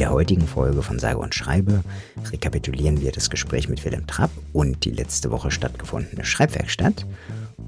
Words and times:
der 0.00 0.10
heutigen 0.10 0.46
Folge 0.46 0.82
von 0.82 0.98
Sage 0.98 1.18
und 1.18 1.34
Schreibe 1.34 1.84
rekapitulieren 2.32 3.02
wir 3.02 3.12
das 3.12 3.28
Gespräch 3.28 3.68
mit 3.68 3.84
Willem 3.84 4.06
Trapp 4.06 4.30
und 4.54 4.86
die 4.86 4.92
letzte 4.92 5.30
Woche 5.30 5.50
stattgefundene 5.50 6.24
Schreibwerkstatt 6.24 7.04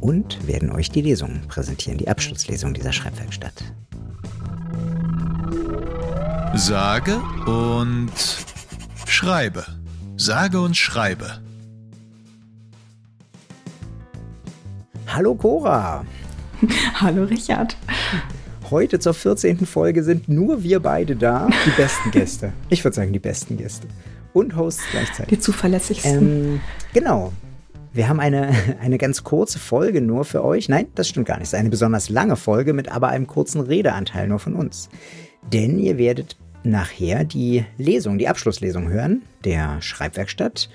und 0.01 0.46
werden 0.46 0.72
euch 0.72 0.90
die 0.90 1.03
Lesung 1.03 1.42
präsentieren, 1.48 1.98
die 1.98 2.08
Abschlusslesung 2.08 2.72
dieser 2.72 2.95
Schreibwerkstatt. 2.95 3.62
Sage 6.54 7.21
und 7.45 8.13
Schreibe. 9.06 9.67
Sage 10.17 10.60
und 10.62 10.74
Schreibe. 10.74 11.38
Hallo 15.06 15.35
Cora. 15.35 16.06
Hallo 16.95 17.24
Richard. 17.24 17.77
Heute 18.73 18.98
zur 18.98 19.12
14. 19.12 19.66
Folge 19.66 20.02
sind 20.02 20.30
nur 20.30 20.62
wir 20.62 20.80
beide 20.80 21.14
da. 21.14 21.50
Die 21.66 21.70
besten 21.76 22.10
Gäste. 22.10 22.54
Ich 22.70 22.82
würde 22.82 22.94
sagen, 22.94 23.12
die 23.12 23.18
besten 23.18 23.58
Gäste. 23.58 23.86
Und 24.32 24.56
Hosts 24.56 24.82
gleichzeitig. 24.90 25.28
Die 25.28 25.38
zuverlässigsten. 25.38 26.54
Ähm, 26.54 26.60
genau. 26.94 27.34
Wir 27.92 28.08
haben 28.08 28.18
eine, 28.18 28.54
eine 28.80 28.96
ganz 28.96 29.24
kurze 29.24 29.58
Folge 29.58 30.00
nur 30.00 30.24
für 30.24 30.42
euch. 30.42 30.70
Nein, 30.70 30.86
das 30.94 31.06
stimmt 31.06 31.27
gar 31.27 31.34
nicht. 31.34 31.48
Es 31.48 31.52
ist 31.52 31.58
eine 31.58 31.68
besonders 31.68 32.08
lange 32.08 32.36
Folge 32.36 32.72
mit 32.72 32.90
aber 32.90 33.08
einem 33.08 33.27
kurzen 33.27 33.60
Redeanteil 33.60 34.27
nur 34.27 34.38
von 34.38 34.54
uns. 34.54 34.88
Denn 35.52 35.78
ihr 35.78 35.98
werdet 35.98 36.38
nachher 36.64 37.24
die 37.24 37.66
Lesung, 37.77 38.16
die 38.16 38.28
Abschlusslesung 38.28 38.88
hören 38.88 39.20
der 39.44 39.82
Schreibwerkstatt 39.82 40.70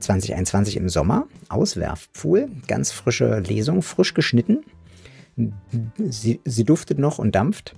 2021 0.00 0.76
im 0.76 0.88
Sommer. 0.88 1.28
Auswerfpfuhl, 1.48 2.48
ganz 2.66 2.90
frische 2.90 3.38
Lesung, 3.38 3.82
frisch 3.82 4.14
geschnitten. 4.14 4.64
Sie, 5.36 6.40
sie 6.44 6.64
duftet 6.64 6.98
noch 6.98 7.18
und 7.18 7.34
dampft. 7.34 7.74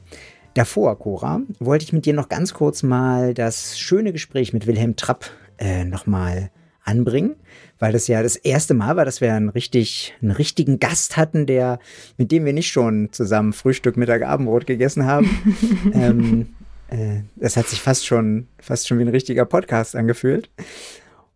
Davor, 0.55 0.99
Cora, 0.99 1.41
wollte 1.59 1.85
ich 1.85 1.93
mit 1.93 2.07
dir 2.07 2.15
noch 2.15 2.29
ganz 2.29 2.55
kurz 2.55 2.83
mal 2.83 3.35
das 3.35 3.79
schöne 3.79 4.13
Gespräch 4.13 4.53
mit 4.53 4.67
Wilhelm 4.67 4.97
Trapp 4.97 5.31
äh, 5.59 5.85
nochmal 5.85 6.51
anbringen, 6.89 7.37
weil 7.79 7.93
das 7.93 8.09
ja 8.09 8.23
das 8.23 8.37
erste 8.37 8.75
Mal 8.75 8.97
war, 8.97 9.05
dass 9.05 9.21
wir 9.21 9.35
einen, 9.35 9.51
richtig, 9.51 10.15
einen 10.23 10.31
richtigen 10.31 10.81
Gast 10.81 11.17
hatten, 11.17 11.47
der, 11.47 11.79
mit 12.17 12.33
dem 12.33 12.45
wir 12.45 12.53
nicht 12.53 12.71
schon 12.71 13.11
zusammen 13.13 13.53
Frühstück, 13.53 13.97
Mittag, 13.97 14.23
Abendbrot 14.23 14.67
gegessen 14.67 15.05
haben. 15.05 15.29
ähm, 15.95 16.49
äh, 16.89 17.21
das 17.37 17.57
hat 17.57 17.69
sich 17.69 17.81
fast 17.81 18.07
schon, 18.07 18.49
fast 18.59 18.89
schon 18.89 18.99
wie 18.99 19.03
ein 19.03 19.09
richtiger 19.09 19.45
Podcast 19.45 19.95
angefühlt. 19.95 20.51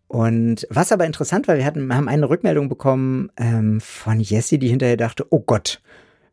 Und 0.08 0.66
was 0.68 0.92
aber 0.92 1.06
interessant 1.06 1.48
war, 1.48 1.56
wir 1.56 1.64
hatten, 1.64 1.94
haben 1.94 2.08
eine 2.08 2.28
Rückmeldung 2.28 2.68
bekommen 2.68 3.30
ähm, 3.36 3.80
von 3.80 4.20
Jessie, 4.20 4.58
die 4.58 4.68
hinterher 4.68 4.96
dachte, 4.96 5.26
oh 5.30 5.40
Gott, 5.40 5.80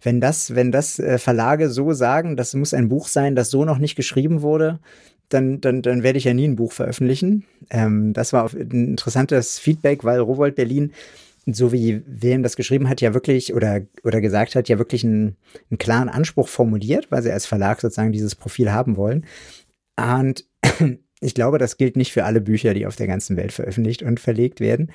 wenn 0.01 0.21
das, 0.21 0.55
wenn 0.55 0.71
das 0.71 0.99
äh, 0.99 1.17
Verlage 1.17 1.69
so 1.69 1.93
sagen, 1.93 2.37
das 2.37 2.53
muss 2.53 2.73
ein 2.73 2.89
Buch 2.89 3.07
sein, 3.07 3.35
das 3.35 3.49
so 3.49 3.65
noch 3.65 3.77
nicht 3.79 3.95
geschrieben 3.95 4.41
wurde, 4.41 4.79
dann, 5.29 5.61
dann, 5.61 5.81
dann 5.81 6.03
werde 6.03 6.17
ich 6.17 6.23
ja 6.23 6.33
nie 6.33 6.47
ein 6.47 6.55
Buch 6.55 6.71
veröffentlichen. 6.71 7.45
Ähm, 7.69 8.13
das 8.13 8.33
war 8.33 8.51
ein 8.53 8.89
interessantes 8.89 9.59
Feedback, 9.59 10.03
weil 10.03 10.19
Rowold 10.19 10.55
Berlin, 10.55 10.91
so 11.45 11.71
wie 11.71 12.01
Wilhelm 12.05 12.43
das 12.43 12.55
geschrieben 12.55 12.89
hat, 12.89 13.01
ja 13.01 13.13
wirklich 13.13 13.53
oder, 13.53 13.81
oder 14.03 14.21
gesagt 14.21 14.55
hat, 14.55 14.69
ja 14.69 14.77
wirklich 14.77 15.03
einen, 15.03 15.35
einen 15.69 15.77
klaren 15.77 16.09
Anspruch 16.09 16.47
formuliert, 16.47 17.11
weil 17.11 17.21
sie 17.21 17.31
als 17.31 17.45
Verlag 17.45 17.81
sozusagen 17.81 18.11
dieses 18.11 18.35
Profil 18.35 18.71
haben 18.71 18.97
wollen. 18.97 19.25
Und 19.97 20.45
ich 21.21 21.33
glaube, 21.35 21.57
das 21.57 21.77
gilt 21.77 21.95
nicht 21.95 22.13
für 22.13 22.25
alle 22.25 22.41
Bücher, 22.41 22.73
die 22.73 22.87
auf 22.87 22.95
der 22.95 23.07
ganzen 23.07 23.37
Welt 23.37 23.51
veröffentlicht 23.51 24.01
und 24.01 24.19
verlegt 24.19 24.59
werden. 24.59 24.91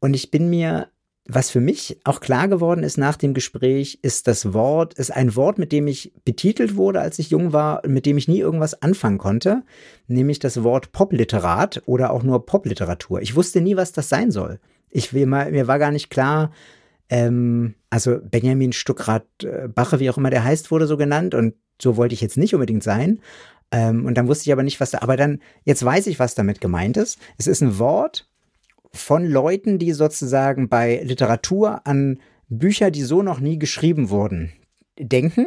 Und 0.00 0.14
ich 0.14 0.30
bin 0.30 0.50
mir 0.50 0.88
was 1.28 1.50
für 1.50 1.60
mich 1.60 1.98
auch 2.04 2.20
klar 2.20 2.48
geworden 2.48 2.84
ist 2.84 2.98
nach 2.98 3.16
dem 3.16 3.34
Gespräch, 3.34 3.98
ist 4.02 4.28
das 4.28 4.52
Wort, 4.52 4.94
ist 4.94 5.10
ein 5.10 5.34
Wort, 5.34 5.58
mit 5.58 5.72
dem 5.72 5.86
ich 5.86 6.12
betitelt 6.24 6.76
wurde, 6.76 7.00
als 7.00 7.18
ich 7.18 7.30
jung 7.30 7.52
war, 7.52 7.82
mit 7.86 8.06
dem 8.06 8.16
ich 8.16 8.28
nie 8.28 8.38
irgendwas 8.38 8.80
anfangen 8.80 9.18
konnte, 9.18 9.62
nämlich 10.06 10.38
das 10.38 10.62
Wort 10.62 10.92
Popliterat 10.92 11.82
oder 11.86 12.12
auch 12.12 12.22
nur 12.22 12.46
Popliteratur. 12.46 13.20
Ich 13.20 13.34
wusste 13.34 13.60
nie, 13.60 13.76
was 13.76 13.92
das 13.92 14.08
sein 14.08 14.30
soll. 14.30 14.60
Ich, 14.90 15.12
mir, 15.12 15.66
war 15.66 15.78
gar 15.78 15.90
nicht 15.90 16.10
klar, 16.10 16.52
ähm, 17.08 17.74
also 17.90 18.18
Benjamin 18.22 18.72
Stuckrad 18.72 19.24
Bache, 19.74 19.98
wie 20.00 20.10
auch 20.10 20.18
immer 20.18 20.30
der 20.30 20.44
heißt, 20.44 20.70
wurde 20.70 20.86
so 20.86 20.96
genannt 20.96 21.34
und 21.34 21.54
so 21.80 21.96
wollte 21.96 22.14
ich 22.14 22.20
jetzt 22.20 22.36
nicht 22.36 22.54
unbedingt 22.54 22.82
sein. 22.82 23.20
Ähm, 23.72 24.06
und 24.06 24.16
dann 24.16 24.28
wusste 24.28 24.44
ich 24.48 24.52
aber 24.52 24.62
nicht, 24.62 24.80
was 24.80 24.92
da, 24.92 24.98
aber 25.02 25.16
dann, 25.16 25.40
jetzt 25.64 25.84
weiß 25.84 26.06
ich, 26.06 26.18
was 26.18 26.34
damit 26.34 26.60
gemeint 26.60 26.96
ist. 26.96 27.18
Es 27.36 27.46
ist 27.46 27.62
ein 27.62 27.78
Wort, 27.78 28.28
von 28.96 29.24
Leuten, 29.24 29.78
die 29.78 29.92
sozusagen 29.92 30.68
bei 30.68 31.00
Literatur 31.02 31.86
an 31.86 32.18
Bücher, 32.48 32.90
die 32.90 33.02
so 33.02 33.22
noch 33.22 33.40
nie 33.40 33.58
geschrieben 33.58 34.10
wurden, 34.10 34.52
denken 34.98 35.46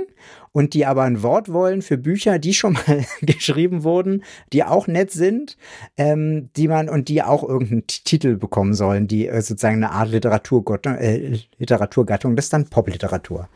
und 0.51 0.73
die 0.73 0.85
aber 0.85 1.03
ein 1.03 1.23
Wort 1.23 1.51
wollen 1.51 1.81
für 1.81 1.97
Bücher, 1.97 2.39
die 2.39 2.53
schon 2.53 2.73
mal 2.73 3.05
geschrieben 3.21 3.83
wurden, 3.83 4.23
die 4.53 4.63
auch 4.63 4.87
nett 4.87 5.11
sind, 5.11 5.57
ähm, 5.97 6.49
die 6.55 6.67
man 6.67 6.89
und 6.89 7.07
die 7.07 7.23
auch 7.23 7.47
irgendeinen 7.47 7.87
Titel 7.87 8.35
bekommen 8.35 8.73
sollen, 8.73 9.07
die 9.07 9.27
äh, 9.27 9.41
sozusagen 9.41 9.77
eine 9.77 9.91
Art 9.91 10.11
Literaturgattung, 10.11 10.95
äh, 10.95 11.39
Literaturgattung, 11.57 12.35
das 12.35 12.45
ist 12.45 12.53
dann 12.53 12.69
Popliteratur. 12.69 13.49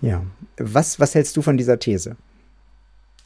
Ja, 0.00 0.22
was 0.56 0.98
was 0.98 1.14
hältst 1.14 1.36
du 1.36 1.42
von 1.42 1.56
dieser 1.56 1.78
These? 1.78 2.16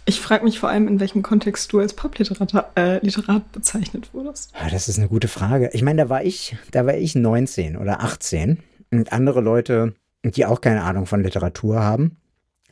Ich 0.09 0.21
frage 0.21 0.45
mich 0.45 0.61
vor 0.61 0.69
allem, 0.69 0.87
in 0.87 1.01
welchem 1.01 1.23
Kontext 1.23 1.73
du 1.73 1.81
als 1.81 1.93
Popliterat 1.93 2.77
äh, 2.77 3.05
Literat 3.05 3.51
bezeichnet 3.51 4.15
wurdest. 4.15 4.53
Ja, 4.55 4.71
das 4.71 4.89
ist 4.89 4.99
eine 4.99 5.09
gute 5.09 5.27
Frage. 5.27 5.71
Ich 5.73 5.83
meine, 5.83 6.03
da 6.03 6.09
war 6.09 6.23
ich, 6.23 6.57
da 6.71 6.87
war 6.87 6.95
ich 6.95 7.17
19 7.17 7.77
oder 7.77 8.01
18 8.01 8.63
und 8.93 9.13
andere 9.13 9.41
Leute, 9.41 9.95
die 10.23 10.47
auch 10.47 10.61
keine 10.61 10.85
Ahnung 10.85 11.07
von 11.07 11.25
Literatur 11.25 11.81
haben, 11.81 12.19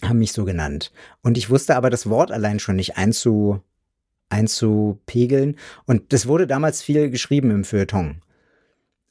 haben 0.01 0.21
mich 0.21 0.33
so 0.33 0.45
genannt. 0.45 0.93
Und 1.23 1.37
ich 1.37 1.51
wusste 1.51 1.75
aber 1.75 1.91
das 1.91 2.09
Wort 2.09 2.31
allein 2.31 2.61
schon 2.61 2.77
nicht 2.77 2.97
einzu, 2.97 3.61
einzupegeln. 4.29 5.57
Und 5.87 6.13
das 6.13 6.29
wurde 6.29 6.47
damals 6.47 6.83
viel 6.83 7.11
geschrieben 7.11 7.51
im 7.51 7.65
Feuilleton. 7.65 8.23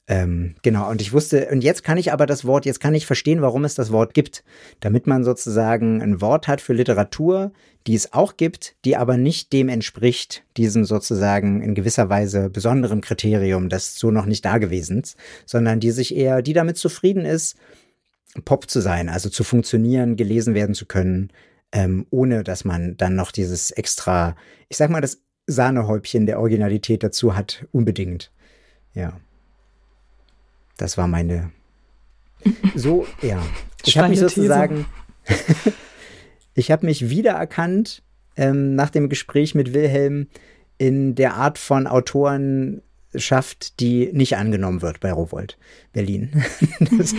Ähm, 0.05 0.55
genau, 0.63 0.89
und 0.89 1.01
ich 1.01 1.13
wusste, 1.13 1.47
und 1.49 1.63
jetzt 1.63 1.83
kann 1.83 1.97
ich 1.97 2.11
aber 2.11 2.25
das 2.25 2.43
Wort, 2.43 2.65
jetzt 2.65 2.81
kann 2.81 2.93
ich 2.93 3.05
verstehen, 3.05 3.41
warum 3.41 3.63
es 3.63 3.73
das 3.73 3.91
Wort 3.91 4.13
gibt. 4.13 4.43
Damit 4.81 5.07
man 5.07 5.23
sozusagen 5.23 6.01
ein 6.01 6.19
Wort 6.19 6.49
hat 6.49 6.59
für 6.59 6.73
Literatur, 6.73 7.53
die 7.87 7.95
es 7.95 8.11
auch 8.11 8.35
gibt, 8.35 8.75
die 8.83 8.97
aber 8.97 9.15
nicht 9.15 9.53
dem 9.53 9.69
entspricht, 9.69 10.43
diesem 10.57 10.83
sozusagen 10.83 11.61
in 11.61 11.73
gewisser 11.73 12.09
Weise 12.09 12.49
besonderen 12.49 12.99
Kriterium, 12.99 13.69
das 13.69 13.97
so 13.97 14.11
noch 14.11 14.25
nicht 14.25 14.43
da 14.43 14.57
gewesen 14.57 15.01
ist, 15.01 15.17
sondern 15.45 15.79
die 15.79 15.91
sich 15.91 16.15
eher, 16.15 16.41
die 16.41 16.53
damit 16.53 16.77
zufrieden 16.77 17.25
ist, 17.25 17.55
Pop 18.43 18.69
zu 18.69 18.81
sein, 18.81 19.07
also 19.07 19.29
zu 19.29 19.43
funktionieren, 19.43 20.17
gelesen 20.17 20.53
werden 20.53 20.75
zu 20.75 20.85
können, 20.85 21.31
ähm, 21.71 22.07
ohne 22.09 22.43
dass 22.43 22.65
man 22.65 22.97
dann 22.97 23.15
noch 23.15 23.31
dieses 23.31 23.71
extra, 23.71 24.35
ich 24.67 24.77
sag 24.77 24.89
mal, 24.89 25.01
das 25.01 25.21
Sahnehäubchen 25.47 26.25
der 26.25 26.39
Originalität 26.39 27.03
dazu 27.03 27.35
hat, 27.35 27.67
unbedingt. 27.71 28.31
Ja. 28.93 29.19
Das 30.77 30.97
war 30.97 31.07
meine. 31.07 31.51
So, 32.75 33.07
ja. 33.21 33.41
Ich 33.85 33.97
habe 33.97 34.09
mich 34.09 34.19
sozusagen. 34.19 34.85
ich 36.53 36.71
habe 36.71 36.85
mich 36.85 37.09
wiedererkannt 37.09 38.03
ähm, 38.35 38.75
nach 38.75 38.89
dem 38.89 39.09
Gespräch 39.09 39.55
mit 39.55 39.73
Wilhelm 39.73 40.27
in 40.77 41.15
der 41.15 41.35
Art 41.35 41.57
von 41.57 41.87
Autorenschaft, 41.87 43.79
die 43.79 44.11
nicht 44.11 44.37
angenommen 44.37 44.81
wird 44.81 44.99
bei 44.99 45.11
Rowold 45.11 45.57
Berlin. 45.93 46.43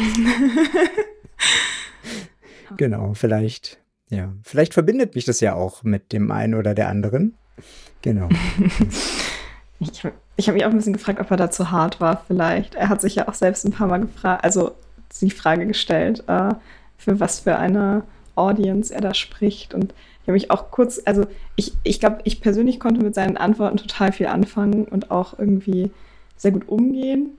genau, 2.77 3.15
vielleicht, 3.15 3.81
ja, 4.11 4.35
vielleicht 4.43 4.75
verbindet 4.75 5.15
mich 5.15 5.25
das 5.25 5.41
ja 5.41 5.55
auch 5.55 5.83
mit 5.83 6.13
dem 6.13 6.31
einen 6.31 6.55
oder 6.55 6.75
der 6.75 6.89
anderen. 6.89 7.35
Genau. 8.03 8.29
Ich, 9.81 10.03
ich 10.37 10.49
habe 10.49 10.57
mich 10.57 10.65
auch 10.65 10.71
ein 10.71 10.77
bisschen 10.77 10.93
gefragt, 10.93 11.21
ob 11.21 11.31
er 11.31 11.37
da 11.37 11.51
zu 11.51 11.71
hart 11.71 12.01
war, 12.01 12.23
vielleicht. 12.27 12.75
Er 12.75 12.89
hat 12.89 13.01
sich 13.01 13.15
ja 13.15 13.29
auch 13.29 13.35
selbst 13.35 13.65
ein 13.65 13.73
paar 13.73 13.87
Mal 13.87 14.01
gefragt, 14.01 14.45
also 14.45 14.73
die 15.21 15.31
Frage 15.31 15.67
gestellt, 15.67 16.25
äh, 16.27 16.55
für 16.99 17.21
was 17.21 17.41
für 17.41 17.57
eine 17.57 18.03
Audience 18.35 18.93
er 18.93 19.01
da 19.01 19.15
spricht. 19.15 19.75
Und 19.75 19.93
ich 19.93 20.29
habe 20.29 20.33
mich 20.33 20.51
auch 20.51 20.71
kurz, 20.71 21.01
also 21.05 21.27
ich, 21.55 21.73
ich 21.85 22.01
glaube, 22.01 22.19
ich 22.25 22.41
persönlich 22.41 22.81
konnte 22.81 23.03
mit 23.03 23.15
seinen 23.15 23.37
Antworten 23.37 23.77
total 23.77 24.13
viel 24.13 24.27
anfangen 24.27 24.87
und 24.87 25.11
auch 25.11 25.39
irgendwie 25.39 25.91
sehr 26.37 26.51
gut 26.51 26.69
umgehen. 26.69 27.39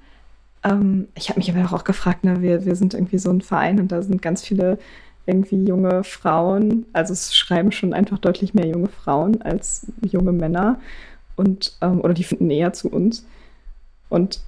Ähm, 0.64 1.10
ich 1.16 1.30
habe 1.30 1.40
mich 1.40 1.52
aber 1.54 1.76
auch 1.76 1.84
gefragt, 1.84 2.24
ne, 2.24 2.42
wir, 2.42 2.66
wir 2.66 2.76
sind 2.76 2.94
irgendwie 2.94 3.18
so 3.18 3.30
ein 3.30 3.42
Verein 3.42 3.80
und 3.80 3.92
da 3.92 4.02
sind 4.02 4.22
ganz 4.22 4.44
viele 4.44 4.78
irgendwie 5.26 5.66
junge 5.66 6.04
Frauen. 6.04 6.86
Also 6.94 7.12
es 7.12 7.36
schreiben 7.36 7.72
schon 7.72 7.94
einfach 7.94 8.20
deutlich 8.20 8.54
mehr 8.54 8.68
junge 8.68 8.88
Frauen 8.88 9.42
als 9.42 9.88
junge 10.02 10.32
Männer 10.32 10.80
und 11.36 11.78
ähm, 11.82 12.02
oder 12.02 12.14
die 12.14 12.24
finden 12.24 12.50
eher 12.50 12.74
zu 12.74 12.90
uns. 12.90 13.26
Und 14.10 14.40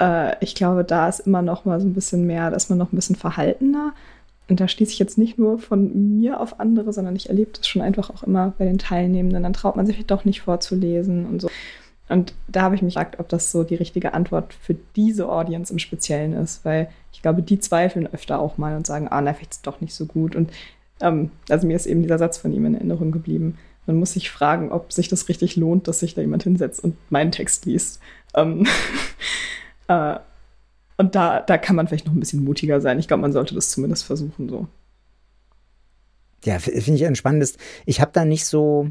äh, 0.00 0.36
ich 0.42 0.54
glaube, 0.54 0.84
da 0.84 1.08
ist 1.08 1.20
immer 1.20 1.42
noch 1.42 1.64
mal 1.64 1.80
so 1.80 1.86
ein 1.86 1.94
bisschen 1.94 2.26
mehr, 2.26 2.50
da 2.50 2.56
ist 2.56 2.70
man 2.70 2.78
noch 2.78 2.92
ein 2.92 2.96
bisschen 2.96 3.16
verhaltener. 3.16 3.92
Und 4.48 4.60
da 4.60 4.68
schließe 4.68 4.92
ich 4.92 4.98
jetzt 4.98 5.16
nicht 5.16 5.38
nur 5.38 5.58
von 5.58 6.18
mir 6.18 6.38
auf 6.38 6.60
andere, 6.60 6.92
sondern 6.92 7.16
ich 7.16 7.30
erlebe 7.30 7.52
das 7.56 7.66
schon 7.66 7.80
einfach 7.80 8.10
auch 8.10 8.22
immer 8.24 8.52
bei 8.58 8.66
den 8.66 8.78
Teilnehmenden. 8.78 9.42
Dann 9.42 9.54
traut 9.54 9.76
man 9.76 9.86
sich 9.86 10.04
doch 10.04 10.26
nicht 10.26 10.42
vorzulesen 10.42 11.26
und 11.26 11.40
so. 11.40 11.48
Und 12.10 12.34
da 12.48 12.62
habe 12.62 12.74
ich 12.74 12.82
mich 12.82 12.94
gefragt, 12.94 13.18
ob 13.18 13.30
das 13.30 13.50
so 13.50 13.64
die 13.64 13.76
richtige 13.76 14.12
Antwort 14.12 14.52
für 14.52 14.76
diese 14.94 15.28
Audience 15.28 15.72
im 15.72 15.78
Speziellen 15.78 16.34
ist, 16.34 16.62
weil 16.64 16.90
ich 17.12 17.22
glaube, 17.22 17.42
die 17.42 17.58
zweifeln 17.58 18.06
öfter 18.12 18.38
auch 18.38 18.58
mal 18.58 18.76
und 18.76 18.86
sagen, 18.86 19.08
ah, 19.08 19.22
na, 19.22 19.32
vielleicht 19.32 19.52
ist 19.52 19.58
es 19.58 19.62
doch 19.62 19.80
nicht 19.80 19.94
so 19.94 20.04
gut. 20.04 20.36
Und 20.36 20.50
ähm, 21.00 21.30
also 21.48 21.66
mir 21.66 21.76
ist 21.76 21.86
eben 21.86 22.02
dieser 22.02 22.18
Satz 22.18 22.36
von 22.36 22.52
ihm 22.52 22.66
in 22.66 22.74
Erinnerung 22.74 23.10
geblieben, 23.10 23.56
Man 23.86 23.96
muss 23.96 24.12
sich 24.12 24.30
fragen, 24.30 24.72
ob 24.72 24.92
sich 24.92 25.08
das 25.08 25.28
richtig 25.28 25.56
lohnt, 25.56 25.88
dass 25.88 26.00
sich 26.00 26.14
da 26.14 26.20
jemand 26.20 26.42
hinsetzt 26.42 26.82
und 26.82 26.96
meinen 27.10 27.32
Text 27.32 27.66
liest. 27.66 28.00
Ähm, 28.34 28.66
äh, 29.88 30.16
und 30.96 31.14
da, 31.14 31.40
da 31.40 31.58
kann 31.58 31.76
man 31.76 31.88
vielleicht 31.88 32.06
noch 32.06 32.14
ein 32.14 32.20
bisschen 32.20 32.44
mutiger 32.44 32.80
sein. 32.80 32.98
Ich 32.98 33.08
glaube, 33.08 33.20
man 33.20 33.32
sollte 33.32 33.54
das 33.54 33.70
zumindest 33.70 34.04
versuchen 34.04 34.48
so. 34.48 34.68
Ja, 36.44 36.58
finde 36.58 36.94
ich 36.94 37.06
ein 37.06 37.16
spannendes. 37.16 37.56
Ich 37.86 38.00
habe 38.00 38.12
da 38.12 38.24
nicht 38.24 38.44
so. 38.44 38.90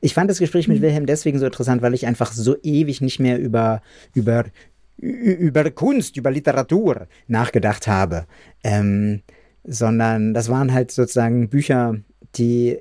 Ich 0.00 0.14
fand 0.14 0.30
das 0.30 0.38
Gespräch 0.38 0.68
mit 0.68 0.78
mhm. 0.78 0.82
Wilhelm 0.82 1.06
deswegen 1.06 1.38
so 1.38 1.46
interessant, 1.46 1.82
weil 1.82 1.94
ich 1.94 2.06
einfach 2.06 2.32
so 2.32 2.56
ewig 2.62 3.00
nicht 3.00 3.20
mehr 3.20 3.38
über, 3.38 3.82
über, 4.14 4.44
über 4.96 5.70
Kunst, 5.70 6.16
über 6.16 6.30
Literatur 6.30 7.06
nachgedacht 7.26 7.86
habe. 7.86 8.26
Ähm, 8.64 9.22
sondern 9.64 10.34
das 10.34 10.48
waren 10.48 10.72
halt 10.72 10.90
sozusagen 10.90 11.48
Bücher, 11.48 11.96
die 12.36 12.78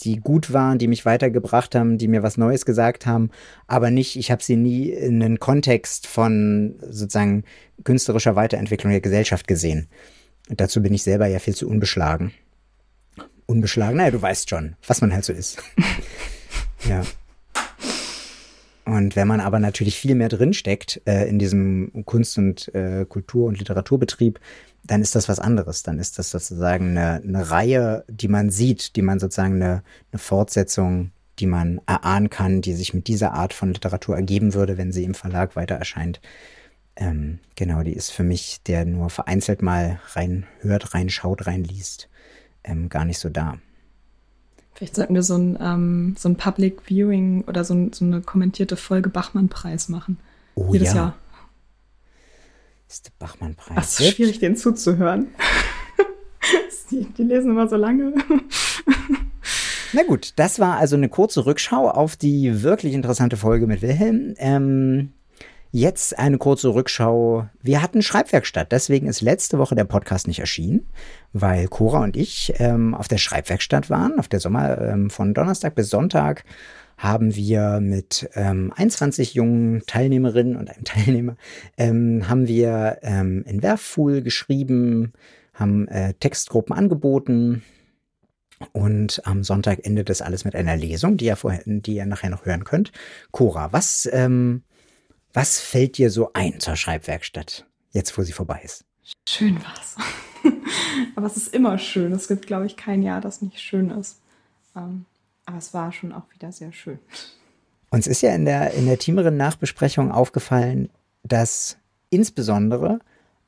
die 0.00 0.16
gut 0.16 0.52
waren, 0.52 0.78
die 0.78 0.88
mich 0.88 1.06
weitergebracht 1.06 1.74
haben, 1.74 1.98
die 1.98 2.08
mir 2.08 2.22
was 2.22 2.36
Neues 2.36 2.66
gesagt 2.66 3.06
haben, 3.06 3.30
aber 3.66 3.90
nicht, 3.90 4.16
ich 4.16 4.30
habe 4.30 4.42
sie 4.42 4.56
nie 4.56 4.90
in 4.90 5.22
einen 5.22 5.40
Kontext 5.40 6.06
von 6.06 6.76
sozusagen 6.82 7.44
künstlerischer 7.84 8.36
Weiterentwicklung 8.36 8.92
der 8.92 9.00
Gesellschaft 9.00 9.48
gesehen. 9.48 9.88
Und 10.48 10.60
dazu 10.60 10.82
bin 10.82 10.94
ich 10.94 11.02
selber 11.02 11.26
ja 11.26 11.38
viel 11.38 11.54
zu 11.54 11.68
unbeschlagen. 11.68 12.32
Unbeschlagen, 13.46 13.96
naja, 13.96 14.10
du 14.10 14.20
weißt 14.20 14.50
schon, 14.50 14.76
was 14.86 15.00
man 15.00 15.12
halt 15.12 15.24
so 15.24 15.32
ist. 15.32 15.62
ja. 16.88 17.02
Und 18.86 19.16
wenn 19.16 19.26
man 19.26 19.40
aber 19.40 19.58
natürlich 19.58 19.98
viel 19.98 20.14
mehr 20.14 20.28
drinsteckt 20.28 21.02
äh, 21.06 21.28
in 21.28 21.40
diesem 21.40 22.04
Kunst- 22.04 22.38
und 22.38 22.72
äh, 22.72 23.04
Kultur- 23.06 23.48
und 23.48 23.58
Literaturbetrieb, 23.58 24.38
dann 24.84 25.02
ist 25.02 25.16
das 25.16 25.28
was 25.28 25.40
anderes. 25.40 25.82
Dann 25.82 25.98
ist 25.98 26.20
das 26.20 26.30
sozusagen 26.30 26.96
eine, 26.96 27.20
eine 27.20 27.50
Reihe, 27.50 28.04
die 28.08 28.28
man 28.28 28.48
sieht, 28.48 28.94
die 28.94 29.02
man 29.02 29.18
sozusagen 29.18 29.56
eine, 29.56 29.82
eine 30.12 30.20
Fortsetzung, 30.20 31.10
die 31.40 31.46
man 31.46 31.80
erahnen 31.86 32.30
kann, 32.30 32.60
die 32.62 32.74
sich 32.74 32.94
mit 32.94 33.08
dieser 33.08 33.32
Art 33.32 33.52
von 33.52 33.72
Literatur 33.72 34.14
ergeben 34.14 34.54
würde, 34.54 34.78
wenn 34.78 34.92
sie 34.92 35.02
im 35.02 35.14
Verlag 35.14 35.56
weiter 35.56 35.74
erscheint. 35.74 36.20
Ähm, 36.94 37.40
genau, 37.56 37.82
die 37.82 37.92
ist 37.92 38.10
für 38.10 38.22
mich, 38.22 38.62
der 38.68 38.84
nur 38.84 39.10
vereinzelt 39.10 39.62
mal 39.62 40.00
reinhört, 40.14 40.94
reinschaut, 40.94 41.48
reinliest, 41.48 42.08
ähm, 42.62 42.88
gar 42.88 43.04
nicht 43.04 43.18
so 43.18 43.30
da. 43.30 43.58
Vielleicht 44.76 44.94
sollten 44.94 45.14
wir 45.14 45.22
so 45.22 45.36
ein, 45.36 45.58
ähm, 45.58 46.14
so 46.18 46.28
ein 46.28 46.36
Public 46.36 46.82
Viewing 46.82 47.44
oder 47.46 47.64
so, 47.64 47.72
ein, 47.72 47.94
so 47.94 48.04
eine 48.04 48.20
kommentierte 48.20 48.76
Folge 48.76 49.08
Bachmann-Preis 49.08 49.88
machen. 49.88 50.18
Oh, 50.54 50.70
Jedes 50.70 50.88
ja. 50.88 50.96
Jahr. 50.96 51.16
Ist 52.86 53.06
der 53.06 53.12
Bachmann-Preis. 53.18 53.76
Ach, 53.78 53.82
es 53.82 54.00
ist 54.00 54.14
schwierig, 54.14 54.38
denen 54.38 54.56
zuzuhören. 54.56 55.28
die, 56.90 57.06
die 57.06 57.22
lesen 57.22 57.52
immer 57.52 57.68
so 57.68 57.76
lange. 57.76 58.12
Na 59.94 60.02
gut, 60.02 60.34
das 60.36 60.58
war 60.58 60.76
also 60.76 60.94
eine 60.94 61.08
kurze 61.08 61.46
Rückschau 61.46 61.88
auf 61.88 62.16
die 62.16 62.62
wirklich 62.62 62.92
interessante 62.92 63.38
Folge 63.38 63.66
mit 63.66 63.80
Wilhelm. 63.80 64.34
Ähm, 64.36 65.12
Jetzt 65.76 66.18
eine 66.18 66.38
kurze 66.38 66.68
Rückschau. 66.72 67.50
Wir 67.62 67.82
hatten 67.82 68.00
Schreibwerkstatt, 68.00 68.72
deswegen 68.72 69.08
ist 69.08 69.20
letzte 69.20 69.58
Woche 69.58 69.74
der 69.74 69.84
Podcast 69.84 70.26
nicht 70.26 70.38
erschienen, 70.38 70.86
weil 71.34 71.68
Cora 71.68 72.02
und 72.02 72.16
ich 72.16 72.54
ähm, 72.56 72.94
auf 72.94 73.08
der 73.08 73.18
Schreibwerkstatt 73.18 73.90
waren. 73.90 74.18
Auf 74.18 74.26
der 74.26 74.40
Sommer 74.40 74.80
ähm, 74.80 75.10
von 75.10 75.34
Donnerstag 75.34 75.74
bis 75.74 75.90
Sonntag 75.90 76.44
haben 76.96 77.36
wir 77.36 77.80
mit 77.80 78.26
ähm, 78.32 78.72
21 78.74 79.34
jungen 79.34 79.82
Teilnehmerinnen 79.86 80.56
und 80.56 80.70
einem 80.70 80.84
Teilnehmer 80.84 81.36
ähm, 81.76 82.26
haben 82.26 82.48
wir 82.48 83.00
ähm, 83.02 83.44
in 83.46 83.62
Werffuhl 83.62 84.22
geschrieben, 84.22 85.12
haben 85.52 85.88
äh, 85.88 86.14
Textgruppen 86.14 86.74
angeboten, 86.74 87.62
und 88.72 89.20
am 89.26 89.44
Sonntag 89.44 89.84
endet 89.84 90.08
das 90.08 90.22
alles 90.22 90.46
mit 90.46 90.56
einer 90.56 90.76
Lesung, 90.78 91.18
die 91.18 91.26
ihr, 91.26 91.36
vorher, 91.36 91.60
die 91.66 91.96
ihr 91.96 92.06
nachher 92.06 92.30
noch 92.30 92.46
hören 92.46 92.64
könnt. 92.64 92.90
Cora, 93.30 93.74
was 93.74 94.08
ähm, 94.10 94.62
was 95.36 95.60
fällt 95.60 95.98
dir 95.98 96.10
so 96.10 96.30
ein 96.32 96.60
zur 96.60 96.76
Schreibwerkstatt, 96.76 97.66
jetzt 97.92 98.16
wo 98.16 98.22
sie 98.22 98.32
vorbei 98.32 98.62
ist? 98.64 98.86
Schön 99.28 99.62
war's. 99.62 99.96
aber 101.14 101.26
es 101.26 101.36
ist 101.36 101.54
immer 101.54 101.76
schön. 101.76 102.12
Es 102.12 102.26
gibt, 102.26 102.46
glaube 102.46 102.64
ich, 102.64 102.78
kein 102.78 103.02
Jahr, 103.02 103.20
das 103.20 103.42
nicht 103.42 103.60
schön 103.60 103.90
ist. 103.90 104.22
Ähm, 104.74 105.04
aber 105.44 105.58
es 105.58 105.74
war 105.74 105.92
schon 105.92 106.14
auch 106.14 106.22
wieder 106.32 106.52
sehr 106.52 106.72
schön. 106.72 106.98
Uns 107.90 108.06
ist 108.06 108.22
ja 108.22 108.34
in 108.34 108.46
der, 108.46 108.72
in 108.72 108.86
der 108.86 108.98
tieferen 108.98 109.36
Nachbesprechung 109.36 110.10
aufgefallen, 110.10 110.88
dass 111.22 111.76
insbesondere 112.08 113.00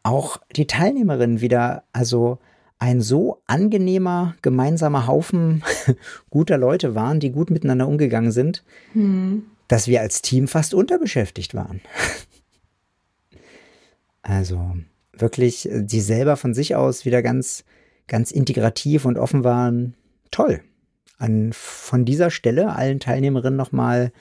auch 0.02 0.42
die 0.54 0.66
Teilnehmerinnen 0.66 1.40
wieder, 1.40 1.84
also 1.94 2.38
ein 2.78 3.00
so 3.00 3.40
angenehmer 3.46 4.34
gemeinsamer 4.42 5.06
Haufen 5.06 5.64
guter 6.28 6.58
Leute 6.58 6.94
waren, 6.94 7.18
die 7.18 7.32
gut 7.32 7.48
miteinander 7.48 7.88
umgegangen 7.88 8.30
sind. 8.30 8.62
Hm 8.92 9.46
dass 9.68 9.86
wir 9.86 10.00
als 10.00 10.22
Team 10.22 10.48
fast 10.48 10.74
unterbeschäftigt 10.74 11.54
waren. 11.54 11.80
also 14.22 14.76
wirklich, 15.12 15.68
die 15.70 16.00
selber 16.00 16.36
von 16.36 16.54
sich 16.54 16.74
aus 16.74 17.04
wieder 17.04 17.22
ganz, 17.22 17.64
ganz 18.06 18.30
integrativ 18.30 19.04
und 19.04 19.18
offen 19.18 19.44
waren. 19.44 19.94
Toll. 20.30 20.62
An, 21.18 21.52
von 21.52 22.04
dieser 22.04 22.30
Stelle 22.30 22.74
allen 22.74 23.00
Teilnehmerinnen 23.00 23.56
nochmal, 23.56 24.12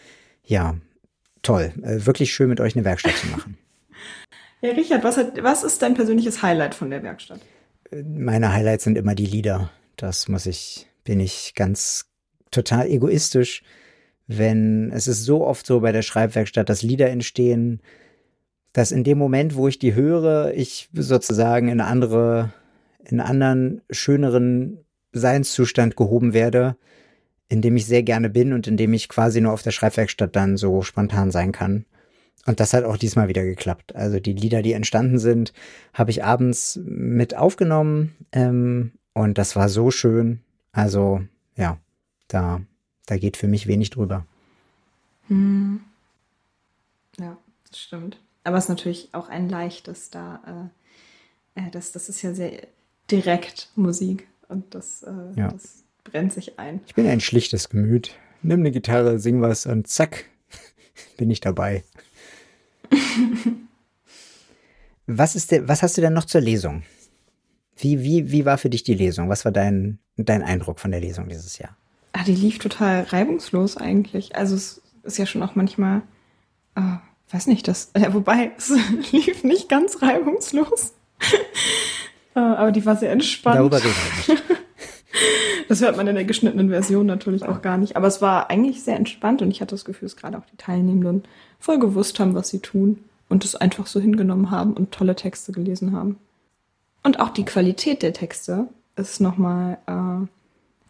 ja, 0.44 0.78
toll. 1.44 1.74
Äh, 1.84 2.06
wirklich 2.06 2.34
schön 2.34 2.50
mit 2.50 2.60
euch 2.60 2.76
eine 2.76 2.86
Werkstatt 2.86 3.16
zu 3.18 3.28
machen. 3.28 3.58
Ja, 4.60 4.72
Richard, 4.72 5.04
was, 5.04 5.18
hat, 5.18 5.44
was 5.44 5.64
ist 5.64 5.84
dein 5.84 5.94
persönliches 5.94 6.42
Highlight 6.42 6.74
von 6.74 6.90
der 6.90 7.04
Werkstatt? 7.04 7.40
Meine 7.92 8.52
Highlights 8.52 8.86
sind 8.86 8.98
immer 8.98 9.14
die 9.14 9.28
Lieder. 9.28 9.70
Das 9.98 10.28
muss 10.28 10.48
ich, 10.48 10.88
bin 11.04 11.20
ich 11.20 11.54
ganz 11.54 12.08
total 12.50 12.88
egoistisch 12.88 13.62
wenn 14.28 14.92
es 14.92 15.08
ist 15.08 15.24
so 15.24 15.46
oft 15.46 15.66
so 15.66 15.80
bei 15.80 15.92
der 15.92 16.02
Schreibwerkstatt, 16.02 16.70
dass 16.70 16.84
Lieder 16.84 17.10
entstehen, 17.10 17.82
dass 18.74 18.92
in 18.92 19.04
dem 19.04 19.18
Moment, 19.18 19.56
wo 19.56 19.68
ich 19.68 19.80
die 19.80 19.96
höre, 19.96 20.54
ich 20.54 20.90
sozusagen 20.94 21.70
in 21.70 21.82
andere, 21.82 22.54
in 23.04 23.20
anderen, 23.20 23.82
schöneren 23.90 24.86
Seinszustand 25.14 25.96
gehoben 25.96 26.34
werde, 26.34 26.76
in 27.50 27.62
dem 27.62 27.78
ich 27.78 27.86
sehr 27.86 28.04
gerne 28.04 28.30
bin 28.30 28.54
und 28.54 28.68
in 28.68 28.78
dem 28.78 28.94
ich 28.94 29.10
quasi 29.10 29.42
nur 29.42 29.54
auf 29.54 29.64
der 29.64 29.72
Schreibwerkstatt 29.72 30.36
dann 30.36 30.58
so 30.58 30.82
spontan 30.82 31.32
sein 31.32 31.54
kann. 31.54 31.86
Und 32.46 32.60
das 32.60 32.74
hat 32.74 32.84
auch 32.84 32.98
diesmal 32.98 33.30
wieder 33.30 33.44
geklappt. 33.44 33.96
Also 33.96 34.20
die 34.20 34.34
Lieder, 34.34 34.62
die 34.62 34.74
entstanden 34.74 35.20
sind, 35.20 35.54
habe 35.94 36.12
ich 36.12 36.24
abends 36.24 36.80
mit 36.84 37.36
aufgenommen 37.36 38.16
ähm, 38.32 38.92
und 39.14 39.38
das 39.38 39.56
war 39.56 39.70
so 39.70 39.92
schön. 39.92 40.42
Also 40.72 41.22
ja, 41.56 41.80
da 42.28 42.62
da 43.08 43.18
geht 43.18 43.38
für 43.38 43.48
mich 43.48 43.66
wenig 43.66 43.90
drüber. 43.90 44.26
Hm. 45.28 45.82
Ja, 47.18 47.38
das 47.68 47.80
stimmt. 47.80 48.20
Aber 48.44 48.58
es 48.58 48.66
ist 48.66 48.70
natürlich 48.70 49.10
auch 49.14 49.30
ein 49.30 49.50
leichtes 49.50 50.12
da. 50.12 50.70
Äh, 51.56 51.62
äh, 51.62 51.72
das, 51.72 51.92
das 51.92 52.10
ist 52.10 52.22
ja 52.22 52.34
sehr 52.34 52.68
direkt 53.10 53.72
Musik 53.76 54.28
und 54.48 54.76
das, 54.76 55.04
äh, 55.04 55.12
ja. 55.36 55.48
das 55.48 55.84
brennt 56.04 56.34
sich 56.34 56.60
ein. 56.60 56.82
Ich 56.86 56.96
bin 56.96 57.08
ein 57.08 57.20
schlichtes 57.20 57.70
Gemüt. 57.70 58.16
Nimm 58.44 58.60
eine 58.60 58.72
Gitarre, 58.72 59.20
sing 59.20 59.42
was 59.42 59.66
und 59.66 59.88
zack, 59.88 60.26
bin 61.18 61.32
ich 61.32 61.40
dabei. 61.40 61.84
was, 65.08 65.36
ist 65.36 65.52
der, 65.52 65.68
was 65.68 65.82
hast 65.82 65.98
du 65.98 66.02
denn 66.02 66.14
noch 66.14 66.26
zur 66.26 66.42
Lesung? 66.42 66.84
Wie, 67.78 68.04
wie, 68.04 68.32
wie 68.32 68.46
war 68.46 68.58
für 68.58 68.70
dich 68.70 68.84
die 68.84 68.96
Lesung? 68.96 69.30
Was 69.30 69.46
war 69.46 69.52
dein, 69.52 70.00
dein 70.16 70.42
Eindruck 70.44 70.80
von 70.80 70.92
der 70.92 71.00
Lesung 71.00 71.30
dieses 71.30 71.58
Jahr? 71.58 71.76
Ah, 72.18 72.24
die 72.24 72.36
lief 72.36 72.58
total 72.58 73.04
reibungslos 73.04 73.78
eigentlich. 73.78 74.36
Also 74.36 74.56
es 74.56 74.82
ist 75.04 75.18
ja 75.18 75.26
schon 75.26 75.44
auch 75.44 75.54
manchmal, 75.56 76.02
äh, 76.76 76.82
weiß 77.30 77.48
nicht, 77.48 77.68
das, 77.68 77.92
äh, 77.94 78.12
wobei 78.12 78.52
es 78.58 78.74
lief 79.12 79.44
nicht 79.44 79.70
ganz 79.70 80.02
reibungslos. 80.02 80.94
äh, 82.36 82.40
aber 82.40 82.72
die 82.72 82.86
war 82.86 82.96
sehr 82.96 83.12
entspannt. 83.12 83.58
Darüber 83.58 83.78
reden 83.78 83.94
wir 84.26 84.34
nicht. 84.36 84.44
Das 85.68 85.82
hört 85.82 85.98
man 85.98 86.08
in 86.08 86.16
der 86.16 86.24
geschnittenen 86.24 86.70
Version 86.70 87.06
natürlich 87.06 87.44
auch 87.44 87.62
gar 87.62 87.78
nicht. 87.78 87.98
Aber 87.98 88.08
es 88.08 88.22
war 88.22 88.50
eigentlich 88.50 88.84
sehr 88.84 88.96
entspannt 88.96 89.42
und 89.42 89.52
ich 89.52 89.60
hatte 89.60 89.76
das 89.76 89.84
Gefühl, 89.84 90.08
dass 90.08 90.16
gerade 90.16 90.38
auch 90.38 90.46
die 90.46 90.56
Teilnehmenden 90.56 91.24
voll 91.60 91.78
gewusst 91.78 92.20
haben, 92.20 92.36
was 92.36 92.50
sie 92.50 92.60
tun 92.60 93.04
und 93.28 93.44
es 93.44 93.56
einfach 93.56 93.86
so 93.86 94.00
hingenommen 94.00 94.50
haben 94.50 94.74
und 94.74 94.92
tolle 94.92 95.16
Texte 95.16 95.52
gelesen 95.52 95.92
haben. 95.92 96.18
Und 97.04 97.20
auch 97.20 97.30
die 97.30 97.44
Qualität 97.46 98.02
der 98.02 98.14
Texte 98.14 98.70
ist 98.96 99.20
nochmal 99.20 99.78
äh, 99.88 100.28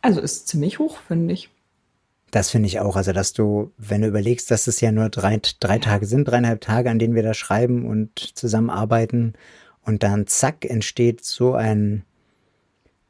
also 0.02 0.22
ist 0.22 0.48
ziemlich 0.48 0.80
hoch, 0.80 0.98
finde 1.08 1.34
ich. 1.34 1.50
Das 2.32 2.50
finde 2.50 2.68
ich 2.68 2.80
auch. 2.80 2.96
Also, 2.96 3.14
dass 3.14 3.34
du, 3.34 3.72
wenn 3.78 4.02
du 4.02 4.08
überlegst, 4.08 4.52
dass 4.52 4.68
es 4.68 4.82
ja 4.82 4.92
nur 4.92 5.10
drei, 5.10 5.40
drei 5.60 5.80
Tage 5.80 6.06
sind, 6.06 6.26
dreieinhalb 6.26 6.62
Tage, 6.62 6.90
an 6.90 7.00
denen 7.00 7.16
wir 7.16 7.24
da 7.24 7.34
schreiben 7.34 7.88
und 7.88 8.20
zusammenarbeiten 8.20 9.34
und 9.86 10.04
dann 10.04 10.28
zack 10.28 10.66
entsteht 10.66 11.24
so 11.24 11.54
ein, 11.54 12.04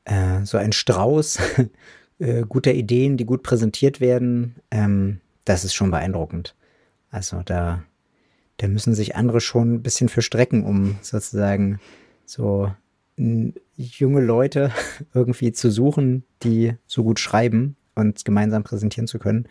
äh, 0.06 0.44
so 0.44 0.58
ein 0.58 0.72
Strauß 0.72 1.39
äh, 2.20 2.44
guter 2.48 2.74
Ideen, 2.74 3.17
die 3.17 3.25
gut 3.25 3.41
präsentiert 3.41 4.00
werden, 4.00 4.56
ähm, 4.70 5.20
das 5.46 5.63
ist 5.63 5.74
schon 5.74 5.91
beeindruckend. 5.91 6.56
Also 7.10 7.41
da, 7.44 7.84
da 8.58 8.67
müssen 8.67 8.94
sich 8.94 9.15
andere 9.15 9.41
schon 9.41 9.75
ein 9.75 9.82
bisschen 9.82 10.10
für 10.10 10.22
strecken, 10.22 10.63
um 10.63 10.98
sozusagen 11.01 11.79
so 12.25 12.72
junge 13.17 14.21
Leute 14.21 14.71
irgendwie 15.13 15.51
zu 15.51 15.71
suchen, 15.71 16.24
die 16.43 16.75
so 16.86 17.03
gut 17.03 17.19
schreiben. 17.19 17.75
und 17.95 18.25
gemeinsam 18.25 18.63
präsentieren 18.63 19.07
zu 19.07 19.17
können. 19.17 19.47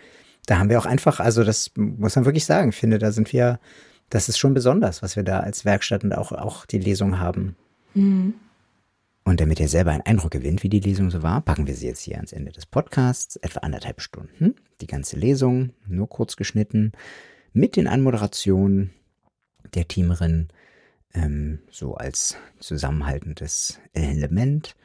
Da 0.46 0.58
haben 0.58 0.70
wir 0.70 0.78
auch 0.78 0.86
einfach, 0.86 1.18
also 1.18 1.42
das 1.42 1.72
muss 1.76 2.14
man 2.14 2.24
wirklich 2.24 2.44
sagen, 2.44 2.68
ich 2.68 2.76
finde, 2.76 2.98
da 2.98 3.10
sind 3.10 3.32
wir, 3.32 3.58
das 4.08 4.28
ist 4.28 4.38
schon 4.38 4.54
besonders, 4.54 5.02
was 5.02 5.16
wir 5.16 5.24
da 5.24 5.40
als 5.40 5.64
Werkstatt 5.64 6.04
und 6.04 6.12
auch, 6.12 6.30
auch 6.30 6.64
die 6.66 6.78
Lesung 6.78 7.18
haben. 7.18 7.56
Mhm. 7.94 8.34
Und 9.24 9.40
damit 9.40 9.58
ihr 9.58 9.68
selber 9.68 9.90
einen 9.90 10.06
Eindruck 10.06 10.30
gewinnt, 10.30 10.62
wie 10.62 10.68
die 10.68 10.78
Lesung 10.78 11.10
so 11.10 11.24
war, 11.24 11.40
packen 11.40 11.66
wir 11.66 11.74
sie 11.74 11.88
jetzt 11.88 12.02
hier 12.02 12.14
ans 12.14 12.32
Ende 12.32 12.52
des 12.52 12.64
Podcasts, 12.64 13.34
etwa 13.34 13.58
anderthalb 13.58 14.00
Stunden. 14.00 14.54
Die 14.80 14.86
ganze 14.86 15.16
Lesung, 15.16 15.70
nur 15.88 16.08
kurz 16.08 16.36
geschnitten, 16.36 16.92
mit 17.52 17.74
den 17.74 17.88
Anmoderationen 17.88 18.90
der 19.74 19.88
Teamerin, 19.88 20.46
ähm, 21.16 21.60
so 21.70 21.94
als 21.94 22.36
zusammenhaltendes 22.60 23.80
Element. 23.92 24.76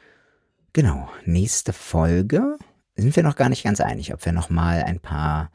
Genau, 0.72 1.08
nächste 1.24 1.72
Folge 1.72 2.56
sind 2.96 3.14
wir 3.14 3.22
noch 3.22 3.36
gar 3.36 3.48
nicht 3.48 3.62
ganz 3.62 3.80
einig, 3.80 4.12
ob 4.12 4.24
wir 4.24 4.32
nochmal 4.32 4.82
ein 4.82 5.00
paar 5.00 5.50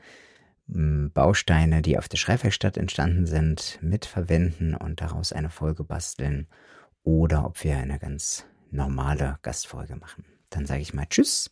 hm, 0.72 1.12
Bausteine, 1.14 1.82
die 1.82 1.98
auf 1.98 2.08
der 2.08 2.18
Schreibwerkstatt 2.18 2.78
entstanden 2.78 3.26
sind, 3.26 3.80
mitverwenden 3.82 4.76
und 4.76 5.02
daraus 5.02 5.34
eine 5.34 5.50
Folge 5.50 5.84
basteln 5.84 6.48
oder 7.04 7.46
ob 7.46 7.64
wir 7.64 7.78
eine 7.78 8.00
ganz 8.00 8.46
normale 8.70 9.40
Gastfolge 9.42 9.96
machen. 9.96 10.26
Dann 10.50 10.66
sage 10.66 10.82
ich 10.82 10.94
mal 10.94 11.06
Tschüss. 11.10 11.52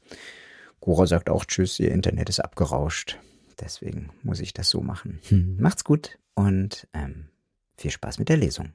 Cora 0.79 1.08
sagt 1.08 1.29
auch 1.29 1.46
Tschüss, 1.46 1.79
ihr 1.79 1.91
Internet 1.91 2.29
ist 2.29 2.39
abgerauscht. 2.39 3.17
Deswegen 3.60 4.10
muss 4.22 4.41
ich 4.41 4.53
das 4.53 4.70
so 4.70 4.82
machen. 4.82 5.20
Hm, 5.29 5.58
macht's 5.60 5.84
gut 5.84 6.20
und 6.34 6.88
ähm, 6.94 7.29
viel 7.77 7.91
Spaß 7.91 8.20
mit 8.20 8.29
der 8.29 8.38
Lesung. 8.38 8.74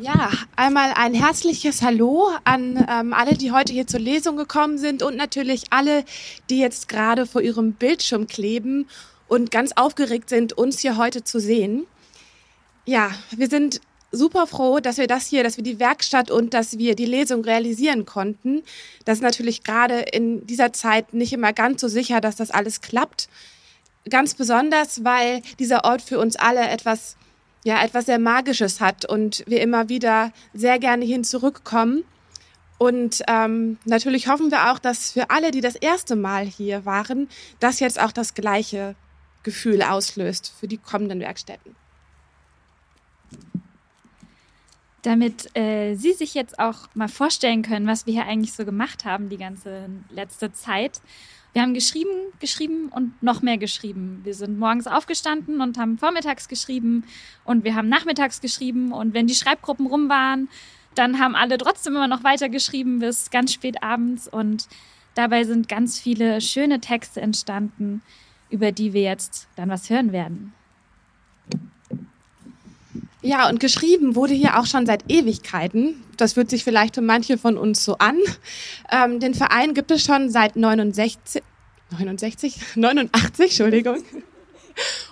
Ja, 0.00 0.30
einmal 0.54 0.92
ein 0.94 1.12
herzliches 1.12 1.82
Hallo 1.82 2.28
an 2.44 2.86
ähm, 2.88 3.12
alle, 3.12 3.34
die 3.36 3.50
heute 3.50 3.72
hier 3.72 3.88
zur 3.88 3.98
Lesung 3.98 4.36
gekommen 4.36 4.78
sind 4.78 5.02
und 5.02 5.16
natürlich 5.16 5.64
alle, 5.70 6.04
die 6.50 6.60
jetzt 6.60 6.88
gerade 6.88 7.26
vor 7.26 7.40
ihrem 7.40 7.72
Bildschirm 7.72 8.28
kleben 8.28 8.86
und 9.26 9.50
ganz 9.50 9.72
aufgeregt 9.74 10.28
sind, 10.28 10.52
uns 10.52 10.78
hier 10.78 10.98
heute 10.98 11.24
zu 11.24 11.40
sehen. 11.40 11.84
Ja, 12.84 13.10
wir 13.32 13.48
sind 13.48 13.80
super 14.12 14.46
froh, 14.46 14.78
dass 14.78 14.98
wir 14.98 15.08
das 15.08 15.26
hier, 15.26 15.42
dass 15.42 15.56
wir 15.56 15.64
die 15.64 15.80
Werkstatt 15.80 16.30
und 16.30 16.54
dass 16.54 16.78
wir 16.78 16.94
die 16.94 17.06
Lesung 17.06 17.42
realisieren 17.42 18.06
konnten. 18.06 18.62
Das 19.04 19.18
ist 19.18 19.22
natürlich 19.22 19.64
gerade 19.64 19.98
in 19.98 20.46
dieser 20.46 20.72
Zeit 20.72 21.12
nicht 21.12 21.32
immer 21.32 21.52
ganz 21.52 21.80
so 21.80 21.88
sicher, 21.88 22.20
dass 22.20 22.36
das 22.36 22.52
alles 22.52 22.82
klappt. 22.82 23.28
Ganz 24.08 24.34
besonders, 24.34 25.02
weil 25.02 25.42
dieser 25.58 25.84
Ort 25.84 26.02
für 26.02 26.20
uns 26.20 26.36
alle 26.36 26.68
etwas, 26.68 27.16
ja, 27.68 27.84
etwas 27.84 28.06
sehr 28.06 28.18
Magisches 28.18 28.80
hat 28.80 29.04
und 29.04 29.44
wir 29.46 29.60
immer 29.60 29.90
wieder 29.90 30.32
sehr 30.54 30.78
gerne 30.78 31.04
hin 31.04 31.22
zurückkommen. 31.22 32.02
Und 32.78 33.22
ähm, 33.28 33.76
natürlich 33.84 34.26
hoffen 34.26 34.50
wir 34.50 34.72
auch, 34.72 34.78
dass 34.78 35.12
für 35.12 35.28
alle, 35.28 35.50
die 35.50 35.60
das 35.60 35.74
erste 35.74 36.16
Mal 36.16 36.46
hier 36.46 36.86
waren, 36.86 37.28
das 37.60 37.78
jetzt 37.78 38.00
auch 38.00 38.10
das 38.10 38.32
gleiche 38.32 38.94
Gefühl 39.42 39.82
auslöst 39.82 40.50
für 40.58 40.66
die 40.66 40.78
kommenden 40.78 41.20
Werkstätten. 41.20 41.76
Damit 45.02 45.54
äh, 45.54 45.94
Sie 45.94 46.14
sich 46.14 46.32
jetzt 46.32 46.58
auch 46.58 46.88
mal 46.94 47.08
vorstellen 47.08 47.60
können, 47.60 47.86
was 47.86 48.06
wir 48.06 48.14
hier 48.14 48.24
eigentlich 48.24 48.54
so 48.54 48.64
gemacht 48.64 49.04
haben 49.04 49.28
die 49.28 49.36
ganze 49.36 49.90
letzte 50.08 50.54
Zeit. 50.54 51.02
Wir 51.58 51.64
haben 51.64 51.74
geschrieben, 51.74 52.32
geschrieben 52.38 52.88
und 52.88 53.20
noch 53.20 53.42
mehr 53.42 53.58
geschrieben. 53.58 54.20
Wir 54.22 54.32
sind 54.32 54.60
morgens 54.60 54.86
aufgestanden 54.86 55.60
und 55.60 55.76
haben 55.76 55.98
vormittags 55.98 56.46
geschrieben 56.46 57.02
und 57.42 57.64
wir 57.64 57.74
haben 57.74 57.88
nachmittags 57.88 58.40
geschrieben 58.40 58.92
und 58.92 59.12
wenn 59.12 59.26
die 59.26 59.34
Schreibgruppen 59.34 59.88
rum 59.88 60.08
waren, 60.08 60.48
dann 60.94 61.18
haben 61.18 61.34
alle 61.34 61.58
trotzdem 61.58 61.96
immer 61.96 62.06
noch 62.06 62.22
weiter 62.22 62.48
geschrieben 62.48 63.00
bis 63.00 63.32
ganz 63.32 63.52
spät 63.52 63.82
abends 63.82 64.28
und 64.28 64.68
dabei 65.16 65.42
sind 65.42 65.68
ganz 65.68 65.98
viele 65.98 66.40
schöne 66.40 66.78
Texte 66.78 67.20
entstanden, 67.20 68.02
über 68.50 68.70
die 68.70 68.92
wir 68.92 69.02
jetzt 69.02 69.48
dann 69.56 69.68
was 69.68 69.90
hören 69.90 70.12
werden. 70.12 70.54
Ja, 73.28 73.46
und 73.50 73.60
geschrieben 73.60 74.16
wurde 74.16 74.32
hier 74.32 74.58
auch 74.58 74.64
schon 74.64 74.86
seit 74.86 75.04
Ewigkeiten. 75.12 76.02
Das 76.16 76.32
fühlt 76.32 76.48
sich 76.48 76.64
vielleicht 76.64 76.94
für 76.94 77.02
manche 77.02 77.36
von 77.36 77.58
uns 77.58 77.84
so 77.84 77.98
an. 77.98 78.16
Ähm, 78.90 79.20
den 79.20 79.34
Verein 79.34 79.74
gibt 79.74 79.90
es 79.90 80.02
schon 80.02 80.30
seit 80.30 80.56
69, 80.56 81.42
69, 81.90 82.58
89, 82.76 83.44
Entschuldigung. 83.50 84.02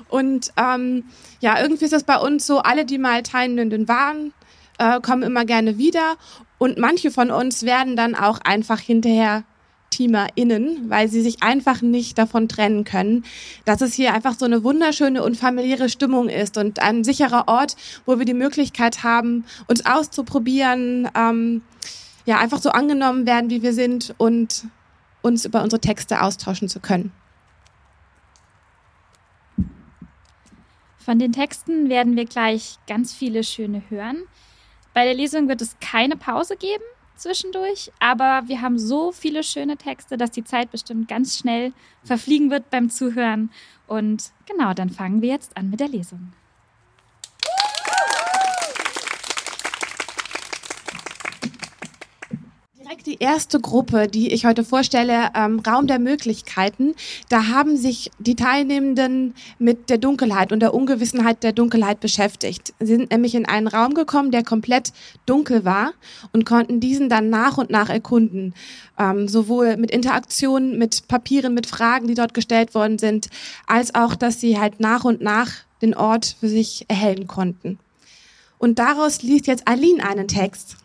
Und 0.09 0.51
ähm, 0.57 1.05
ja, 1.41 1.61
irgendwie 1.61 1.85
ist 1.85 1.93
das 1.93 2.05
bei 2.05 2.17
uns 2.17 2.47
so, 2.47 2.61
alle, 2.61 2.87
die 2.87 2.97
mal 2.97 3.23
Teilnehmenden 3.23 3.87
waren, 3.87 4.33
äh, 4.79 4.99
kommen 5.03 5.23
immer 5.23 5.45
gerne 5.45 5.77
wieder. 5.77 6.17
Und 6.57 6.79
manche 6.79 7.11
von 7.11 7.31
uns 7.31 7.65
werden 7.65 7.97
dann 7.97 8.15
auch 8.15 8.39
einfach 8.43 8.81
hinterher 8.81 9.45
TeamerInnen, 9.91 10.91
weil 10.91 11.09
sie 11.09 11.23
sich 11.23 11.43
einfach 11.43 11.83
nicht 11.83 12.19
davon 12.19 12.49
trennen 12.49 12.85
können, 12.85 13.25
dass 13.65 13.81
es 13.81 13.95
hier 13.95 14.13
einfach 14.13 14.35
so 14.39 14.45
eine 14.45 14.65
wunderschöne 14.65 15.23
und 15.23 15.37
familiäre 15.37 15.89
Stimmung 15.89 16.29
ist 16.29 16.57
und 16.59 16.81
ein 16.81 17.05
sicherer 17.05 17.49
Ort, 17.49 17.77
wo 18.05 18.19
wir 18.19 18.27
die 18.27 18.35
Möglichkeit 18.35 19.03
haben, 19.03 19.45
uns 19.69 19.87
auszuprobieren, 19.87 21.09
ähm, 21.17 21.63
ja, 22.25 22.39
einfach 22.39 22.61
so 22.61 22.71
angenommen 22.71 23.27
werden, 23.27 23.51
wie 23.51 23.63
wir 23.63 23.73
sind 23.73 24.15
und 24.19 24.67
uns 25.23 25.45
über 25.45 25.63
unsere 25.63 25.81
Texte 25.81 26.23
austauschen 26.23 26.69
zu 26.69 26.81
können. 26.81 27.13
Von 30.99 31.21
den 31.21 31.31
Texten 31.31 31.89
werden 31.89 32.17
wir 32.17 32.25
gleich 32.25 32.79
ganz 32.89 33.15
viele 33.15 33.45
schöne 33.45 33.83
hören. 33.91 34.25
Bei 34.93 35.05
der 35.05 35.15
Lesung 35.15 35.47
wird 35.47 35.63
es 35.63 35.77
keine 35.81 36.17
Pause 36.17 36.57
geben 36.57 36.83
zwischendurch, 37.17 37.91
aber 37.99 38.43
wir 38.47 38.61
haben 38.63 38.79
so 38.79 39.13
viele 39.13 39.43
schöne 39.43 39.77
Texte, 39.77 40.17
dass 40.17 40.31
die 40.31 40.45
Zeit 40.45 40.71
bestimmt 40.71 41.09
ganz 41.09 41.37
schnell 41.37 41.73
verfliegen 42.05 42.51
wird 42.51 42.71
beim 42.71 42.91
Zuhören. 42.91 43.51
Und 43.87 44.31
genau, 44.47 44.75
dann 44.75 44.91
fangen 44.91 45.23
wir 45.23 45.31
jetzt 45.31 45.57
an 45.57 45.71
mit 45.71 45.81
der 45.81 45.89
Lesung. 45.89 46.33
Direkt 52.97 53.07
die 53.07 53.23
erste 53.23 53.61
Gruppe, 53.61 54.09
die 54.09 54.33
ich 54.33 54.47
heute 54.47 54.65
vorstelle, 54.65 55.31
ähm, 55.35 55.61
Raum 55.61 55.87
der 55.87 55.99
Möglichkeiten. 55.99 56.95
Da 57.29 57.49
haben 57.49 57.77
sich 57.77 58.11
die 58.19 58.37
Teilnehmenden 58.37 59.35
mit 59.59 59.91
der 59.91 59.99
Dunkelheit 59.99 60.53
und 60.53 60.61
der 60.61 60.75
Ungewissenheit 60.75 61.43
der 61.43 61.53
Dunkelheit 61.53 62.01
beschäftigt. 62.01 62.75
Sie 62.81 62.87
sind 62.87 63.11
nämlich 63.11 63.35
in 63.35 63.47
einen 63.47 63.69
Raum 63.69 63.95
gekommen, 63.95 64.31
der 64.31 64.45
komplett 64.45 64.93
dunkel 65.27 65.65
war 65.65 65.93
und 66.33 66.47
konnten 66.47 66.81
diesen 66.81 67.09
dann 67.09 67.29
nach 67.31 67.59
und 67.59 67.71
nach 67.71 67.89
erkunden. 67.89 68.55
Ähm, 68.99 69.29
sowohl 69.29 69.77
mit 69.77 69.91
Interaktionen, 69.91 70.79
mit 70.79 71.09
Papieren, 71.09 71.55
mit 71.55 71.67
Fragen, 71.67 72.07
die 72.07 72.15
dort 72.15 72.35
gestellt 72.35 72.75
worden 72.75 72.99
sind, 72.99 73.29
als 73.67 73.95
auch, 73.95 74.15
dass 74.15 74.41
sie 74.41 74.59
halt 74.59 74.81
nach 74.81 75.05
und 75.05 75.21
nach 75.21 75.51
den 75.83 75.95
Ort 75.95 76.37
für 76.41 76.49
sich 76.49 76.87
erhellen 76.89 77.27
konnten. 77.27 77.79
Und 78.59 78.79
daraus 78.79 79.23
liest 79.23 79.47
jetzt 79.47 79.69
Aline 79.69 80.03
einen 80.03 80.29
Text. 80.29 80.77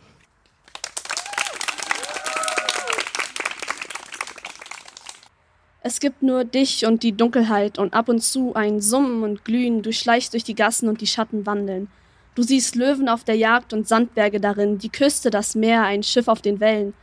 Es 5.83 5.99
gibt 5.99 6.21
nur 6.21 6.43
dich 6.43 6.85
und 6.85 7.01
die 7.01 7.11
Dunkelheit 7.11 7.79
und 7.79 7.95
ab 7.95 8.07
und 8.07 8.21
zu 8.21 8.53
ein 8.53 8.81
Summen 8.81 9.23
und 9.23 9.43
Glühen, 9.43 9.81
du 9.81 9.91
schleichst 9.91 10.33
durch 10.33 10.43
die 10.43 10.53
Gassen 10.53 10.87
und 10.87 11.01
die 11.01 11.07
Schatten 11.07 11.47
wandeln. 11.47 11.87
Du 12.35 12.43
siehst 12.43 12.75
Löwen 12.75 13.09
auf 13.09 13.23
der 13.23 13.35
Jagd 13.35 13.73
und 13.73 13.87
Sandberge 13.87 14.39
darin, 14.39 14.77
die 14.77 14.91
Küste, 14.91 15.31
das 15.31 15.55
Meer, 15.55 15.83
ein 15.83 16.03
Schiff 16.03 16.27
auf 16.27 16.39
den 16.39 16.59
Wellen. 16.59 16.93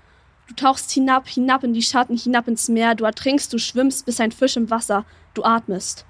Du 0.47 0.55
tauchst 0.55 0.93
hinab, 0.93 1.27
hinab 1.27 1.65
in 1.65 1.75
die 1.75 1.83
Schatten, 1.83 2.17
hinab 2.17 2.47
ins 2.47 2.69
Meer, 2.69 2.95
du 2.95 3.05
ertrinkst, 3.05 3.53
du 3.53 3.59
schwimmst, 3.59 4.07
bis 4.07 4.21
ein 4.21 4.31
Fisch 4.31 4.57
im 4.57 4.71
Wasser, 4.71 5.05
du 5.35 5.43
atmest. 5.43 6.07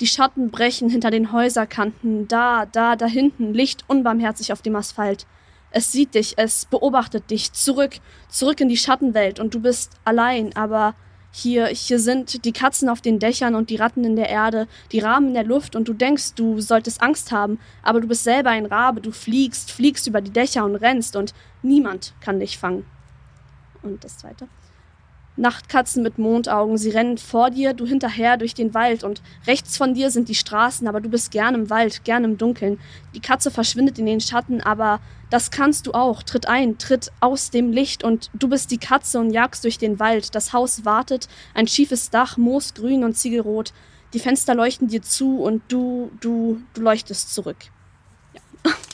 Die 0.00 0.06
Schatten 0.06 0.52
brechen 0.52 0.88
hinter 0.88 1.10
den 1.10 1.32
Häuserkanten, 1.32 2.28
da, 2.28 2.66
da, 2.66 2.94
da 2.94 3.06
hinten, 3.06 3.52
Licht 3.52 3.84
unbarmherzig 3.88 4.52
auf 4.52 4.62
dem 4.62 4.76
Asphalt. 4.76 5.26
Es 5.72 5.90
sieht 5.90 6.14
dich, 6.14 6.34
es 6.36 6.66
beobachtet 6.66 7.30
dich, 7.30 7.52
zurück, 7.52 7.96
zurück 8.28 8.60
in 8.60 8.68
die 8.68 8.76
Schattenwelt 8.76 9.40
und 9.40 9.54
du 9.54 9.60
bist 9.60 9.90
allein, 10.04 10.54
aber 10.56 10.94
hier, 11.36 11.66
hier 11.66 11.98
sind 11.98 12.44
die 12.44 12.52
Katzen 12.52 12.88
auf 12.88 13.00
den 13.00 13.18
Dächern 13.18 13.56
und 13.56 13.68
die 13.68 13.76
Ratten 13.76 14.04
in 14.04 14.14
der 14.14 14.28
Erde, 14.28 14.68
die 14.92 15.00
Raben 15.00 15.28
in 15.28 15.34
der 15.34 15.42
Luft 15.42 15.74
und 15.74 15.88
du 15.88 15.92
denkst, 15.92 16.34
du 16.36 16.60
solltest 16.60 17.02
Angst 17.02 17.32
haben, 17.32 17.58
aber 17.82 18.00
du 18.00 18.06
bist 18.06 18.22
selber 18.22 18.50
ein 18.50 18.66
Rabe, 18.66 19.00
du 19.00 19.10
fliegst, 19.10 19.72
fliegst 19.72 20.06
über 20.06 20.20
die 20.20 20.30
Dächer 20.30 20.64
und 20.64 20.76
rennst 20.76 21.16
und 21.16 21.34
niemand 21.62 22.14
kann 22.20 22.38
dich 22.38 22.56
fangen. 22.56 22.86
Und 23.82 24.04
das 24.04 24.16
zweite. 24.18 24.46
Nachtkatzen 25.36 26.02
mit 26.02 26.16
Mondaugen, 26.18 26.78
sie 26.78 26.90
rennen 26.90 27.18
vor 27.18 27.50
dir, 27.50 27.72
du 27.74 27.86
hinterher 27.86 28.36
durch 28.36 28.54
den 28.54 28.72
Wald 28.72 29.02
und 29.02 29.20
rechts 29.46 29.76
von 29.76 29.94
dir 29.94 30.10
sind 30.10 30.28
die 30.28 30.34
Straßen, 30.36 30.86
aber 30.86 31.00
du 31.00 31.08
bist 31.08 31.32
gern 31.32 31.54
im 31.56 31.70
Wald, 31.70 32.04
gern 32.04 32.22
im 32.22 32.38
Dunkeln. 32.38 32.78
Die 33.14 33.20
Katze 33.20 33.50
verschwindet 33.50 33.98
in 33.98 34.06
den 34.06 34.20
Schatten, 34.20 34.60
aber 34.60 35.00
das 35.30 35.50
kannst 35.50 35.88
du 35.88 35.92
auch. 35.92 36.22
Tritt 36.22 36.46
ein, 36.46 36.78
tritt 36.78 37.10
aus 37.18 37.50
dem 37.50 37.72
Licht 37.72 38.04
und 38.04 38.30
du 38.34 38.48
bist 38.48 38.70
die 38.70 38.78
Katze 38.78 39.18
und 39.18 39.32
jagst 39.32 39.64
durch 39.64 39.78
den 39.78 39.98
Wald. 39.98 40.36
Das 40.36 40.52
Haus 40.52 40.84
wartet, 40.84 41.28
ein 41.54 41.66
schiefes 41.66 42.10
Dach, 42.10 42.36
moosgrün 42.36 43.02
und 43.02 43.16
ziegelrot. 43.16 43.72
Die 44.12 44.20
Fenster 44.20 44.54
leuchten 44.54 44.86
dir 44.86 45.02
zu 45.02 45.40
und 45.40 45.62
du, 45.66 46.12
du, 46.20 46.62
du 46.74 46.80
leuchtest 46.80 47.34
zurück. 47.34 47.56
Ja. 48.32 48.72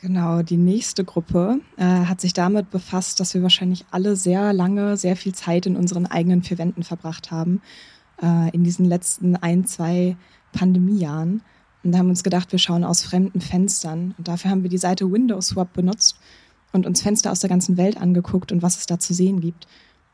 Genau, 0.00 0.42
die 0.42 0.56
nächste 0.56 1.04
Gruppe 1.04 1.60
äh, 1.76 1.84
hat 1.84 2.20
sich 2.20 2.32
damit 2.32 2.70
befasst, 2.70 3.18
dass 3.18 3.34
wir 3.34 3.42
wahrscheinlich 3.42 3.84
alle 3.90 4.14
sehr 4.14 4.52
lange, 4.52 4.96
sehr 4.96 5.16
viel 5.16 5.34
Zeit 5.34 5.66
in 5.66 5.76
unseren 5.76 6.06
eigenen 6.06 6.42
vier 6.44 6.58
Wänden 6.58 6.84
verbracht 6.84 7.32
haben, 7.32 7.60
äh, 8.22 8.50
in 8.50 8.62
diesen 8.62 8.84
letzten 8.84 9.34
ein, 9.34 9.66
zwei 9.66 10.16
Pandemiejahren. 10.52 11.42
Und 11.82 11.92
da 11.92 11.98
haben 11.98 12.06
wir 12.06 12.10
uns 12.10 12.22
gedacht, 12.22 12.52
wir 12.52 12.60
schauen 12.60 12.84
aus 12.84 13.02
fremden 13.02 13.40
Fenstern. 13.40 14.14
Und 14.16 14.28
dafür 14.28 14.52
haben 14.52 14.62
wir 14.62 14.70
die 14.70 14.78
Seite 14.78 15.10
Windows 15.10 15.48
Swap 15.48 15.72
benutzt 15.72 16.16
und 16.72 16.86
uns 16.86 17.02
Fenster 17.02 17.32
aus 17.32 17.40
der 17.40 17.50
ganzen 17.50 17.76
Welt 17.76 17.96
angeguckt 18.00 18.52
und 18.52 18.62
was 18.62 18.78
es 18.78 18.86
da 18.86 19.00
zu 19.00 19.14
sehen 19.14 19.40
gibt. 19.40 19.66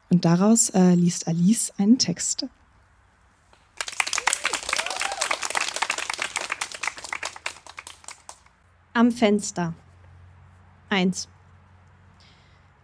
Und 0.09 0.25
daraus 0.25 0.71
äh, 0.71 0.95
liest 0.95 1.29
Alice 1.29 1.73
einen 1.77 1.99
Text. 1.99 2.47
Am 8.97 9.11
Fenster. 9.11 9.75
1. 10.89 11.29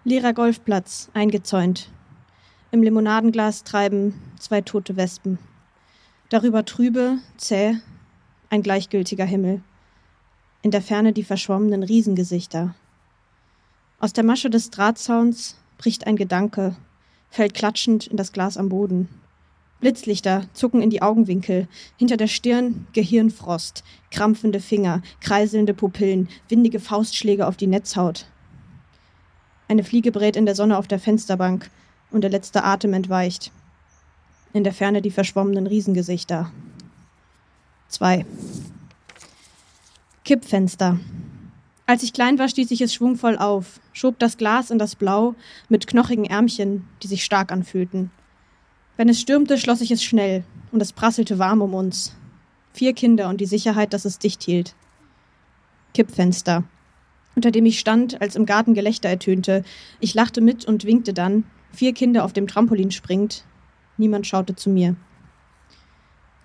Leerer 0.02 0.32
Golfplatz, 0.32 1.08
eingezäunt. 1.14 1.88
Im 2.72 2.82
Limonadenglas 2.82 3.62
treiben 3.62 4.14
zwei 4.36 4.60
tote 4.60 4.96
Wespen. 4.96 5.38
Darüber 6.28 6.64
trübe, 6.64 7.18
zäh, 7.36 7.76
ein 8.48 8.64
gleichgültiger 8.64 9.24
Himmel. 9.24 9.62
In 10.62 10.72
der 10.72 10.82
Ferne 10.82 11.12
die 11.12 11.22
verschwommenen 11.22 11.84
Riesengesichter. 11.84 12.74
Aus 14.00 14.12
der 14.12 14.24
Masche 14.24 14.50
des 14.50 14.70
Drahtzauns 14.70 15.58
bricht 15.78 16.08
ein 16.08 16.16
Gedanke, 16.16 16.74
fällt 17.28 17.54
klatschend 17.54 18.08
in 18.08 18.16
das 18.16 18.32
Glas 18.32 18.56
am 18.56 18.68
Boden. 18.68 19.08
Blitzlichter 19.80 20.44
zucken 20.52 20.82
in 20.82 20.90
die 20.90 21.02
Augenwinkel, 21.02 21.66
hinter 21.96 22.16
der 22.16 22.26
Stirn 22.26 22.86
Gehirnfrost, 22.92 23.82
krampfende 24.10 24.60
Finger, 24.60 25.02
kreiselnde 25.20 25.74
Pupillen, 25.74 26.28
windige 26.48 26.80
Faustschläge 26.80 27.46
auf 27.46 27.56
die 27.56 27.66
Netzhaut. 27.66 28.26
Eine 29.68 29.84
Fliege 29.84 30.12
brät 30.12 30.36
in 30.36 30.46
der 30.46 30.54
Sonne 30.54 30.76
auf 30.76 30.88
der 30.88 30.98
Fensterbank 30.98 31.70
und 32.10 32.22
der 32.22 32.30
letzte 32.30 32.64
Atem 32.64 32.92
entweicht. 32.92 33.52
In 34.52 34.64
der 34.64 34.72
Ferne 34.72 35.00
die 35.00 35.12
verschwommenen 35.12 35.66
Riesengesichter. 35.66 36.50
Zwei. 37.88 38.26
Kippfenster. 40.24 40.98
Als 41.86 42.02
ich 42.02 42.12
klein 42.12 42.38
war, 42.38 42.48
stieß 42.48 42.70
ich 42.70 42.80
es 42.80 42.94
schwungvoll 42.94 43.36
auf, 43.36 43.80
schob 43.92 44.18
das 44.18 44.36
Glas 44.36 44.70
in 44.70 44.78
das 44.78 44.94
Blau 44.94 45.34
mit 45.68 45.86
knochigen 45.86 46.24
Ärmchen, 46.24 46.86
die 47.02 47.08
sich 47.08 47.24
stark 47.24 47.50
anfühlten. 47.50 48.10
Wenn 49.00 49.08
es 49.08 49.18
stürmte, 49.18 49.56
schloss 49.56 49.80
ich 49.80 49.90
es 49.90 50.04
schnell, 50.04 50.44
und 50.72 50.82
es 50.82 50.92
prasselte 50.92 51.38
warm 51.38 51.62
um 51.62 51.72
uns. 51.72 52.14
Vier 52.74 52.92
Kinder 52.92 53.30
und 53.30 53.40
die 53.40 53.46
Sicherheit, 53.46 53.94
dass 53.94 54.04
es 54.04 54.18
dicht 54.18 54.42
hielt. 54.42 54.74
Kippfenster, 55.94 56.64
unter 57.34 57.50
dem 57.50 57.64
ich 57.64 57.80
stand, 57.80 58.20
als 58.20 58.36
im 58.36 58.44
Garten 58.44 58.74
Gelächter 58.74 59.08
ertönte. 59.08 59.64
Ich 60.00 60.12
lachte 60.12 60.42
mit 60.42 60.66
und 60.66 60.84
winkte 60.84 61.14
dann, 61.14 61.44
vier 61.72 61.94
Kinder 61.94 62.26
auf 62.26 62.34
dem 62.34 62.46
Trampolin 62.46 62.90
springt. 62.90 63.46
Niemand 63.96 64.26
schaute 64.26 64.54
zu 64.54 64.68
mir. 64.68 64.96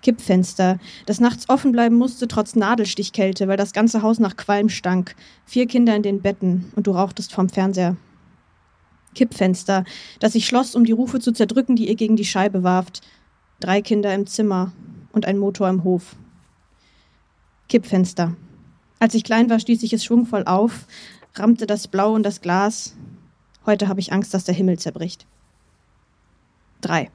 Kippfenster, 0.00 0.78
das 1.04 1.20
nachts 1.20 1.50
offen 1.50 1.72
bleiben 1.72 1.96
musste, 1.96 2.26
trotz 2.26 2.56
Nadelstichkälte, 2.56 3.48
weil 3.48 3.58
das 3.58 3.74
ganze 3.74 4.00
Haus 4.00 4.18
nach 4.18 4.38
Qualm 4.38 4.70
stank. 4.70 5.14
Vier 5.44 5.66
Kinder 5.66 5.94
in 5.94 6.02
den 6.02 6.22
Betten 6.22 6.72
und 6.74 6.86
du 6.86 6.92
rauchtest 6.92 7.34
vom 7.34 7.50
Fernseher. 7.50 7.98
Kippfenster, 9.16 9.84
das 10.20 10.34
sich 10.34 10.46
schloss, 10.46 10.76
um 10.76 10.84
die 10.84 10.92
Rufe 10.92 11.18
zu 11.18 11.32
zerdrücken, 11.32 11.74
die 11.74 11.88
ihr 11.88 11.96
gegen 11.96 12.14
die 12.14 12.24
Scheibe 12.24 12.62
warft. 12.62 13.00
Drei 13.58 13.82
Kinder 13.82 14.14
im 14.14 14.26
Zimmer 14.28 14.72
und 15.10 15.26
ein 15.26 15.38
Motor 15.38 15.68
im 15.68 15.82
Hof. 15.82 16.14
Kippfenster. 17.68 18.36
Als 19.00 19.14
ich 19.14 19.24
klein 19.24 19.50
war, 19.50 19.58
stieß 19.58 19.82
ich 19.82 19.92
es 19.92 20.04
schwungvoll 20.04 20.44
auf, 20.44 20.86
rammte 21.34 21.66
das 21.66 21.88
Blau 21.88 22.14
und 22.14 22.22
das 22.22 22.40
Glas. 22.40 22.94
Heute 23.64 23.88
habe 23.88 23.98
ich 23.98 24.12
Angst, 24.12 24.32
dass 24.32 24.44
der 24.44 24.54
Himmel 24.54 24.78
zerbricht. 24.78 25.26
Drei. 26.80 27.10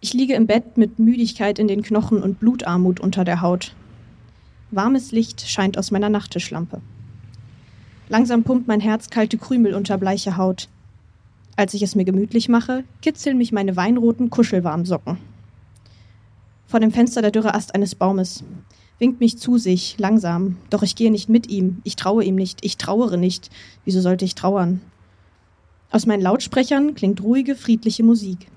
Ich 0.00 0.12
liege 0.12 0.34
im 0.34 0.46
Bett 0.46 0.76
mit 0.76 0.98
Müdigkeit 0.98 1.58
in 1.58 1.66
den 1.66 1.82
Knochen 1.82 2.22
und 2.22 2.38
Blutarmut 2.38 3.00
unter 3.00 3.24
der 3.24 3.40
Haut. 3.40 3.74
Warmes 4.70 5.10
Licht 5.10 5.48
scheint 5.48 5.78
aus 5.78 5.90
meiner 5.90 6.10
Nachttischlampe. 6.10 6.80
Langsam 8.08 8.44
pumpt 8.44 8.68
mein 8.68 8.80
Herz 8.80 9.10
kalte 9.10 9.36
Krümel 9.36 9.74
unter 9.74 9.98
bleiche 9.98 10.36
Haut. 10.36 10.68
Als 11.56 11.74
ich 11.74 11.82
es 11.82 11.94
mir 11.94 12.04
gemütlich 12.04 12.48
mache, 12.48 12.84
kitzeln 13.02 13.38
mich 13.38 13.50
meine 13.50 13.76
weinroten 13.76 14.30
Kuschelwarmsocken. 14.30 15.18
Vor 16.66 16.80
dem 16.80 16.92
Fenster 16.92 17.22
der 17.22 17.30
dürre 17.30 17.54
Ast 17.54 17.74
eines 17.74 17.94
Baumes. 17.94 18.44
Winkt 18.98 19.20
mich 19.20 19.38
zu 19.38 19.58
sich, 19.58 19.96
langsam. 19.98 20.56
Doch 20.70 20.82
ich 20.82 20.94
gehe 20.96 21.10
nicht 21.10 21.28
mit 21.28 21.48
ihm. 21.48 21.80
Ich 21.84 21.96
traue 21.96 22.24
ihm 22.24 22.34
nicht. 22.34 22.64
Ich 22.64 22.76
trauere 22.76 23.16
nicht. 23.16 23.50
Wieso 23.84 24.00
sollte 24.00 24.24
ich 24.24 24.34
trauern? 24.34 24.80
Aus 25.90 26.06
meinen 26.06 26.22
Lautsprechern 26.22 26.94
klingt 26.94 27.22
ruhige, 27.22 27.54
friedliche 27.54 28.02
Musik. 28.02 28.48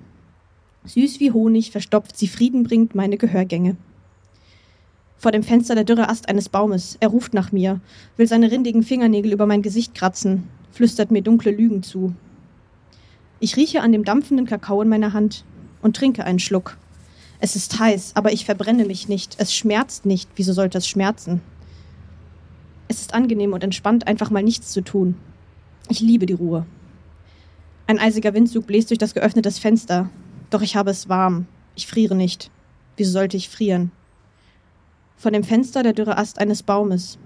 Süß 0.84 1.20
wie 1.20 1.30
Honig 1.30 1.70
verstopft 1.70 2.16
sie 2.16 2.28
Frieden 2.28 2.64
bringt 2.64 2.94
meine 2.94 3.16
Gehörgänge 3.16 3.76
vor 5.20 5.32
dem 5.32 5.42
Fenster 5.42 5.74
der 5.74 5.84
dürre 5.84 6.08
Ast 6.08 6.30
eines 6.30 6.48
Baumes. 6.48 6.96
Er 6.98 7.08
ruft 7.08 7.34
nach 7.34 7.52
mir, 7.52 7.80
will 8.16 8.26
seine 8.26 8.50
rindigen 8.50 8.82
Fingernägel 8.82 9.34
über 9.34 9.44
mein 9.44 9.60
Gesicht 9.60 9.94
kratzen, 9.94 10.44
flüstert 10.72 11.10
mir 11.10 11.20
dunkle 11.20 11.50
Lügen 11.50 11.82
zu. 11.82 12.14
Ich 13.40 13.56
rieche 13.56 13.80
an 13.80 13.90
dem 13.90 14.04
dampfenden 14.04 14.46
Kakao 14.46 14.82
in 14.82 14.88
meiner 14.88 15.14
Hand 15.14 15.44
und 15.80 15.96
trinke 15.96 16.24
einen 16.24 16.38
Schluck. 16.38 16.76
Es 17.40 17.56
ist 17.56 17.80
heiß, 17.80 18.12
aber 18.14 18.32
ich 18.32 18.44
verbrenne 18.44 18.84
mich 18.84 19.08
nicht. 19.08 19.36
Es 19.38 19.54
schmerzt 19.54 20.04
nicht. 20.04 20.28
Wieso 20.36 20.52
sollte 20.52 20.76
es 20.76 20.86
schmerzen? 20.86 21.40
Es 22.88 23.00
ist 23.00 23.14
angenehm 23.14 23.54
und 23.54 23.64
entspannt, 23.64 24.06
einfach 24.06 24.30
mal 24.30 24.42
nichts 24.42 24.72
zu 24.72 24.82
tun. 24.82 25.14
Ich 25.88 26.00
liebe 26.00 26.26
die 26.26 26.34
Ruhe. 26.34 26.66
Ein 27.86 27.98
eisiger 27.98 28.34
Windzug 28.34 28.66
bläst 28.66 28.90
durch 28.90 28.98
das 28.98 29.14
geöffnete 29.14 29.50
Fenster. 29.50 30.10
Doch 30.50 30.60
ich 30.60 30.76
habe 30.76 30.90
es 30.90 31.08
warm. 31.08 31.46
Ich 31.76 31.86
friere 31.86 32.14
nicht. 32.14 32.50
Wieso 32.98 33.12
sollte 33.12 33.38
ich 33.38 33.48
frieren? 33.48 33.90
Von 35.16 35.32
dem 35.32 35.44
Fenster 35.44 35.82
der 35.82 35.94
dürre 35.94 36.18
Ast 36.18 36.38
eines 36.38 36.62
Baumes. 36.62 37.18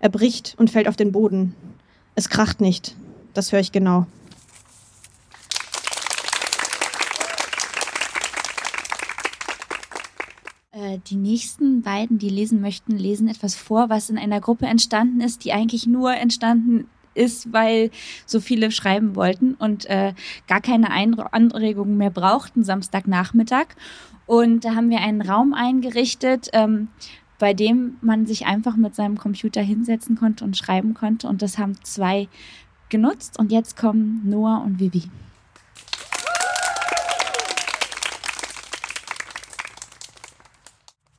Er 0.00 0.08
bricht 0.08 0.54
und 0.56 0.70
fällt 0.70 0.88
auf 0.88 0.96
den 0.96 1.12
Boden. 1.12 1.54
Es 2.14 2.30
kracht 2.30 2.60
nicht. 2.60 2.96
Das 3.34 3.52
höre 3.52 3.60
ich 3.60 3.70
genau. 3.70 4.06
Äh, 10.72 10.91
die 11.06 11.16
nächsten 11.16 11.82
beiden, 11.82 12.18
die 12.18 12.28
lesen 12.28 12.60
möchten, 12.60 12.96
lesen 12.96 13.28
etwas 13.28 13.54
vor, 13.54 13.88
was 13.88 14.10
in 14.10 14.18
einer 14.18 14.40
Gruppe 14.40 14.66
entstanden 14.66 15.20
ist, 15.20 15.44
die 15.44 15.52
eigentlich 15.52 15.86
nur 15.86 16.14
entstanden 16.14 16.86
ist, 17.14 17.52
weil 17.52 17.90
so 18.26 18.40
viele 18.40 18.70
schreiben 18.70 19.16
wollten 19.16 19.54
und 19.54 19.86
äh, 19.86 20.14
gar 20.48 20.60
keine 20.60 20.90
Anregungen 20.90 21.96
mehr 21.96 22.10
brauchten 22.10 22.64
Samstagnachmittag. 22.64 23.66
Und 24.26 24.64
da 24.64 24.74
haben 24.74 24.90
wir 24.90 25.00
einen 25.00 25.20
Raum 25.20 25.52
eingerichtet, 25.52 26.48
ähm, 26.52 26.88
bei 27.38 27.54
dem 27.54 27.96
man 28.00 28.26
sich 28.26 28.46
einfach 28.46 28.76
mit 28.76 28.94
seinem 28.94 29.18
Computer 29.18 29.60
hinsetzen 29.60 30.16
konnte 30.16 30.44
und 30.44 30.56
schreiben 30.56 30.94
konnte. 30.94 31.28
Und 31.28 31.42
das 31.42 31.58
haben 31.58 31.74
zwei 31.82 32.28
genutzt. 32.88 33.38
Und 33.38 33.50
jetzt 33.50 33.76
kommen 33.76 34.22
Noah 34.24 34.62
und 34.64 34.78
Vivi. 34.78 35.10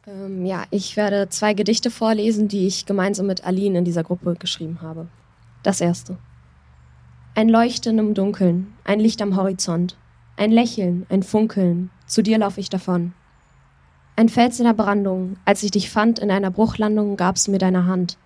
Ähm, 0.06 0.46
ja, 0.46 0.66
ich 0.70 0.98
werde 0.98 1.30
zwei 1.30 1.54
Gedichte 1.54 1.90
vorlesen, 1.90 2.48
die 2.50 2.68
ich 2.68 2.86
gemeinsam 2.86 3.28
mit 3.28 3.46
Aline 3.46 3.80
in 3.80 3.86
dieser 3.86 4.04
Gruppe 4.04 4.36
geschrieben 4.38 4.80
habe. 4.82 5.08
Das 5.64 5.80
erste. 5.80 6.18
Ein 7.36 7.48
Leuchten 7.48 7.98
im 7.98 8.14
Dunkeln, 8.14 8.74
ein 8.84 9.00
Licht 9.00 9.22
am 9.22 9.38
Horizont, 9.38 9.96
ein 10.36 10.52
Lächeln, 10.52 11.06
ein 11.10 11.24
Funkeln, 11.24 11.90
zu 12.06 12.22
dir 12.22 12.38
lauf 12.38 12.58
ich 12.58 12.70
davon. 12.70 13.14
Ein 14.16 14.30
Fels 14.30 14.60
in 14.60 14.66
der 14.66 14.74
Brandung, 14.74 15.38
als 15.46 15.64
ich 15.64 15.72
dich 15.72 15.90
fand 15.90 16.20
in 16.20 16.30
einer 16.30 16.52
Bruchlandung, 16.52 17.16
gabst 17.16 17.48
du 17.48 17.52
mir 17.52 17.58
deine 17.58 17.86
Hand. 17.86 18.18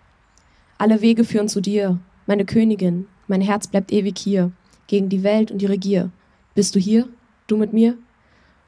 Alle 0.78 1.02
Wege 1.02 1.24
führen 1.24 1.48
zu 1.48 1.62
dir, 1.62 2.00
meine 2.26 2.44
Königin, 2.44 3.08
mein 3.28 3.42
Herz 3.42 3.68
bleibt 3.68 3.94
ewig 3.94 4.18
hier, 4.18 4.52
gegen 4.88 5.10
die 5.10 5.24
Welt 5.24 5.52
und 5.52 5.62
ihre 5.62 5.78
Gier. 5.78 6.10
Bist 6.56 6.76
du 6.76 6.80
hier? 6.80 7.08
Du 7.46 7.56
mit 7.56 7.72
mir? 7.72 7.98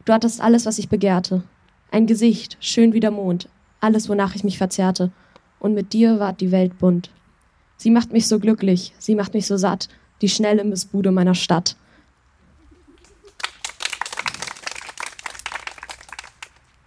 Du 0.06 0.14
hattest 0.14 0.40
alles, 0.42 0.66
was 0.66 0.78
ich 0.78 0.90
begehrte. 0.90 1.44
Ein 1.92 2.06
Gesicht, 2.06 2.58
schön 2.60 2.94
wie 2.94 3.00
der 3.00 3.10
Mond, 3.10 3.50
alles, 3.80 4.10
wonach 4.10 4.36
ich 4.36 4.44
mich 4.44 4.60
verzerrte. 4.60 5.12
Und 5.60 5.74
mit 5.74 5.92
dir 5.92 6.20
ward 6.20 6.40
die 6.40 6.52
Welt 6.52 6.78
bunt. 6.78 7.10
Sie 7.78 7.90
macht 7.90 8.14
mich 8.14 8.28
so 8.28 8.40
glücklich, 8.40 8.94
sie 9.00 9.16
macht 9.16 9.34
mich 9.34 9.48
so 9.48 9.58
satt, 9.58 9.90
die 10.22 10.30
schnelle 10.30 10.64
Missbude 10.64 11.12
meiner 11.12 11.34
Stadt. 11.34 11.76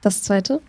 Das 0.03 0.23
zweite. 0.23 0.61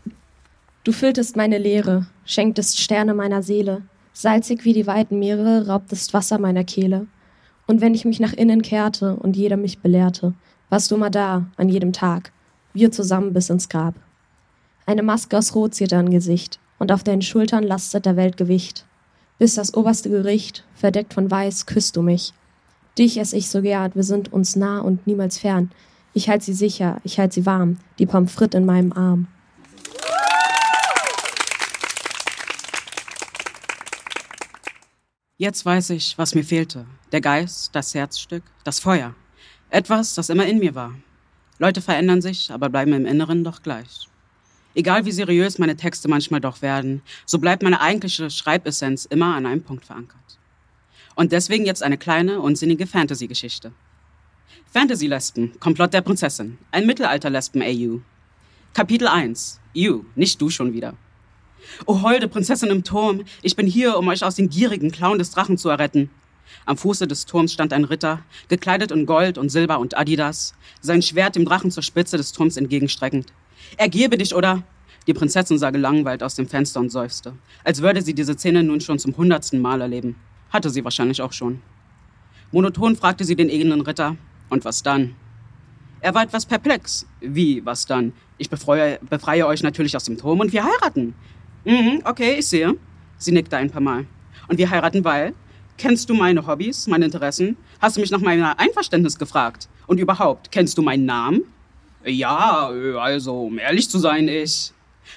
Du 0.84 0.92
fülltest 0.92 1.36
meine 1.36 1.58
Leere, 1.58 2.08
schenktest 2.26 2.80
Sterne 2.80 3.14
meiner 3.14 3.44
Seele, 3.44 3.84
salzig 4.14 4.66
wie 4.66 4.74
die 4.74 4.88
weiten 4.88 5.20
Meere 5.20 5.68
raubtest 5.68 6.14
Wasser 6.14 6.40
meiner 6.40 6.64
Kehle. 6.64 7.08
Und 7.68 7.82
wenn 7.82 7.94
ich 7.94 8.04
mich 8.04 8.20
nach 8.20 8.34
innen 8.34 8.62
kehrte 8.62 9.16
und 9.16 9.36
jeder 9.36 9.58
mich 9.58 9.80
belehrte, 9.80 10.34
warst 10.70 10.90
du 10.90 10.96
immer 10.96 11.10
da, 11.10 11.46
an 11.56 11.70
jedem 11.70 11.94
Tag, 11.94 12.32
wir 12.74 12.92
zusammen 12.92 13.34
bis 13.34 13.50
ins 13.50 13.70
Grab. 13.70 13.96
Eine 14.86 15.04
Maske 15.04 15.38
aus 15.38 15.56
Rot 15.56 15.76
ziert 15.76 15.94
dein 15.94 16.10
Gesicht, 16.10 16.60
und 16.78 16.92
auf 16.92 17.04
deinen 17.04 17.22
Schultern 17.22 17.64
lastet 17.64 18.06
der 18.06 18.18
Weltgewicht. 18.18 18.86
Bis 19.40 19.56
das 19.56 19.74
oberste 19.74 20.10
Gericht, 20.10 20.66
verdeckt 20.76 21.14
von 21.14 21.32
Weiß, 21.32 21.66
küsst 21.66 21.96
du 21.96 22.02
mich. 22.02 22.34
Dich 22.98 23.18
ess 23.18 23.32
ich 23.32 23.50
so 23.50 23.62
gern, 23.62 23.96
wir 23.96 24.04
sind 24.04 24.34
uns 24.34 24.58
nah 24.58 24.80
und 24.82 25.08
niemals 25.08 25.40
fern. 25.40 25.72
Ich 26.14 26.28
halt 26.28 26.44
sie 26.44 26.54
sicher, 26.54 27.00
ich 27.06 27.18
halt 27.18 27.32
sie 27.32 27.46
warm, 27.46 27.78
die 27.98 28.06
Pommes 28.06 28.34
frites 28.34 28.58
in 28.58 28.66
meinem 28.66 28.92
Arm. 28.92 29.28
Jetzt 35.38 35.66
weiß 35.66 35.92
ich, 35.92 36.18
was 36.18 36.36
mir 36.36 36.44
fehlte. 36.44 36.86
Der 37.12 37.22
Geist, 37.22 37.74
das 37.74 37.96
Herzstück, 37.96 38.44
das 38.66 38.80
Feuer. 38.80 39.16
Etwas, 39.70 40.14
das 40.14 40.30
immer 40.30 40.46
in 40.46 40.60
mir 40.60 40.76
war. 40.76 40.94
Leute 41.58 41.82
verändern 41.82 42.22
sich, 42.22 42.52
aber 42.52 42.70
bleiben 42.70 42.94
im 42.94 43.06
Inneren 43.06 43.44
doch 43.44 43.64
gleich. 43.64 44.08
Egal 44.76 45.06
wie 45.06 45.12
seriös 45.12 45.60
meine 45.60 45.76
Texte 45.76 46.08
manchmal 46.08 46.42
doch 46.42 46.62
werden, 46.62 47.04
so 47.26 47.38
bleibt 47.38 47.62
meine 47.62 47.80
eigentliche 47.80 48.30
Schreibessenz 48.30 49.06
immer 49.06 49.36
an 49.36 49.46
einem 49.46 49.64
Punkt 49.64 49.86
verankert. 49.86 50.40
Und 51.16 51.32
deswegen 51.32 51.66
jetzt 51.66 51.84
eine 51.84 51.98
kleine, 51.98 52.42
unsinnige 52.42 52.88
Fantasy-Geschichte. 52.88 53.72
Fantasy-Lesben, 54.72 55.60
Komplott 55.60 55.94
der 55.94 56.02
Prinzessin, 56.02 56.58
ein 56.72 56.88
Mittelalter-Lesben-AU. 56.88 58.00
Kapitel 58.74 59.08
1, 59.08 59.60
You, 59.74 60.06
nicht 60.16 60.42
du 60.42 60.50
schon 60.50 60.74
wieder. 60.74 60.96
O 61.86 62.02
holde 62.02 62.28
Prinzessin 62.28 62.72
im 62.72 62.84
Turm, 62.84 63.24
ich 63.44 63.56
bin 63.56 63.68
hier, 63.68 63.98
um 63.98 64.08
euch 64.08 64.24
aus 64.24 64.36
den 64.36 64.50
gierigen 64.50 64.92
Klauen 64.92 65.20
des 65.20 65.30
Drachen 65.30 65.60
zu 65.60 65.70
erretten. 65.70 66.10
Am 66.66 66.78
Fuße 66.78 67.08
des 67.08 67.28
Turms 67.28 67.54
stand 67.54 67.74
ein 67.74 67.84
Ritter, 67.84 68.24
gekleidet 68.48 68.92
in 68.92 69.06
Gold 69.06 69.38
und 69.38 69.50
Silber 69.50 69.80
und 69.80 69.96
Adidas, 69.96 70.56
sein 70.82 71.04
Schwert 71.04 71.36
dem 71.36 71.46
Drachen 71.46 71.72
zur 71.72 71.84
Spitze 71.84 72.18
des 72.18 72.32
Turms 72.32 72.58
entgegenstreckend. 72.58 73.32
Ergebe 73.78 74.18
dich, 74.18 74.36
oder? 74.36 74.64
Die 75.08 75.14
Prinzessin 75.14 75.58
sah 75.58 75.70
gelangweilt 75.70 76.24
aus 76.24 76.36
dem 76.36 76.48
Fenster 76.48 76.80
und 76.80 76.90
seufzte, 76.90 77.34
als 77.64 77.82
würde 77.82 78.02
sie 78.02 78.14
diese 78.14 78.34
Szene 78.34 78.64
nun 78.64 78.80
schon 78.80 79.00
zum 79.00 79.18
hundertsten 79.18 79.62
Mal 79.62 79.82
erleben. 79.82 80.16
Hatte 80.50 80.70
sie 80.70 80.84
wahrscheinlich 80.84 81.22
auch 81.22 81.34
schon. 81.34 81.62
Monoton 82.52 82.96
fragte 82.96 83.26
sie 83.26 83.36
den 83.36 83.50
edlen 83.50 83.82
Ritter, 83.82 84.16
und 84.50 84.66
was 84.66 84.84
dann? 84.84 85.16
Er 86.00 86.14
war 86.14 86.24
etwas 86.24 86.46
perplex. 86.46 87.08
Wie, 87.22 87.66
was 87.66 87.86
dann? 87.86 88.14
Ich 88.38 88.50
befreie, 88.50 89.00
befreie 89.10 89.48
euch 89.48 89.64
natürlich 89.64 89.96
aus 89.96 90.04
dem 90.04 90.18
Turm 90.18 90.42
und 90.42 90.54
wir 90.54 90.64
heiraten. 90.64 91.16
Mhm, 91.66 92.02
okay, 92.06 92.36
ich 92.38 92.48
sehe. 92.48 92.76
Sie 93.18 93.32
nickte 93.32 93.58
ein 93.58 93.72
paar 93.72 93.82
Mal. 93.82 94.06
Und 94.48 94.58
wir 94.58 94.70
heiraten, 94.70 95.04
weil? 95.04 95.34
Kennst 95.78 96.10
du 96.10 96.14
meine 96.14 96.46
Hobbys, 96.46 96.88
meine 96.88 97.06
Interessen? 97.06 97.58
Hast 97.82 97.98
du 97.98 98.02
mich 98.02 98.12
nach 98.12 98.20
meinem 98.20 98.54
Einverständnis 98.58 99.18
gefragt? 99.18 99.70
Und 99.88 100.00
überhaupt, 100.00 100.52
kennst 100.52 100.78
du 100.78 100.82
meinen 100.82 101.06
Namen? 101.06 101.42
Ja, 102.06 102.70
also, 103.00 103.46
um 103.46 103.60
ehrlich 103.60 103.90
zu 103.90 103.98
sein, 104.00 104.28
ich. 104.28 104.74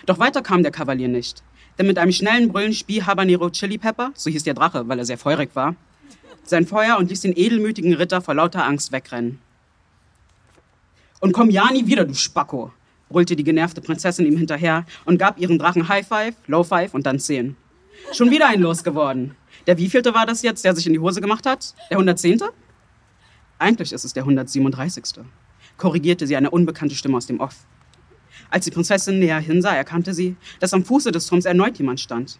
Doch 0.07 0.18
weiter 0.18 0.42
kam 0.42 0.62
der 0.62 0.72
Kavalier 0.72 1.09
nicht. 1.09 1.42
Denn 1.79 1.87
mit 1.87 1.99
einem 1.99 2.12
schnellen 2.12 2.49
Brüllen 2.49 2.72
spie 2.72 3.03
Habanero 3.03 3.51
Chili 3.51 3.77
Pepper, 3.77 4.12
so 4.14 4.31
hieß 4.31 4.44
der 4.44 4.55
Drache, 4.55 4.88
weil 4.88 4.99
er 4.99 5.05
sehr 5.05 5.18
feurig 5.18 5.51
war, 5.55 5.75
sein 6.44 6.66
Feuer 6.66 6.96
und 6.96 7.11
ließ 7.11 7.22
den 7.22 7.37
edelmütigen 7.37 7.94
Ritter 7.94 8.20
vor 8.22 8.35
lauter 8.35 8.64
Angst 8.64 8.92
wegrennen. 8.92 9.40
Und 11.20 11.33
komm 11.33 11.51
ja 11.51 11.70
nie 11.72 11.87
wieder, 11.87 12.05
du 12.05 12.14
Spacko, 12.14 12.72
brüllte 13.09 13.37
die 13.37 13.44
genervte 13.44 13.81
Prinzessin 13.81 14.27
ihm 14.27 14.37
hinterher 14.37 14.87
und 15.05 15.18
gab 15.18 15.38
ihrem 15.38 15.59
Drachen 15.59 15.88
High 15.88 16.07
Five, 16.07 16.35
Low 16.46 16.62
Five 16.62 16.94
und 16.94 17.05
dann 17.05 17.18
Zehn. 17.18 17.57
Schon 18.12 18.31
wieder 18.31 18.46
ein 18.46 18.61
Los 18.61 18.85
geworden. 18.85 19.35
Der 19.66 19.79
wievielte 19.79 20.14
war 20.14 20.27
das 20.27 20.42
jetzt, 20.42 20.64
der 20.64 20.75
sich 20.75 20.87
in 20.87 20.92
die 20.92 21.01
Hose 21.01 21.20
gemacht 21.20 21.46
hat? 21.46 21.75
Der 21.90 21.99
110.? 21.99 22.40
Eigentlich 23.59 23.92
ist 23.92 24.05
es 24.05 24.12
der 24.12 24.22
137. 24.22 25.25
korrigierte 25.77 26.27
sie 26.27 26.37
eine 26.37 26.51
unbekannte 26.51 26.95
Stimme 26.95 27.17
aus 27.17 27.27
dem 27.27 27.41
Off. 27.41 27.67
Als 28.51 28.65
die 28.65 28.71
Prinzessin 28.71 29.19
näher 29.19 29.41
hinsah, 29.41 29.75
erkannte 29.75 30.15
sie, 30.15 30.37
dass 30.61 30.75
am 30.75 30.85
Fuße 30.85 31.11
des 31.11 31.27
Turms 31.27 31.45
erneut 31.45 31.79
jemand 31.79 32.01
stand. 32.01 32.39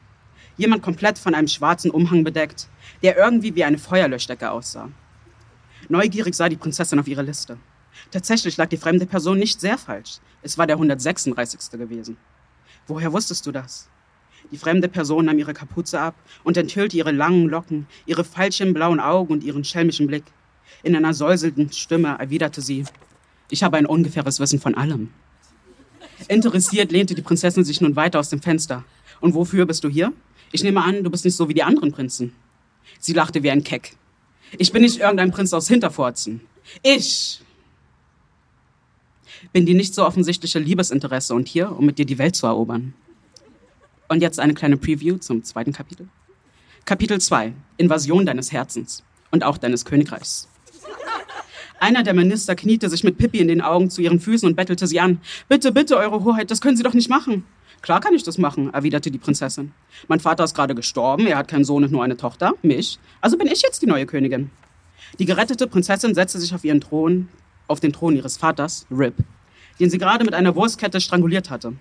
Jemand 0.57 0.83
komplett 0.83 1.19
von 1.19 1.35
einem 1.35 1.49
schwarzen 1.49 1.91
Umhang 1.91 2.25
bedeckt, 2.25 2.69
der 3.03 3.17
irgendwie 3.17 3.55
wie 3.55 3.65
eine 3.65 3.79
Feuerlöschdecke 3.79 4.51
aussah. 4.51 4.89
Neugierig 5.89 6.35
sah 6.35 6.49
die 6.49 6.57
Prinzessin 6.57 6.99
auf 6.99 7.09
ihre 7.09 7.23
Liste. 7.23 7.59
Tatsächlich 8.11 8.57
lag 8.57 8.69
die 8.69 8.77
fremde 8.77 9.07
Person 9.07 9.39
nicht 9.39 9.61
sehr 9.61 9.79
falsch. 9.79 10.19
Es 10.43 10.57
war 10.59 10.67
der 10.67 10.77
136. 10.77 11.71
gewesen. 11.73 12.17
Woher 12.87 13.13
wusstest 13.13 13.47
du 13.47 13.53
das? 13.53 13.89
Die 14.51 14.59
fremde 14.59 14.89
Person 14.89 15.25
nahm 15.25 15.39
ihre 15.39 15.55
Kapuze 15.55 15.99
ab 16.01 16.15
und 16.45 16.57
enthüllte 16.57 16.97
ihre 16.97 17.11
langen 17.11 17.49
Locken, 17.49 17.87
ihre 18.07 18.25
falschen 18.25 18.75
blauen 18.75 19.01
Augen 19.01 19.33
und 19.33 19.45
ihren 19.45 19.65
schelmischen 19.65 20.07
Blick. 20.07 20.25
In 20.83 20.95
einer 20.95 21.15
säuselnden 21.15 21.73
Stimme 21.73 22.17
erwiderte 22.19 22.61
sie, 22.61 22.85
ich 23.49 23.63
habe 23.63 23.77
ein 23.77 23.87
ungefähres 23.87 24.41
Wissen 24.41 24.61
von 24.61 24.75
allem. 24.75 25.11
Interessiert 26.29 26.93
lehnte 26.93 27.15
die 27.15 27.23
Prinzessin 27.23 27.65
sich 27.65 27.81
nun 27.81 27.97
weiter 27.97 28.19
aus 28.19 28.31
dem 28.31 28.41
Fenster. 28.41 28.85
Und 29.21 29.35
wofür 29.35 29.67
bist 29.67 29.85
du 29.85 29.89
hier? 29.89 30.13
Ich 30.53 30.63
nehme 30.63 30.83
an, 30.83 31.05
du 31.05 31.11
bist 31.11 31.25
nicht 31.25 31.37
so 31.37 31.49
wie 31.49 31.55
die 31.55 31.63
anderen 31.63 31.93
Prinzen. 31.93 32.33
Sie 32.99 33.13
lachte 33.13 33.43
wie 33.43 33.51
ein 33.51 33.65
Keck. 33.65 33.97
Ich 34.59 34.73
bin 34.73 34.83
nicht 34.83 35.01
irgendein 35.01 35.31
Prinz 35.31 35.53
aus 35.53 35.69
Hinterforzen. 35.69 36.41
Ich 36.83 37.43
bin 39.53 39.67
die 39.67 39.75
nicht 39.75 39.95
so 39.95 40.05
offensichtliche 40.05 40.59
Liebesinteresse 40.59 41.35
und 41.35 41.49
hier, 41.49 41.71
um 41.77 41.87
mit 41.87 41.99
dir 41.99 42.07
die 42.07 42.19
Welt 42.19 42.37
zu 42.37 42.47
erobern. 42.47 42.95
Und 44.09 44.23
jetzt 44.23 44.41
eine 44.41 44.55
kleine 44.55 44.77
Preview 44.77 45.19
zum 45.19 45.43
zweiten 45.43 45.73
Kapitel. 45.73 46.09
Kapitel 46.85 47.21
2. 47.21 47.53
Invasion 47.77 48.27
deines 48.27 48.53
Herzens 48.53 49.03
und 49.31 49.45
auch 49.45 49.59
deines 49.59 49.85
Königreichs. 49.85 50.49
Einer 51.79 52.03
der 52.03 52.15
Minister 52.15 52.55
kniete 52.55 52.89
sich 52.89 53.05
mit 53.05 53.19
Pippi 53.19 53.39
in 53.39 53.49
den 53.49 53.61
Augen 53.61 53.91
zu 53.91 54.01
ihren 54.01 54.21
Füßen 54.21 54.49
und 54.49 54.57
bettelte 54.57 54.87
sie 54.87 55.01
an. 55.01 55.21
Bitte, 55.49 55.73
bitte, 55.73 55.97
Eure 55.97 56.25
Hoheit, 56.25 56.51
das 56.51 56.61
können 56.61 56.77
Sie 56.77 56.83
doch 56.83 56.95
nicht 56.95 57.11
machen. 57.11 57.45
Klar 57.83 58.01
kann 58.01 58.15
ich 58.15 58.23
das 58.23 58.39
machen, 58.39 58.73
erwiderte 58.73 59.11
die 59.11 59.19
Prinzessin. 59.19 59.73
Mein 60.09 60.21
Vater 60.21 60.45
ist 60.45 60.55
gerade 60.55 60.75
gestorben, 60.75 61.27
er 61.27 61.37
hat 61.37 61.49
keinen 61.49 61.65
Sohn 61.65 61.85
und 61.85 61.93
nur 61.93 62.03
eine 62.03 62.17
Tochter, 62.17 62.55
mich. 62.63 62.99
Also 63.21 63.37
bin 63.37 63.47
ich 63.47 63.63
jetzt 63.63 63.83
die 63.83 63.87
neue 63.87 64.07
Königin. 64.07 64.51
Die 65.19 65.27
gerettete 65.27 65.67
Prinzessin 65.67 66.15
setzte 66.15 66.39
sich 66.39 66.55
auf 66.55 66.65
ihren 66.65 66.81
Thron, 66.81 67.29
auf 67.69 67.81
den 67.81 67.93
Thron 67.93 68.17
ihres 68.17 68.39
Vaters, 68.39 68.87
Rip, 68.91 69.15
den 69.79 69.91
sie 69.91 69.99
gerade 69.99 70.25
mit 70.25 70.35
einer 70.35 70.57
Wurstkette 70.57 71.01
stranguliert 71.01 71.51
hatte. 71.51 71.75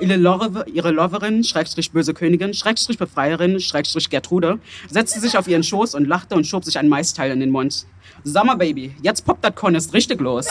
Ihre, 0.00 0.16
Lore, 0.16 0.64
ihre 0.72 0.90
Loverin, 0.90 1.44
Schrägstrich 1.44 1.92
böse 1.92 2.14
Königin, 2.14 2.54
Schrägstrich 2.54 2.98
Befreierin, 2.98 3.60
Schrägstrich 3.60 4.10
Gertrude, 4.10 4.58
setzte 4.88 5.20
sich 5.20 5.36
auf 5.36 5.46
ihren 5.46 5.62
Schoß 5.62 5.94
und 5.94 6.06
lachte 6.06 6.34
und 6.34 6.46
schob 6.46 6.64
sich 6.64 6.78
ein 6.78 6.88
Maisteil 6.88 7.30
in 7.30 7.40
den 7.40 7.50
Mund. 7.50 7.86
Summer 8.26 8.56
Baby, 8.56 8.96
jetzt 9.02 9.26
poppt 9.26 9.44
das 9.44 9.54
Con 9.54 9.74
ist 9.74 9.92
richtig 9.92 10.18
los. 10.18 10.46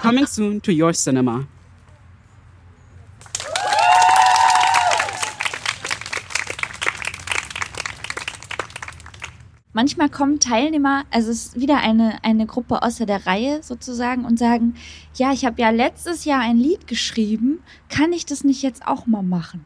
Coming 0.00 0.24
soon 0.24 0.62
to 0.62 0.70
your 0.70 0.92
cinema. 0.92 1.48
Manchmal 9.72 10.10
kommen 10.10 10.38
Teilnehmer, 10.38 11.04
also 11.10 11.32
es 11.32 11.46
ist 11.46 11.60
wieder 11.60 11.78
eine, 11.78 12.22
eine 12.22 12.46
Gruppe 12.46 12.82
außer 12.82 13.04
der 13.04 13.26
Reihe 13.26 13.64
sozusagen 13.64 14.24
und 14.24 14.38
sagen, 14.38 14.74
ja, 15.16 15.32
ich 15.32 15.44
habe 15.44 15.60
ja 15.60 15.70
letztes 15.70 16.24
Jahr 16.24 16.40
ein 16.40 16.58
Lied 16.58 16.86
geschrieben, 16.86 17.64
kann 17.88 18.12
ich 18.12 18.26
das 18.26 18.44
nicht 18.44 18.62
jetzt 18.62 18.86
auch 18.86 19.06
mal 19.06 19.24
machen? 19.24 19.64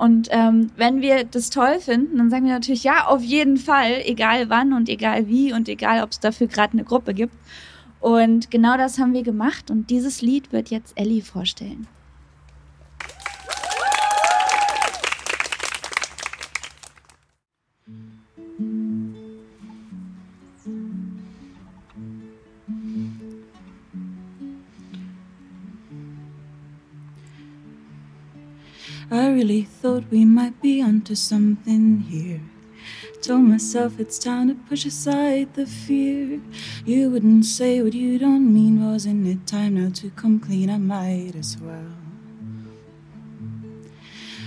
Und 0.00 0.28
ähm, 0.30 0.70
wenn 0.78 1.02
wir 1.02 1.24
das 1.24 1.50
toll 1.50 1.78
finden, 1.78 2.16
dann 2.16 2.30
sagen 2.30 2.46
wir 2.46 2.54
natürlich, 2.54 2.84
ja, 2.84 3.04
auf 3.08 3.20
jeden 3.20 3.58
Fall, 3.58 4.00
egal 4.06 4.48
wann 4.48 4.72
und 4.72 4.88
egal 4.88 5.28
wie 5.28 5.52
und 5.52 5.68
egal, 5.68 6.02
ob 6.02 6.12
es 6.12 6.20
dafür 6.20 6.46
gerade 6.46 6.72
eine 6.72 6.84
Gruppe 6.84 7.12
gibt. 7.12 7.34
Und 8.00 8.50
genau 8.50 8.78
das 8.78 8.98
haben 8.98 9.12
wir 9.12 9.22
gemacht 9.22 9.70
und 9.70 9.90
dieses 9.90 10.22
Lied 10.22 10.52
wird 10.52 10.70
jetzt 10.70 10.94
Ellie 10.96 11.20
vorstellen. 11.20 11.86
I 29.12 29.26
really 29.28 29.62
thought 29.62 30.04
we 30.08 30.24
might 30.24 30.62
be 30.62 30.80
onto 30.80 31.16
something 31.16 31.98
here. 32.08 32.40
Told 33.20 33.42
myself 33.42 33.98
it's 33.98 34.20
time 34.20 34.46
to 34.46 34.54
push 34.54 34.86
aside 34.86 35.52
the 35.54 35.66
fear. 35.66 36.40
You 36.86 37.10
wouldn't 37.10 37.44
say 37.44 37.82
what 37.82 37.92
you 37.92 38.20
don't 38.20 38.54
mean, 38.54 38.88
wasn't 38.88 39.26
it 39.26 39.48
time 39.48 39.74
now 39.74 39.90
to 39.94 40.10
come 40.10 40.38
clean? 40.38 40.70
I 40.70 40.78
might 40.78 41.34
as 41.34 41.58
well. 41.60 41.90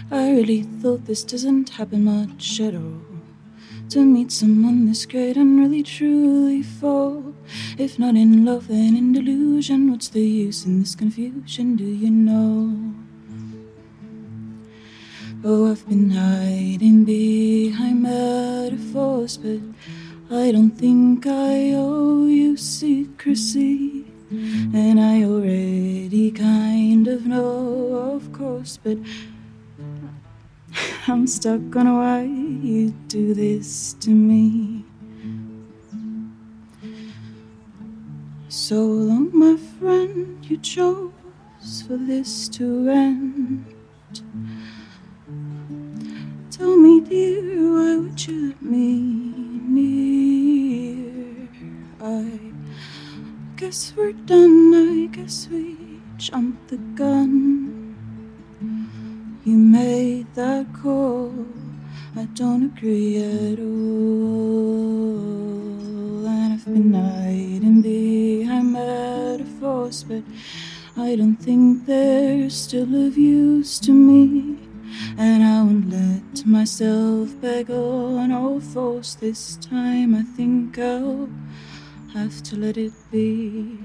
I 0.09 0.31
really 0.31 0.63
thought 0.63 1.07
this 1.07 1.25
doesn't 1.25 1.71
happen 1.71 2.05
much 2.05 2.61
at 2.61 2.73
all. 2.73 3.01
To 3.89 4.05
meet 4.05 4.31
someone 4.31 4.85
this 4.85 5.05
great 5.05 5.35
and 5.35 5.59
really 5.59 5.83
truly 5.83 6.63
fall. 6.63 7.35
If 7.77 7.99
not 7.99 8.15
in 8.15 8.45
love, 8.45 8.69
then 8.69 8.95
in 8.95 9.11
delusion. 9.11 9.91
What's 9.91 10.07
the 10.07 10.25
use 10.25 10.65
in 10.65 10.79
this 10.79 10.95
confusion? 10.95 11.75
Do 11.75 11.83
you 11.83 12.09
know? 12.09 13.02
Oh, 15.45 15.71
I've 15.71 15.85
been 15.89 16.09
hiding 16.11 17.03
behind 17.03 18.03
metaphors, 18.03 19.35
but 19.35 19.59
I 20.31 20.53
don't 20.53 20.71
think 20.71 21.27
I 21.27 21.73
owe 21.75 22.27
you 22.27 22.55
secrecy. 22.55 24.05
And 24.31 25.01
I 25.01 25.23
already 25.25 26.31
kind 26.31 27.09
of 27.09 27.25
know, 27.25 28.13
of 28.15 28.31
course, 28.31 28.79
but 28.81 28.97
I'm 31.09 31.27
stuck 31.27 31.75
on 31.75 31.93
why 31.93 32.21
you 32.21 32.91
do 33.09 33.33
this 33.33 33.95
to 33.99 34.11
me. 34.11 34.85
So 38.47 38.81
long, 38.81 39.29
my 39.37 39.57
friend, 39.57 40.37
you 40.45 40.55
chose 40.55 41.11
for 41.85 41.97
this 41.97 42.47
to 42.47 42.89
end. 42.89 43.72
Tell 46.63 46.77
me, 46.77 47.01
dear, 47.01 47.43
why 47.75 47.97
would 47.97 48.25
you 48.25 48.47
let 48.47 48.61
me 48.61 48.95
near? 49.67 51.49
I 52.01 52.23
guess 53.57 53.91
we're 53.97 54.13
done, 54.13 54.73
I 54.73 55.07
guess 55.13 55.49
we 55.51 55.75
jumped 56.15 56.69
the 56.69 56.77
gun. 56.95 57.97
You 59.43 59.57
made 59.57 60.33
that 60.35 60.67
call, 60.71 61.33
I 62.15 62.23
don't 62.33 62.63
agree 62.63 63.17
at 63.17 63.59
all. 63.59 63.65
And 66.25 66.53
I've 66.53 66.63
been 66.63 66.93
hiding 66.93 67.81
behind 67.81 68.71
metaphors, 68.71 70.03
but 70.05 70.23
I 70.95 71.17
don't 71.17 71.35
think 71.35 71.85
they're 71.87 72.49
still 72.49 73.07
of 73.07 73.17
use 73.17 73.79
to 73.79 73.91
me. 73.91 74.62
And 75.17 75.43
I 75.43 75.63
won't 75.63 75.89
let 75.89 76.45
myself 76.45 77.39
beg 77.41 77.69
on 77.69 78.31
all 78.31 78.59
fours 78.59 79.15
this 79.15 79.57
time. 79.57 80.15
I 80.15 80.23
think 80.23 80.77
I'll 80.79 81.29
have 82.13 82.41
to 82.43 82.55
let 82.55 82.77
it 82.77 82.93
be. 83.11 83.77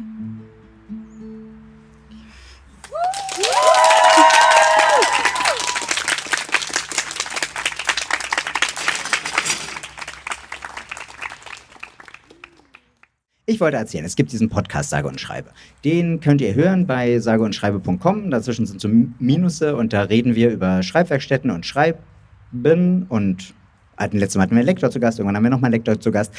Ich 13.50 13.60
wollte 13.60 13.78
erzählen, 13.78 14.04
es 14.04 14.14
gibt 14.14 14.30
diesen 14.30 14.50
Podcast 14.50 14.90
Sage 14.90 15.08
und 15.08 15.18
Schreibe. 15.18 15.48
Den 15.82 16.20
könnt 16.20 16.42
ihr 16.42 16.54
hören 16.54 16.86
bei 16.86 17.18
sageundschreibe.com. 17.18 18.30
Dazwischen 18.30 18.66
sind 18.66 18.78
so 18.78 18.90
Minusse 19.18 19.74
und 19.74 19.94
da 19.94 20.02
reden 20.02 20.34
wir 20.34 20.50
über 20.50 20.82
Schreibwerkstätten 20.82 21.50
und 21.50 21.64
Schreiben 21.64 23.06
und 23.08 23.54
hatten 23.96 24.18
letztes 24.18 24.36
Mal 24.36 24.42
hatten 24.42 24.54
wir 24.54 24.58
einen 24.58 24.66
Lektor 24.66 24.90
zu 24.90 25.00
Gast, 25.00 25.18
irgendwann 25.18 25.36
haben 25.36 25.44
wir 25.44 25.50
nochmal 25.50 25.68
einen 25.68 25.76
Lektor 25.76 25.98
zu 25.98 26.10
Gast. 26.10 26.34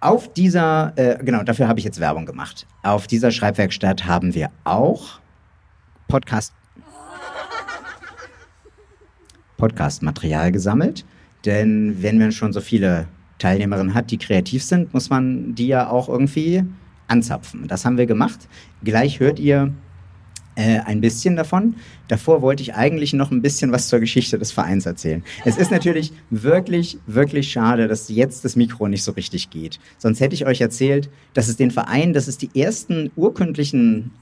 Auf 0.00 0.32
dieser, 0.32 0.94
äh, 0.96 1.22
genau, 1.22 1.42
dafür 1.42 1.68
habe 1.68 1.78
ich 1.78 1.84
jetzt 1.84 2.00
Werbung 2.00 2.24
gemacht. 2.24 2.66
Auf 2.82 3.06
dieser 3.06 3.32
Schreibwerkstatt 3.32 4.06
haben 4.06 4.34
wir 4.34 4.50
auch 4.64 5.20
Podcast, 6.08 6.54
Podcast-Material 9.58 10.52
gesammelt. 10.52 11.04
Denn 11.44 12.02
wenn 12.02 12.16
man 12.16 12.32
schon 12.32 12.54
so 12.54 12.62
viele 12.62 13.08
Teilnehmerinnen 13.38 13.94
hat, 13.94 14.10
die 14.10 14.18
kreativ 14.18 14.62
sind, 14.62 14.94
muss 14.94 15.10
man 15.10 15.54
die 15.54 15.66
ja 15.66 15.90
auch 15.90 16.08
irgendwie 16.08 16.64
anzapfen. 17.08 17.68
Das 17.68 17.84
haben 17.84 17.98
wir 17.98 18.06
gemacht. 18.06 18.48
Gleich 18.82 19.20
hört 19.20 19.38
ihr 19.38 19.72
äh, 20.56 20.80
ein 20.80 21.00
bisschen 21.00 21.36
davon. 21.36 21.76
Davor 22.08 22.42
wollte 22.42 22.62
ich 22.62 22.74
eigentlich 22.74 23.12
noch 23.12 23.30
ein 23.30 23.42
bisschen 23.42 23.72
was 23.72 23.88
zur 23.88 24.00
Geschichte 24.00 24.38
des 24.38 24.52
Vereins 24.52 24.86
erzählen. 24.86 25.22
Es 25.44 25.56
ist 25.56 25.70
natürlich 25.70 26.12
wirklich, 26.30 26.98
wirklich 27.06 27.52
schade, 27.52 27.88
dass 27.88 28.08
jetzt 28.08 28.44
das 28.44 28.56
Mikro 28.56 28.88
nicht 28.88 29.02
so 29.02 29.12
richtig 29.12 29.50
geht. 29.50 29.78
Sonst 29.98 30.20
hätte 30.20 30.34
ich 30.34 30.46
euch 30.46 30.60
erzählt, 30.60 31.10
dass 31.34 31.48
es 31.48 31.56
den 31.56 31.70
Verein, 31.70 32.12
dass 32.12 32.26
es 32.26 32.38
die 32.38 32.50
ersten 32.58 33.10
urkundlichen 33.16 34.12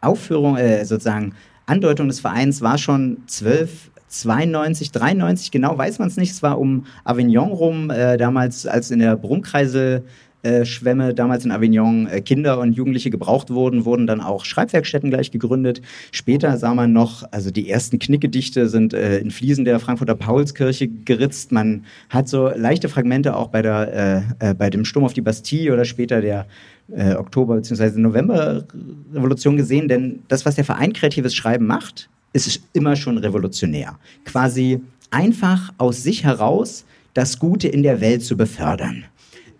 Aufführungen, 0.00 0.56
äh, 0.56 0.84
sozusagen 0.84 1.34
Andeutung 1.66 2.08
des 2.08 2.20
Vereins 2.20 2.60
war 2.60 2.78
schon 2.78 3.18
zwölf 3.26 3.90
92, 4.08 4.92
93, 4.92 5.50
genau 5.50 5.76
weiß 5.76 5.98
man 5.98 6.08
es 6.08 6.16
nicht. 6.16 6.32
Es 6.32 6.42
war 6.42 6.58
um 6.58 6.86
Avignon 7.04 7.50
rum, 7.50 7.90
äh, 7.90 8.16
damals, 8.16 8.66
als 8.66 8.90
in 8.90 9.00
der 9.00 9.16
Brummkreisel 9.16 10.04
äh, 10.44 11.14
damals 11.14 11.44
in 11.44 11.50
Avignon 11.50 12.06
äh, 12.06 12.20
Kinder 12.20 12.58
und 12.58 12.74
Jugendliche 12.74 13.10
gebraucht 13.10 13.50
wurden, 13.50 13.84
wurden 13.84 14.06
dann 14.06 14.20
auch 14.20 14.44
Schreibwerkstätten 14.44 15.10
gleich 15.10 15.30
gegründet. 15.30 15.80
Später 16.12 16.56
sah 16.58 16.74
man 16.74 16.92
noch, 16.92 17.24
also 17.30 17.50
die 17.50 17.70
ersten 17.70 17.98
Knickedichte 17.98 18.68
sind 18.68 18.92
äh, 18.92 19.18
in 19.18 19.30
Fliesen 19.30 19.64
der 19.64 19.80
Frankfurter 19.80 20.14
Paulskirche 20.14 20.88
geritzt. 20.88 21.50
Man 21.50 21.84
hat 22.10 22.28
so 22.28 22.48
leichte 22.48 22.88
Fragmente 22.88 23.34
auch 23.36 23.48
bei, 23.48 23.62
der, 23.62 24.26
äh, 24.40 24.50
äh, 24.50 24.54
bei 24.54 24.70
dem 24.70 24.84
Sturm 24.84 25.04
auf 25.04 25.14
die 25.14 25.22
Bastille 25.22 25.72
oder 25.72 25.84
später 25.84 26.20
der 26.20 26.46
äh, 26.94 27.14
Oktober- 27.14 27.56
bzw. 27.56 27.98
Novemberrevolution 27.98 29.56
gesehen. 29.56 29.88
Denn 29.88 30.20
das, 30.28 30.44
was 30.44 30.56
der 30.56 30.64
Verein 30.64 30.92
Kreatives 30.92 31.34
Schreiben 31.34 31.66
macht, 31.66 32.10
ist 32.34 32.60
immer 32.72 32.96
schon 32.96 33.16
revolutionär. 33.18 33.98
Quasi 34.24 34.80
einfach 35.10 35.72
aus 35.78 36.02
sich 36.02 36.24
heraus 36.24 36.84
das 37.14 37.38
Gute 37.38 37.68
in 37.68 37.82
der 37.82 38.00
Welt 38.00 38.22
zu 38.22 38.36
befördern. 38.36 39.04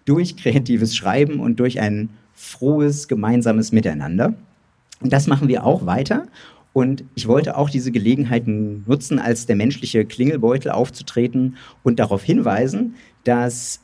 Durch 0.05 0.37
kreatives 0.37 0.95
Schreiben 0.95 1.41
und 1.41 1.61
durch 1.61 1.81
ein 1.81 2.11
frohes 2.35 3.09
gemeinsames 3.09 3.73
Miteinander. 3.73 4.35
Und 5.01 5.13
das 5.13 5.27
machen 5.27 5.49
wir 5.49 5.65
auch 5.65 5.87
weiter. 5.87 6.27
Und 6.73 7.05
ich 7.15 7.29
wollte 7.29 7.57
auch 7.57 7.71
diese 7.71 7.93
Gelegenheiten 7.93 8.83
nutzen, 8.87 9.21
als 9.21 9.47
der 9.47 9.55
menschliche 9.55 10.05
Klingelbeutel 10.05 10.73
aufzutreten 10.73 11.57
und 11.85 12.01
darauf 12.01 12.25
hinweisen, 12.25 12.97
dass 13.23 13.81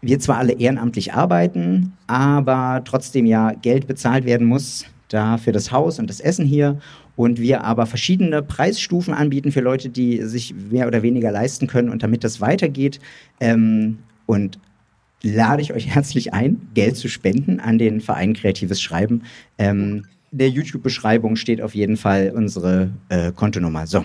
wir 0.00 0.18
zwar 0.18 0.38
alle 0.38 0.54
ehrenamtlich 0.54 1.14
arbeiten, 1.14 1.92
aber 2.08 2.82
trotzdem 2.84 3.24
ja 3.24 3.52
Geld 3.52 3.86
bezahlt 3.86 4.24
werden 4.24 4.48
muss, 4.48 4.84
da 5.08 5.38
für 5.38 5.52
das 5.52 5.70
Haus 5.70 6.00
und 6.00 6.10
das 6.10 6.18
Essen 6.18 6.44
hier 6.44 6.80
und 7.16 7.40
wir 7.40 7.64
aber 7.64 7.86
verschiedene 7.86 8.42
Preisstufen 8.42 9.14
anbieten 9.14 9.52
für 9.52 9.60
Leute, 9.60 9.88
die 9.88 10.22
sich 10.22 10.54
mehr 10.54 10.86
oder 10.86 11.02
weniger 11.02 11.30
leisten 11.30 11.66
können 11.66 11.88
und 11.88 12.02
damit 12.02 12.24
das 12.24 12.40
weitergeht 12.40 13.00
ähm, 13.40 13.98
und 14.26 14.58
lade 15.22 15.62
ich 15.62 15.72
euch 15.72 15.86
herzlich 15.86 16.32
ein, 16.32 16.68
Geld 16.74 16.96
zu 16.96 17.08
spenden 17.08 17.60
an 17.60 17.78
den 17.78 18.00
Verein 18.00 18.34
Kreatives 18.34 18.80
Schreiben. 18.80 19.22
Ähm, 19.58 20.06
der 20.30 20.48
YouTube-Beschreibung 20.48 21.36
steht 21.36 21.60
auf 21.60 21.74
jeden 21.74 21.96
Fall 21.96 22.32
unsere 22.34 22.90
äh, 23.08 23.32
Kontonummer. 23.32 23.86
So. 23.86 24.04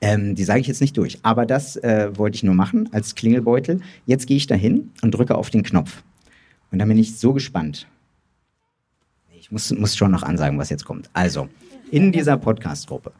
Ähm, 0.00 0.34
die 0.34 0.44
sage 0.44 0.60
ich 0.60 0.66
jetzt 0.66 0.80
nicht 0.80 0.96
durch, 0.98 1.20
aber 1.22 1.46
das 1.46 1.76
äh, 1.76 2.10
wollte 2.16 2.36
ich 2.36 2.42
nur 2.42 2.54
machen 2.54 2.88
als 2.92 3.14
Klingelbeutel. 3.14 3.80
Jetzt 4.04 4.26
gehe 4.26 4.36
ich 4.36 4.46
dahin 4.46 4.90
und 5.02 5.12
drücke 5.12 5.36
auf 5.36 5.48
den 5.48 5.62
Knopf. 5.62 6.02
Und 6.70 6.80
dann 6.80 6.88
bin 6.88 6.98
ich 6.98 7.16
so 7.16 7.32
gespannt. 7.32 7.86
Ich 9.38 9.50
muss, 9.50 9.72
muss 9.72 9.96
schon 9.96 10.10
noch 10.10 10.24
ansagen, 10.24 10.58
was 10.58 10.70
jetzt 10.70 10.84
kommt. 10.84 11.08
Also, 11.12 11.48
in 11.90 12.12
dieser 12.12 12.36
Podcast-Gruppe 12.36 13.12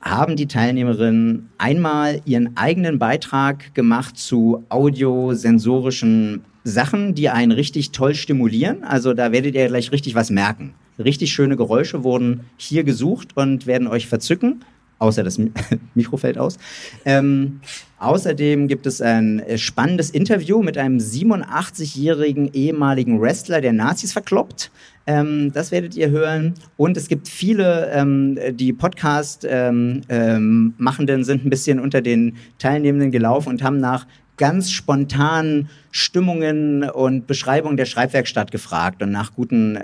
haben 0.00 0.36
die 0.36 0.46
Teilnehmerinnen 0.46 1.48
einmal 1.56 2.20
ihren 2.26 2.56
eigenen 2.56 2.98
Beitrag 2.98 3.74
gemacht 3.74 4.18
zu 4.18 4.64
audiosensorischen 4.68 6.44
Sachen, 6.62 7.14
die 7.14 7.30
einen 7.30 7.52
richtig 7.52 7.90
toll 7.90 8.14
stimulieren. 8.14 8.84
Also 8.84 9.14
da 9.14 9.32
werdet 9.32 9.54
ihr 9.54 9.66
gleich 9.68 9.92
richtig 9.92 10.14
was 10.14 10.30
merken. 10.30 10.74
Richtig 10.98 11.32
schöne 11.32 11.56
Geräusche 11.56 12.04
wurden 12.04 12.40
hier 12.56 12.84
gesucht 12.84 13.36
und 13.36 13.66
werden 13.66 13.88
euch 13.88 14.06
verzücken 14.06 14.60
außer 14.98 15.22
das 15.22 15.38
Mikro 15.94 16.16
fällt 16.16 16.38
aus. 16.38 16.58
Ähm, 17.04 17.60
außerdem 17.98 18.68
gibt 18.68 18.86
es 18.86 19.00
ein 19.00 19.40
äh, 19.40 19.58
spannendes 19.58 20.10
Interview 20.10 20.62
mit 20.62 20.78
einem 20.78 20.98
87-jährigen 20.98 22.52
ehemaligen 22.52 23.20
Wrestler, 23.20 23.60
der 23.60 23.72
Nazis 23.72 24.12
verkloppt. 24.12 24.70
Ähm, 25.06 25.52
das 25.52 25.70
werdet 25.70 25.96
ihr 25.96 26.10
hören. 26.10 26.54
Und 26.76 26.96
es 26.96 27.08
gibt 27.08 27.28
viele, 27.28 27.90
ähm, 27.92 28.38
die 28.52 28.72
Podcast-Machenden 28.72 30.04
ähm, 30.08 30.84
ähm, 30.88 31.24
sind 31.24 31.44
ein 31.44 31.50
bisschen 31.50 31.78
unter 31.78 32.00
den 32.00 32.36
Teilnehmenden 32.58 33.10
gelaufen 33.10 33.50
und 33.50 33.62
haben 33.62 33.78
nach 33.78 34.06
ganz 34.36 34.70
spontanen 34.70 35.68
Stimmungen 35.90 36.88
und 36.90 37.26
Beschreibungen 37.26 37.76
der 37.76 37.84
Schreibwerkstatt 37.84 38.50
gefragt 38.50 39.02
und 39.02 39.12
nach 39.12 39.34
guten 39.34 39.78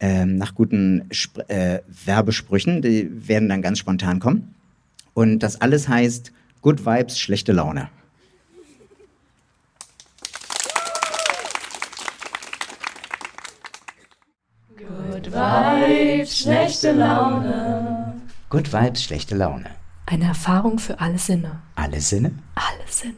ähm, 0.00 0.36
nach 0.36 0.54
guten 0.54 1.08
Sp 1.10 1.42
äh, 1.48 1.80
Werbesprüchen, 2.04 2.82
die 2.82 3.28
werden 3.28 3.48
dann 3.48 3.62
ganz 3.62 3.78
spontan 3.78 4.20
kommen. 4.20 4.54
Und 5.14 5.40
das 5.40 5.60
alles 5.60 5.88
heißt 5.88 6.32
Good 6.62 6.84
Vibes, 6.84 7.18
schlechte 7.18 7.52
Laune. 7.52 7.88
Good 14.76 15.32
Vibes, 15.32 16.38
schlechte 16.38 16.92
Laune. 16.92 18.20
Good 18.50 18.72
Vibes, 18.72 19.02
schlechte 19.04 19.34
Laune. 19.34 19.70
Eine 20.06 20.24
Erfahrung 20.24 20.78
für 20.78 21.00
alle 21.00 21.18
Sinne. 21.18 21.60
Alle 21.74 22.00
Sinne? 22.00 22.32
Alle 22.54 22.88
Sinne. 22.88 23.14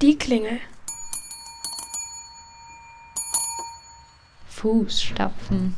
Die 0.00 0.16
Klingel. 0.16 0.58
Fußstapfen. 4.48 5.74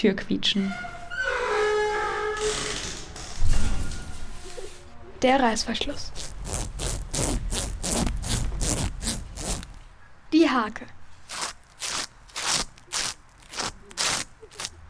Türquietschen. 0.00 0.72
Der 5.20 5.38
Reißverschluss. 5.38 6.10
Die 10.32 10.48
Hake. 10.48 10.86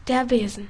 Der 0.07 0.23
Besen. 0.23 0.69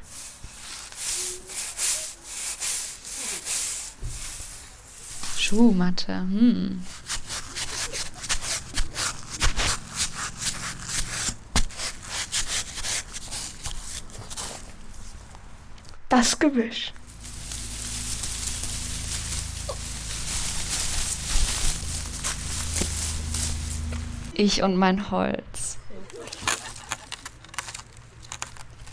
Schuhmatte. 5.37 6.21
Hm. 6.21 6.81
Das 16.21 16.37
Gebüsch. 16.37 16.93
Ich 24.35 24.61
und 24.61 24.75
mein 24.75 25.09
Holz. 25.09 25.79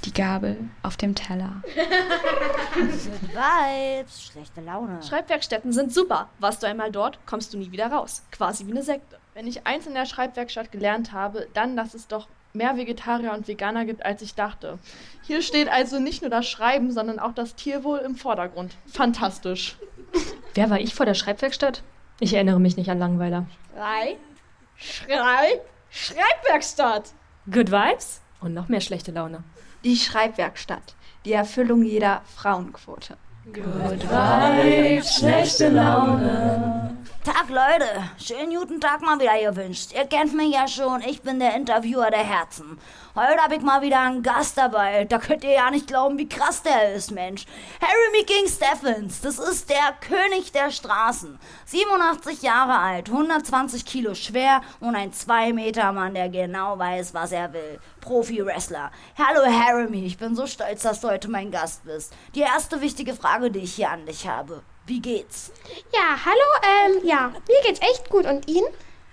Die 0.07 0.15
Gabel 0.15 0.57
auf 0.83 0.97
dem 0.97 1.15
Teller. 1.15 1.63
Vibes, 2.75 4.25
schlechte 4.33 4.63
Laune. 4.63 5.03
Schreibwerkstätten 5.03 5.75
sind 5.75 5.93
super. 5.93 6.31
Warst 6.39 6.63
du 6.63 6.67
einmal 6.67 6.91
dort, 6.91 7.19
kommst 7.27 7.53
du 7.53 7.59
nie 7.59 7.71
wieder 7.71 7.93
raus. 7.93 8.23
Quasi 8.33 8.67
wie 8.67 8.71
eine 8.71 8.83
Sekte. 8.83 9.19
Wenn 9.35 9.47
ich 9.47 9.67
eins 9.67 9.87
in 9.87 9.93
der 9.93 10.07
Schreibwerkstatt 10.07 10.73
gelernt 10.73 11.13
habe, 11.13 11.47
dann, 11.53 11.77
dass 11.77 11.93
es 11.93 12.09
doch 12.09 12.27
mehr 12.59 12.77
Vegetarier 12.77 13.33
und 13.33 13.49
Veganer 13.49 13.87
gibt, 13.87 14.05
als 14.05 14.21
ich 14.21 14.35
dachte. 14.35 14.79
Hier 15.27 15.41
steht 15.41 15.69
also 15.69 15.99
nicht 15.99 16.21
nur 16.21 16.31
das 16.31 16.47
Schreiben, 16.47 16.93
sondern 16.93 17.19
auch 17.19 17.33
das 17.33 17.55
Tierwohl 17.55 18.01
im 18.01 18.17
Vordergrund. 18.17 18.77
Fantastisch. 18.87 19.77
Wer 20.55 20.69
war 20.69 20.81
ich 20.81 20.95
vor 20.95 21.07
der 21.07 21.15
Schreibwerkstatt? 21.15 21.83
Ich 22.21 22.35
erinnere 22.35 22.61
mich 22.61 22.77
nicht 22.77 22.91
an 22.91 22.99
Langweiler. 22.99 23.47
Schrei, 23.73 24.17
Schrei, 24.77 25.61
Schreibwerkstatt. 25.89 27.13
Good 27.51 27.71
Vibes 27.71 28.21
und 28.41 28.55
noch 28.55 28.69
mehr 28.69 28.81
schlechte 28.81 29.13
Laune. 29.13 29.45
Die 29.85 29.97
Schreibwerkstatt. 29.97 30.95
Die 31.25 31.33
Erfüllung 31.33 31.83
jeder 31.83 32.23
Frauenquote. 32.37 33.17
Good 33.53 34.03
Vibes, 34.03 35.17
schlechte 35.17 35.69
Laune. 35.69 36.97
Tag, 37.29 37.51
Leute. 37.51 38.09
Schönen 38.17 38.57
guten 38.57 38.81
Tag 38.81 39.03
mal 39.03 39.21
wieder 39.21 39.39
gewünscht. 39.39 39.93
Ihr 39.95 40.07
kennt 40.07 40.35
mich 40.35 40.55
ja 40.55 40.67
schon, 40.67 41.03
ich 41.03 41.21
bin 41.21 41.39
der 41.39 41.55
Interviewer 41.57 42.11
der 42.11 42.25
Herzen. 42.25 42.81
Heute 43.15 43.43
habe 43.43 43.57
ich 43.57 43.61
mal 43.61 43.83
wieder 43.83 44.01
einen 44.01 44.23
Gast 44.23 44.57
dabei. 44.57 45.05
Da 45.05 45.19
könnt 45.19 45.45
ihr 45.45 45.53
ja 45.53 45.71
nicht 45.71 45.89
glauben, 45.89 46.17
wie 46.17 46.27
krass 46.27 46.63
der 46.63 46.95
ist, 46.95 47.11
Mensch. 47.11 47.45
Harry 47.83 48.25
King 48.25 48.49
Steffens, 48.49 49.21
das 49.21 49.39
ist 49.39 49.69
der 49.69 49.95
König 50.01 50.53
der 50.53 50.71
Straßen. 50.71 51.39
87 51.67 52.41
Jahre 52.41 52.79
alt, 52.79 53.11
120 53.11 53.85
Kilo 53.85 54.15
schwer 54.15 54.63
und 54.81 54.97
ein 54.97 55.13
2 55.13 55.53
Meter 55.53 55.93
Mann, 55.93 56.15
der 56.15 56.31
genau 56.31 56.79
weiß, 56.79 57.13
was 57.13 57.33
er 57.33 57.53
will. 57.53 57.79
Profi-Wrestler. 58.01 58.91
Hallo 59.19 59.45
Harry, 59.45 60.07
ich 60.07 60.17
bin 60.17 60.35
so 60.35 60.47
stolz, 60.47 60.81
dass 60.81 61.03
du 61.03 61.11
heute 61.11 61.29
mein 61.29 61.51
Gast 61.51 61.85
bist. 61.85 62.15
Die 62.35 62.41
erste 62.41 62.81
wichtige 62.81 63.13
Frage, 63.13 63.51
die 63.51 63.59
ich 63.59 63.75
hier 63.75 63.91
an 63.91 64.07
dich 64.07 64.27
habe. 64.27 64.63
Wie 64.89 65.01
geht's? 65.01 65.53
Ja, 65.93 66.17
hallo, 66.25 66.97
ähm, 66.97 67.07
ja, 67.07 67.29
mir 67.29 67.63
geht's 67.63 67.81
echt 67.83 68.09
gut 68.09 68.25
und 68.25 68.49
Ihnen? 68.49 68.67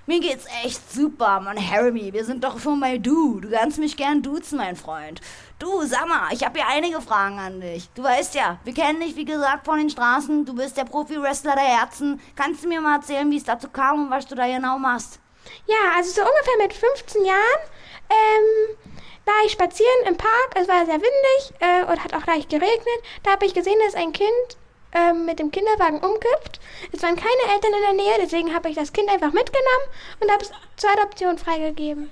Mir 0.06 0.22
geht's 0.22 0.46
echt 0.64 0.90
super, 0.90 1.42
Mann, 1.42 1.58
Harry, 1.70 2.14
wir 2.14 2.24
sind 2.24 2.46
doch 2.46 2.58
schon 2.60 2.80
bei 2.80 2.98
du. 2.98 3.42
Du 3.42 3.50
kannst 3.50 3.78
mich 3.78 3.98
gern 3.98 4.22
duzen, 4.22 4.58
mein 4.58 4.78
Freund. 4.78 5.20
Du, 5.60 5.84
sag 5.84 6.08
mal, 6.08 6.32
ich 6.32 6.46
habe 6.46 6.60
hier 6.60 6.70
einige 6.70 7.02
Fragen 7.02 7.40
an 7.40 7.60
dich. 7.60 7.90
Du 7.94 8.04
weißt 8.04 8.36
ja, 8.36 8.58
wir 8.64 8.74
kennen 8.74 9.02
dich, 9.02 9.18
wie 9.18 9.26
gesagt, 9.26 9.66
von 9.66 9.78
den 9.78 9.90
Straßen. 9.90 10.46
Du 10.46 10.56
bist 10.56 10.78
der 10.78 10.86
Profi-Wrestler 10.86 11.56
der 11.56 11.66
Herzen. 11.66 12.22
Kannst 12.38 12.64
du 12.64 12.70
mir 12.70 12.80
mal 12.80 12.96
erzählen, 12.96 13.30
wie 13.30 13.38
es 13.38 13.44
dazu 13.44 13.68
kam 13.68 14.06
und 14.06 14.12
was 14.12 14.28
du 14.28 14.36
da 14.36 14.48
genau 14.48 14.78
machst? 14.78 15.20
Ja, 15.68 15.92
also 15.98 16.10
so 16.10 16.22
ungefähr 16.22 16.58
mit 16.58 16.72
15 16.72 17.26
Jahren, 17.26 17.62
ähm, 18.10 18.78
war 19.26 19.46
ich 19.46 19.52
spazieren 19.52 20.08
im 20.08 20.16
Park. 20.16 20.52
Es 20.56 20.70
war 20.70 20.86
sehr 20.86 21.02
windig 21.02 21.54
äh, 21.60 21.84
und 21.92 22.02
hat 22.02 22.14
auch 22.14 22.26
leicht 22.28 22.50
geregnet. 22.50 23.02
Da 23.24 23.32
habe 23.32 23.46
ich 23.46 23.54
gesehen, 23.54 23.78
dass 23.86 23.96
ein 23.96 24.14
Kind 24.14 24.58
ähm, 24.96 25.26
mit 25.26 25.40
dem 25.40 25.52
Kinderwagen 25.52 25.98
umkippt. 25.98 26.60
Es 26.92 27.04
waren 27.04 27.16
keine 27.16 27.54
Eltern 27.54 27.74
in 27.74 27.82
der 27.82 28.06
Nähe, 28.06 28.18
deswegen 28.22 28.54
habe 28.54 28.70
ich 28.70 28.76
das 28.76 28.94
Kind 28.94 29.10
einfach 29.10 29.34
mitgenommen 29.34 29.86
und 30.22 30.32
habe 30.32 30.44
es 30.44 30.52
zur 30.78 30.90
Adoption 30.92 31.38
freigegeben. 31.38 32.10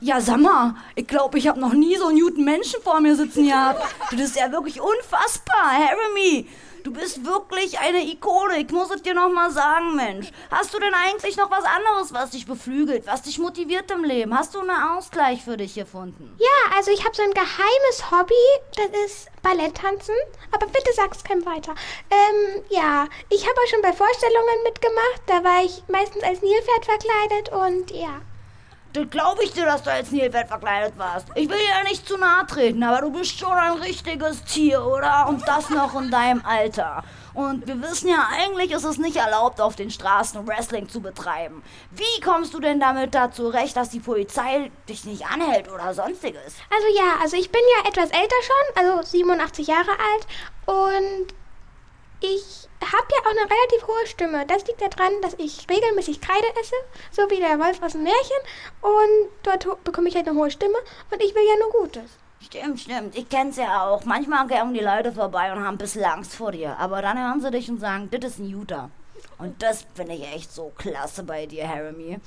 Ja, 0.00 0.20
sag 0.20 0.38
mal, 0.38 0.74
ich 0.94 1.06
glaube, 1.06 1.38
ich 1.38 1.46
habe 1.46 1.60
noch 1.60 1.74
nie 1.74 1.96
so 1.96 2.06
einen 2.06 2.20
guten 2.20 2.44
Menschen 2.44 2.82
vor 2.82 3.00
mir 3.00 3.14
sitzen 3.14 3.46
gehabt. 3.46 3.82
Du 4.10 4.16
bist 4.16 4.36
ja 4.36 4.50
wirklich 4.50 4.80
unfassbar, 4.80 5.72
Harry. 5.72 6.48
Du 6.82 6.92
bist 6.92 7.24
wirklich 7.24 7.78
eine 7.78 8.02
Ikone. 8.04 8.58
Ich 8.58 8.70
muss 8.70 8.90
es 8.90 9.02
dir 9.02 9.14
noch 9.14 9.30
mal 9.30 9.50
sagen, 9.50 9.96
Mensch. 9.96 10.30
Hast 10.50 10.72
du 10.72 10.78
denn 10.78 10.94
eigentlich 10.94 11.36
noch 11.36 11.50
was 11.50 11.64
anderes, 11.64 12.12
was 12.12 12.30
dich 12.30 12.46
beflügelt, 12.46 13.06
was 13.06 13.22
dich 13.22 13.38
motiviert 13.38 13.90
im 13.90 14.04
Leben? 14.04 14.36
Hast 14.36 14.54
du 14.54 14.60
einen 14.60 14.70
Ausgleich 14.70 15.42
für 15.42 15.56
dich 15.56 15.74
gefunden? 15.74 16.36
Ja, 16.38 16.76
also 16.76 16.90
ich 16.90 17.04
habe 17.04 17.14
so 17.14 17.22
ein 17.22 17.32
geheimes 17.32 18.10
Hobby. 18.10 18.34
Das 18.76 19.04
ist 19.04 19.28
Balletttanzen. 19.42 20.14
Aber 20.52 20.66
bitte 20.66 20.92
sag's 20.94 21.22
keinem 21.22 21.44
weiter. 21.44 21.74
Ähm, 22.10 22.64
ja, 22.70 23.06
ich 23.28 23.42
habe 23.42 23.56
auch 23.60 23.68
schon 23.68 23.82
bei 23.82 23.92
Vorstellungen 23.92 24.62
mitgemacht. 24.64 25.22
Da 25.26 25.44
war 25.44 25.64
ich 25.64 25.82
meistens 25.88 26.22
als 26.22 26.42
Nilpferd 26.42 26.84
verkleidet 26.84 27.48
und 27.52 27.90
ja. 27.90 28.20
Das 28.92 29.08
glaube 29.08 29.44
ich 29.44 29.52
dir, 29.52 29.66
dass 29.66 29.84
du 29.84 29.92
als 29.92 30.10
Nilpferd 30.10 30.48
verkleidet 30.48 30.98
warst. 30.98 31.28
Ich 31.36 31.48
will 31.48 31.56
dir 31.56 31.68
ja 31.68 31.84
nicht 31.84 32.08
zu 32.08 32.16
nahe 32.16 32.44
treten, 32.46 32.82
aber 32.82 33.02
du 33.02 33.12
bist 33.12 33.38
schon 33.38 33.52
ein 33.52 33.74
richtiges 33.74 34.42
Tier, 34.44 34.84
oder? 34.84 35.28
Und 35.28 35.46
das 35.46 35.70
noch 35.70 36.00
in 36.00 36.10
deinem 36.10 36.44
Alter. 36.44 37.04
Und 37.32 37.68
wir 37.68 37.80
wissen 37.80 38.08
ja, 38.08 38.28
eigentlich 38.32 38.72
ist 38.72 38.82
es 38.82 38.98
nicht 38.98 39.16
erlaubt, 39.16 39.60
auf 39.60 39.76
den 39.76 39.92
Straßen 39.92 40.44
Wrestling 40.44 40.88
zu 40.88 41.00
betreiben. 41.00 41.62
Wie 41.92 42.20
kommst 42.20 42.52
du 42.52 42.58
denn 42.58 42.80
damit 42.80 43.14
dazu 43.14 43.48
recht, 43.48 43.76
dass 43.76 43.90
die 43.90 44.00
Polizei 44.00 44.72
dich 44.88 45.04
nicht 45.04 45.24
anhält 45.24 45.70
oder 45.72 45.94
sonstiges? 45.94 46.56
Also 46.74 46.86
ja, 46.96 47.14
also 47.22 47.36
ich 47.36 47.52
bin 47.52 47.62
ja 47.76 47.88
etwas 47.88 48.10
älter 48.10 48.36
schon, 48.42 48.84
also 48.84 49.02
87 49.08 49.68
Jahre 49.68 49.90
alt. 49.90 50.26
Und 50.66 51.39
ich 52.20 52.68
habe 52.80 53.06
ja 53.10 53.20
auch 53.20 53.30
eine 53.30 53.50
relativ 53.50 53.86
hohe 53.86 54.06
Stimme. 54.06 54.46
Das 54.46 54.66
liegt 54.66 54.80
daran, 54.80 55.12
dass 55.22 55.34
ich 55.34 55.66
regelmäßig 55.68 56.20
Kreide 56.20 56.46
esse, 56.60 56.74
so 57.10 57.30
wie 57.30 57.40
der 57.40 57.58
Wolf 57.58 57.82
aus 57.82 57.92
dem 57.92 58.02
Märchen. 58.02 58.36
Und 58.80 59.30
dort 59.42 59.84
bekomme 59.84 60.08
ich 60.08 60.16
halt 60.16 60.28
eine 60.28 60.38
hohe 60.38 60.50
Stimme 60.50 60.78
und 61.10 61.22
ich 61.22 61.34
will 61.34 61.42
ja 61.46 61.58
nur 61.58 61.82
Gutes. 61.82 62.18
Stimmt, 62.42 62.80
stimmt. 62.80 63.16
Ich 63.16 63.28
kenn's 63.28 63.56
ja 63.56 63.86
auch. 63.86 64.04
Manchmal 64.04 64.46
gehen 64.46 64.72
die 64.72 64.80
Leute 64.80 65.12
vorbei 65.12 65.52
und 65.52 65.58
haben 65.58 65.74
ein 65.74 65.78
bisschen 65.78 66.04
Angst 66.04 66.34
vor 66.34 66.52
dir. 66.52 66.76
Aber 66.78 67.02
dann 67.02 67.18
hören 67.18 67.40
sie 67.40 67.50
dich 67.50 67.68
und 67.68 67.80
sagen, 67.80 68.08
das 68.10 68.32
ist 68.32 68.38
ein 68.38 68.48
Juter. 68.48 68.90
Und 69.38 69.62
das 69.62 69.86
finde 69.94 70.14
ich 70.14 70.24
echt 70.32 70.52
so 70.52 70.72
klasse 70.76 71.22
bei 71.22 71.46
dir, 71.46 71.68
Harry. 71.68 72.18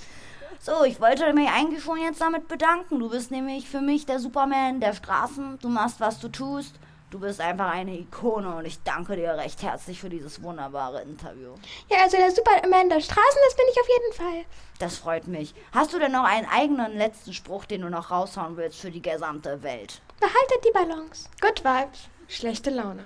So, 0.60 0.84
ich 0.84 1.02
wollte 1.02 1.34
mich 1.34 1.50
eigentlich 1.50 1.84
schon 1.84 2.00
jetzt 2.00 2.22
damit 2.22 2.48
bedanken. 2.48 3.00
Du 3.00 3.10
bist 3.10 3.32
nämlich 3.32 3.68
für 3.68 3.82
mich 3.82 4.06
der 4.06 4.20
Superman 4.20 4.80
der 4.80 4.94
Straßen. 4.94 5.60
Du 5.62 5.68
machst, 5.68 6.00
was 6.00 6.20
du 6.20 6.30
tust. 6.30 6.76
Du 7.14 7.20
bist 7.20 7.40
einfach 7.40 7.70
eine 7.70 7.96
Ikone 7.96 8.56
und 8.56 8.66
ich 8.66 8.82
danke 8.82 9.16
dir 9.16 9.38
recht 9.38 9.62
herzlich 9.62 10.00
für 10.00 10.10
dieses 10.10 10.42
wunderbare 10.42 11.04
Interview. 11.04 11.54
Ja, 11.88 11.98
also 12.02 12.18
der 12.18 12.32
Superman 12.32 12.90
der 12.90 13.02
Straßen, 13.02 13.40
das 13.46 13.56
bin 13.56 13.66
ich 13.72 13.80
auf 13.80 13.88
jeden 13.88 14.14
Fall. 14.16 14.46
Das 14.80 14.98
freut 14.98 15.28
mich. 15.28 15.54
Hast 15.74 15.94
du 15.94 16.00
denn 16.00 16.12
noch 16.12 16.24
einen 16.24 16.48
eigenen 16.48 16.98
letzten 16.98 17.34
Spruch, 17.34 17.66
den 17.66 17.82
du 17.82 17.90
noch 17.92 18.10
raushauen 18.10 18.58
willst 18.58 18.80
für 18.80 18.90
die 18.90 19.04
gesamte 19.04 19.62
Welt? 19.62 20.02
Behaltet 20.20 20.66
die 20.66 20.72
Balance. 20.72 21.30
Good 21.40 21.64
Vibes, 21.64 22.10
schlechte 22.28 22.72
Laune. 22.72 23.04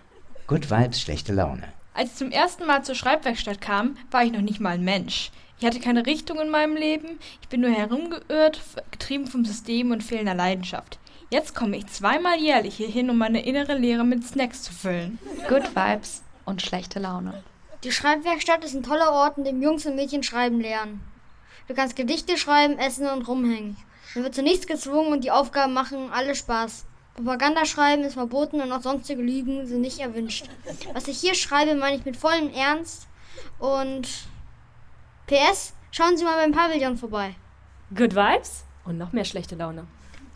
Good 0.47 0.71
Vibes, 0.71 1.01
schlechte 1.01 1.33
Laune. 1.33 1.67
Als 1.93 2.11
ich 2.11 2.15
zum 2.15 2.31
ersten 2.31 2.65
Mal 2.65 2.85
zur 2.85 2.95
Schreibwerkstatt 2.95 3.59
kam, 3.59 3.97
war 4.09 4.23
ich 4.23 4.31
noch 4.31 4.39
nicht 4.39 4.61
mal 4.61 4.75
ein 4.75 4.85
Mensch. 4.85 5.31
Ich 5.59 5.65
hatte 5.65 5.81
keine 5.81 6.05
Richtung 6.05 6.39
in 6.39 6.49
meinem 6.49 6.77
Leben, 6.77 7.19
ich 7.41 7.49
bin 7.49 7.59
nur 7.59 7.71
herumgeirrt, 7.71 8.61
getrieben 8.89 9.27
vom 9.27 9.43
System 9.43 9.91
und 9.91 10.01
fehlender 10.01 10.35
Leidenschaft. 10.35 10.97
Jetzt 11.29 11.53
komme 11.53 11.75
ich 11.75 11.87
zweimal 11.87 12.39
jährlich 12.39 12.77
hierhin, 12.77 13.09
um 13.09 13.17
meine 13.17 13.45
innere 13.45 13.77
Leere 13.77 14.05
mit 14.05 14.25
Snacks 14.25 14.63
zu 14.63 14.71
füllen. 14.71 15.19
Good 15.49 15.75
Vibes 15.75 16.23
und 16.45 16.61
schlechte 16.61 16.99
Laune. 16.99 17.43
Die 17.83 17.91
Schreibwerkstatt 17.91 18.63
ist 18.63 18.73
ein 18.73 18.83
toller 18.83 19.11
Ort, 19.11 19.37
in 19.37 19.43
dem 19.43 19.61
Jungs 19.61 19.85
und 19.85 19.97
Mädchen 19.97 20.23
schreiben 20.23 20.61
lernen. 20.61 21.01
Du 21.67 21.73
kannst 21.73 21.97
Gedichte 21.97 22.37
schreiben, 22.37 22.79
essen 22.79 23.09
und 23.09 23.27
rumhängen. 23.27 23.75
Man 24.15 24.23
wird 24.23 24.35
zu 24.35 24.41
nichts 24.41 24.67
gezwungen 24.67 25.11
und 25.11 25.25
die 25.25 25.31
Aufgaben 25.31 25.73
machen 25.73 26.11
alle 26.13 26.33
Spaß. 26.33 26.85
Propaganda 27.15 27.65
schreiben 27.65 28.03
ist 28.03 28.13
verboten 28.13 28.61
und 28.61 28.71
auch 28.71 28.81
sonstige 28.81 29.21
Lügen 29.21 29.67
sind 29.67 29.81
nicht 29.81 29.99
erwünscht. 29.99 30.49
Was 30.93 31.09
ich 31.09 31.19
hier 31.19 31.35
schreibe, 31.35 31.75
meine 31.75 31.97
ich 31.97 32.05
mit 32.05 32.15
vollem 32.15 32.53
Ernst. 32.53 33.05
Und 33.59 34.07
PS, 35.25 35.73
schauen 35.91 36.15
Sie 36.15 36.23
mal 36.23 36.37
beim 36.37 36.53
Pavillon 36.53 36.95
vorbei. 36.95 37.35
Good 37.93 38.15
Vibes 38.15 38.63
und 38.85 38.97
noch 38.97 39.11
mehr 39.11 39.25
schlechte 39.25 39.55
Laune. 39.55 39.87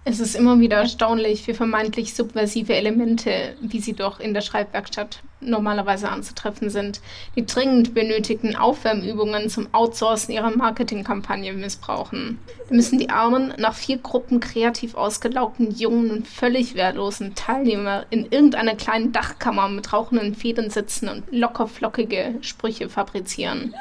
Es 0.03 0.19
ist 0.19 0.35
immer 0.35 0.59
wieder 0.59 0.77
erstaunlich, 0.77 1.45
wie 1.47 1.53
vermeintlich 1.53 2.15
subversive 2.15 2.73
Elemente, 2.73 3.55
wie 3.61 3.79
sie 3.79 3.93
doch 3.93 4.19
in 4.19 4.33
der 4.33 4.41
Schreibwerkstatt 4.41 5.21
normalerweise 5.41 6.09
anzutreffen 6.09 6.71
sind, 6.71 7.01
die 7.35 7.45
dringend 7.45 7.93
benötigten 7.93 8.55
Aufwärmübungen 8.55 9.49
zum 9.49 9.71
Outsourcen 9.73 10.33
ihrer 10.33 10.55
Marketingkampagne 10.55 11.53
missbrauchen. 11.53 12.39
Wir 12.67 12.75
müssen 12.75 12.97
die 12.97 13.11
armen, 13.11 13.53
nach 13.57 13.75
vier 13.75 13.97
Gruppen 13.97 14.39
kreativ 14.39 14.95
ausgelaugten, 14.95 15.69
jungen 15.69 16.09
und 16.09 16.27
völlig 16.27 16.73
wehrlosen 16.73 17.35
Teilnehmer 17.35 18.05
in 18.09 18.25
irgendeiner 18.25 18.75
kleinen 18.75 19.11
Dachkammer 19.11 19.67
mit 19.69 19.93
rauchenden 19.93 20.33
Federn 20.33 20.71
sitzen 20.71 21.09
und 21.09 21.25
lockerflockige 21.31 22.35
Sprüche 22.41 22.89
fabrizieren. 22.89 23.75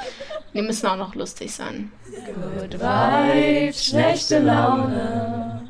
Die 0.53 0.63
müssen 0.63 0.87
auch 0.87 0.97
noch 0.97 1.15
lustig 1.15 1.53
sein. 1.53 1.93
Good 2.59 2.75
Vibes, 2.75 3.87
schlechte 3.87 4.41
Laune. 4.41 5.70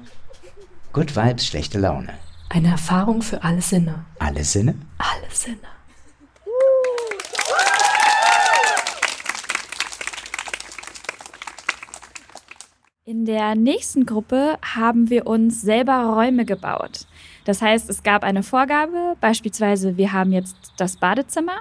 Good 0.92 1.14
Vibes, 1.14 1.46
schlechte 1.46 1.78
Laune. 1.78 2.08
Eine 2.48 2.66
Erfahrung 2.66 3.22
für 3.22 3.44
alle 3.44 3.60
Sinne. 3.60 4.06
Alle 4.18 4.42
Sinne? 4.42 4.74
Alle 4.98 5.30
Sinne. 5.30 5.58
In 13.04 13.24
der 13.24 13.54
nächsten 13.54 14.04
Gruppe 14.04 14.58
haben 14.62 15.10
wir 15.10 15.28
uns 15.28 15.62
selber 15.62 16.06
Räume 16.06 16.44
gebaut. 16.44 17.06
Das 17.44 17.62
heißt, 17.62 17.88
es 17.88 18.02
gab 18.02 18.24
eine 18.24 18.42
Vorgabe, 18.42 19.16
beispielsweise 19.20 19.96
wir 19.96 20.12
haben 20.12 20.32
jetzt 20.32 20.56
das 20.76 20.96
Badezimmer 20.96 21.58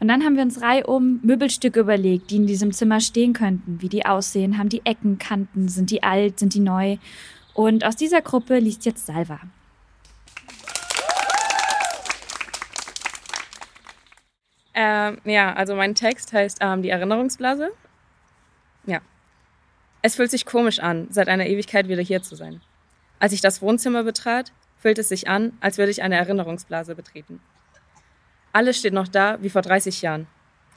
und 0.00 0.08
dann 0.08 0.24
haben 0.24 0.36
wir 0.36 0.42
uns 0.42 0.62
reihum 0.62 1.20
Möbelstücke 1.22 1.80
überlegt, 1.80 2.30
die 2.30 2.36
in 2.36 2.46
diesem 2.46 2.72
Zimmer 2.72 3.00
stehen 3.00 3.34
könnten, 3.34 3.82
wie 3.82 3.90
die 3.90 4.06
aussehen, 4.06 4.56
haben 4.56 4.70
die 4.70 4.82
Ecken, 4.86 5.18
Kanten, 5.18 5.68
sind 5.68 5.90
die 5.90 6.02
alt, 6.02 6.38
sind 6.38 6.54
die 6.54 6.60
neu 6.60 6.96
und 7.54 7.84
aus 7.84 7.96
dieser 7.96 8.22
Gruppe 8.22 8.58
liest 8.58 8.84
jetzt 8.84 9.06
Salva. 9.06 9.40
Ähm, 14.74 15.18
ja, 15.24 15.52
also 15.52 15.74
mein 15.74 15.94
Text 15.94 16.32
heißt 16.32 16.58
ähm, 16.60 16.82
Die 16.82 16.88
Erinnerungsblase. 16.88 17.70
Ja. 18.86 19.00
Es 20.00 20.16
fühlt 20.16 20.30
sich 20.30 20.46
komisch 20.46 20.80
an, 20.80 21.06
seit 21.10 21.28
einer 21.28 21.46
Ewigkeit 21.46 21.88
wieder 21.88 22.02
hier 22.02 22.22
zu 22.22 22.34
sein. 22.34 22.60
Als 23.18 23.32
ich 23.32 23.40
das 23.40 23.62
Wohnzimmer 23.62 24.02
betrat, 24.02 24.52
fühlt 24.78 24.98
es 24.98 25.08
sich 25.08 25.28
an, 25.28 25.56
als 25.60 25.78
würde 25.78 25.92
ich 25.92 26.02
eine 26.02 26.16
Erinnerungsblase 26.16 26.96
betreten. 26.96 27.40
Alles 28.52 28.78
steht 28.78 28.92
noch 28.92 29.08
da 29.08 29.40
wie 29.42 29.50
vor 29.50 29.62
30 29.62 30.02
Jahren. 30.02 30.26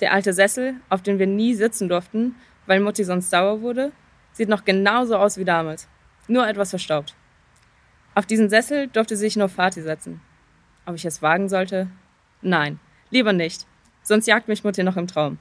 Der 0.01 0.13
alte 0.13 0.33
Sessel, 0.33 0.75
auf 0.89 1.01
dem 1.01 1.19
wir 1.19 1.27
nie 1.27 1.55
sitzen 1.55 1.89
durften, 1.89 2.35
weil 2.67 2.81
Mutti 2.81 3.03
sonst 3.03 3.29
sauer 3.29 3.61
wurde, 3.61 3.91
sieht 4.33 4.49
noch 4.49 4.65
genauso 4.65 5.17
aus 5.17 5.37
wie 5.37 5.45
damals, 5.45 5.87
nur 6.27 6.47
etwas 6.47 6.69
verstaubt. 6.69 7.15
Auf 8.15 8.25
diesen 8.25 8.49
Sessel 8.49 8.87
durfte 8.87 9.17
sich 9.17 9.35
nur 9.35 9.49
Vati 9.49 9.81
setzen. 9.81 10.21
Ob 10.85 10.95
ich 10.95 11.05
es 11.05 11.21
wagen 11.21 11.49
sollte? 11.49 11.87
Nein, 12.41 12.79
lieber 13.09 13.33
nicht, 13.33 13.65
sonst 14.03 14.27
jagt 14.27 14.47
mich 14.47 14.63
Mutti 14.63 14.83
noch 14.83 14.97
im 14.97 15.07
Traum. 15.07 15.37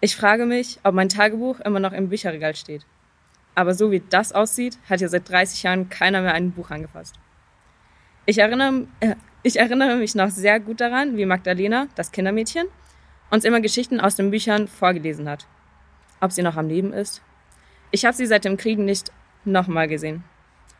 Ich 0.00 0.16
frage 0.16 0.46
mich, 0.46 0.80
ob 0.82 0.94
mein 0.94 1.08
Tagebuch 1.08 1.60
immer 1.60 1.78
noch 1.78 1.92
im 1.92 2.08
Bücherregal 2.08 2.56
steht. 2.56 2.84
Aber 3.54 3.74
so 3.74 3.90
wie 3.90 4.02
das 4.10 4.32
aussieht, 4.32 4.78
hat 4.88 5.00
ja 5.00 5.08
seit 5.08 5.28
30 5.28 5.62
Jahren 5.62 5.88
keiner 5.88 6.22
mehr 6.22 6.34
ein 6.34 6.52
Buch 6.52 6.70
angefasst. 6.70 7.14
Ich 8.26 8.38
erinnere, 8.38 8.86
äh, 9.00 9.14
ich 9.42 9.58
erinnere 9.58 9.96
mich 9.96 10.14
noch 10.14 10.30
sehr 10.30 10.60
gut 10.60 10.80
daran, 10.80 11.16
wie 11.16 11.26
Magdalena, 11.26 11.88
das 11.94 12.12
Kindermädchen, 12.12 12.66
uns 13.30 13.44
immer 13.44 13.60
Geschichten 13.60 14.00
aus 14.00 14.16
den 14.16 14.30
Büchern 14.30 14.68
vorgelesen 14.68 15.28
hat. 15.28 15.46
Ob 16.20 16.32
sie 16.32 16.42
noch 16.42 16.56
am 16.56 16.68
Leben 16.68 16.92
ist? 16.92 17.22
Ich 17.90 18.04
habe 18.04 18.16
sie 18.16 18.26
seit 18.26 18.44
dem 18.44 18.56
Krieg 18.56 18.78
nicht 18.78 19.12
nochmal 19.44 19.88
gesehen. 19.88 20.24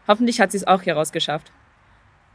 Hoffentlich 0.08 0.40
hat 0.40 0.52
sie 0.52 0.58
es 0.58 0.66
auch 0.66 0.82
hier 0.82 0.94
rausgeschafft. 0.94 1.52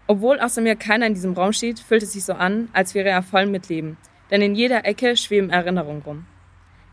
Obwohl 0.07 0.39
außer 0.39 0.61
mir 0.61 0.75
keiner 0.75 1.05
in 1.05 1.13
diesem 1.13 1.34
Raum 1.34 1.51
steht, 1.51 1.80
fühlt 1.80 2.03
es 2.03 2.13
sich 2.13 2.23
so 2.23 2.34
an, 2.34 2.69
als 2.73 2.95
wäre 2.95 3.09
er 3.09 3.23
voll 3.23 3.45
mit 3.45 3.67
Leben, 3.67 3.97
denn 4.32 4.41
in 4.41 4.55
jeder 4.55 4.86
Ecke 4.86 5.17
schweben 5.17 5.49
Erinnerungen 5.49 6.01
rum. 6.01 6.25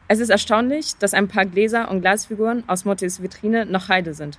Es 0.09 0.18
ist 0.18 0.30
erstaunlich, 0.30 0.97
dass 0.99 1.14
ein 1.14 1.28
paar 1.28 1.47
Gläser 1.47 1.91
und 1.91 2.01
Glasfiguren 2.01 2.64
aus 2.66 2.85
Mottis 2.85 3.22
Vitrine 3.22 3.66
noch 3.66 3.89
heile 3.89 4.14
sind. 4.14 4.39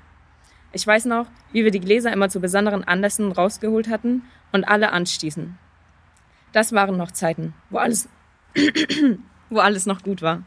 Ich 0.74 0.86
weiß 0.86 1.06
noch, 1.06 1.28
wie 1.54 1.64
wir 1.64 1.72
die 1.72 1.80
Gläser 1.80 2.12
immer 2.12 2.30
zu 2.30 2.42
besonderen 2.42 2.84
Anlässen 2.84 3.32
rausgeholt 3.32 3.88
hatten 3.88 4.24
und 4.52 4.66
alle 4.66 4.92
anstießen. 4.92 5.58
Das 6.52 6.74
waren 6.74 6.98
noch 6.98 7.12
Zeiten, 7.12 7.54
wo 7.70 7.78
alles, 7.78 8.10
wo 9.50 9.60
alles 9.60 9.86
noch 9.86 10.04
gut 10.04 10.22
war. 10.22 10.44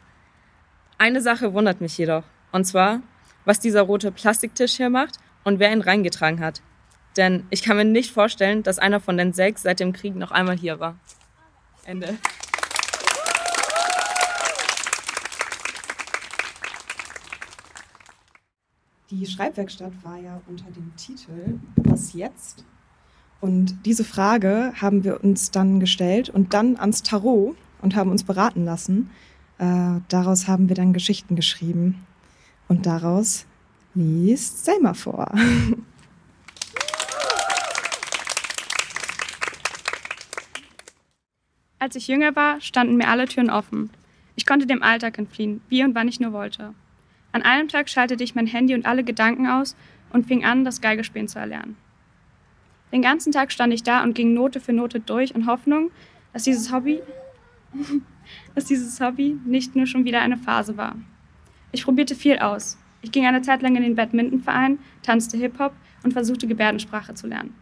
Eine 0.98 1.20
Sache 1.20 1.54
wundert 1.54 1.80
mich 1.80 1.96
jedoch, 1.96 2.24
und 2.52 2.64
zwar, 2.64 3.00
was 3.48 3.58
dieser 3.60 3.80
rote 3.80 4.12
Plastiktisch 4.12 4.76
hier 4.76 4.90
macht 4.90 5.18
und 5.42 5.58
wer 5.58 5.72
ihn 5.72 5.80
reingetragen 5.80 6.40
hat. 6.40 6.60
Denn 7.16 7.44
ich 7.48 7.62
kann 7.62 7.78
mir 7.78 7.86
nicht 7.86 8.12
vorstellen, 8.12 8.62
dass 8.62 8.78
einer 8.78 9.00
von 9.00 9.16
den 9.16 9.32
sechs 9.32 9.62
seit 9.62 9.80
dem 9.80 9.94
Krieg 9.94 10.14
noch 10.14 10.30
einmal 10.32 10.58
hier 10.58 10.80
war. 10.80 10.98
Ende. 11.86 12.18
Die 19.10 19.24
Schreibwerkstatt 19.24 19.92
war 20.02 20.18
ja 20.18 20.42
unter 20.46 20.70
dem 20.70 20.94
Titel 20.96 21.58
Was 21.76 22.12
jetzt? 22.12 22.66
Und 23.40 23.86
diese 23.86 24.04
Frage 24.04 24.74
haben 24.78 25.04
wir 25.04 25.24
uns 25.24 25.50
dann 25.50 25.80
gestellt 25.80 26.28
und 26.28 26.52
dann 26.52 26.76
ans 26.76 27.02
Tarot 27.02 27.56
und 27.80 27.96
haben 27.96 28.10
uns 28.10 28.24
beraten 28.24 28.66
lassen. 28.66 29.08
Äh, 29.56 30.00
daraus 30.08 30.48
haben 30.48 30.68
wir 30.68 30.76
dann 30.76 30.92
Geschichten 30.92 31.34
geschrieben. 31.34 32.04
Und 32.68 32.84
daraus 32.84 33.46
liest 33.94 34.64
Selma 34.64 34.94
vor. 34.94 35.32
Als 41.78 41.96
ich 41.96 42.08
jünger 42.08 42.36
war, 42.36 42.60
standen 42.60 42.96
mir 42.96 43.08
alle 43.08 43.26
Türen 43.26 43.50
offen. 43.50 43.90
Ich 44.36 44.46
konnte 44.46 44.66
dem 44.66 44.82
Alltag 44.82 45.18
entfliehen, 45.18 45.62
wie 45.68 45.82
und 45.82 45.94
wann 45.94 46.08
ich 46.08 46.20
nur 46.20 46.32
wollte. 46.32 46.74
An 47.32 47.42
einem 47.42 47.68
Tag 47.68 47.88
schaltete 47.88 48.22
ich 48.22 48.34
mein 48.34 48.46
Handy 48.46 48.74
und 48.74 48.86
alle 48.86 49.04
Gedanken 49.04 49.46
aus 49.46 49.74
und 50.12 50.26
fing 50.26 50.44
an, 50.44 50.64
das 50.64 50.80
Geigespielen 50.80 51.28
zu 51.28 51.38
erlernen. 51.38 51.76
Den 52.92 53.02
ganzen 53.02 53.32
Tag 53.32 53.52
stand 53.52 53.72
ich 53.72 53.82
da 53.82 54.02
und 54.02 54.14
ging 54.14 54.34
Note 54.34 54.60
für 54.60 54.72
Note 54.72 55.00
durch 55.00 55.32
in 55.32 55.46
Hoffnung, 55.46 55.90
dass 56.32 56.44
dieses 56.44 56.72
Hobby, 56.72 57.00
dass 58.54 58.64
dieses 58.64 59.00
Hobby 59.00 59.38
nicht 59.44 59.76
nur 59.76 59.86
schon 59.86 60.04
wieder 60.04 60.20
eine 60.20 60.36
Phase 60.36 60.76
war. 60.76 60.96
Ich 61.72 61.84
probierte 61.84 62.14
viel 62.14 62.38
aus. 62.38 62.78
Ich 63.02 63.12
ging 63.12 63.26
eine 63.26 63.42
Zeit 63.42 63.62
lang 63.62 63.76
in 63.76 63.82
den 63.82 63.94
Badmintonverein, 63.94 64.78
tanzte 65.02 65.36
Hip-Hop 65.36 65.72
und 66.02 66.12
versuchte 66.12 66.46
Gebärdensprache 66.46 67.14
zu 67.14 67.26
lernen. 67.26 67.54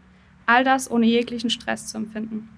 All 0.47 0.65
das 0.65 0.91
ohne 0.91 1.07
jeglichen 1.07 1.51
Stress 1.51 1.89
zu 1.89 1.99
empfinden. 1.99 2.49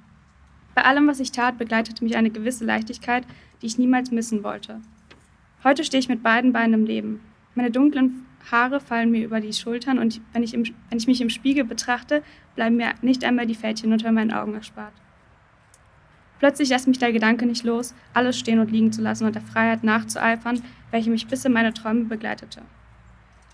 Bei 0.74 0.84
allem, 0.84 1.08
was 1.08 1.20
ich 1.20 1.32
tat, 1.32 1.58
begleitete 1.58 2.04
mich 2.04 2.16
eine 2.16 2.30
gewisse 2.30 2.64
Leichtigkeit, 2.64 3.24
die 3.60 3.66
ich 3.66 3.78
niemals 3.78 4.10
missen 4.10 4.44
wollte. 4.44 4.80
Heute 5.64 5.82
stehe 5.82 5.98
ich 5.98 6.08
mit 6.08 6.22
beiden 6.22 6.52
Beinen 6.52 6.74
im 6.74 6.86
Leben. 6.86 7.20
Meine 7.54 7.70
dunklen 7.70 8.26
Haare 8.52 8.78
fallen 8.78 9.10
mir 9.10 9.24
über 9.24 9.40
die 9.40 9.52
Schultern 9.52 9.98
und 9.98 10.20
wenn 10.32 10.42
ich, 10.42 10.54
im, 10.54 10.62
wenn 10.88 10.98
ich 10.98 11.08
mich 11.08 11.20
im 11.20 11.30
Spiegel 11.30 11.64
betrachte, 11.64 12.22
bleiben 12.54 12.76
mir 12.76 12.94
nicht 13.02 13.24
einmal 13.24 13.46
die 13.46 13.54
Fältchen 13.54 13.92
unter 13.92 14.12
meinen 14.12 14.32
Augen 14.32 14.54
erspart. 14.54 14.92
Plötzlich 16.38 16.68
lässt 16.68 16.86
mich 16.86 16.98
der 16.98 17.12
Gedanke 17.12 17.46
nicht 17.46 17.64
los, 17.64 17.94
alles 18.14 18.38
stehen 18.38 18.60
und 18.60 18.70
liegen 18.70 18.92
zu 18.92 19.02
lassen 19.02 19.26
und 19.26 19.34
der 19.34 19.42
Freiheit 19.42 19.82
nachzueifern, 19.82 20.62
welche 20.90 21.10
mich 21.10 21.26
bis 21.26 21.44
in 21.44 21.52
meine 21.52 21.74
Träume 21.74 22.04
begleitete. 22.04 22.62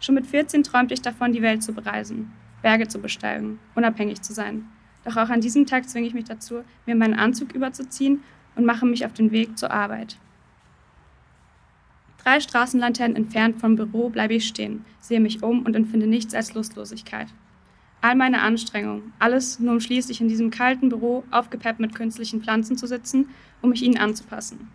Schon 0.01 0.15
mit 0.15 0.27
14 0.27 0.63
träumte 0.63 0.93
ich 0.93 1.01
davon, 1.01 1.33
die 1.33 1.43
Welt 1.43 1.63
zu 1.63 1.73
bereisen, 1.73 2.31
Berge 2.63 2.89
zu 2.89 3.01
besteigen, 3.01 3.59
unabhängig 3.75 4.21
zu 4.21 4.35
sein. 4.35 4.67
Doch 5.05 5.17
auch 5.17 5.31
an 5.31 5.41
diesem 5.41 5.67
Tag 5.67 5.89
zwinge 5.89 6.07
ich 6.07 6.15
mich 6.15 6.25
dazu, 6.25 6.63
mir 6.87 6.95
meinen 6.95 7.15
Anzug 7.15 7.53
überzuziehen 7.53 8.23
und 8.55 8.67
mache 8.67 8.87
mich 8.87 9.07
auf 9.07 9.15
den 9.15 9.33
Weg 9.33 9.57
zur 9.59 9.71
Arbeit. 9.71 10.19
Drei 12.23 12.41
Straßenlaternen 12.41 13.17
entfernt 13.17 13.61
vom 13.61 13.77
Büro 13.77 14.09
bleibe 14.09 14.35
ich 14.35 14.47
stehen, 14.47 14.85
sehe 14.99 15.21
mich 15.21 15.43
um 15.43 15.65
und 15.65 15.77
empfinde 15.77 16.07
nichts 16.07 16.35
als 16.35 16.55
Lustlosigkeit. 16.55 17.29
All 18.05 18.17
meine 18.17 18.43
Anstrengungen, 18.43 19.15
alles 19.19 19.59
nur 19.61 19.73
um 19.73 19.81
schließlich 19.81 20.21
in 20.21 20.29
diesem 20.29 20.51
kalten 20.51 20.91
Büro 20.91 21.25
aufgepeppt 21.31 21.81
mit 21.81 21.95
künstlichen 21.95 22.43
Pflanzen 22.43 22.77
zu 22.77 22.87
sitzen, 22.87 23.31
um 23.63 23.71
mich 23.71 23.81
ihnen 23.81 23.97
anzupassen. 23.97 24.69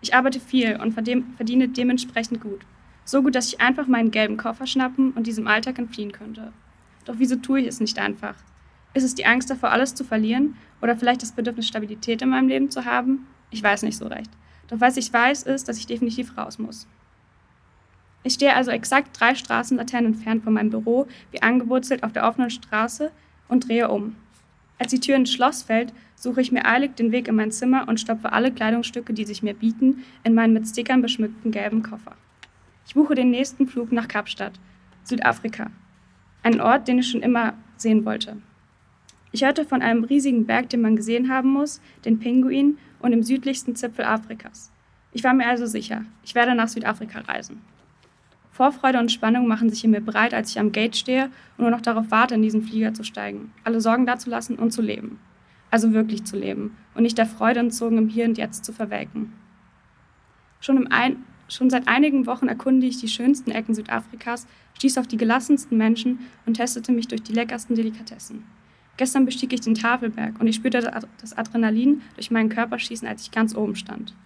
Ich 0.00 0.14
arbeite 0.14 0.40
viel 0.40 0.80
und 0.80 0.92
verdiene 0.92 1.68
dementsprechend 1.68 2.40
gut. 2.40 2.62
So 3.04 3.22
gut, 3.22 3.34
dass 3.34 3.48
ich 3.48 3.60
einfach 3.60 3.86
meinen 3.86 4.10
gelben 4.10 4.38
Koffer 4.38 4.66
schnappen 4.66 5.12
und 5.12 5.26
diesem 5.26 5.46
Alltag 5.46 5.78
entfliehen 5.78 6.12
könnte. 6.12 6.54
Doch 7.04 7.16
wieso 7.18 7.36
tue 7.36 7.60
ich 7.60 7.66
es 7.66 7.80
nicht 7.80 7.98
einfach? 7.98 8.36
Ist 8.94 9.04
es 9.04 9.14
die 9.14 9.26
Angst 9.26 9.50
davor, 9.50 9.70
alles 9.70 9.94
zu 9.94 10.02
verlieren? 10.02 10.56
Oder 10.80 10.96
vielleicht 10.96 11.20
das 11.20 11.32
Bedürfnis, 11.32 11.68
Stabilität 11.68 12.22
in 12.22 12.30
meinem 12.30 12.48
Leben 12.48 12.70
zu 12.70 12.86
haben? 12.86 13.26
Ich 13.50 13.62
weiß 13.62 13.82
nicht 13.82 13.98
so 13.98 14.06
recht. 14.06 14.30
Doch 14.68 14.80
was 14.80 14.96
ich 14.96 15.12
weiß, 15.12 15.42
ist, 15.42 15.68
dass 15.68 15.76
ich 15.76 15.86
definitiv 15.86 16.34
raus 16.38 16.58
muss. 16.58 16.86
Ich 18.22 18.34
stehe 18.34 18.54
also 18.54 18.70
exakt 18.70 19.18
drei 19.18 19.34
Straßenlaternen 19.34 20.14
entfernt 20.14 20.44
von 20.44 20.52
meinem 20.52 20.70
Büro, 20.70 21.06
wie 21.30 21.42
angewurzelt 21.42 22.02
auf 22.02 22.12
der 22.12 22.26
offenen 22.26 22.50
Straße 22.50 23.10
und 23.48 23.68
drehe 23.68 23.88
um. 23.88 24.16
Als 24.78 24.90
die 24.90 25.00
Tür 25.00 25.16
ins 25.16 25.32
Schloss 25.32 25.62
fällt, 25.62 25.92
suche 26.14 26.40
ich 26.40 26.52
mir 26.52 26.64
eilig 26.64 26.94
den 26.94 27.12
Weg 27.12 27.28
in 27.28 27.36
mein 27.36 27.52
Zimmer 27.52 27.88
und 27.88 28.00
stopfe 28.00 28.32
alle 28.32 28.52
Kleidungsstücke, 28.52 29.12
die 29.12 29.24
sich 29.24 29.42
mir 29.42 29.54
bieten, 29.54 30.04
in 30.24 30.34
meinen 30.34 30.52
mit 30.52 30.66
Stickern 30.68 31.02
beschmückten 31.02 31.50
gelben 31.50 31.82
Koffer. 31.82 32.16
Ich 32.86 32.94
buche 32.94 33.14
den 33.14 33.30
nächsten 33.30 33.66
Flug 33.66 33.92
nach 33.92 34.08
Kapstadt, 34.08 34.58
Südafrika. 35.04 35.70
Einen 36.42 36.60
Ort, 36.60 36.88
den 36.88 36.98
ich 36.98 37.10
schon 37.10 37.22
immer 37.22 37.54
sehen 37.76 38.04
wollte. 38.04 38.36
Ich 39.30 39.44
hörte 39.44 39.64
von 39.64 39.82
einem 39.82 40.04
riesigen 40.04 40.46
Berg, 40.46 40.70
den 40.70 40.80
man 40.80 40.96
gesehen 40.96 41.28
haben 41.28 41.50
muss, 41.50 41.80
den 42.04 42.18
Pinguin 42.18 42.78
und 43.00 43.12
im 43.12 43.22
südlichsten 43.22 43.76
Zipfel 43.76 44.04
Afrikas. 44.04 44.72
Ich 45.12 45.22
war 45.24 45.34
mir 45.34 45.46
also 45.46 45.66
sicher, 45.66 46.04
ich 46.24 46.34
werde 46.34 46.54
nach 46.54 46.68
Südafrika 46.68 47.20
reisen. 47.20 47.60
Vorfreude 48.58 48.98
und 48.98 49.12
Spannung 49.12 49.46
machen 49.46 49.70
sich 49.70 49.84
in 49.84 49.92
mir 49.92 50.00
bereit, 50.00 50.34
als 50.34 50.50
ich 50.50 50.58
am 50.58 50.72
Gate 50.72 50.96
stehe 50.96 51.26
und 51.26 51.62
nur 51.62 51.70
noch 51.70 51.80
darauf 51.80 52.10
warte, 52.10 52.34
in 52.34 52.42
diesen 52.42 52.64
Flieger 52.64 52.92
zu 52.92 53.04
steigen, 53.04 53.52
alle 53.62 53.80
Sorgen 53.80 54.04
dazulassen 54.04 54.58
und 54.58 54.72
zu 54.72 54.82
leben. 54.82 55.20
Also 55.70 55.92
wirklich 55.92 56.24
zu 56.24 56.36
leben 56.36 56.76
und 56.96 57.04
nicht 57.04 57.18
der 57.18 57.26
Freude 57.26 57.60
entzogen 57.60 57.98
im 57.98 58.08
Hier 58.08 58.24
und 58.24 58.36
Jetzt 58.36 58.64
zu 58.64 58.72
verwelken. 58.72 59.32
Schon, 60.58 60.88
ein, 60.88 61.24
schon 61.48 61.70
seit 61.70 61.86
einigen 61.86 62.26
Wochen 62.26 62.48
erkunde 62.48 62.88
ich 62.88 62.98
die 62.98 63.06
schönsten 63.06 63.52
Ecken 63.52 63.76
Südafrikas, 63.76 64.48
stieß 64.74 64.98
auf 64.98 65.06
die 65.06 65.18
gelassensten 65.18 65.78
Menschen 65.78 66.18
und 66.44 66.54
testete 66.54 66.90
mich 66.90 67.06
durch 67.06 67.22
die 67.22 67.34
leckersten 67.34 67.76
Delikatessen. 67.76 68.42
Gestern 68.96 69.24
bestieg 69.24 69.52
ich 69.52 69.60
den 69.60 69.76
Tafelberg 69.76 70.40
und 70.40 70.48
ich 70.48 70.56
spürte 70.56 70.90
das 71.20 71.38
Adrenalin 71.38 72.02
durch 72.16 72.32
meinen 72.32 72.48
Körper 72.48 72.80
schießen, 72.80 73.06
als 73.06 73.22
ich 73.22 73.30
ganz 73.30 73.54
oben 73.54 73.76
stand. 73.76 74.16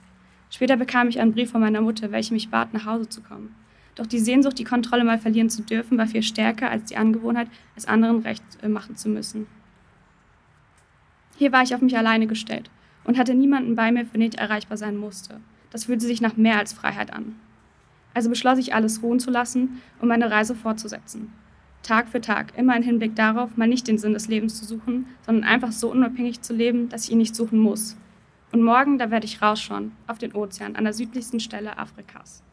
Später 0.49 0.78
bekam 0.78 1.09
ich 1.09 1.20
einen 1.20 1.35
Brief 1.35 1.51
von 1.51 1.61
meiner 1.61 1.83
Mutter, 1.83 2.12
welche 2.12 2.33
mich 2.33 2.49
bat, 2.49 2.72
nach 2.72 2.87
Hause 2.87 3.11
zu 3.11 3.20
kommen. 3.20 3.55
Doch 3.95 4.07
die 4.07 4.18
Sehnsucht, 4.18 4.59
die 4.59 4.64
Kontrolle 4.64 5.05
mal 5.05 5.18
verlieren 5.18 5.51
zu 5.51 5.62
dürfen, 5.62 5.99
war 5.99 6.07
viel 6.07 6.22
stärker 6.22 6.70
als 6.70 6.84
die 6.84 6.97
Angewohnheit, 6.97 7.49
es 7.76 7.86
anderen 7.86 8.20
recht 8.20 8.43
äh, 8.62 8.68
machen 8.68 8.97
zu 8.97 9.09
müssen. 9.09 9.47
Hier 11.36 11.53
war 11.53 11.62
ich 11.62 11.74
auf 11.74 11.82
mich 11.82 11.97
alleine 11.97 12.26
gestellt 12.26 12.70
und 13.05 13.18
hatte 13.18 13.34
niemanden 13.34 13.74
bei 13.74 13.93
mir, 13.93 14.07
für 14.07 14.18
den 14.18 14.28
ich 14.28 14.38
erreichbar 14.38 14.78
sein 14.78 14.97
musste. 14.97 15.40
Das 15.70 15.84
fühlte 15.84 16.07
sich 16.07 16.20
nach 16.20 16.36
mehr 16.36 16.59
als 16.59 16.72
Freiheit 16.72 17.12
an. 17.12 17.36
Also 18.14 18.28
beschloss 18.28 18.59
ich, 18.59 18.74
alles 18.74 19.03
ruhen 19.03 19.20
zu 19.20 19.30
lassen, 19.30 19.80
um 20.01 20.09
meine 20.09 20.30
Reise 20.30 20.55
fortzusetzen. 20.55 21.32
Tag 21.82 22.09
für 22.09 22.20
Tag, 22.20 22.57
immer 22.57 22.76
im 22.76 22.82
Hinblick 22.82 23.16
darauf, 23.16 23.57
mal 23.57 23.66
nicht 23.66 23.88
den 23.88 23.99
Sinn 23.99 24.12
des 24.12 24.28
Lebens 24.28 24.59
zu 24.59 24.64
suchen, 24.64 25.07
sondern 25.26 25.45
einfach 25.45 25.72
so 25.72 25.90
unabhängig 25.90 26.40
zu 26.43 26.55
leben, 26.55 26.88
dass 26.88 27.05
ich 27.05 27.12
ihn 27.12 27.18
nicht 27.18 27.34
suchen 27.34 27.59
muss. 27.59 27.97
Und 28.53 28.62
morgen, 28.62 28.99
da 28.99 29.11
werde 29.11 29.26
ich 29.26 29.43
rausschauen, 29.43 29.93
auf 30.07 30.18
den 30.18 30.34
Ozean, 30.34 30.76
an 30.76 30.84
der 30.84 30.93
südlichsten 30.93 31.40
Stelle 31.40 31.78
Afrikas. 31.78 32.45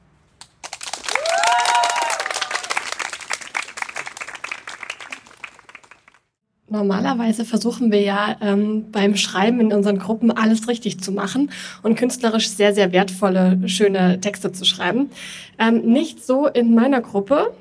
Normalerweise 6.70 7.46
versuchen 7.46 7.92
wir 7.92 8.02
ja 8.02 8.36
ähm, 8.42 8.92
beim 8.92 9.16
Schreiben 9.16 9.60
in 9.60 9.74
unseren 9.74 9.98
Gruppen 9.98 10.30
alles 10.30 10.68
richtig 10.68 11.02
zu 11.02 11.12
machen 11.12 11.52
und 11.82 11.96
künstlerisch 11.96 12.50
sehr, 12.50 12.76
sehr 12.76 12.92
wertvolle, 12.92 13.60
schöne 13.68 14.22
Texte 14.22 14.52
zu 14.52 14.66
schreiben. 14.66 15.10
Ähm, 15.58 15.82
nicht 15.82 16.24
so 16.24 16.48
in 16.48 16.76
meiner 16.76 17.02
Gruppe. 17.02 17.52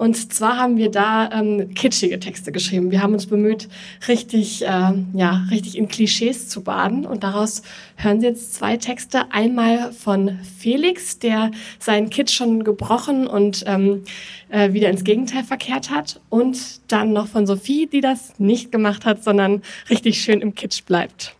Und 0.00 0.32
zwar 0.32 0.56
haben 0.56 0.78
wir 0.78 0.90
da 0.90 1.28
ähm, 1.30 1.74
kitschige 1.74 2.18
Texte 2.18 2.52
geschrieben. 2.52 2.90
Wir 2.90 3.02
haben 3.02 3.12
uns 3.12 3.26
bemüht, 3.26 3.68
richtig, 4.08 4.62
äh, 4.62 4.92
ja, 5.12 5.46
richtig 5.50 5.76
in 5.76 5.88
Klischees 5.88 6.48
zu 6.48 6.62
baden. 6.62 7.04
Und 7.04 7.22
daraus 7.22 7.60
hören 7.96 8.18
Sie 8.18 8.26
jetzt 8.26 8.54
zwei 8.54 8.78
Texte. 8.78 9.30
Einmal 9.30 9.92
von 9.92 10.38
Felix, 10.58 11.18
der 11.18 11.50
seinen 11.78 12.08
Kitsch 12.08 12.32
schon 12.32 12.64
gebrochen 12.64 13.26
und 13.26 13.62
ähm, 13.66 14.04
äh, 14.48 14.72
wieder 14.72 14.88
ins 14.88 15.04
Gegenteil 15.04 15.44
verkehrt 15.44 15.90
hat. 15.90 16.18
Und 16.30 16.80
dann 16.90 17.12
noch 17.12 17.26
von 17.26 17.46
Sophie, 17.46 17.86
die 17.86 18.00
das 18.00 18.38
nicht 18.38 18.72
gemacht 18.72 19.04
hat, 19.04 19.22
sondern 19.22 19.60
richtig 19.90 20.22
schön 20.22 20.40
im 20.40 20.54
Kitsch 20.54 20.82
bleibt. 20.86 21.36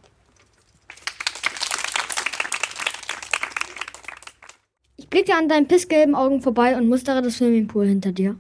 Ich 4.99 5.09
blicke 5.09 5.35
an 5.35 5.49
deinen 5.49 5.67
pissgelben 5.67 6.15
Augen 6.15 6.43
vorbei 6.43 6.77
und 6.77 6.91
mustere 6.91 7.23
das 7.23 7.39
Swimmingpool 7.39 7.87
hinter 7.87 8.13
dir. 8.13 8.37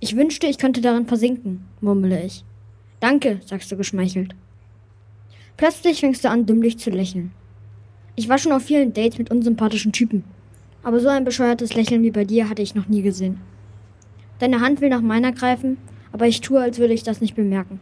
Ich 0.00 0.14
wünschte, 0.14 0.46
ich 0.46 0.58
könnte 0.58 0.80
darin 0.80 1.06
versinken, 1.06 1.66
murmle 1.80 2.24
ich. 2.24 2.44
Danke, 3.00 3.40
sagst 3.44 3.72
du 3.72 3.76
geschmeichelt. 3.76 4.34
Plötzlich 5.56 5.98
fängst 5.98 6.24
du 6.24 6.30
an, 6.30 6.46
dümmlich 6.46 6.78
zu 6.78 6.90
lächeln. 6.90 7.32
Ich 8.14 8.28
war 8.28 8.38
schon 8.38 8.52
auf 8.52 8.62
vielen 8.62 8.92
Dates 8.92 9.18
mit 9.18 9.30
unsympathischen 9.32 9.92
Typen, 9.92 10.22
aber 10.84 11.00
so 11.00 11.08
ein 11.08 11.24
bescheuertes 11.24 11.74
Lächeln 11.74 12.04
wie 12.04 12.12
bei 12.12 12.24
dir 12.24 12.48
hatte 12.48 12.62
ich 12.62 12.76
noch 12.76 12.86
nie 12.86 13.02
gesehen. 13.02 13.40
Deine 14.38 14.60
Hand 14.60 14.80
will 14.80 14.88
nach 14.88 15.00
meiner 15.00 15.32
greifen, 15.32 15.78
aber 16.12 16.28
ich 16.28 16.40
tue, 16.40 16.60
als 16.60 16.78
würde 16.78 16.94
ich 16.94 17.02
das 17.02 17.20
nicht 17.20 17.34
bemerken. 17.34 17.80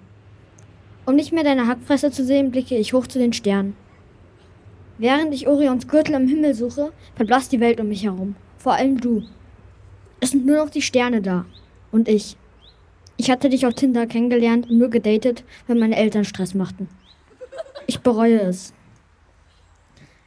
Um 1.04 1.16
nicht 1.16 1.32
mehr 1.32 1.44
deine 1.44 1.66
Hackfresse 1.66 2.10
zu 2.10 2.24
sehen, 2.24 2.50
blicke 2.50 2.78
ich 2.78 2.94
hoch 2.94 3.06
zu 3.06 3.18
den 3.18 3.34
Sternen. 3.34 3.76
Während 4.96 5.34
ich 5.34 5.46
Orions 5.46 5.86
Gürtel 5.86 6.14
im 6.14 6.28
Himmel 6.28 6.54
suche, 6.54 6.92
verblasst 7.14 7.52
die 7.52 7.60
Welt 7.60 7.78
um 7.78 7.88
mich 7.88 8.04
herum. 8.04 8.36
Vor 8.56 8.72
allem 8.72 8.98
du. 9.00 9.22
Es 10.20 10.30
sind 10.30 10.46
nur 10.46 10.56
noch 10.56 10.70
die 10.70 10.80
Sterne 10.80 11.20
da. 11.20 11.44
Und 11.96 12.08
ich. 12.08 12.36
Ich 13.16 13.30
hatte 13.30 13.48
dich 13.48 13.64
auf 13.64 13.72
Tinder 13.72 14.06
kennengelernt 14.06 14.68
und 14.68 14.76
nur 14.76 14.90
gedatet, 14.90 15.44
wenn 15.66 15.78
meine 15.78 15.96
Eltern 15.96 16.26
Stress 16.26 16.52
machten. 16.52 16.90
Ich 17.86 18.00
bereue 18.00 18.38
es. 18.38 18.74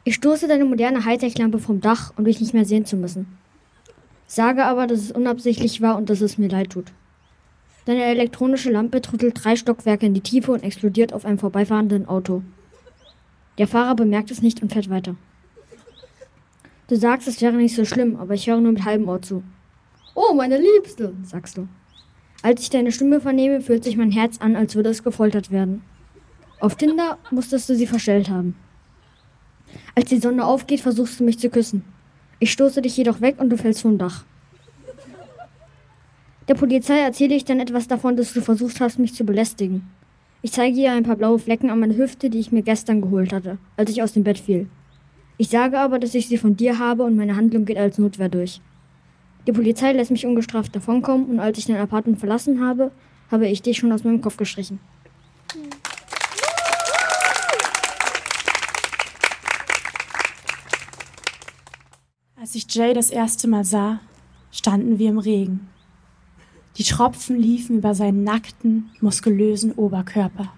Ich 0.04 0.16
stoße 0.16 0.48
deine 0.48 0.66
moderne 0.66 1.06
Hightech-Lampe 1.06 1.60
vom 1.60 1.80
Dach, 1.80 2.12
um 2.18 2.26
dich 2.26 2.42
nicht 2.42 2.56
mehr 2.56 2.66
sehen 2.66 2.86
zu 2.86 2.96
müssen. 2.96 3.38
Sage 4.26 4.66
aber, 4.66 4.88
dass 4.88 5.00
es 5.00 5.12
unabsichtlich 5.12 5.80
war 5.80 5.96
und 5.96 6.10
dass 6.10 6.22
es 6.22 6.40
mir 6.40 6.50
leid 6.50 6.72
tut. 6.72 6.92
Deine 7.86 8.06
elektronische 8.06 8.72
Lampe 8.72 9.00
trudelt 9.00 9.44
drei 9.44 9.56
Stockwerke 9.56 10.08
in 10.08 10.16
die 10.16 10.22
Tiefe 10.22 10.52
und 10.52 10.64
explodiert 10.64 11.14
auf 11.14 11.24
einem 11.24 11.38
vorbeifahrenden 11.38 12.08
Auto. 12.08 12.42
Der 13.60 13.68
Fahrer 13.68 13.94
bemerkt 13.94 14.32
es 14.32 14.42
nicht 14.42 14.64
und 14.64 14.74
fährt 14.74 14.90
weiter. 14.90 15.18
Du 16.88 16.96
sagst, 16.96 17.28
es 17.28 17.40
wäre 17.42 17.54
nicht 17.54 17.76
so 17.76 17.86
schlimm, 17.86 18.16
aber 18.16 18.34
ich 18.34 18.48
höre 18.48 18.60
nur 18.60 18.72
mit 18.72 18.86
halbem 18.86 19.08
Ohr 19.08 19.22
zu. 19.22 19.44
Oh, 20.22 20.34
meine 20.34 20.58
Liebste, 20.58 21.14
sagst 21.24 21.58
du. 21.58 21.70
Als 22.42 22.62
ich 22.62 22.70
deine 22.70 22.92
Stimme 22.92 23.22
vernehme, 23.22 23.62
fühlt 23.62 23.86
sich 23.86 23.96
mein 23.96 24.12
Herz 24.12 24.38
an, 24.40 24.58
als 24.58 24.76
würde 24.76 24.90
es 24.90 25.02
gefoltert 25.02 25.50
werden. 25.50 25.82
Auf 26.60 26.76
Tinder 26.76 27.18
musstest 27.32 27.70
du 27.70 27.76
sie 27.76 27.88
verstellt 27.88 28.30
haben. 28.30 28.58
Als 29.96 30.10
die 30.10 30.20
Sonne 30.20 30.44
aufgeht, 30.44 30.82
versuchst 30.82 31.22
du 31.22 31.24
mich 31.24 31.40
zu 31.40 31.50
küssen. 31.50 31.86
Ich 32.40 32.52
stoße 32.52 32.82
dich 32.82 32.98
jedoch 32.98 33.22
weg 33.22 33.36
und 33.40 33.50
du 33.50 33.56
fällst 33.56 33.82
vom 33.82 33.98
Dach. 33.98 34.26
Der 36.50 36.56
Polizei 36.56 37.00
erzähle 37.00 37.36
ich 37.36 37.46
dann 37.46 37.62
etwas 37.62 37.88
davon, 37.88 38.18
dass 38.18 38.34
du 38.34 38.42
versucht 38.42 38.82
hast, 38.82 39.00
mich 39.00 39.14
zu 39.14 39.24
belästigen. 39.24 39.90
Ich 40.42 40.52
zeige 40.52 40.78
ihr 40.78 40.92
ein 40.92 41.04
paar 41.04 41.16
blaue 41.16 41.40
Flecken 41.40 41.70
an 41.70 41.80
meiner 41.80 41.96
Hüfte, 41.96 42.30
die 42.30 42.40
ich 42.40 42.52
mir 42.52 42.64
gestern 42.64 43.00
geholt 43.00 43.32
hatte, 43.32 43.58
als 43.78 43.90
ich 43.90 44.04
aus 44.04 44.12
dem 44.12 44.26
Bett 44.26 44.40
fiel. 44.40 44.68
Ich 45.38 45.48
sage 45.48 45.80
aber, 45.80 45.98
dass 45.98 46.14
ich 46.14 46.28
sie 46.28 46.38
von 46.38 46.58
dir 46.58 46.78
habe 46.78 47.04
und 47.04 47.16
meine 47.16 47.38
Handlung 47.38 47.64
geht 47.64 47.78
als 47.78 47.98
Notwehr 47.98 48.28
durch. 48.28 48.60
Die 49.48 49.52
Polizei 49.52 49.94
lässt 49.94 50.12
mich 50.12 50.26
ungestraft 50.26 50.76
davonkommen 50.76 51.28
und 51.28 51.40
als 51.40 51.58
ich 51.58 51.66
dein 51.66 51.78
Apartment 51.78 52.20
verlassen 52.20 52.64
habe, 52.66 52.92
habe 53.32 53.48
ich 53.48 53.62
dich 53.62 53.78
schon 53.78 53.92
aus 53.92 54.04
meinem 54.04 54.22
Kopf 54.22 54.38
gestrichen. 54.38 54.80
Als 62.40 62.56
ich 62.56 62.74
Jay 62.74 62.94
das 62.94 63.10
erste 63.10 63.48
Mal 63.48 63.64
sah, 63.64 64.00
standen 64.52 64.98
wir 64.98 65.10
im 65.10 65.20
Regen. 65.20 65.68
Die 66.78 66.84
Tropfen 66.84 67.38
liefen 67.38 67.78
über 67.78 67.94
seinen 67.94 68.24
nackten, 68.24 68.90
muskulösen 69.02 69.74
Oberkörper. 69.74 70.54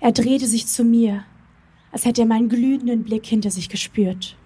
Er 0.00 0.12
drehte 0.12 0.46
sich 0.46 0.66
zu 0.66 0.84
mir, 0.84 1.24
als 1.90 2.04
hätte 2.04 2.22
er 2.22 2.26
meinen 2.26 2.48
glühenden 2.48 3.04
Blick 3.04 3.26
hinter 3.26 3.50
sich 3.50 3.68
gespürt. 3.68 4.36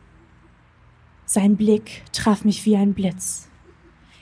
Sein 1.29 1.57
Blick 1.57 2.05
traf 2.13 2.45
mich 2.45 2.65
wie 2.67 2.77
ein 2.77 2.95
Blitz. 2.95 3.49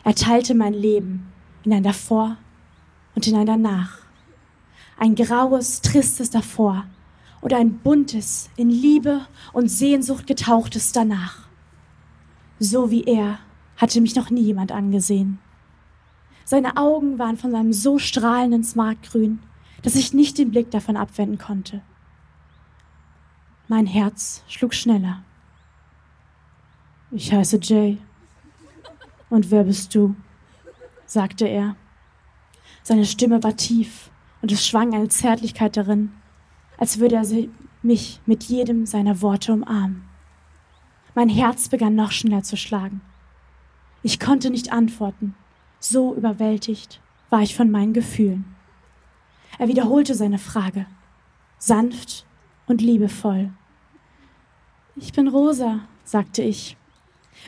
Er 0.04 0.14
teilte 0.14 0.54
mein 0.54 0.72
Leben 0.72 1.30
in 1.62 1.74
ein 1.74 1.82
Davor 1.82 2.38
und 3.14 3.26
in 3.26 3.36
ein 3.36 3.44
Danach. 3.44 3.98
Ein 4.98 5.14
graues, 5.14 5.82
tristes 5.82 6.30
Davor 6.30 6.86
oder 7.42 7.58
ein 7.58 7.78
buntes, 7.80 8.48
in 8.56 8.70
Liebe 8.70 9.26
und 9.52 9.68
Sehnsucht 9.68 10.26
getauchtes 10.26 10.92
Danach. 10.92 11.46
So 12.58 12.90
wie 12.90 13.04
er 13.04 13.38
hatte 13.76 14.00
mich 14.00 14.16
noch 14.16 14.30
nie 14.30 14.40
jemand 14.40 14.72
angesehen. 14.72 15.40
Seine 16.46 16.78
Augen 16.78 17.18
waren 17.18 17.36
von 17.36 17.50
seinem 17.50 17.74
so 17.74 17.98
strahlenden 17.98 18.64
Smartgrün, 18.64 19.40
dass 19.82 19.94
ich 19.94 20.14
nicht 20.14 20.38
den 20.38 20.50
Blick 20.50 20.70
davon 20.70 20.96
abwenden 20.96 21.36
konnte. 21.36 21.82
Mein 23.68 23.86
Herz 23.86 24.42
schlug 24.48 24.72
schneller. 24.72 25.22
Ich 27.16 27.32
heiße 27.32 27.60
Jay. 27.62 27.98
Und 29.30 29.52
wer 29.52 29.62
bist 29.62 29.94
du? 29.94 30.16
sagte 31.06 31.46
er. 31.46 31.76
Seine 32.82 33.04
Stimme 33.04 33.40
war 33.44 33.56
tief 33.56 34.10
und 34.42 34.50
es 34.50 34.66
schwang 34.66 34.92
eine 34.92 35.08
Zärtlichkeit 35.08 35.76
darin, 35.76 36.10
als 36.76 36.98
würde 36.98 37.14
er 37.14 37.24
mich 37.82 38.20
mit 38.26 38.42
jedem 38.42 38.84
seiner 38.84 39.22
Worte 39.22 39.52
umarmen. 39.52 40.02
Mein 41.14 41.28
Herz 41.28 41.68
begann 41.68 41.94
noch 41.94 42.10
schneller 42.10 42.42
zu 42.42 42.56
schlagen. 42.56 43.00
Ich 44.02 44.18
konnte 44.18 44.50
nicht 44.50 44.72
antworten, 44.72 45.36
so 45.78 46.16
überwältigt 46.16 47.00
war 47.30 47.42
ich 47.42 47.54
von 47.54 47.70
meinen 47.70 47.92
Gefühlen. 47.92 48.56
Er 49.60 49.68
wiederholte 49.68 50.16
seine 50.16 50.38
Frage, 50.38 50.86
sanft 51.58 52.26
und 52.66 52.80
liebevoll. 52.80 53.52
Ich 54.96 55.12
bin 55.12 55.28
Rosa, 55.28 55.78
sagte 56.02 56.42
ich. 56.42 56.76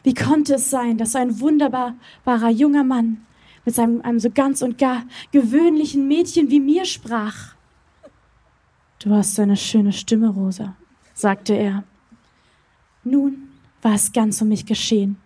Wie 0.03 0.15
konnte 0.15 0.55
es 0.55 0.71
sein, 0.71 0.99
dass 0.99 1.13
so 1.13 1.19
ein 1.19 1.41
wunderbarer 1.41 2.51
junger 2.51 2.85
Mann 2.85 3.27
mit 3.65 3.75
seinem, 3.75 4.01
einem 4.03 4.21
so 4.21 4.31
ganz 4.31 4.63
und 4.63 4.79
gar 4.79 5.05
gewöhnlichen 5.33 6.07
Mädchen 6.09 6.51
wie 6.51 6.61
mir 6.61 6.85
sprach? 6.85 7.55
Du 8.99 9.11
hast 9.11 9.39
eine 9.39 9.57
schöne 9.57 9.93
Stimme, 9.93 10.29
Rosa, 10.29 10.77
sagte 11.15 11.55
er. 11.55 11.85
Nun 13.05 13.49
war 13.83 13.95
es 13.95 14.13
ganz 14.13 14.41
um 14.41 14.49
mich 14.49 14.67
geschehen. 14.67 15.17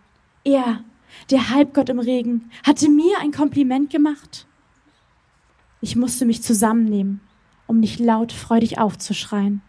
Er, 0.45 0.83
der 1.31 1.51
Halbgott 1.51 1.89
im 1.89 1.99
Regen, 1.99 2.51
hatte 2.65 2.89
mir 2.89 3.19
ein 3.21 3.33
Kompliment 3.33 3.91
gemacht. 3.91 4.47
Ich 5.81 5.97
musste 5.97 6.27
mich 6.27 6.43
zusammennehmen, 6.43 7.21
um 7.67 7.81
nicht 7.81 8.01
laut 8.01 8.33
freudig 8.33 8.79
aufzuschreien. 8.79 9.63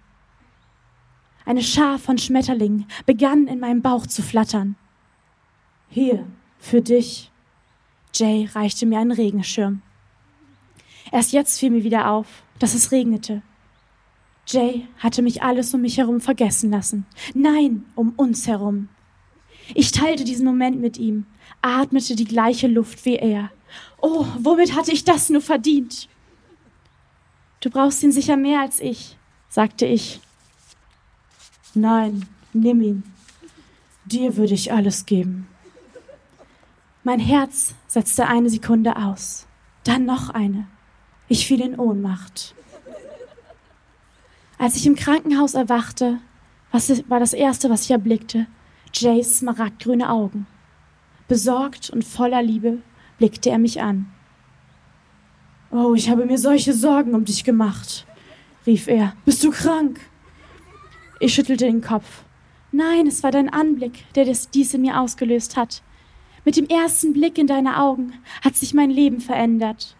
Eine 1.45 1.61
Schar 1.61 1.99
von 1.99 2.17
Schmetterlingen 2.17 2.85
begann 3.05 3.47
in 3.47 3.59
meinem 3.59 3.81
Bauch 3.81 4.05
zu 4.05 4.21
flattern. 4.21 4.75
Hier, 5.93 6.25
für 6.57 6.81
dich. 6.81 7.31
Jay 8.15 8.47
reichte 8.53 8.85
mir 8.85 8.99
einen 8.99 9.11
Regenschirm. 9.11 9.81
Erst 11.11 11.33
jetzt 11.33 11.59
fiel 11.59 11.69
mir 11.69 11.83
wieder 11.83 12.09
auf, 12.09 12.43
dass 12.59 12.73
es 12.73 12.93
regnete. 12.93 13.41
Jay 14.47 14.87
hatte 14.99 15.21
mich 15.21 15.43
alles 15.43 15.73
um 15.73 15.81
mich 15.81 15.97
herum 15.97 16.21
vergessen 16.21 16.71
lassen. 16.71 17.05
Nein, 17.33 17.83
um 17.95 18.13
uns 18.15 18.47
herum. 18.47 18.87
Ich 19.75 19.91
teilte 19.91 20.23
diesen 20.23 20.45
Moment 20.45 20.79
mit 20.79 20.97
ihm, 20.97 21.25
atmete 21.61 22.15
die 22.15 22.23
gleiche 22.23 22.67
Luft 22.67 23.03
wie 23.03 23.17
er. 23.17 23.51
Oh, 24.01 24.25
womit 24.39 24.77
hatte 24.77 24.93
ich 24.93 25.03
das 25.03 25.29
nur 25.29 25.41
verdient? 25.41 26.07
Du 27.59 27.69
brauchst 27.69 28.01
ihn 28.01 28.13
sicher 28.13 28.37
mehr 28.37 28.61
als 28.61 28.79
ich, 28.79 29.17
sagte 29.49 29.85
ich. 29.85 30.21
Nein, 31.73 32.27
nimm 32.53 32.81
ihn. 32.81 33.03
Dir 34.05 34.37
würde 34.37 34.53
ich 34.53 34.71
alles 34.71 35.05
geben. 35.05 35.47
Mein 37.03 37.19
Herz 37.19 37.73
setzte 37.87 38.27
eine 38.27 38.51
Sekunde 38.51 38.95
aus, 38.95 39.47
dann 39.83 40.05
noch 40.05 40.29
eine. 40.29 40.67
Ich 41.27 41.47
fiel 41.47 41.59
in 41.59 41.79
Ohnmacht. 41.79 42.53
Als 44.59 44.75
ich 44.75 44.85
im 44.85 44.95
Krankenhaus 44.95 45.55
erwachte, 45.55 46.19
war 46.71 47.19
das 47.19 47.33
Erste, 47.33 47.71
was 47.71 47.85
ich 47.85 47.91
erblickte? 47.91 48.45
Jays 48.93 49.39
smaragdgrüne 49.39 50.11
Augen. 50.11 50.45
Besorgt 51.27 51.89
und 51.89 52.05
voller 52.05 52.43
Liebe 52.43 52.83
blickte 53.17 53.49
er 53.49 53.57
mich 53.57 53.81
an. 53.81 54.11
Oh, 55.71 55.95
ich 55.95 56.07
habe 56.07 56.27
mir 56.27 56.37
solche 56.37 56.73
Sorgen 56.73 57.15
um 57.15 57.25
dich 57.25 57.43
gemacht, 57.43 58.05
rief 58.67 58.87
er. 58.87 59.15
Bist 59.25 59.43
du 59.43 59.49
krank? 59.49 59.99
Ich 61.19 61.33
schüttelte 61.33 61.65
den 61.65 61.81
Kopf. 61.81 62.25
Nein, 62.71 63.07
es 63.07 63.23
war 63.23 63.31
dein 63.31 63.49
Anblick, 63.49 64.05
der 64.13 64.25
dies 64.25 64.73
in 64.75 64.81
mir 64.81 64.99
ausgelöst 64.99 65.57
hat. 65.57 65.81
Mit 66.43 66.57
dem 66.57 66.67
ersten 66.67 67.13
Blick 67.13 67.37
in 67.37 67.47
deine 67.47 67.79
Augen 67.79 68.13
hat 68.43 68.55
sich 68.55 68.73
mein 68.73 68.89
Leben 68.89 69.21
verändert. 69.21 69.95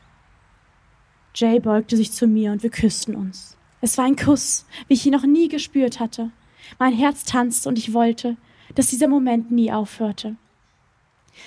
Jay 1.36 1.60
beugte 1.60 1.96
sich 1.96 2.12
zu 2.12 2.28
mir 2.28 2.52
und 2.52 2.64
wir 2.64 2.72
küssten 2.72 3.16
uns. 3.16 3.58
Es 3.80 3.98
war 3.98 4.06
ein 4.06 4.16
Kuss, 4.16 4.66
wie 4.88 4.96
ich 4.96 5.06
ihn 5.06 5.14
noch 5.14 5.26
nie 5.26 5.48
gespürt 5.48 6.00
hatte. 6.00 6.32
Mein 6.80 6.94
Herz 6.94 7.26
tanzte 7.26 7.70
und 7.70 7.78
ich 7.78 7.94
wollte, 7.94 8.38
dass 8.76 8.88
dieser 8.88 9.08
Moment 9.08 9.52
nie 9.52 9.72
aufhörte. 9.72 10.36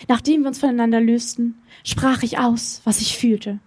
Nachdem 0.09 0.43
wir 0.43 0.49
uns 0.49 0.59
voneinander 0.59 1.01
lösten, 1.01 1.59
sprach 1.85 2.23
ich 2.23 2.39
aus, 2.39 2.81
was 2.85 3.01
ich 3.01 3.19
fühlte. 3.19 3.59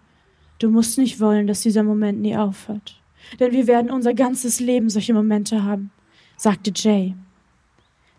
Du 0.60 0.70
musst 0.70 0.98
nicht 0.98 1.20
wollen, 1.20 1.46
dass 1.46 1.62
dieser 1.62 1.84
Moment 1.84 2.20
nie 2.22 2.36
aufhört. 2.36 3.02
Denn 3.40 3.52
wir 3.52 3.68
werden 3.68 3.92
unser 3.92 4.14
ganzes 4.14 4.60
Leben 4.60 4.90
solche 4.90 5.14
Momente 5.14 5.64
haben, 5.64 5.92
sagte 6.36 6.72
Jay. 6.74 7.16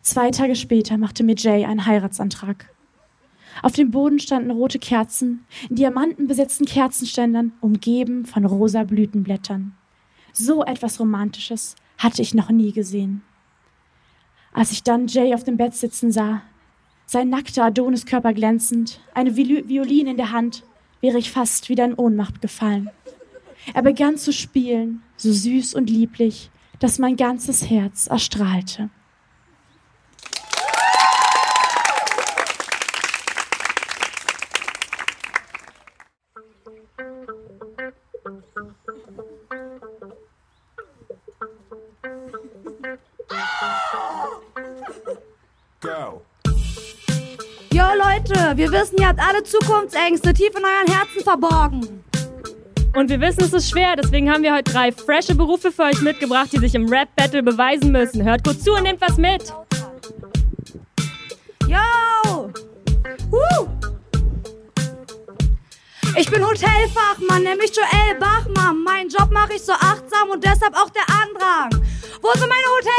Zwei 0.03 0.31
Tage 0.31 0.55
später 0.55 0.99
machte 0.99 1.25
mir 1.25 1.35
Jay 1.37 1.65
einen 1.65 1.87
Heiratsantrag. 1.87 2.71
Auf 3.63 3.73
dem 3.73 3.91
Boden 3.91 4.19
standen 4.19 4.51
rote 4.51 4.79
Kerzen 4.79 5.45
in 5.69 5.77
diamantenbesetzten 5.77 6.67
Kerzenständern, 6.67 7.53
umgeben 7.61 8.25
von 8.25 8.45
rosa 8.45 8.85
Blütenblättern. 8.85 9.75
So 10.33 10.65
etwas 10.65 11.01
Romantisches 11.01 11.75
hatte 11.99 12.23
ich 12.23 12.35
noch 12.35 12.51
nie 12.51 12.73
gesehen. 12.73 13.23
Als 14.53 14.73
ich 14.73 14.83
dann 14.83 15.09
Jay 15.09 15.35
auf 15.35 15.45
dem 15.45 15.57
Bett 15.57 15.75
sitzen 15.75 16.13
sah, 16.13 16.43
sein 17.07 17.31
nackter 17.31 17.65
Adoniskörper 17.65 18.35
glänzend, 18.35 19.01
eine 19.15 19.37
Violine 19.37 20.11
in 20.11 20.17
der 20.17 20.33
Hand, 20.33 20.65
wäre 21.01 21.19
ich 21.19 21.31
fast 21.31 21.69
wieder 21.69 21.85
in 21.85 21.95
Ohnmacht 21.95 22.41
gefallen. 22.43 22.91
Er 23.75 23.83
begann 23.83 24.17
zu 24.17 24.33
spielen, 24.33 25.03
so 25.17 25.33
süß 25.33 25.75
und 25.75 25.91
lieblich, 25.91 26.51
dass 26.79 26.99
mein 26.99 27.17
ganzes 27.17 27.69
Herz 27.69 28.07
erstrahlte. 28.07 28.91
Leute, 48.39 48.57
wir 48.57 48.73
wissen, 48.73 48.99
ihr 48.99 49.09
habt 49.09 49.21
alle 49.21 49.43
Zukunftsängste 49.43 50.33
tief 50.33 50.51
in 50.51 50.65
euren 50.65 50.97
Herzen 50.97 51.23
verborgen. 51.23 52.05
Und 52.95 53.11
wir 53.11 53.21
wissen, 53.21 53.43
es 53.43 53.53
ist 53.53 53.71
schwer, 53.71 53.97
deswegen 53.97 54.33
haben 54.33 54.43
wir 54.43 54.55
heute 54.55 54.73
drei 54.73 54.93
frische 54.93 55.35
Berufe 55.35 55.73
für 55.73 55.85
euch 55.85 56.01
mitgebracht, 56.03 56.49
die 56.53 56.59
sich 56.59 56.75
im 56.75 56.89
Rap-Battle 56.89 57.43
beweisen 57.43 57.93
müssen. 57.93 58.25
Hört 58.25 58.45
gut 58.45 58.63
zu 58.63 58.73
und 58.73 58.85
nehmt 58.85 59.01
was 59.01 59.17
mit. 59.17 59.53
Yo! 61.67 62.53
Woo! 63.31 63.69
Ich 66.17 66.31
bin 66.31 66.45
Hotelfachmann, 66.45 67.43
nämlich 67.43 67.73
Joel 67.75 68.19
Bachmann. 68.19 68.83
Meinen 68.85 69.09
Job 69.09 69.31
mache 69.31 69.55
ich 69.55 69.63
so 69.63 69.73
achtsam 69.73 70.31
und 70.33 70.43
deshalb 70.45 70.75
auch 70.75 70.91
der 70.91 71.05
Andrang. 71.09 71.85
Wo 72.23 72.31
sind 72.33 72.49
meine 72.49 72.67
Hotelgänger? 72.77 72.98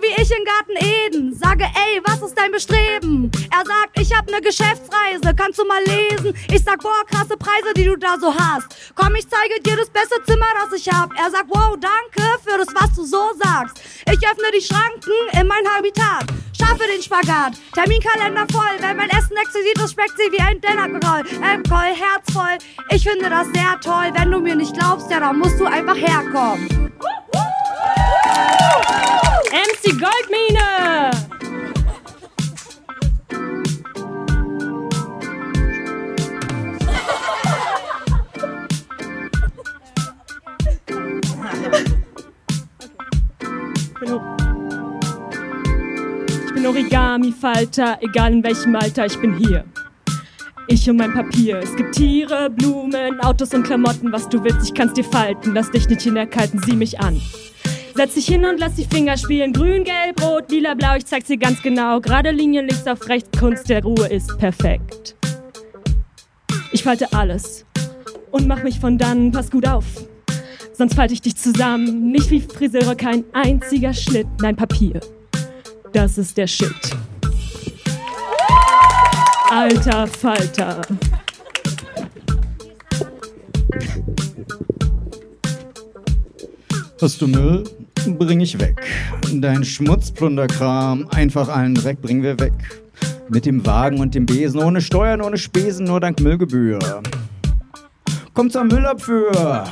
Wie 0.00 0.22
ich 0.22 0.30
in 0.30 0.44
Garten 0.44 0.76
Eden. 0.76 1.34
Sage, 1.34 1.64
ey, 1.64 2.00
was 2.04 2.22
ist 2.22 2.36
dein 2.36 2.52
Bestreben? 2.52 3.30
Er 3.50 3.64
sagt, 3.64 3.98
ich 3.98 4.16
hab 4.16 4.30
ne 4.30 4.40
Geschäftsreise, 4.40 5.34
kannst 5.36 5.58
du 5.58 5.64
mal 5.64 5.82
lesen? 5.84 6.34
Ich 6.50 6.62
sag, 6.62 6.80
boah, 6.80 7.04
krasse 7.06 7.36
Preise, 7.36 7.74
die 7.76 7.84
du 7.84 7.96
da 7.96 8.16
so 8.18 8.34
hast. 8.34 8.68
Komm, 8.94 9.14
ich 9.14 9.28
zeige 9.28 9.60
dir 9.62 9.76
das 9.76 9.90
beste 9.90 10.22
Zimmer, 10.24 10.46
das 10.62 10.78
ich 10.78 10.88
hab. 10.92 11.12
Er 11.18 11.30
sagt, 11.30 11.48
wow, 11.48 11.76
danke 11.78 12.28
für 12.44 12.58
das, 12.58 12.68
was 12.74 12.94
du 12.94 13.04
so 13.04 13.30
sagst. 13.42 13.80
Ich 14.06 14.26
öffne 14.26 14.50
die 14.54 14.62
Schranken 14.62 15.12
in 15.38 15.46
mein 15.46 15.66
Habitat. 15.68 16.24
Schaffe 16.58 16.84
den 16.86 17.02
Spagat, 17.02 17.54
Terminkalender 17.74 18.46
voll. 18.52 18.76
Wenn 18.80 18.96
mein 18.96 19.10
Essen 19.10 19.36
exquisit 19.36 19.78
ist, 19.82 19.94
schmeckt 19.94 20.16
sie 20.16 20.30
wie 20.30 20.40
ein 20.40 20.60
Dinnerroll. 20.60 21.22
Ähm, 21.42 21.64
voll, 21.64 21.94
herzvoll. 21.94 22.58
Ich 22.90 23.02
finde 23.02 23.30
das 23.30 23.46
sehr 23.54 23.80
toll. 23.80 24.12
Wenn 24.14 24.30
du 24.30 24.40
mir 24.40 24.54
nicht 24.54 24.74
glaubst, 24.74 25.10
ja, 25.10 25.20
dann 25.20 25.38
musst 25.38 25.58
du 25.58 25.64
einfach 25.64 25.96
herkommen. 25.96 26.90
MC 29.50 29.98
Goldmine! 29.98 31.10
Ich 46.44 46.54
bin 46.54 46.66
Origami-Falter, 46.66 47.98
egal 48.02 48.32
in 48.32 48.44
welchem 48.44 48.76
Alter, 48.76 49.06
ich 49.06 49.18
bin 49.18 49.36
hier. 49.36 49.64
Ich 50.68 50.88
und 50.88 50.98
mein 50.98 51.12
Papier. 51.12 51.58
Es 51.58 51.74
gibt 51.74 51.96
Tiere, 51.96 52.50
Blumen, 52.50 53.18
Autos 53.18 53.52
und 53.52 53.64
Klamotten. 53.64 54.12
Was 54.12 54.28
du 54.28 54.44
willst, 54.44 54.68
ich 54.68 54.74
kann's 54.74 54.92
dir 54.92 55.02
falten. 55.02 55.54
Lass 55.54 55.72
dich 55.72 55.88
nicht 55.88 56.02
hinterkalten, 56.02 56.62
sieh 56.64 56.76
mich 56.76 57.00
an. 57.00 57.20
Setz 57.94 58.14
dich 58.14 58.26
hin 58.26 58.44
und 58.44 58.58
lass 58.58 58.74
die 58.74 58.84
Finger 58.84 59.16
spielen. 59.16 59.52
Grün, 59.52 59.84
gelb, 59.84 60.22
rot, 60.22 60.50
lila, 60.50 60.74
blau, 60.74 60.96
ich 60.96 61.06
zeig's 61.06 61.26
dir 61.26 61.36
ganz 61.36 61.60
genau. 61.60 62.00
Gerade 62.00 62.30
Linien 62.30 62.66
links 62.66 62.86
auf 62.86 63.08
rechts, 63.08 63.38
Kunst 63.38 63.68
der 63.68 63.82
Ruhe 63.82 64.06
ist 64.06 64.38
perfekt. 64.38 65.16
Ich 66.72 66.82
falte 66.82 67.12
alles 67.12 67.64
und 68.30 68.46
mach 68.46 68.62
mich 68.62 68.78
von 68.78 68.96
dann, 68.96 69.32
pass 69.32 69.50
gut 69.50 69.66
auf. 69.66 69.84
Sonst 70.72 70.94
falte 70.94 71.12
ich 71.12 71.20
dich 71.20 71.36
zusammen. 71.36 72.10
Nicht 72.10 72.30
wie 72.30 72.40
Friseure, 72.40 72.94
kein 72.94 73.24
einziger 73.32 73.92
Schnitt, 73.92 74.28
nein, 74.40 74.56
Papier. 74.56 75.00
Das 75.92 76.16
ist 76.16 76.38
der 76.38 76.46
Shit. 76.46 76.96
Alter 79.50 80.06
Falter. 80.06 80.80
Hast 87.02 87.20
du 87.20 87.26
Müll? 87.26 87.64
Bring 88.06 88.40
ich 88.40 88.58
weg. 88.58 88.80
Dein 89.32 89.64
Schmutzplunderkram, 89.64 91.08
einfach 91.10 91.48
allen 91.48 91.74
Dreck 91.74 92.00
bringen 92.00 92.22
wir 92.22 92.38
weg. 92.38 92.52
Mit 93.28 93.46
dem 93.46 93.64
Wagen 93.66 94.00
und 94.00 94.14
dem 94.14 94.26
Besen, 94.26 94.60
ohne 94.62 94.80
Steuern, 94.80 95.20
ohne 95.22 95.38
Spesen, 95.38 95.86
nur 95.86 96.00
dank 96.00 96.20
Müllgebühr. 96.20 96.78
Kommt 98.34 98.52
zur 98.52 98.64
Müllabfuhr. 98.64 99.32
Yo, 99.32 99.64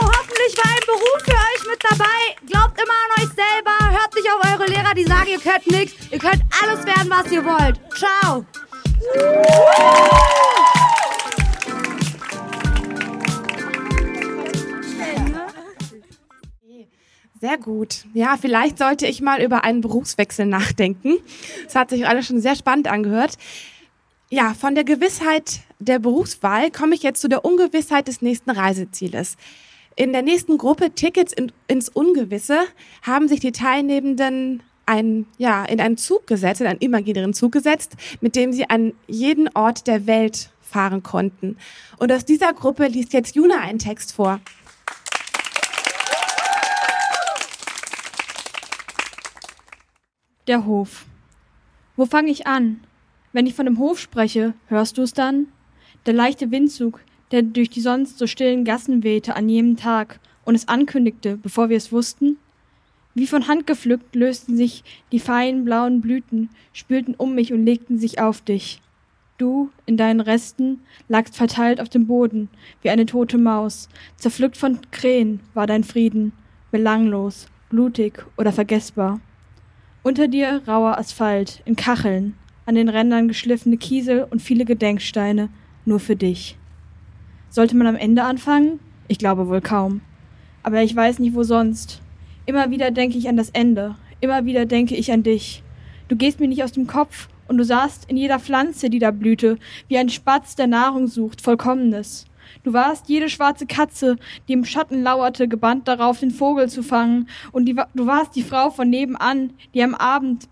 hoffentlich 0.00 0.56
war 0.56 0.70
ein 0.70 0.84
Beruf 0.86 1.22
für 1.24 1.32
euch 1.32 1.64
mit 1.68 1.82
dabei. 1.88 2.36
Glaubt 2.46 2.80
immer 2.80 2.98
an 3.04 3.22
euch 3.22 3.28
selber. 3.34 3.76
Hört 3.90 4.14
nicht 4.14 4.28
auf 4.30 4.40
eure 4.52 4.66
Lehrer, 4.66 4.94
die 4.94 5.04
sagen, 5.04 5.28
ihr 5.30 5.40
könnt 5.40 5.70
nichts. 5.70 5.94
Ihr 6.10 6.18
könnt 6.18 6.42
alles 6.62 6.86
werden, 6.86 7.10
was 7.10 7.30
ihr 7.30 7.44
wollt. 7.44 7.78
Ciao. 7.94 8.44
Sehr 17.42 17.58
gut. 17.58 18.04
Ja, 18.14 18.36
vielleicht 18.40 18.78
sollte 18.78 19.04
ich 19.08 19.20
mal 19.20 19.42
über 19.42 19.64
einen 19.64 19.80
Berufswechsel 19.80 20.46
nachdenken. 20.46 21.14
Das 21.64 21.74
hat 21.74 21.90
sich 21.90 22.06
alles 22.06 22.28
schon 22.28 22.40
sehr 22.40 22.54
spannend 22.54 22.86
angehört. 22.86 23.36
Ja, 24.30 24.54
von 24.54 24.76
der 24.76 24.84
Gewissheit 24.84 25.58
der 25.80 25.98
Berufswahl 25.98 26.70
komme 26.70 26.94
ich 26.94 27.02
jetzt 27.02 27.20
zu 27.20 27.28
der 27.28 27.44
Ungewissheit 27.44 28.06
des 28.06 28.22
nächsten 28.22 28.50
Reisezieles. 28.50 29.36
In 29.96 30.12
der 30.12 30.22
nächsten 30.22 30.56
Gruppe 30.56 30.92
Tickets 30.94 31.32
in, 31.32 31.50
ins 31.66 31.88
Ungewisse 31.88 32.60
haben 33.02 33.26
sich 33.26 33.40
die 33.40 33.50
Teilnehmenden 33.50 34.62
ein, 34.86 35.26
ja, 35.36 35.64
in 35.64 35.80
einen 35.80 35.96
Zug 35.96 36.28
gesetzt, 36.28 36.60
in 36.60 36.68
einen 36.68 36.78
imaginären 36.78 37.34
Zug 37.34 37.50
gesetzt, 37.50 37.96
mit 38.20 38.36
dem 38.36 38.52
sie 38.52 38.70
an 38.70 38.92
jeden 39.08 39.48
Ort 39.54 39.88
der 39.88 40.06
Welt 40.06 40.50
fahren 40.60 41.02
konnten. 41.02 41.56
Und 41.98 42.12
aus 42.12 42.24
dieser 42.24 42.52
Gruppe 42.52 42.86
liest 42.86 43.12
jetzt 43.12 43.34
Juna 43.34 43.58
einen 43.58 43.80
Text 43.80 44.12
vor. 44.12 44.38
Der 50.48 50.66
Hof. 50.66 51.06
Wo 51.94 52.04
fange 52.04 52.32
ich 52.32 52.48
an? 52.48 52.80
Wenn 53.32 53.46
ich 53.46 53.54
von 53.54 53.64
dem 53.64 53.78
Hof 53.78 54.00
spreche, 54.00 54.54
hörst 54.66 54.98
du 54.98 55.02
es 55.02 55.12
dann? 55.12 55.46
Der 56.04 56.14
leichte 56.14 56.50
Windzug, 56.50 57.00
der 57.30 57.42
durch 57.42 57.70
die 57.70 57.80
sonst 57.80 58.18
so 58.18 58.26
stillen 58.26 58.64
Gassen 58.64 59.04
wehte 59.04 59.36
an 59.36 59.48
jenem 59.48 59.76
Tag 59.76 60.18
und 60.44 60.56
es 60.56 60.66
ankündigte, 60.66 61.36
bevor 61.36 61.68
wir 61.68 61.76
es 61.76 61.92
wussten? 61.92 62.38
Wie 63.14 63.28
von 63.28 63.46
Hand 63.46 63.68
gepflückt 63.68 64.16
lösten 64.16 64.56
sich 64.56 64.82
die 65.12 65.20
feinen 65.20 65.64
blauen 65.64 66.00
Blüten, 66.00 66.50
spülten 66.72 67.14
um 67.14 67.36
mich 67.36 67.52
und 67.52 67.64
legten 67.64 68.00
sich 68.00 68.20
auf 68.20 68.40
dich. 68.40 68.80
Du, 69.38 69.70
in 69.86 69.96
deinen 69.96 70.20
Resten, 70.20 70.80
lagst 71.06 71.36
verteilt 71.36 71.80
auf 71.80 71.88
dem 71.88 72.08
Boden, 72.08 72.48
wie 72.82 72.90
eine 72.90 73.06
tote 73.06 73.38
Maus. 73.38 73.88
Zerpflückt 74.16 74.56
von 74.56 74.80
Krähen 74.90 75.38
war 75.54 75.68
dein 75.68 75.84
Frieden, 75.84 76.32
belanglos, 76.72 77.46
blutig 77.70 78.24
oder 78.36 78.52
vergessbar. 78.52 79.20
Unter 80.04 80.26
dir 80.26 80.62
rauer 80.66 80.98
Asphalt, 80.98 81.62
in 81.64 81.76
Kacheln, 81.76 82.34
an 82.66 82.74
den 82.74 82.88
Rändern 82.88 83.28
geschliffene 83.28 83.76
Kiesel 83.76 84.26
und 84.28 84.42
viele 84.42 84.64
Gedenksteine, 84.64 85.48
nur 85.84 86.00
für 86.00 86.16
dich. 86.16 86.58
Sollte 87.50 87.76
man 87.76 87.86
am 87.86 87.94
Ende 87.94 88.24
anfangen? 88.24 88.80
Ich 89.06 89.18
glaube 89.18 89.46
wohl 89.46 89.60
kaum. 89.60 90.00
Aber 90.64 90.82
ich 90.82 90.96
weiß 90.96 91.20
nicht, 91.20 91.36
wo 91.36 91.44
sonst. 91.44 92.02
Immer 92.46 92.72
wieder 92.72 92.90
denke 92.90 93.16
ich 93.16 93.28
an 93.28 93.36
das 93.36 93.50
Ende. 93.50 93.94
Immer 94.20 94.44
wieder 94.44 94.66
denke 94.66 94.96
ich 94.96 95.12
an 95.12 95.22
dich. 95.22 95.62
Du 96.08 96.16
gehst 96.16 96.40
mir 96.40 96.48
nicht 96.48 96.64
aus 96.64 96.72
dem 96.72 96.88
Kopf 96.88 97.28
und 97.46 97.58
du 97.58 97.64
sahst 97.64 98.10
in 98.10 98.16
jeder 98.16 98.40
Pflanze, 98.40 98.90
die 98.90 98.98
da 98.98 99.12
blühte, 99.12 99.56
wie 99.86 99.98
ein 99.98 100.08
Spatz, 100.08 100.56
der 100.56 100.66
Nahrung 100.66 101.06
sucht, 101.06 101.40
Vollkommenes. 101.40 102.26
Du 102.62 102.72
warst 102.72 103.08
jede 103.08 103.28
schwarze 103.28 103.66
Katze, 103.66 104.16
die 104.48 104.52
im 104.52 104.64
Schatten 104.64 105.02
lauerte, 105.02 105.48
gebannt 105.48 105.88
darauf, 105.88 106.20
den 106.20 106.30
Vogel 106.30 106.68
zu 106.68 106.82
fangen. 106.82 107.28
Und 107.52 107.66
die, 107.66 107.74
du 107.94 108.06
warst 108.06 108.36
die 108.36 108.42
Frau 108.42 108.70
von 108.70 108.88
nebenan, 108.88 109.52
die 109.74 109.82
am 109.82 109.94
Abend 109.94 110.48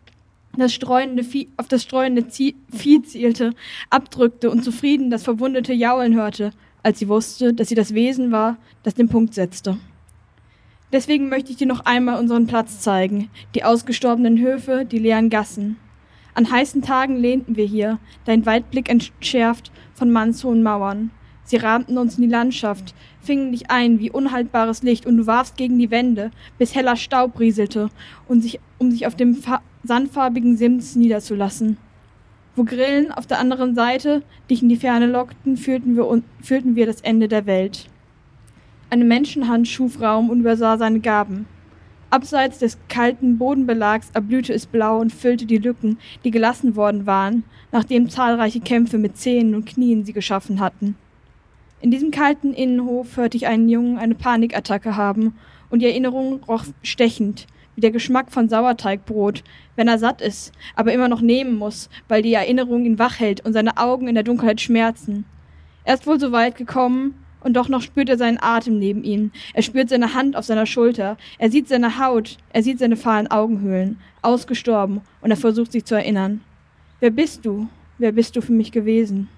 das 0.57 0.72
streunende 0.72 1.24
Vieh, 1.24 1.49
auf 1.57 1.68
das 1.68 1.82
streunende 1.82 2.26
Vieh 2.30 3.03
zielte, 3.03 3.53
abdrückte 3.88 4.51
und 4.51 4.64
zufrieden 4.64 5.11
das 5.11 5.22
verwundete 5.22 5.72
Jaulen 5.72 6.14
hörte, 6.14 6.53
als 6.82 6.99
sie 6.99 7.09
wusste, 7.09 7.55
dass 7.55 7.68
sie 7.68 7.74
das 7.74 7.95
Wesen 7.95 8.32
war, 8.32 8.57
das 8.82 8.95
den 8.95 9.09
Punkt 9.09 9.34
setzte. 9.34 9.78
Deswegen 10.93 11.28
möchte 11.28 11.53
ich 11.53 11.57
dir 11.57 11.68
noch 11.68 11.84
einmal 11.86 12.18
unseren 12.18 12.49
Platz 12.49 12.80
zeigen, 12.80 13.30
die 13.55 13.62
ausgestorbenen 13.62 14.41
Höfe, 14.41 14.84
die 14.84 14.99
leeren 14.99 15.30
Gassen. 15.30 15.76
An 16.34 16.51
heißen 16.51 16.82
Tagen 16.82 17.16
lehnten 17.16 17.57
wir 17.57 17.66
hier, 17.66 17.99
dein 18.24 18.45
Weitblick 18.47 18.88
entschärft 18.88 19.70
von 19.95 20.11
mannshohen 20.11 20.62
Mauern. 20.62 21.11
Sie 21.45 21.57
rahmten 21.57 21.99
uns 21.99 22.16
in 22.16 22.22
die 22.22 22.30
Landschaft, 22.30 22.95
fingen 23.20 23.53
dich 23.53 23.70
ein 23.70 23.99
wie 23.99 24.11
unhaltbares 24.11 24.82
Licht 24.82 25.07
und 25.07 25.16
du 25.16 25.26
warfst 25.26 25.57
gegen 25.57 25.78
die 25.78 25.91
Wände, 25.91 26.30
bis 26.59 26.74
heller 26.74 26.97
Staub 26.97 27.38
rieselte, 27.41 27.91
um 28.28 28.41
sich, 28.41 28.61
um 28.78 28.91
sich 28.91 29.07
auf 29.07 29.16
dem 29.16 29.36
sandfarbigen 29.82 30.57
Sims 30.57 30.95
niederzulassen. 30.97 31.76
Wo 32.57 32.64
Grillen 32.64 33.12
auf 33.12 33.26
der 33.26 33.38
anderen 33.38 33.74
Seite 33.74 34.22
dich 34.51 34.62
in 34.62 34.68
die 34.68 34.76
Ferne 34.76 35.07
lockten, 35.07 35.57
fühlten 35.57 35.97
wir, 35.97 36.22
fühlten 36.43 36.76
wir 36.76 36.86
das 36.86 37.01
Ende 37.01 37.28
der 37.28 37.47
Welt. 37.47 37.86
Eine 38.91 39.05
Menschenhand 39.05 39.68
schuf 39.68 40.01
Raum 40.01 40.30
und 40.30 40.41
übersah 40.41 40.76
seine 40.76 41.01
Gaben. 41.01 41.47
Abseits 42.11 42.59
des 42.59 42.76
kalten 42.88 43.38
Bodenbelags 43.38 44.11
erblühte 44.12 44.53
es 44.53 44.66
blau 44.66 44.99
und 44.99 45.12
füllte 45.12 45.47
die 45.47 45.59
Lücken, 45.59 45.99
die 46.24 46.32
gelassen 46.32 46.74
worden 46.74 47.07
waren, 47.07 47.45
nachdem 47.70 48.09
zahlreiche 48.11 48.59
Kämpfe 48.59 48.99
mit 48.99 49.16
Zähnen 49.16 49.55
und 49.55 49.66
Knien 49.66 50.05
sie 50.05 50.12
geschaffen 50.12 50.59
hatten. 50.59 50.97
In 51.83 51.91
diesem 51.91 52.11
kalten 52.11 52.53
Innenhof 52.53 53.16
hörte 53.16 53.39
ich 53.39 53.47
einen 53.47 53.70
Jungen 53.70 53.97
eine 53.97 54.14
Panikattacke 54.14 54.97
haben, 54.97 55.35
und 55.70 55.81
die 55.81 55.87
Erinnerung 55.87 56.43
roch 56.45 56.64
stechend, 56.83 57.47
wie 57.74 57.81
der 57.81 57.91
Geschmack 57.91 58.33
von 58.33 58.49
Sauerteigbrot, 58.49 59.43
wenn 59.76 59.89
er 59.89 59.99
satt 59.99 60.20
ist, 60.20 60.53
aber 60.74 60.93
immer 60.93 61.09
noch 61.09 61.22
nehmen 61.22 61.57
muss, 61.57 61.89
weil 62.09 62.22
die 62.22 62.35
Erinnerung 62.35 62.85
ihn 62.85 62.99
wach 62.99 63.18
hält 63.18 63.45
und 63.47 63.55
seine 63.55 63.78
Augen 63.78 64.09
in 64.09 64.14
der 64.14 64.24
Dunkelheit 64.24 64.61
schmerzen. 64.61 65.24
Er 65.85 65.95
ist 65.95 66.07
wohl 66.07 66.20
so 66.20 66.33
weit 66.33 66.57
gekommen, 66.57 67.14
und 67.43 67.55
doch 67.55 67.70
noch 67.70 67.81
spürt 67.81 68.11
er 68.11 68.18
seinen 68.18 68.43
Atem 68.43 68.78
neben 68.78 69.03
ihm. 69.03 69.31
Er 69.55 69.62
spürt 69.62 69.89
seine 69.89 70.12
Hand 70.12 70.37
auf 70.37 70.45
seiner 70.45 70.66
Schulter. 70.66 71.16
Er 71.39 71.51
sieht 71.51 71.68
seine 71.68 71.99
Haut. 71.99 72.37
Er 72.53 72.62
sieht 72.62 72.78
seine 72.78 72.97
fahlen 72.97 73.31
Augenhöhlen. 73.31 73.99
Ausgestorben. 74.20 75.01
Und 75.22 75.31
er 75.31 75.39
versucht 75.39 75.72
sich 75.72 75.87
zu 75.87 75.95
erinnern. 75.95 76.43
Wer 77.01 77.11
bist 77.11 77.47
du? 77.47 77.68
Wer 77.97 78.12
bist 78.12 78.37
du 78.37 78.43
für 78.43 78.53
mich 78.53 78.72
gewesen? 78.72 79.31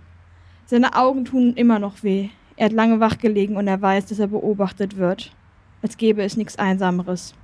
Seine 0.66 0.96
Augen 0.96 1.24
tun 1.24 1.54
immer 1.54 1.78
noch 1.78 2.02
weh. 2.02 2.28
Er 2.56 2.66
hat 2.66 2.72
lange 2.72 3.00
wachgelegen 3.00 3.56
und 3.56 3.66
er 3.66 3.80
weiß, 3.80 4.06
dass 4.06 4.18
er 4.18 4.28
beobachtet 4.28 4.96
wird. 4.96 5.32
Als 5.82 5.96
gäbe 5.96 6.22
es 6.22 6.36
nichts 6.36 6.58
Einsameres. 6.58 7.34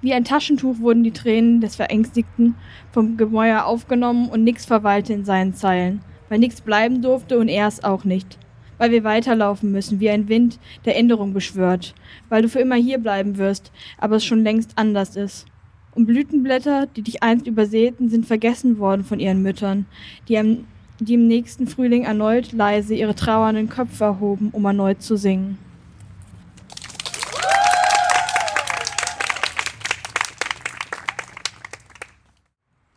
Wie 0.00 0.12
ein 0.12 0.24
Taschentuch 0.24 0.80
wurden 0.80 1.04
die 1.04 1.12
Tränen 1.12 1.60
des 1.60 1.76
Verängstigten 1.76 2.56
vom 2.90 3.16
Gemäuer 3.16 3.66
aufgenommen 3.66 4.28
und 4.28 4.42
nichts 4.42 4.64
verweilte 4.64 5.12
in 5.12 5.24
seinen 5.24 5.54
Zeilen, 5.54 6.00
weil 6.28 6.40
nichts 6.40 6.60
bleiben 6.60 7.02
durfte 7.02 7.38
und 7.38 7.48
er 7.48 7.68
es 7.68 7.84
auch 7.84 8.04
nicht 8.04 8.38
weil 8.82 8.90
wir 8.90 9.04
weiterlaufen 9.04 9.70
müssen, 9.70 10.00
wie 10.00 10.10
ein 10.10 10.28
Wind, 10.28 10.58
der 10.84 10.96
Änderung 10.96 11.32
beschwört, 11.32 11.94
weil 12.28 12.42
du 12.42 12.48
für 12.48 12.58
immer 12.58 12.74
hier 12.74 12.98
bleiben 12.98 13.38
wirst, 13.38 13.70
aber 13.96 14.16
es 14.16 14.24
schon 14.24 14.42
längst 14.42 14.72
anders 14.74 15.14
ist. 15.14 15.46
Und 15.94 16.06
Blütenblätter, 16.06 16.86
die 16.86 17.02
dich 17.02 17.22
einst 17.22 17.46
übersäten, 17.46 18.08
sind 18.08 18.26
vergessen 18.26 18.78
worden 18.78 19.04
von 19.04 19.20
ihren 19.20 19.40
Müttern, 19.40 19.86
die, 20.26 20.36
am, 20.36 20.64
die 21.04 21.14
im 21.14 21.26
nächsten 21.26 21.66
Frühling 21.66 22.04
erneut 22.04 22.52
leise 22.52 22.94
ihre 22.94 23.14
trauernden 23.14 23.68
Köpfe 23.68 24.04
erhoben, 24.04 24.50
um 24.52 24.64
erneut 24.64 25.02
zu 25.02 25.16
singen. 25.16 25.58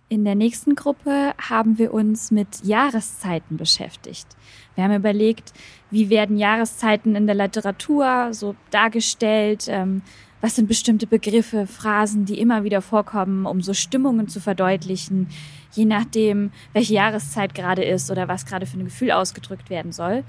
In 0.08 0.24
der 0.24 0.36
nächsten 0.36 0.76
Gruppe 0.76 1.34
haben 1.38 1.78
wir 1.78 1.94
uns 1.94 2.32
mit 2.32 2.64
Jahreszeiten 2.64 3.58
beschäftigt. 3.58 4.28
Wir 4.76 4.84
haben 4.84 4.96
überlegt, 4.96 5.52
wie 5.90 6.10
werden 6.10 6.38
Jahreszeiten 6.38 7.16
in 7.16 7.26
der 7.26 7.36
Literatur 7.36 8.30
so 8.32 8.56
dargestellt, 8.72 9.66
ähm, 9.68 10.04
was 10.46 10.58
sind 10.58 10.68
bestimmte 10.68 11.08
Begriffe, 11.08 11.66
Phrasen, 11.66 12.26
die 12.26 12.38
immer 12.40 12.64
wieder 12.64 12.84
vorkommen, 12.84 13.48
um 13.48 13.64
so 13.64 13.74
Stimmungen 13.74 14.28
zu 14.28 14.40
verdeutlichen, 14.40 15.28
je 15.74 15.86
nachdem, 15.86 16.52
welche 16.72 16.94
Jahreszeit 16.94 17.56
gerade 17.56 17.84
ist 17.84 18.12
oder 18.12 18.28
was 18.28 18.46
gerade 18.46 18.68
für 18.68 18.78
ein 18.78 18.86
Gefühl 18.86 19.10
ausgedrückt 19.10 19.72
werden 19.72 19.92
soll. 19.92 20.24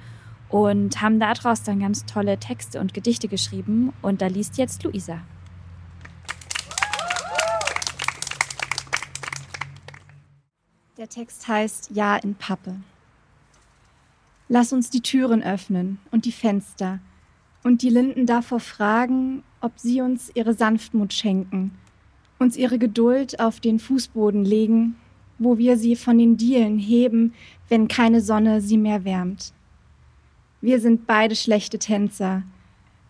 Und 0.48 1.02
haben 1.02 1.20
daraus 1.20 1.64
dann 1.64 1.80
ganz 1.80 2.06
tolle 2.06 2.38
Texte 2.38 2.80
und 2.80 2.94
Gedichte 2.94 3.28
geschrieben. 3.28 3.92
Und 4.00 4.22
da 4.22 4.28
liest 4.28 4.56
jetzt 4.56 4.84
Luisa. 4.84 5.20
Der 10.96 11.10
Text 11.10 11.46
heißt 11.46 11.90
Ja 11.92 12.16
in 12.16 12.36
Pappe. 12.36 12.76
Lass 14.48 14.72
uns 14.72 14.88
die 14.88 15.02
Türen 15.02 15.42
öffnen 15.42 15.98
und 16.10 16.24
die 16.24 16.32
Fenster 16.32 17.00
und 17.66 17.82
die 17.82 17.90
Linden 17.90 18.26
davor 18.26 18.60
fragen, 18.60 19.42
ob 19.60 19.72
sie 19.74 20.00
uns 20.00 20.30
ihre 20.36 20.54
Sanftmut 20.54 21.12
schenken, 21.12 21.72
uns 22.38 22.56
ihre 22.56 22.78
Geduld 22.78 23.40
auf 23.40 23.58
den 23.58 23.80
Fußboden 23.80 24.44
legen, 24.44 24.94
wo 25.40 25.58
wir 25.58 25.76
sie 25.76 25.96
von 25.96 26.16
den 26.16 26.36
Dielen 26.36 26.78
heben, 26.78 27.34
wenn 27.68 27.88
keine 27.88 28.20
Sonne 28.20 28.60
sie 28.60 28.78
mehr 28.78 29.04
wärmt. 29.04 29.52
Wir 30.60 30.78
sind 30.78 31.08
beide 31.08 31.34
schlechte 31.34 31.80
Tänzer, 31.80 32.44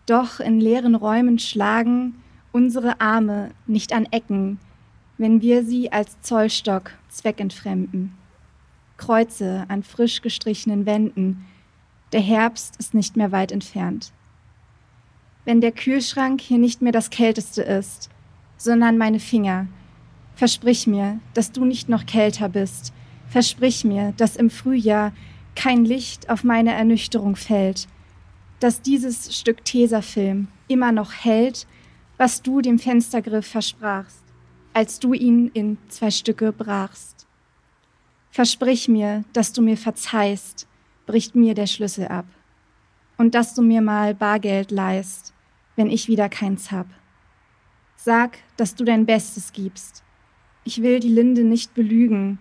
doch 0.07 0.39
in 0.39 0.59
leeren 0.59 0.95
Räumen 0.95 1.37
schlagen 1.37 2.15
unsere 2.51 2.99
Arme 2.99 3.51
nicht 3.67 3.93
an 3.93 4.07
Ecken, 4.09 4.57
wenn 5.19 5.39
wir 5.43 5.63
sie 5.63 5.91
als 5.91 6.19
Zollstock 6.21 6.93
zweckentfremden. 7.09 8.11
Kreuze 8.97 9.65
an 9.67 9.83
frisch 9.83 10.23
gestrichenen 10.23 10.87
Wänden. 10.87 11.45
Der 12.11 12.21
Herbst 12.21 12.77
ist 12.77 12.95
nicht 12.95 13.15
mehr 13.17 13.31
weit 13.31 13.51
entfernt. 13.51 14.13
Wenn 15.47 15.61
der 15.61 15.71
Kühlschrank 15.71 16.41
hier 16.41 16.57
nicht 16.57 16.81
mehr 16.81 16.91
das 16.91 17.09
Kälteste 17.09 17.61
ist, 17.61 18.09
sondern 18.57 18.97
meine 18.97 19.21
Finger, 19.21 19.67
versprich 20.35 20.87
mir, 20.87 21.21
dass 21.33 21.53
du 21.53 21.63
nicht 21.63 21.87
noch 21.87 22.05
kälter 22.05 22.49
bist. 22.49 22.91
Versprich 23.29 23.85
mir, 23.85 24.13
dass 24.17 24.35
im 24.35 24.49
Frühjahr 24.49 25.13
kein 25.55 25.85
Licht 25.85 26.29
auf 26.29 26.43
meine 26.43 26.73
Ernüchterung 26.73 27.37
fällt, 27.37 27.87
dass 28.59 28.81
dieses 28.81 29.39
Stück 29.39 29.63
Tesafilm 29.63 30.49
immer 30.67 30.91
noch 30.91 31.13
hält, 31.13 31.65
was 32.17 32.41
du 32.41 32.59
dem 32.59 32.77
Fenstergriff 32.77 33.47
versprachst 33.47 34.27
als 34.73 34.99
du 34.99 35.13
ihn 35.13 35.49
in 35.55 35.79
zwei 35.87 36.11
Stücke 36.11 36.51
brachst. 36.51 37.25
Versprich 38.29 38.87
mir, 38.87 39.23
dass 39.33 39.51
du 39.51 39.63
mir 39.63 39.75
verzeihst, 39.75 40.67
bricht 41.07 41.35
mir 41.35 41.55
der 41.55 41.65
Schlüssel 41.65 42.09
ab. 42.09 42.27
Und 43.17 43.33
dass 43.33 43.55
du 43.55 43.63
mir 43.63 43.81
mal 43.81 44.13
Bargeld 44.13 44.69
leihst, 44.69 45.33
wenn 45.77 45.89
ich 45.89 46.09
wieder 46.09 46.27
keins 46.27 46.73
hab. 46.73 46.87
Sag, 47.95 48.39
dass 48.57 48.75
du 48.75 48.83
dein 48.83 49.05
Bestes 49.05 49.53
gibst. 49.53 50.03
Ich 50.65 50.81
will 50.81 50.99
die 50.99 51.07
Linde 51.07 51.45
nicht 51.45 51.73
belügen, 51.73 52.39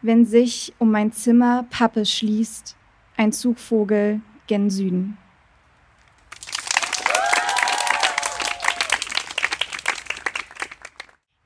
wenn 0.00 0.24
sich 0.24 0.72
um 0.78 0.90
mein 0.90 1.12
Zimmer 1.12 1.66
Pappe 1.68 2.06
schließt 2.06 2.76
ein 3.16 3.32
Zugvogel 3.32 4.20
gen 4.46 4.70
Süden. 4.70 5.16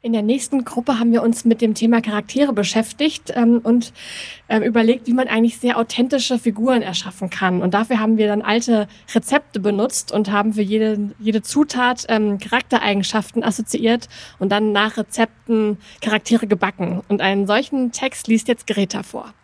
In 0.03 0.14
der 0.14 0.22
nächsten 0.22 0.64
Gruppe 0.64 0.98
haben 0.98 1.12
wir 1.12 1.22
uns 1.22 1.44
mit 1.44 1.61
dem 1.61 1.74
Thema 1.74 2.01
Charaktere 2.01 2.55
beschäftigt 2.55 3.32
ähm, 3.36 3.61
und 3.62 3.92
ähm, 4.48 4.62
überlegt, 4.62 5.07
wie 5.07 5.12
man 5.12 5.28
eigentlich 5.28 5.59
sehr 5.59 5.76
authentische 5.76 6.38
Figuren 6.38 6.80
erschaffen 6.80 7.28
kann. 7.28 7.61
Und 7.61 7.74
dafür 7.74 8.01
haben 8.01 8.16
wir 8.16 8.26
dann 8.26 8.40
alte 8.40 8.88
Rezepte 9.14 9.61
benutzt 9.61 10.11
und 10.11 10.30
haben 10.30 10.55
für 10.55 10.62
jede, 10.62 11.11
jede 11.18 11.42
Zutat 11.42 12.07
ähm, 12.09 12.38
Charaktereigenschaften 12.38 13.44
assoziiert 13.44 14.09
und 14.38 14.51
dann 14.51 14.72
nach 14.72 14.96
Rezepten 14.96 15.76
Charaktere 16.01 16.46
gebacken. 16.46 17.03
Und 17.09 17.20
einen 17.20 17.46
solchen 17.46 17.92
Text 17.92 18.26
liest 18.26 18.48
jetzt 18.48 18.66
Greta 18.66 19.03
vor. 19.03 19.34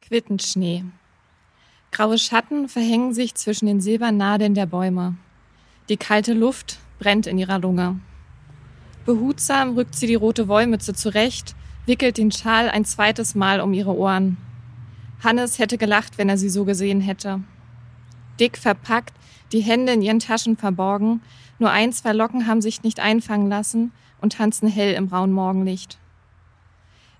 Quittenschnee. 0.00 0.84
Graue 1.94 2.18
Schatten 2.18 2.68
verhängen 2.68 3.14
sich 3.14 3.36
zwischen 3.36 3.66
den 3.66 3.80
Silbernadeln 3.80 4.54
der 4.54 4.66
Bäume. 4.66 5.14
Die 5.88 5.96
kalte 5.96 6.32
Luft 6.32 6.80
brennt 6.98 7.28
in 7.28 7.38
ihrer 7.38 7.60
Lunge. 7.60 8.00
Behutsam 9.06 9.74
rückt 9.74 9.94
sie 9.94 10.08
die 10.08 10.16
rote 10.16 10.48
Wollmütze 10.48 10.94
zurecht, 10.94 11.54
wickelt 11.86 12.18
den 12.18 12.32
Schal 12.32 12.68
ein 12.68 12.84
zweites 12.84 13.36
Mal 13.36 13.60
um 13.60 13.72
ihre 13.72 13.96
Ohren. 13.96 14.38
Hannes 15.22 15.60
hätte 15.60 15.78
gelacht, 15.78 16.18
wenn 16.18 16.28
er 16.28 16.36
sie 16.36 16.48
so 16.48 16.64
gesehen 16.64 17.00
hätte. 17.00 17.44
Dick 18.40 18.58
verpackt, 18.58 19.14
die 19.52 19.60
Hände 19.60 19.92
in 19.92 20.02
ihren 20.02 20.18
Taschen 20.18 20.56
verborgen, 20.56 21.22
nur 21.60 21.70
ein, 21.70 21.92
zwei 21.92 22.12
Locken 22.12 22.48
haben 22.48 22.60
sich 22.60 22.82
nicht 22.82 22.98
einfangen 22.98 23.48
lassen 23.48 23.92
und 24.20 24.32
tanzen 24.32 24.66
hell 24.66 24.94
im 24.94 25.06
rauen 25.06 25.30
Morgenlicht. 25.30 25.98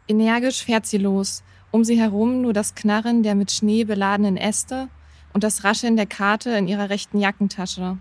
Energisch 0.09 0.65
fährt 0.65 0.85
sie 0.85 0.99
los, 0.99 1.45
um 1.75 1.83
sie 1.83 1.99
herum 1.99 2.41
nur 2.41 2.53
das 2.53 2.77
Knarren 2.77 3.25
der 3.25 3.35
mit 3.35 3.51
Schnee 3.51 3.83
beladenen 3.83 4.37
Äste 4.37 4.89
und 5.33 5.43
das 5.43 5.65
Rascheln 5.65 5.97
der 5.97 6.07
Karte 6.07 6.51
in 6.51 6.69
ihrer 6.69 6.89
rechten 6.89 7.19
Jackentasche. 7.19 7.99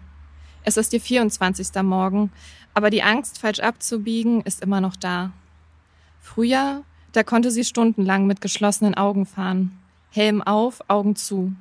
Es 0.63 0.77
ist 0.77 0.93
ihr 0.93 1.01
24. 1.01 1.81
Morgen, 1.81 2.31
aber 2.75 2.91
die 2.91 3.01
Angst, 3.01 3.39
falsch 3.39 3.61
abzubiegen, 3.61 4.41
ist 4.41 4.61
immer 4.61 4.79
noch 4.79 4.95
da. 4.95 5.31
Früher, 6.19 6.83
da 7.13 7.23
konnte 7.23 7.49
sie 7.49 7.63
stundenlang 7.63 8.27
mit 8.27 8.41
geschlossenen 8.41 8.93
Augen 8.93 9.25
fahren. 9.25 9.75
Helm 10.11 10.43
auf, 10.43 10.81
Augen 10.87 11.15
zu. 11.15 11.51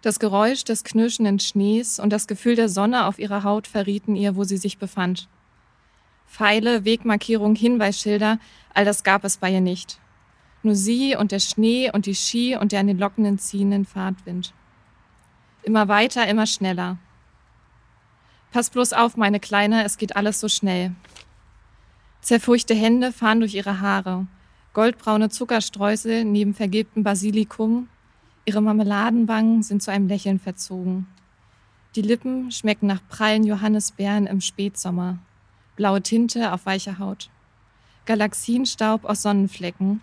Das 0.00 0.18
Geräusch 0.18 0.64
des 0.64 0.82
knirschenden 0.82 1.40
Schnees 1.40 2.00
und 2.00 2.08
das 2.08 2.26
Gefühl 2.26 2.56
der 2.56 2.70
Sonne 2.70 3.04
auf 3.04 3.18
ihrer 3.18 3.44
Haut 3.44 3.66
verrieten 3.66 4.16
ihr, 4.16 4.34
wo 4.34 4.44
sie 4.44 4.56
sich 4.56 4.78
befand. 4.78 5.28
Pfeile, 6.26 6.86
Wegmarkierungen, 6.86 7.54
Hinweisschilder, 7.54 8.38
all 8.72 8.86
das 8.86 9.04
gab 9.04 9.24
es 9.24 9.36
bei 9.36 9.50
ihr 9.52 9.60
nicht. 9.60 10.00
Nur 10.62 10.74
sie 10.74 11.16
und 11.16 11.32
der 11.32 11.38
Schnee 11.38 11.90
und 11.90 12.06
die 12.06 12.14
Ski 12.14 12.56
und 12.56 12.72
der 12.72 12.80
an 12.80 12.86
den 12.86 12.98
Lockenen 12.98 13.38
ziehenden 13.38 13.86
Fahrtwind. 13.86 14.52
Immer 15.62 15.88
weiter, 15.88 16.26
immer 16.28 16.46
schneller. 16.46 16.98
Pass 18.50 18.70
bloß 18.70 18.92
auf, 18.92 19.16
meine 19.16 19.40
Kleine, 19.40 19.84
es 19.84 19.96
geht 19.96 20.16
alles 20.16 20.40
so 20.40 20.48
schnell. 20.48 20.92
Zerfurchte 22.20 22.74
Hände 22.74 23.12
fahren 23.12 23.40
durch 23.40 23.54
ihre 23.54 23.80
Haare. 23.80 24.26
Goldbraune 24.72 25.30
Zuckerstreusel 25.30 26.24
neben 26.24 26.54
vergilbtem 26.54 27.02
Basilikum. 27.02 27.88
Ihre 28.44 28.60
Marmeladenwangen 28.60 29.62
sind 29.62 29.82
zu 29.82 29.90
einem 29.90 30.08
Lächeln 30.08 30.38
verzogen. 30.38 31.06
Die 31.96 32.02
Lippen 32.02 32.52
schmecken 32.52 32.86
nach 32.86 33.00
prallen 33.08 33.44
Johannisbeeren 33.44 34.26
im 34.26 34.40
Spätsommer. 34.40 35.18
Blaue 35.76 36.02
Tinte 36.02 36.52
auf 36.52 36.66
weicher 36.66 36.98
Haut. 36.98 37.30
Galaxienstaub 38.06 39.04
aus 39.04 39.22
Sonnenflecken. 39.22 40.00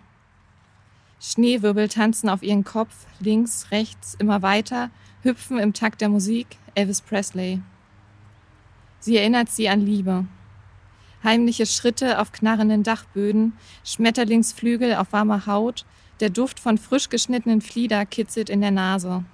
Schneewirbel 1.20 1.88
tanzen 1.88 2.28
auf 2.28 2.42
ihren 2.42 2.64
Kopf, 2.64 3.06
links, 3.18 3.70
rechts, 3.70 4.14
immer 4.18 4.42
weiter, 4.42 4.90
hüpfen 5.22 5.58
im 5.58 5.72
Takt 5.72 6.00
der 6.00 6.08
Musik, 6.08 6.46
Elvis 6.74 7.00
Presley. 7.00 7.60
Sie 9.00 9.16
erinnert 9.16 9.48
sie 9.48 9.68
an 9.68 9.80
Liebe. 9.80 10.26
Heimliche 11.24 11.66
Schritte 11.66 12.20
auf 12.20 12.30
knarrenden 12.30 12.84
Dachböden, 12.84 13.54
Schmetterlingsflügel 13.84 14.94
auf 14.94 15.12
warmer 15.12 15.46
Haut, 15.46 15.84
der 16.20 16.30
Duft 16.30 16.60
von 16.60 16.78
frisch 16.78 17.08
geschnittenen 17.08 17.60
Flieder 17.60 18.06
kitzelt 18.06 18.48
in 18.48 18.60
der 18.60 18.70
Nase. 18.70 19.24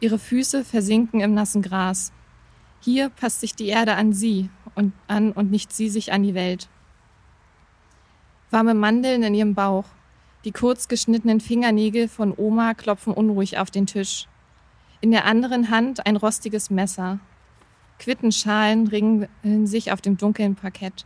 Ihre 0.00 0.18
Füße 0.18 0.64
versinken 0.64 1.20
im 1.20 1.34
nassen 1.34 1.62
Gras. 1.62 2.12
Hier 2.80 3.10
passt 3.10 3.40
sich 3.40 3.54
die 3.54 3.66
Erde 3.66 3.94
an 3.94 4.12
sie 4.12 4.50
und 4.74 4.92
an 5.06 5.32
und 5.32 5.50
nicht 5.50 5.72
sie 5.72 5.88
sich 5.88 6.12
an 6.12 6.22
die 6.22 6.34
Welt. 6.34 6.68
Warme 8.50 8.74
Mandeln 8.74 9.22
in 9.22 9.34
ihrem 9.34 9.54
Bauch, 9.54 9.84
die 10.44 10.52
kurz 10.52 10.88
geschnittenen 10.88 11.40
Fingernägel 11.40 12.08
von 12.08 12.32
Oma 12.36 12.74
klopfen 12.74 13.12
unruhig 13.12 13.58
auf 13.58 13.70
den 13.70 13.86
Tisch. 13.86 14.26
In 15.00 15.10
der 15.10 15.24
anderen 15.24 15.70
Hand 15.70 16.06
ein 16.06 16.16
rostiges 16.16 16.70
Messer. 16.70 17.18
Quittenschalen 17.98 18.86
ringeln 18.86 19.66
sich 19.66 19.92
auf 19.92 20.00
dem 20.00 20.16
dunklen 20.16 20.54
Parkett. 20.54 21.04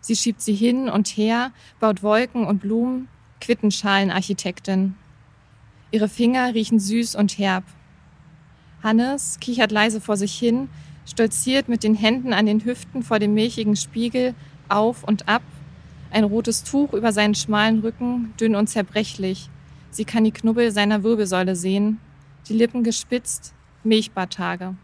Sie 0.00 0.16
schiebt 0.16 0.40
sie 0.40 0.54
hin 0.54 0.88
und 0.88 1.08
her, 1.08 1.52
baut 1.80 2.02
Wolken 2.02 2.46
und 2.46 2.60
Blumen, 2.60 3.08
Quittenschalenarchitektin. 3.40 4.94
Ihre 5.90 6.08
Finger 6.08 6.54
riechen 6.54 6.80
süß 6.80 7.14
und 7.14 7.38
herb. 7.38 7.64
Hannes 8.82 9.38
kichert 9.40 9.72
leise 9.72 10.00
vor 10.00 10.16
sich 10.16 10.34
hin, 10.34 10.68
stolziert 11.06 11.68
mit 11.68 11.84
den 11.84 11.94
Händen 11.94 12.32
an 12.32 12.46
den 12.46 12.64
Hüften 12.64 13.02
vor 13.02 13.18
dem 13.18 13.34
milchigen 13.34 13.76
Spiegel 13.76 14.34
auf 14.68 15.04
und 15.04 15.28
ab 15.28 15.42
ein 16.14 16.24
rotes 16.24 16.62
Tuch 16.62 16.92
über 16.92 17.12
seinen 17.12 17.34
schmalen 17.34 17.80
Rücken, 17.80 18.32
dünn 18.40 18.54
und 18.54 18.68
zerbrechlich. 18.68 19.50
Sie 19.90 20.04
kann 20.04 20.24
die 20.24 20.32
Knubbel 20.32 20.70
seiner 20.70 21.02
Wirbelsäule 21.02 21.56
sehen, 21.56 21.98
die 22.48 22.54
Lippen 22.54 22.84
gespitzt, 22.84 23.52
Milchbartage. 23.82 24.76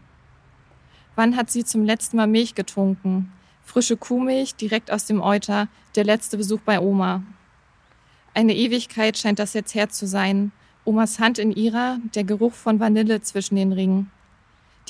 Wann 1.15 1.37
hat 1.37 1.49
sie 1.49 1.63
zum 1.63 1.85
letzten 1.85 2.17
Mal 2.17 2.27
Milch 2.27 2.53
getrunken? 2.53 3.31
Frische 3.63 3.95
Kuhmilch 3.95 4.55
direkt 4.55 4.91
aus 4.91 5.05
dem 5.05 5.21
Euter, 5.21 5.69
der 5.95 6.03
letzte 6.03 6.35
Besuch 6.35 6.59
bei 6.61 6.79
Oma. 6.79 7.23
Eine 8.33 8.55
Ewigkeit 8.55 9.17
scheint 9.17 9.39
das 9.39 9.53
jetzt 9.53 9.73
her 9.73 9.89
zu 9.89 10.07
sein. 10.07 10.51
Omas 10.83 11.19
Hand 11.19 11.39
in 11.39 11.51
ihrer, 11.51 11.97
der 12.13 12.23
Geruch 12.23 12.53
von 12.53 12.79
Vanille 12.79 13.21
zwischen 13.21 13.55
den 13.55 13.71
Ringen. 13.71 14.11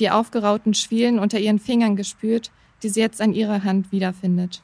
Die 0.00 0.10
aufgerauten 0.10 0.74
Schwielen 0.74 1.18
unter 1.18 1.38
ihren 1.38 1.58
Fingern 1.60 1.94
gespürt, 1.94 2.50
die 2.82 2.88
sie 2.88 3.00
jetzt 3.00 3.20
an 3.20 3.32
ihrer 3.32 3.62
Hand 3.62 3.92
wiederfindet. 3.92 4.62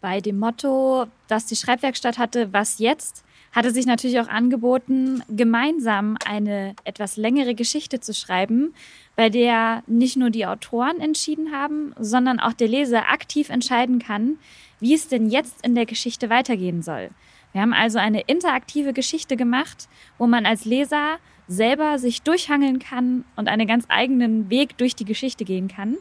Bei 0.00 0.20
dem 0.20 0.38
Motto, 0.38 1.06
das 1.26 1.46
die 1.46 1.56
Schreibwerkstatt 1.56 2.18
hatte, 2.18 2.52
was 2.52 2.78
jetzt, 2.78 3.24
hatte 3.52 3.70
sich 3.70 3.86
natürlich 3.86 4.20
auch 4.20 4.28
angeboten, 4.28 5.22
gemeinsam 5.28 6.18
eine 6.26 6.74
etwas 6.84 7.16
längere 7.16 7.54
Geschichte 7.54 8.00
zu 8.00 8.12
schreiben, 8.12 8.74
bei 9.16 9.30
der 9.30 9.82
nicht 9.86 10.16
nur 10.16 10.28
die 10.28 10.46
Autoren 10.46 11.00
entschieden 11.00 11.52
haben, 11.52 11.94
sondern 11.98 12.38
auch 12.38 12.52
der 12.52 12.68
Leser 12.68 13.10
aktiv 13.10 13.48
entscheiden 13.48 13.98
kann, 13.98 14.38
wie 14.78 14.94
es 14.94 15.08
denn 15.08 15.30
jetzt 15.30 15.64
in 15.64 15.74
der 15.74 15.86
Geschichte 15.86 16.28
weitergehen 16.28 16.82
soll. 16.82 17.08
Wir 17.52 17.62
haben 17.62 17.72
also 17.72 17.98
eine 17.98 18.20
interaktive 18.20 18.92
Geschichte 18.92 19.36
gemacht, 19.36 19.88
wo 20.18 20.26
man 20.26 20.44
als 20.44 20.66
Leser 20.66 21.16
selber 21.48 21.98
sich 21.98 22.20
durchhangeln 22.20 22.78
kann 22.78 23.24
und 23.36 23.48
einen 23.48 23.66
ganz 23.66 23.86
eigenen 23.88 24.50
Weg 24.50 24.76
durch 24.76 24.94
die 24.94 25.06
Geschichte 25.06 25.46
gehen 25.46 25.68
kann. 25.68 25.96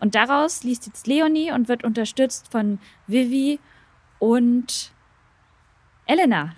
Und 0.00 0.14
daraus 0.14 0.64
liest 0.64 0.86
jetzt 0.86 1.06
Leonie 1.06 1.52
und 1.52 1.68
wird 1.68 1.84
unterstützt 1.84 2.50
von 2.50 2.78
Vivi 3.06 3.60
und 4.18 4.92
Elena. 6.06 6.54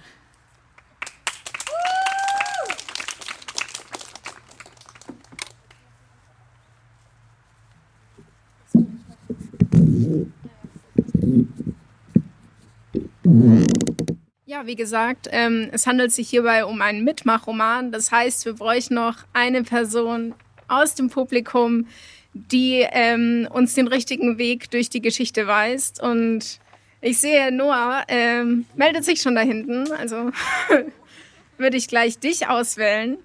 Ja, 14.44 14.66
wie 14.66 14.76
gesagt, 14.76 15.28
ähm, 15.32 15.68
es 15.72 15.86
handelt 15.88 16.12
sich 16.12 16.28
hierbei 16.28 16.64
um 16.64 16.80
einen 16.80 17.02
Mitmachroman. 17.02 17.90
Das 17.90 18.12
heißt, 18.12 18.44
wir 18.44 18.52
bräuchten 18.54 18.94
noch 18.94 19.16
eine 19.32 19.64
Person 19.64 20.34
aus 20.68 20.94
dem 20.94 21.10
Publikum, 21.10 21.86
die 22.34 22.86
ähm, 22.90 23.48
uns 23.50 23.74
den 23.74 23.88
richtigen 23.88 24.38
Weg 24.38 24.70
durch 24.70 24.88
die 24.90 25.02
Geschichte 25.02 25.46
weist. 25.46 26.02
Und 26.02 26.58
ich 27.00 27.18
sehe, 27.18 27.52
Noah 27.52 28.04
ähm, 28.08 28.66
meldet 28.74 29.04
sich 29.04 29.20
schon 29.20 29.34
da 29.34 29.42
hinten. 29.42 29.90
Also 29.92 30.30
würde 31.58 31.76
ich 31.76 31.88
gleich 31.88 32.18
dich 32.18 32.48
auswählen. 32.48 33.18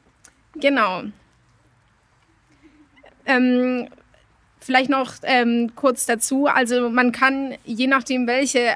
Genau. 0.55 1.03
Ähm, 3.25 3.87
vielleicht 4.59 4.89
noch 4.89 5.13
ähm, 5.23 5.71
kurz 5.75 6.05
dazu. 6.05 6.47
Also 6.47 6.89
man 6.89 7.11
kann, 7.11 7.55
je 7.65 7.87
nachdem, 7.87 8.27
welche 8.27 8.75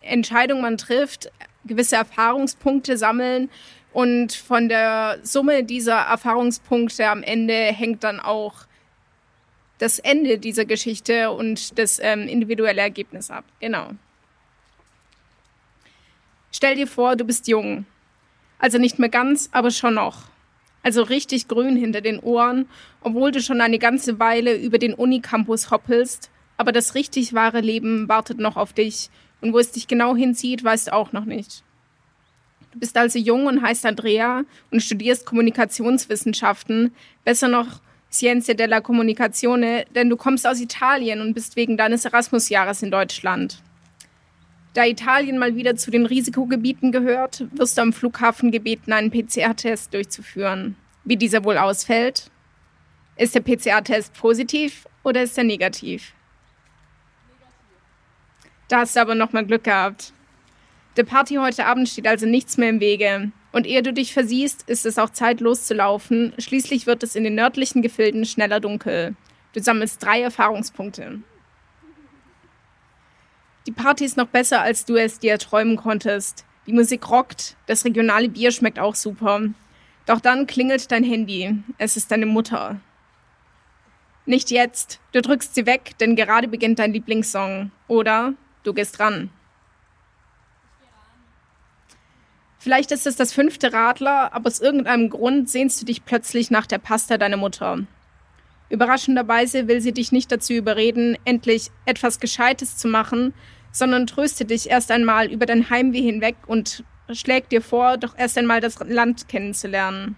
Entscheidung 0.00 0.60
man 0.60 0.76
trifft, 0.76 1.30
gewisse 1.64 1.96
Erfahrungspunkte 1.96 2.96
sammeln. 2.96 3.48
Und 3.92 4.32
von 4.32 4.68
der 4.68 5.18
Summe 5.22 5.64
dieser 5.64 5.96
Erfahrungspunkte 5.96 7.08
am 7.08 7.22
Ende 7.22 7.54
hängt 7.54 8.04
dann 8.04 8.20
auch 8.20 8.66
das 9.82 9.98
Ende 9.98 10.38
dieser 10.38 10.64
Geschichte 10.64 11.32
und 11.32 11.76
das 11.76 11.98
ähm, 12.00 12.28
individuelle 12.28 12.80
Ergebnis 12.80 13.32
ab. 13.32 13.44
Genau. 13.58 13.90
Stell 16.52 16.76
dir 16.76 16.86
vor, 16.86 17.16
du 17.16 17.24
bist 17.24 17.48
jung. 17.48 17.84
Also 18.60 18.78
nicht 18.78 19.00
mehr 19.00 19.08
ganz, 19.08 19.48
aber 19.50 19.72
schon 19.72 19.94
noch. 19.94 20.28
Also 20.84 21.02
richtig 21.02 21.48
grün 21.48 21.74
hinter 21.74 22.00
den 22.00 22.20
Ohren, 22.20 22.68
obwohl 23.00 23.32
du 23.32 23.42
schon 23.42 23.60
eine 23.60 23.80
ganze 23.80 24.20
Weile 24.20 24.54
über 24.54 24.78
den 24.78 24.94
Unicampus 24.94 25.72
hoppelst. 25.72 26.30
Aber 26.56 26.70
das 26.70 26.94
richtig 26.94 27.34
wahre 27.34 27.60
Leben 27.60 28.08
wartet 28.08 28.38
noch 28.38 28.56
auf 28.56 28.72
dich. 28.72 29.10
Und 29.40 29.52
wo 29.52 29.58
es 29.58 29.72
dich 29.72 29.88
genau 29.88 30.14
hinzieht, 30.14 30.62
weißt 30.62 30.88
du 30.88 30.92
auch 30.92 31.10
noch 31.10 31.24
nicht. 31.24 31.64
Du 32.72 32.78
bist 32.78 32.96
also 32.96 33.18
jung 33.18 33.46
und 33.46 33.62
heißt 33.62 33.84
Andrea 33.84 34.44
und 34.70 34.80
studierst 34.80 35.26
Kommunikationswissenschaften, 35.26 36.94
besser 37.24 37.48
noch 37.48 37.80
Scienze 38.12 38.54
della 38.54 38.80
Comunicazione, 38.80 39.86
denn 39.94 40.10
du 40.10 40.16
kommst 40.16 40.46
aus 40.46 40.60
Italien 40.60 41.20
und 41.20 41.34
bist 41.34 41.56
wegen 41.56 41.76
deines 41.76 42.04
Erasmus-Jahres 42.04 42.82
in 42.82 42.90
Deutschland. 42.90 43.62
Da 44.74 44.86
Italien 44.86 45.38
mal 45.38 45.56
wieder 45.56 45.76
zu 45.76 45.90
den 45.90 46.06
Risikogebieten 46.06 46.92
gehört, 46.92 47.44
wirst 47.52 47.76
du 47.76 47.82
am 47.82 47.92
Flughafen 47.92 48.50
gebeten, 48.50 48.92
einen 48.92 49.10
PCR-Test 49.10 49.92
durchzuführen. 49.92 50.76
Wie 51.04 51.16
dieser 51.16 51.44
wohl 51.44 51.58
ausfällt? 51.58 52.30
Ist 53.16 53.34
der 53.34 53.40
PCR-Test 53.40 54.14
positiv 54.14 54.86
oder 55.02 55.22
ist 55.22 55.36
er 55.36 55.44
negativ? 55.44 56.12
Da 58.68 58.80
hast 58.80 58.96
du 58.96 59.00
aber 59.00 59.14
nochmal 59.14 59.44
Glück 59.44 59.64
gehabt. 59.64 60.12
Der 60.96 61.04
Party 61.04 61.34
heute 61.36 61.66
Abend 61.66 61.88
steht 61.88 62.06
also 62.06 62.26
nichts 62.26 62.56
mehr 62.56 62.70
im 62.70 62.80
Wege. 62.80 63.32
Und 63.52 63.66
ehe 63.66 63.82
du 63.82 63.92
dich 63.92 64.14
versiehst, 64.14 64.68
ist 64.68 64.86
es 64.86 64.98
auch 64.98 65.10
Zeit 65.10 65.40
loszulaufen. 65.40 66.32
Schließlich 66.38 66.86
wird 66.86 67.02
es 67.02 67.14
in 67.14 67.24
den 67.24 67.34
nördlichen 67.34 67.82
Gefilden 67.82 68.24
schneller 68.24 68.60
dunkel. 68.60 69.14
Du 69.52 69.62
sammelst 69.62 70.02
drei 70.02 70.22
Erfahrungspunkte. 70.22 71.20
Die 73.66 73.72
Party 73.72 74.04
ist 74.04 74.16
noch 74.16 74.26
besser, 74.26 74.62
als 74.62 74.86
du 74.86 74.96
es 74.96 75.18
dir 75.18 75.38
träumen 75.38 75.76
konntest. 75.76 76.44
Die 76.66 76.72
Musik 76.72 77.08
rockt, 77.10 77.56
das 77.66 77.84
regionale 77.84 78.28
Bier 78.28 78.50
schmeckt 78.50 78.78
auch 78.78 78.94
super. 78.94 79.42
Doch 80.06 80.20
dann 80.20 80.46
klingelt 80.46 80.90
dein 80.90 81.04
Handy. 81.04 81.54
Es 81.78 81.96
ist 81.96 82.10
deine 82.10 82.26
Mutter. 82.26 82.80
Nicht 84.24 84.50
jetzt. 84.50 85.00
Du 85.12 85.20
drückst 85.20 85.54
sie 85.54 85.66
weg, 85.66 85.92
denn 86.00 86.16
gerade 86.16 86.48
beginnt 86.48 86.78
dein 86.78 86.92
Lieblingssong. 86.92 87.70
Oder 87.86 88.34
du 88.64 88.72
gehst 88.72 88.98
ran. 88.98 89.30
Vielleicht 92.62 92.92
ist 92.92 93.08
es 93.08 93.16
das 93.16 93.32
fünfte 93.32 93.72
Radler, 93.72 94.32
aber 94.32 94.46
aus 94.46 94.60
irgendeinem 94.60 95.10
Grund 95.10 95.50
sehnst 95.50 95.82
du 95.82 95.84
dich 95.84 96.04
plötzlich 96.04 96.48
nach 96.52 96.64
der 96.64 96.78
Pasta 96.78 97.18
deiner 97.18 97.36
Mutter. 97.36 97.80
Überraschenderweise 98.68 99.66
will 99.66 99.80
sie 99.80 99.90
dich 99.90 100.12
nicht 100.12 100.30
dazu 100.30 100.52
überreden, 100.52 101.18
endlich 101.24 101.72
etwas 101.86 102.20
Gescheites 102.20 102.76
zu 102.76 102.86
machen, 102.86 103.34
sondern 103.72 104.06
tröstet 104.06 104.50
dich 104.50 104.70
erst 104.70 104.92
einmal 104.92 105.28
über 105.28 105.44
dein 105.44 105.70
Heimweh 105.70 106.02
hinweg 106.02 106.36
und 106.46 106.84
schlägt 107.12 107.50
dir 107.50 107.62
vor, 107.62 107.96
doch 107.96 108.16
erst 108.16 108.38
einmal 108.38 108.60
das 108.60 108.78
Land 108.78 109.26
kennenzulernen. 109.26 110.14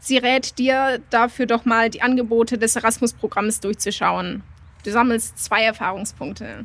Sie 0.00 0.18
rät 0.18 0.58
dir 0.58 1.00
dafür 1.10 1.46
doch 1.46 1.64
mal 1.64 1.88
die 1.88 2.02
Angebote 2.02 2.58
des 2.58 2.74
Erasmus-Programms 2.74 3.60
durchzuschauen. 3.60 4.42
Du 4.84 4.90
sammelst 4.90 5.38
zwei 5.38 5.62
Erfahrungspunkte. 5.62 6.64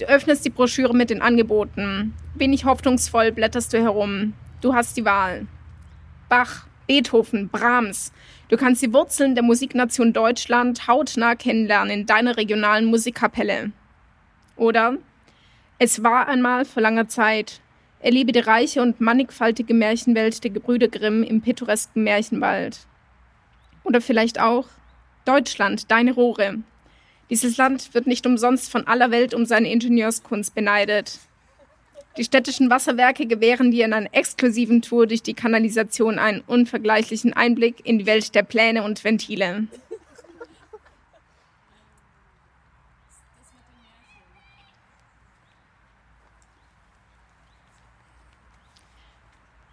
Du 0.00 0.06
öffnest 0.06 0.46
die 0.46 0.50
Broschüre 0.50 0.94
mit 0.94 1.10
den 1.10 1.20
Angeboten. 1.20 2.14
Wenig 2.34 2.64
hoffnungsvoll 2.64 3.32
blätterst 3.32 3.74
du 3.74 3.82
herum. 3.82 4.32
Du 4.62 4.74
hast 4.74 4.96
die 4.96 5.04
Wahl. 5.04 5.46
Bach, 6.30 6.66
Beethoven, 6.86 7.50
Brahms. 7.50 8.10
Du 8.48 8.56
kannst 8.56 8.80
die 8.80 8.94
Wurzeln 8.94 9.34
der 9.34 9.44
Musiknation 9.44 10.14
Deutschland 10.14 10.88
hautnah 10.88 11.34
kennenlernen 11.34 12.00
in 12.00 12.06
deiner 12.06 12.38
regionalen 12.38 12.86
Musikkapelle. 12.86 13.72
Oder 14.56 14.96
es 15.78 16.02
war 16.02 16.28
einmal 16.28 16.64
vor 16.64 16.80
langer 16.80 17.08
Zeit. 17.08 17.60
Erlebe 17.98 18.32
die 18.32 18.38
reiche 18.38 18.80
und 18.80 19.02
mannigfaltige 19.02 19.74
Märchenwelt 19.74 20.42
der 20.42 20.50
Gebrüder 20.50 20.88
Grimm 20.88 21.22
im 21.22 21.42
pittoresken 21.42 22.04
Märchenwald. 22.04 22.86
Oder 23.84 24.00
vielleicht 24.00 24.40
auch 24.40 24.66
Deutschland, 25.26 25.90
deine 25.90 26.14
Rohre. 26.14 26.54
Dieses 27.30 27.56
Land 27.56 27.94
wird 27.94 28.08
nicht 28.08 28.26
umsonst 28.26 28.72
von 28.72 28.88
aller 28.88 29.12
Welt 29.12 29.34
um 29.34 29.46
seine 29.46 29.70
Ingenieurskunst 29.70 30.52
beneidet. 30.52 31.20
Die 32.16 32.24
städtischen 32.24 32.70
Wasserwerke 32.70 33.26
gewähren 33.26 33.70
dir 33.70 33.84
in 33.84 33.92
einer 33.92 34.12
exklusiven 34.12 34.82
Tour 34.82 35.06
durch 35.06 35.22
die 35.22 35.34
Kanalisation 35.34 36.18
einen 36.18 36.40
unvergleichlichen 36.40 37.32
Einblick 37.32 37.86
in 37.86 38.00
die 38.00 38.06
Welt 38.06 38.34
der 38.34 38.42
Pläne 38.42 38.82
und 38.82 39.04
Ventile. 39.04 39.68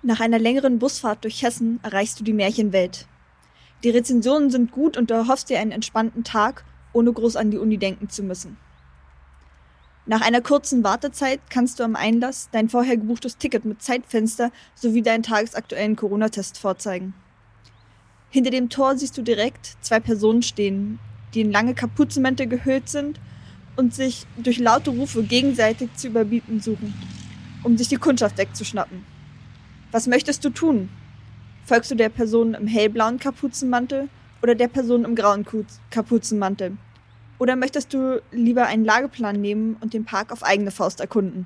Nach 0.04 0.20
einer 0.20 0.38
längeren 0.38 0.78
Busfahrt 0.78 1.24
durch 1.24 1.42
Hessen 1.42 1.80
erreichst 1.82 2.20
du 2.20 2.24
die 2.24 2.34
Märchenwelt. 2.34 3.08
Die 3.84 3.90
Rezensionen 3.90 4.52
sind 4.52 4.72
gut 4.72 4.96
und 4.96 5.10
du 5.10 5.16
erhoffst 5.16 5.50
dir 5.50 5.60
einen 5.60 5.72
entspannten 5.72 6.24
Tag 6.24 6.64
ohne 6.98 7.14
groß 7.14 7.36
an 7.36 7.52
die 7.52 7.60
Uni 7.60 7.78
denken 7.78 8.10
zu 8.10 8.24
müssen. 8.24 8.58
Nach 10.08 10.22
einer 10.22 10.42
kurzen 10.42 10.84
Wartezeit 10.84 11.42
kannst 11.50 11.80
du 11.80 11.84
am 11.84 11.96
Einlass 11.96 12.50
dein 12.52 12.70
vorher 12.70 12.98
gebuchtes 12.98 13.38
Ticket 13.38 13.66
mit 13.66 13.84
Zeitfenster 13.84 14.52
sowie 14.74 15.04
deinen 15.04 15.22
tagesaktuellen 15.22 15.96
Corona-Test 15.96 16.58
vorzeigen. 16.58 17.14
Hinter 18.30 18.50
dem 18.50 18.70
Tor 18.70 18.98
siehst 18.98 19.18
du 19.18 19.22
direkt 19.22 19.78
zwei 19.82 20.00
Personen 20.00 20.42
stehen, 20.42 20.98
die 21.34 21.42
in 21.42 21.52
lange 21.52 21.76
Kapuzenmäntel 21.76 22.48
gehüllt 22.48 22.90
sind 22.90 23.20
und 23.76 23.94
sich 23.94 24.26
durch 24.38 24.58
laute 24.58 24.90
Rufe 24.90 25.24
gegenseitig 25.24 25.94
zu 25.96 26.08
überbieten 26.08 26.62
suchen, 26.62 26.94
um 27.64 27.78
sich 27.78 27.90
die 27.90 27.98
Kundschaft 27.98 28.38
wegzuschnappen. 28.38 29.06
Was 29.92 30.08
möchtest 30.08 30.44
du 30.44 30.50
tun? 30.50 30.90
Folgst 31.66 31.92
du 31.92 31.96
der 31.96 32.10
Person 32.10 32.54
im 32.54 32.66
hellblauen 32.66 33.20
Kapuzenmantel 33.20 34.10
oder 34.42 34.56
der 34.56 34.70
Person 34.70 35.06
im 35.06 35.16
grauen 35.16 35.46
Kapuzenmantel? 35.90 36.78
Oder 37.40 37.56
möchtest 37.56 37.94
du 37.94 38.22
lieber 38.32 38.66
einen 38.66 38.86
Lageplan 38.86 39.40
nehmen 39.40 39.78
und 39.80 39.94
den 39.94 40.06
Park 40.06 40.32
auf 40.32 40.44
eigene 40.44 40.72
Faust 40.72 41.00
erkunden? 41.00 41.46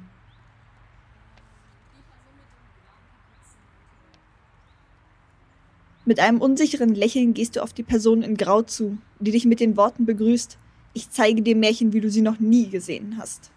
Mit 6.05 6.19
einem 6.19 6.41
unsicheren 6.41 6.95
Lächeln 6.95 7.33
gehst 7.33 7.55
du 7.55 7.61
auf 7.61 7.73
die 7.73 7.83
Person 7.83 8.23
in 8.23 8.35
Grau 8.35 8.63
zu, 8.63 8.97
die 9.19 9.31
dich 9.31 9.45
mit 9.45 9.59
den 9.59 9.77
Worten 9.77 10.05
begrüßt, 10.05 10.57
ich 10.93 11.09
zeige 11.09 11.41
dir 11.41 11.55
Märchen, 11.55 11.93
wie 11.93 12.01
du 12.01 12.09
sie 12.09 12.21
noch 12.21 12.39
nie 12.39 12.69
gesehen 12.69 13.15
hast. 13.17 13.51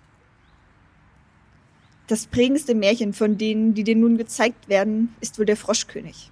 Das 2.06 2.26
prägendste 2.26 2.74
Märchen 2.74 3.12
von 3.12 3.38
denen, 3.38 3.74
die 3.74 3.82
dir 3.82 3.96
nun 3.96 4.18
gezeigt 4.18 4.68
werden, 4.68 5.14
ist 5.20 5.38
wohl 5.38 5.46
der 5.46 5.56
Froschkönig, 5.56 6.30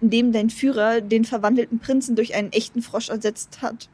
in 0.00 0.10
dem 0.10 0.32
dein 0.32 0.50
Führer 0.50 1.00
den 1.00 1.24
verwandelten 1.24 1.78
Prinzen 1.78 2.14
durch 2.14 2.34
einen 2.34 2.52
echten 2.52 2.82
Frosch 2.82 3.08
ersetzt 3.08 3.62
hat 3.62 3.88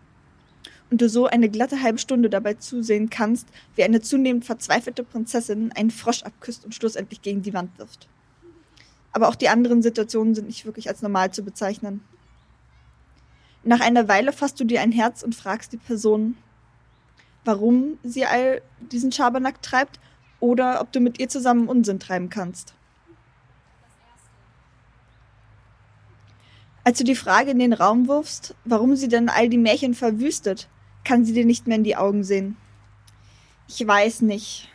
und 0.95 1.01
du 1.01 1.09
so 1.09 1.27
eine 1.27 1.49
glatte 1.49 1.83
halbe 1.83 1.99
Stunde 1.99 2.31
dabei 2.31 2.55
zusehen 2.55 3.11
kannst, 3.11 3.49
wie 3.75 3.83
eine 3.83 4.01
zunehmend 4.01 4.45
verzweifelte 4.45 5.03
Prinzessin 5.03 5.73
einen 5.73 5.91
Frosch 5.91 6.23
abküsst 6.23 6.65
und 6.65 6.73
schlussendlich 6.73 7.21
gegen 7.21 7.43
die 7.43 7.53
Wand 7.53 7.77
wirft. 7.81 8.07
Aber 9.11 9.27
auch 9.27 9.35
die 9.35 9.49
anderen 9.49 9.83
Situationen 9.83 10.37
sind 10.37 10.47
nicht 10.47 10.67
wirklich 10.67 10.89
als 10.89 11.03
normal 11.03 11.33
zu 11.33 11.43
bezeichnen. 11.43 12.01
Nach 13.65 13.81
einer 13.81 14.07
Weile 14.07 14.33
fasst 14.33 14.61
du 14.61 14.65
dir 14.65 14.83
ein 14.83 14.93
Herz 14.93 15.25
und 15.25 15.35
fragst 15.35 15.73
die 15.73 15.79
Person, 15.79 16.37
warum 17.45 17.99
sie 18.05 18.25
all 18.25 18.63
diesen 18.93 19.11
Schabernack 19.11 19.63
treibt 19.63 19.99
oder 20.39 20.81
ob 20.81 20.93
du 20.93 21.01
mit 21.01 21.19
ihr 21.19 21.29
zusammen 21.29 21.67
Unsinn 21.67 21.99
treiben 21.99 22.31
kannst. 22.31 22.73
Als 26.85 26.99
du 26.99 27.03
die 27.03 27.17
Frage 27.17 27.51
in 27.51 27.59
den 27.59 27.73
Raum 27.73 28.07
wirfst, 28.07 28.55
warum 28.65 28.95
sie 28.95 29.09
denn 29.09 29.29
all 29.29 29.49
die 29.49 29.59
Märchen 29.59 29.95
verwüstet, 29.95 30.69
kann 31.05 31.25
sie 31.25 31.33
dir 31.33 31.45
nicht 31.45 31.67
mehr 31.67 31.77
in 31.77 31.85
die 31.85 31.97
Augen 31.97 32.25
sehen. 32.25 32.57
Ich 33.69 33.87
weiß 33.87 34.23
nicht. 34.23 34.69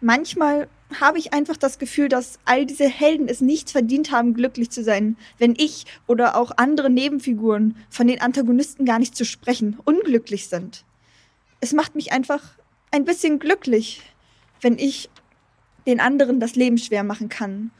Manchmal 0.00 0.68
habe 0.98 1.18
ich 1.18 1.32
einfach 1.32 1.56
das 1.56 1.78
Gefühl, 1.78 2.08
dass 2.08 2.38
all 2.44 2.66
diese 2.66 2.88
Helden 2.88 3.28
es 3.28 3.40
nicht 3.40 3.70
verdient 3.70 4.10
haben, 4.10 4.34
glücklich 4.34 4.70
zu 4.70 4.82
sein, 4.82 5.16
wenn 5.38 5.54
ich 5.56 5.84
oder 6.06 6.36
auch 6.36 6.52
andere 6.56 6.90
Nebenfiguren, 6.90 7.76
von 7.90 8.06
den 8.06 8.20
Antagonisten 8.20 8.86
gar 8.86 8.98
nicht 8.98 9.16
zu 9.16 9.24
sprechen, 9.24 9.78
unglücklich 9.84 10.48
sind. 10.48 10.84
Es 11.60 11.72
macht 11.72 11.94
mich 11.94 12.12
einfach 12.12 12.42
ein 12.90 13.04
bisschen 13.04 13.38
glücklich, 13.38 14.02
wenn 14.60 14.78
ich 14.78 15.10
den 15.86 16.00
anderen 16.00 16.40
das 16.40 16.56
Leben 16.56 16.78
schwer 16.78 17.04
machen 17.04 17.28
kann 17.28 17.70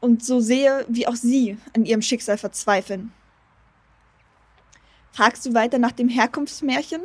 und 0.00 0.24
so 0.24 0.40
sehe, 0.40 0.84
wie 0.88 1.06
auch 1.06 1.16
sie 1.16 1.58
an 1.74 1.84
ihrem 1.84 2.02
Schicksal 2.02 2.38
verzweifeln. 2.38 3.12
Fragst 5.16 5.46
du 5.46 5.54
weiter 5.54 5.78
nach 5.78 5.92
dem 5.92 6.10
Herkunftsmärchen 6.10 7.00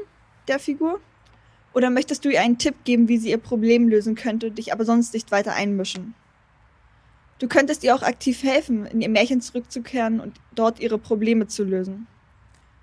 der 0.50 0.60
Figur? 0.60 1.00
Oder 1.74 1.90
möchtest 1.90 2.26
du 2.26 2.30
ihr 2.30 2.42
einen 2.42 2.58
Tipp 2.58 2.76
geben, 2.84 3.08
wie 3.08 3.18
sie 3.18 3.30
ihr 3.30 3.38
Problem 3.38 3.88
lösen 3.88 4.16
könnte, 4.16 4.52
dich 4.52 4.74
aber 4.74 4.84
sonst 4.84 5.14
nicht 5.14 5.32
weiter 5.32 5.54
einmischen? 5.54 6.14
Du 7.40 7.48
könntest 7.48 7.86
ihr 7.86 7.96
auch 7.96 8.02
aktiv 8.02 8.44
helfen, 8.44 8.86
in 8.86 9.00
ihr 9.00 9.08
Märchen 9.08 9.40
zurückzukehren 9.40 10.20
und 10.20 10.42
dort 10.54 10.82
ihre 10.82 10.98
Probleme 10.98 11.48
zu 11.48 11.64
lösen. 11.64 12.06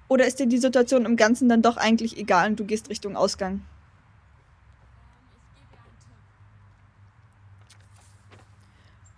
Oder 0.08 0.26
ist 0.26 0.40
dir 0.40 0.46
die 0.46 0.56
Situation 0.56 1.04
im 1.04 1.16
Ganzen 1.16 1.46
dann 1.50 1.60
doch 1.60 1.76
eigentlich 1.76 2.16
egal 2.16 2.48
und 2.48 2.58
du 2.58 2.64
gehst 2.64 2.88
Richtung 2.88 3.14
Ausgang? 3.14 3.60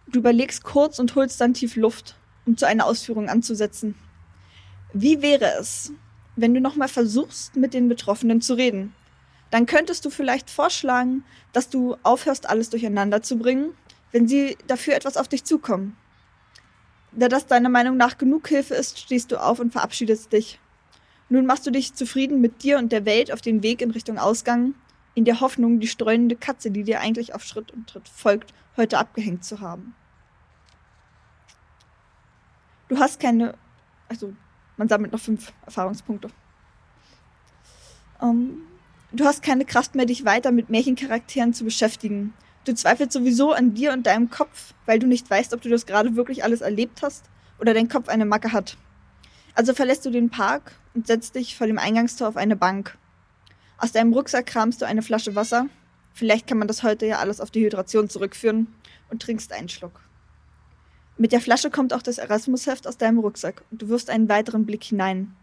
Du 0.08 0.18
überlegst 0.18 0.64
kurz 0.64 0.98
und 0.98 1.14
holst 1.14 1.40
dann 1.40 1.54
tief 1.54 1.76
Luft, 1.76 2.16
um 2.46 2.56
zu 2.56 2.66
einer 2.66 2.86
Ausführung 2.86 3.28
anzusetzen. 3.28 3.94
Wie 4.93 5.22
wäre 5.22 5.55
es, 5.59 5.93
wenn 6.36 6.55
du 6.55 6.61
nochmal 6.61 6.88
versuchst, 6.88 7.57
mit 7.57 7.74
den 7.74 7.88
Betroffenen 7.88 8.41
zu 8.41 8.55
reden? 8.55 8.95
Dann 9.51 9.66
könntest 9.66 10.05
du 10.05 10.11
vielleicht 10.11 10.51
vorschlagen, 10.51 11.24
dass 11.53 11.68
du 11.68 11.97
aufhörst, 12.03 12.49
alles 12.49 12.70
durcheinander 12.70 13.22
zu 13.22 13.38
bringen, 13.38 13.74
wenn 14.12 14.28
sie 14.28 14.57
dafür 14.66 14.95
etwas 14.95 15.16
auf 15.16 15.28
dich 15.28 15.45
zukommen. 15.45 15.97
Da 17.12 17.28
das 17.28 17.47
deiner 17.47 17.68
Meinung 17.68 17.97
nach 17.97 18.18
genug 18.18 18.49
Hilfe 18.49 18.74
ist, 18.74 18.99
stehst 18.99 19.32
du 19.32 19.36
auf 19.36 19.59
und 19.59 19.72
verabschiedest 19.72 20.32
dich. 20.32 20.61
Nun 21.28 21.47
machst 21.47 21.66
du 21.66 21.70
dich 21.70 21.95
zufrieden 21.95 22.41
mit 22.41 22.62
dir 22.62 22.78
und 22.78 22.93
der 22.93 23.05
Welt 23.05 23.32
auf 23.32 23.41
den 23.41 23.62
Weg 23.62 23.82
in 23.82 23.91
Richtung 23.91 24.18
Ausgang, 24.18 24.74
in 25.14 25.24
der 25.24 25.41
Hoffnung, 25.41 25.80
die 25.80 25.88
streunende 25.88 26.36
Katze, 26.36 26.70
die 26.70 26.84
dir 26.84 27.01
eigentlich 27.01 27.34
auf 27.34 27.43
Schritt 27.43 27.72
und 27.72 27.88
Tritt 27.88 28.09
folgt, 28.09 28.55
heute 28.76 28.99
abgehängt 28.99 29.45
zu 29.45 29.61
haben. 29.61 29.95
Du 32.88 32.99
hast 32.99 33.20
keine, 33.20 33.55
also 34.09 34.34
man 34.81 34.89
sammelt 34.89 35.12
noch 35.12 35.20
fünf 35.20 35.53
Erfahrungspunkte. 35.66 36.31
Ähm, 38.22 38.62
du 39.12 39.26
hast 39.26 39.43
keine 39.43 39.66
Kraft 39.66 39.95
mehr, 39.95 40.07
dich 40.07 40.24
weiter 40.24 40.53
mit 40.53 40.70
Märchencharakteren 40.70 41.53
zu 41.53 41.64
beschäftigen. 41.64 42.33
Du 42.64 42.74
zweifelst 42.74 43.12
sowieso 43.12 43.53
an 43.53 43.74
dir 43.74 43.93
und 43.93 44.07
deinem 44.07 44.31
Kopf, 44.31 44.72
weil 44.87 44.99
du 44.99 45.07
nicht 45.07 45.28
weißt, 45.28 45.53
ob 45.53 45.61
du 45.61 45.68
das 45.68 45.85
gerade 45.85 46.16
wirklich 46.16 46.45
alles 46.45 46.62
erlebt 46.62 47.03
hast 47.03 47.26
oder 47.59 47.74
dein 47.74 47.91
Kopf 47.91 48.09
eine 48.09 48.24
Macke 48.24 48.53
hat. 48.53 48.78
Also 49.55 49.74
verlässt 49.74 50.07
du 50.07 50.11
den 50.11 50.31
Park 50.31 50.72
und 50.95 51.07
setzt 51.07 51.35
dich 51.35 51.59
vor 51.59 51.66
dem 51.66 51.78
Eingangstor 51.78 52.26
auf 52.28 52.39
eine 52.39 52.57
Bank. 52.57 52.97
Aus 53.76 53.93
deinem 53.93 54.14
Rucksack 54.14 54.47
kramst 54.47 54.81
du 54.81 54.87
eine 54.87 55.03
Flasche 55.03 55.35
Wasser. 55.35 55.66
Vielleicht 56.14 56.47
kann 56.47 56.57
man 56.57 56.68
das 56.68 56.83
heute 56.83 57.05
ja 57.05 57.18
alles 57.18 57.43
auf 57.43 57.51
die 57.51 57.62
Hydration 57.66 58.09
zurückführen 58.09 58.68
und 59.11 59.20
trinkst 59.20 59.53
einen 59.53 59.68
Schluck. 59.68 60.01
Mit 61.20 61.32
der 61.32 61.42
Flasche 61.42 61.68
kommt 61.68 61.92
auch 61.92 62.00
das 62.00 62.16
Erasmus-Heft 62.16 62.86
aus 62.86 62.96
deinem 62.96 63.18
Rucksack 63.18 63.62
und 63.70 63.82
du 63.82 63.88
wirfst 63.88 64.08
einen 64.08 64.30
weiteren 64.30 64.64
Blick 64.64 64.82
hinein. 64.82 65.36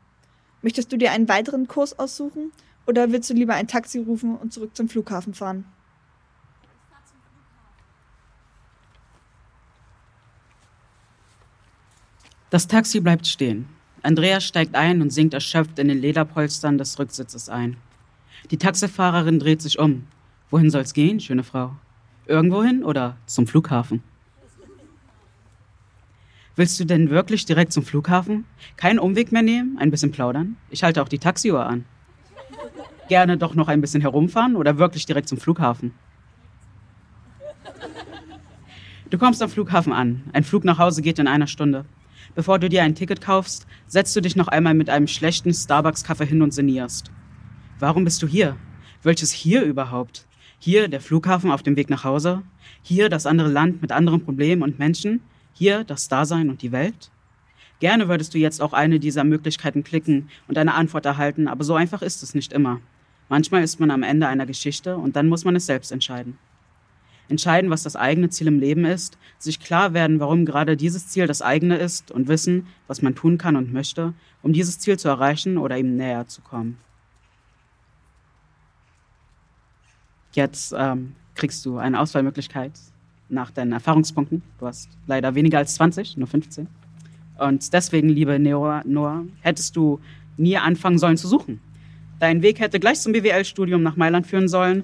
Möchtest 0.63 0.91
du 0.91 0.97
dir 0.97 1.11
einen 1.11 1.30
weiteren 1.30 1.67
Kurs 1.67 1.99
aussuchen 1.99 2.51
oder 2.88 3.11
willst 3.11 3.30
du 3.30 3.36
lieber 3.36 3.53
ein 3.53 3.67
Taxi 3.67 3.99
rufen 3.99 4.36
und 4.36 4.51
zurück 4.51 4.75
zum 4.75 4.89
Flughafen 4.89 5.36
fahren? 5.36 5.65
Das 12.49 12.67
Taxi 12.67 12.99
bleibt 12.99 13.28
stehen. 13.28 13.69
Andreas 14.01 14.45
steigt 14.45 14.73
ein 14.73 15.03
und 15.03 15.11
sinkt 15.11 15.36
erschöpft 15.36 15.78
in 15.78 15.89
den 15.89 15.99
Lederpolstern 15.99 16.80
des 16.80 16.97
Rücksitzes 16.97 17.49
ein. 17.49 17.78
Die 18.49 18.57
Taxifahrerin 18.57 19.38
dreht 19.38 19.61
sich 19.61 19.78
um. 19.78 20.07
Wohin 20.49 20.71
soll's 20.71 20.95
gehen, 20.95 21.19
schöne 21.19 21.43
Frau? 21.43 21.75
Irgendwohin 22.25 22.84
oder 22.84 23.17
zum 23.28 23.45
Flughafen? 23.45 24.01
Willst 26.58 26.80
du 26.80 26.86
denn 26.86 27.12
wirklich 27.12 27.45
direkt 27.45 27.72
zum 27.72 27.84
Flughafen? 27.84 28.45
Keinen 28.78 28.97
Umweg 28.97 29.32
mehr 29.32 29.43
nehmen? 29.43 29.78
Ein 29.78 29.91
bisschen 29.91 30.12
plaudern? 30.12 30.58
Ich 30.72 30.84
halte 30.84 31.03
auch 31.03 31.08
die 31.08 31.20
Taxiuhr 31.20 31.64
an. 31.64 31.86
Gerne 33.10 33.38
doch 33.38 33.53
noch 33.53 33.68
ein 33.68 33.80
bisschen 33.80 34.01
herumfahren 34.01 34.55
oder 34.55 34.80
wirklich 34.80 35.05
direkt 35.05 35.30
zum 35.30 35.38
Flughafen? 35.38 35.93
Du 39.12 39.20
kommst 39.20 39.43
am 39.43 39.51
Flughafen 39.51 39.93
an. 39.93 40.24
Ein 40.34 40.43
Flug 40.43 40.64
nach 40.64 40.80
Hause 40.80 41.03
geht 41.03 41.20
in 41.20 41.28
einer 41.28 41.45
Stunde. 41.45 41.86
Bevor 42.34 42.58
du 42.58 42.70
dir 42.70 42.82
ein 42.82 42.95
Ticket 42.95 43.22
kaufst, 43.22 43.68
setzt 43.86 44.16
du 44.16 44.22
dich 44.22 44.36
noch 44.36 44.47
einmal 44.47 44.74
mit 44.74 44.89
einem 44.89 45.08
schlechten 45.08 45.53
Starbucks-Kaffee 45.53 46.26
hin 46.26 46.41
und 46.41 46.55
sinnierst. 46.55 47.12
Warum 47.78 48.03
bist 48.03 48.24
du 48.24 48.28
hier? 48.28 48.58
Welches 49.03 49.32
hier 49.32 49.62
überhaupt? 49.62 50.26
Hier 50.58 50.88
der 50.88 51.01
Flughafen 51.01 51.51
auf 51.51 51.62
dem 51.62 51.76
Weg 51.76 51.91
nach 51.91 52.03
Hause? 52.03 52.41
Hier 52.82 53.10
das 53.10 53.28
andere 53.28 53.47
Land 53.47 53.84
mit 53.84 53.91
anderen 53.91 54.26
Problemen 54.26 54.64
und 54.64 54.80
Menschen? 54.80 55.22
Hier 55.58 55.84
das 55.84 56.08
Dasein 56.08 56.51
und 56.51 56.62
die 56.62 56.72
Welt? 56.72 57.10
Gerne 57.80 58.08
würdest 58.08 58.32
du 58.36 58.38
jetzt 58.38 58.62
auch 58.62 58.74
eine 58.74 58.99
dieser 58.99 59.24
Möglichkeiten 59.24 59.84
klicken 59.84 60.30
und 60.47 60.55
eine 60.55 60.76
Antwort 60.76 61.08
erhalten, 61.08 61.47
aber 61.47 61.64
so 61.64 61.74
einfach 61.74 62.03
ist 62.03 62.22
es 62.22 62.36
nicht 62.36 62.53
immer. 62.53 62.80
Manchmal 63.28 63.64
ist 63.64 63.80
man 63.80 63.89
am 63.89 64.03
Ende 64.03 64.28
einer 64.28 64.45
Geschichte 64.45 64.97
und 64.97 65.16
dann 65.16 65.28
muss 65.28 65.45
man 65.45 65.55
es 65.55 65.66
selbst 65.66 65.91
entscheiden. 65.91 66.38
Entscheiden, 67.28 67.72
was 67.72 67.82
das 67.82 67.95
eigene 67.95 68.30
Ziel 68.30 68.45
im 68.45 68.60
Leben 68.60 68.86
ist, 68.86 69.18
sich 69.39 69.60
klar 69.60 69.95
werden, 69.95 70.20
warum 70.20 70.45
gerade 70.45 70.78
dieses 70.78 71.08
Ziel 71.08 71.26
das 71.26 71.41
eigene 71.41 71.78
ist 71.78 72.12
und 72.12 72.28
wissen, 72.28 72.68
was 72.86 73.01
man 73.01 73.16
tun 73.16 73.39
kann 73.39 73.55
und 73.55 73.74
möchte, 73.74 74.14
um 74.43 74.53
dieses 74.53 74.78
Ziel 74.78 74.99
zu 74.99 75.08
erreichen 75.08 75.58
oder 75.58 75.76
ihm 75.76 75.95
näher 75.95 76.28
zu 76.28 76.41
kommen. 76.41 76.78
Jetzt 80.34 80.76
ähm, 80.78 81.16
kriegst 81.34 81.66
du 81.66 81.80
eine 81.80 81.99
Auswahlmöglichkeit 81.99 82.74
nach 83.30 83.51
deinen 83.51 83.71
Erfahrungspunkten. 83.73 84.41
Du 84.59 84.67
hast 84.67 84.89
leider 85.05 85.36
weniger 85.36 85.57
als 85.57 85.75
20, 85.75 86.17
nur 86.17 86.28
15. 86.28 86.67
Und 87.38 87.73
deswegen, 87.73 88.09
liebe 88.09 88.39
Noah, 88.39 88.82
Noah, 88.86 89.23
hättest 89.41 89.75
du 89.75 89.99
nie 90.38 90.57
anfangen 90.57 90.97
sollen 90.97 91.17
zu 91.17 91.28
suchen. 91.28 91.59
Dein 92.19 92.41
Weg 92.41 92.59
hätte 92.59 92.80
gleich 92.80 92.99
zum 92.99 93.13
BWL-Studium 93.13 93.84
nach 93.84 93.95
Mailand 93.95 94.25
führen 94.25 94.47
sollen. 94.47 94.84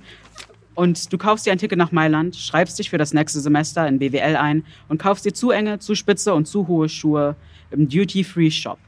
Und 0.75 1.11
du 1.13 1.17
kaufst 1.17 1.45
dir 1.45 1.51
ein 1.51 1.57
Ticket 1.57 1.77
nach 1.77 1.91
Mailand, 1.91 2.35
schreibst 2.35 2.79
dich 2.79 2.89
für 2.89 2.97
das 2.97 3.13
nächste 3.13 3.39
Semester 3.39 3.87
in 3.87 3.99
BWL 3.99 4.35
ein 4.35 4.63
und 4.87 4.99
kaufst 4.99 5.25
dir 5.25 5.33
zu 5.33 5.51
enge, 5.51 5.79
zu 5.79 5.93
spitze 5.93 6.33
und 6.33 6.47
zu 6.47 6.67
hohe 6.67 6.89
Schuhe 6.89 7.35
im 7.71 7.87
Duty-Free-Shop. 7.87 8.79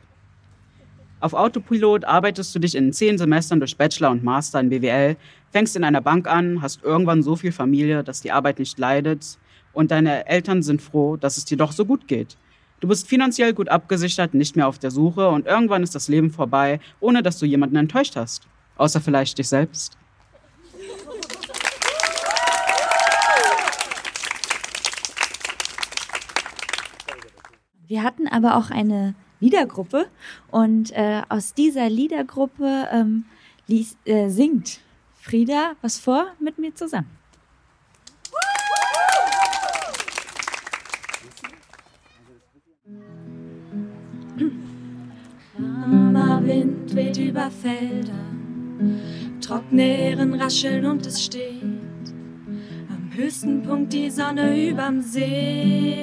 Auf 1.19 1.33
Autopilot 1.33 2.05
arbeitest 2.05 2.53
du 2.53 2.59
dich 2.59 2.75
in 2.75 2.91
zehn 2.91 3.17
Semestern 3.17 3.59
durch 3.59 3.77
Bachelor 3.77 4.11
und 4.11 4.23
Master 4.23 4.59
in 4.59 4.69
BWL, 4.69 5.15
fängst 5.51 5.75
in 5.75 5.83
einer 5.83 6.01
Bank 6.01 6.27
an, 6.27 6.61
hast 6.61 6.83
irgendwann 6.83 7.23
so 7.23 7.35
viel 7.35 7.51
Familie, 7.51 8.03
dass 8.03 8.21
die 8.21 8.31
Arbeit 8.31 8.59
nicht 8.59 8.77
leidet 8.77 9.37
und 9.75 9.91
deine 9.91 10.27
Eltern 10.27 10.63
sind 10.63 10.81
froh, 10.81 11.17
dass 11.17 11.37
es 11.37 11.45
dir 11.45 11.57
doch 11.57 11.71
so 11.71 11.85
gut 11.85 12.07
geht. 12.07 12.37
Du 12.79 12.87
bist 12.87 13.07
finanziell 13.07 13.53
gut 13.53 13.69
abgesichert, 13.69 14.33
nicht 14.33 14.55
mehr 14.55 14.67
auf 14.67 14.79
der 14.79 14.91
Suche 14.91 15.29
und 15.29 15.45
irgendwann 15.45 15.83
ist 15.83 15.95
das 15.95 16.07
Leben 16.07 16.31
vorbei, 16.31 16.79
ohne 16.99 17.21
dass 17.21 17.37
du 17.37 17.45
jemanden 17.45 17.75
enttäuscht 17.75 18.15
hast. 18.15 18.47
Außer 18.77 18.99
vielleicht 18.99 19.37
dich 19.37 19.47
selbst. 19.47 19.97
Wir 27.87 28.03
hatten 28.03 28.27
aber 28.27 28.57
auch 28.57 28.71
eine 28.71 29.13
Liedergruppe 29.39 30.07
und 30.49 30.91
äh, 30.91 31.21
aus 31.29 31.53
dieser 31.53 31.89
Liedergruppe 31.89 32.87
ähm, 32.91 33.25
lies, 33.67 33.95
äh, 34.05 34.29
singt 34.29 34.79
Frieda 35.13 35.73
was 35.81 35.99
vor 35.99 36.27
mit 36.39 36.57
mir 36.57 36.73
zusammen. 36.73 37.09
Wind 46.45 46.95
weht 46.95 47.17
über 47.17 47.49
Felder, 47.49 48.13
Trocknähren 49.41 50.33
rascheln 50.35 50.85
und 50.85 51.05
es 51.05 51.23
steht 51.23 51.63
am 52.89 53.09
höchsten 53.15 53.63
Punkt 53.63 53.91
die 53.93 54.09
Sonne 54.09 54.69
überm 54.69 55.01
See. 55.01 55.95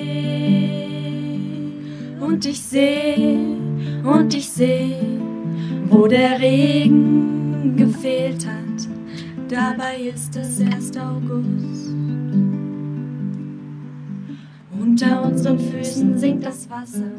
Und 2.20 2.44
ich 2.44 2.60
sehe, 2.60 3.38
und 4.02 4.34
ich 4.34 4.48
sehe, 4.48 5.20
wo 5.88 6.06
der 6.06 6.40
Regen 6.40 7.76
gefehlt 7.76 8.46
hat. 8.46 8.88
Dabei 9.48 10.08
ist 10.14 10.34
es 10.36 10.60
erst 10.60 10.98
August. 10.98 11.94
Unter 14.80 15.24
unseren 15.24 15.58
Füßen 15.58 16.18
sinkt 16.18 16.46
das 16.46 16.68
Wasser, 16.68 17.12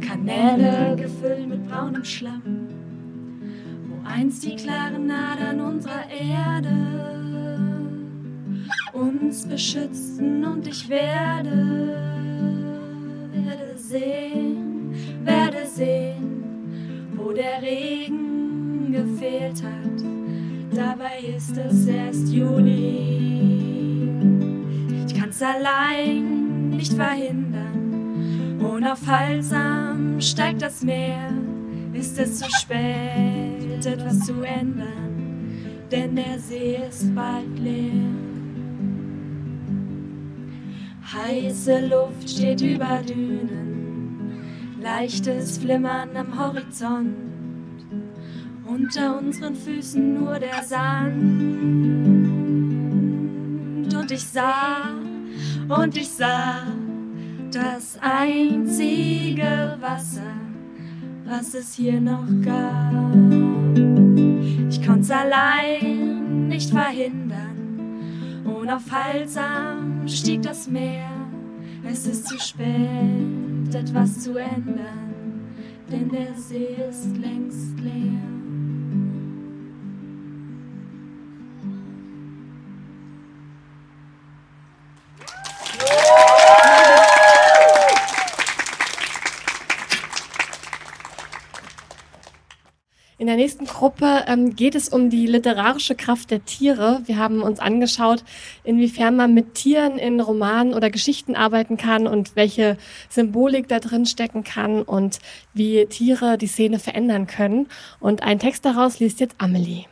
Kanäle 0.00 0.96
gefüllt 0.96 1.48
mit 1.48 1.68
braunem 1.68 2.04
Schlamm, 2.04 2.68
wo 3.88 4.08
einst 4.08 4.44
die 4.44 4.56
klaren 4.56 5.10
Adern 5.10 5.60
unserer 5.60 6.04
Erde 6.10 7.10
uns 8.92 9.46
beschützten 9.46 10.44
und 10.44 10.66
ich 10.66 10.88
werde 10.88 12.10
werde 13.32 13.76
sehen, 13.76 14.94
werde 15.24 15.66
sehen, 15.66 16.42
wo 17.14 17.32
der 17.32 17.62
Regen 17.62 18.92
gefehlt 18.92 19.62
hat. 19.62 20.02
Dabei 20.74 21.34
ist 21.36 21.56
es 21.56 21.86
erst 21.86 22.32
Juli. 22.32 24.08
Ich 25.06 25.14
kann's 25.14 25.42
allein 25.42 26.70
nicht 26.70 26.92
verhindern. 26.92 27.49
Unaufhaltsam 28.60 30.20
steigt 30.20 30.60
das 30.60 30.82
Meer. 30.82 31.32
Ist 31.94 32.18
es 32.18 32.40
zu 32.40 32.50
spät, 32.50 33.86
etwas 33.86 34.20
zu 34.20 34.42
ändern? 34.42 35.86
Denn 35.90 36.14
der 36.14 36.38
See 36.38 36.78
ist 36.88 37.14
bald 37.14 37.58
leer. 37.58 37.90
Heiße 41.12 41.88
Luft 41.88 42.28
steht 42.30 42.60
über 42.60 43.00
Dünen, 43.02 44.30
leichtes 44.80 45.58
Flimmern 45.58 46.16
am 46.16 46.38
Horizont. 46.38 47.16
Unter 48.66 49.18
unseren 49.18 49.56
Füßen 49.56 50.14
nur 50.14 50.38
der 50.38 50.62
Sand. 50.62 51.42
Und 53.92 54.10
ich 54.12 54.24
sah, 54.24 54.90
und 55.68 55.96
ich 55.96 56.08
sah 56.08 56.62
das 57.50 57.98
einzige 58.00 59.76
Wasser, 59.80 60.34
was 61.24 61.54
es 61.54 61.74
hier 61.74 62.00
noch 62.00 62.26
gab. 62.44 63.14
Ich 64.68 64.86
konnte 64.86 65.16
allein 65.16 66.48
nicht 66.48 66.70
verhindern 66.70 67.60
Unaufhaltsam 68.44 70.06
stieg 70.06 70.42
das 70.42 70.68
Meer. 70.68 71.10
Es 71.82 72.06
ist 72.06 72.28
zu 72.28 72.38
spät, 72.38 73.74
etwas 73.74 74.20
zu 74.20 74.36
ändern, 74.36 75.40
denn 75.90 76.08
der 76.08 76.34
See 76.36 76.76
ist 76.88 77.16
längst 77.16 77.80
leer. 77.80 78.39
Der 93.30 93.36
nächsten 93.36 93.64
Gruppe 93.64 94.24
ähm, 94.26 94.56
geht 94.56 94.74
es 94.74 94.88
um 94.88 95.08
die 95.08 95.28
literarische 95.28 95.94
Kraft 95.94 96.32
der 96.32 96.44
Tiere. 96.44 97.00
Wir 97.04 97.16
haben 97.16 97.42
uns 97.42 97.60
angeschaut, 97.60 98.24
inwiefern 98.64 99.14
man 99.14 99.34
mit 99.34 99.54
Tieren 99.54 99.98
in 99.98 100.18
Romanen 100.18 100.74
oder 100.74 100.90
Geschichten 100.90 101.36
arbeiten 101.36 101.76
kann 101.76 102.08
und 102.08 102.34
welche 102.34 102.76
Symbolik 103.08 103.68
da 103.68 103.78
drin 103.78 104.04
stecken 104.04 104.42
kann 104.42 104.82
und 104.82 105.20
wie 105.54 105.86
Tiere 105.86 106.38
die 106.38 106.48
Szene 106.48 106.80
verändern 106.80 107.28
können. 107.28 107.68
Und 108.00 108.24
einen 108.24 108.40
Text 108.40 108.64
daraus 108.64 108.98
liest 108.98 109.20
jetzt 109.20 109.36
Amelie. 109.38 109.84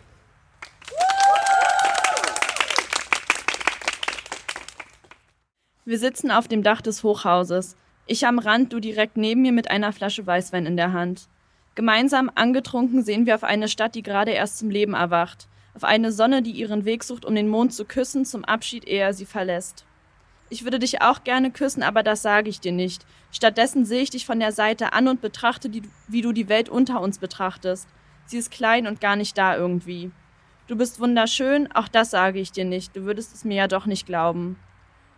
Wir 5.85 5.99
sitzen 6.01 6.33
auf 6.33 6.49
dem 6.49 6.65
Dach 6.65 6.83
des 6.83 7.05
Hochhauses. 7.05 7.77
Ich 8.07 8.27
am 8.27 8.41
Rand, 8.41 8.73
du 8.73 8.81
direkt 8.81 9.17
neben 9.17 9.43
mir 9.43 9.53
mit 9.53 9.71
einer 9.71 9.93
Flasche 9.93 10.27
Weißwein 10.27 10.67
in 10.67 10.77
der 10.77 10.93
Hand. 10.93 11.29
Gemeinsam 11.79 12.29
angetrunken 12.35 13.05
sehen 13.05 13.25
wir 13.25 13.37
auf 13.37 13.45
eine 13.45 13.69
Stadt, 13.69 13.95
die 13.95 14.03
gerade 14.03 14.33
erst 14.33 14.59
zum 14.59 14.69
Leben 14.69 14.95
erwacht, 14.95 15.47
auf 15.75 15.85
eine 15.85 16.11
Sonne, 16.11 16.43
die 16.43 16.51
ihren 16.51 16.85
Weg 16.85 17.05
sucht, 17.05 17.25
um 17.25 17.37
den 17.37 17.47
Mond 17.47 17.73
zu 17.73 17.85
küssen, 17.85 18.25
zum 18.25 18.45
Abschied, 18.45 18.85
ehe 18.85 19.01
er 19.01 19.15
sie 19.15 19.27
verlässt. 19.27 19.85
Ich 20.51 20.65
würde 20.65 20.81
dich 20.81 21.03
auch 21.03 21.23
gerne 21.23 21.53
küssen, 21.53 21.85
aber 21.85 22.03
das 22.03 22.21
sage 22.21 22.51
ich 22.51 22.59
dir 22.59 22.73
nicht. 22.73 23.07
Stattdessen 23.31 23.85
sehe 23.85 24.03
ich 24.03 24.11
dich 24.11 24.27
von 24.27 24.41
der 24.41 24.51
Seite 24.51 24.93
an 24.93 25.07
und 25.07 25.21
betrachte, 25.21 25.69
die, 25.69 25.83
wie 26.09 26.21
du 26.21 26.33
die 26.33 26.49
Welt 26.49 26.69
unter 26.69 27.01
uns 27.01 27.19
betrachtest. 27.19 27.87
Sie 28.27 28.39
ist 28.39 28.51
klein 28.51 28.89
und 28.89 29.01
gar 29.01 29.15
nicht 29.15 29.39
da 29.39 29.57
irgendwie. 29.57 30.11
Du 30.67 30.75
bist 30.75 30.99
wunderschön, 30.99 31.71
auch 31.71 31.87
das 31.87 32.11
sage 32.11 32.41
ich 32.41 32.51
dir 32.51 32.65
nicht. 32.65 32.97
Du 32.97 33.03
würdest 33.03 33.37
es 33.37 33.45
mir 33.45 33.55
ja 33.55 33.69
doch 33.69 33.87
nicht 33.87 34.05
glauben. 34.05 34.59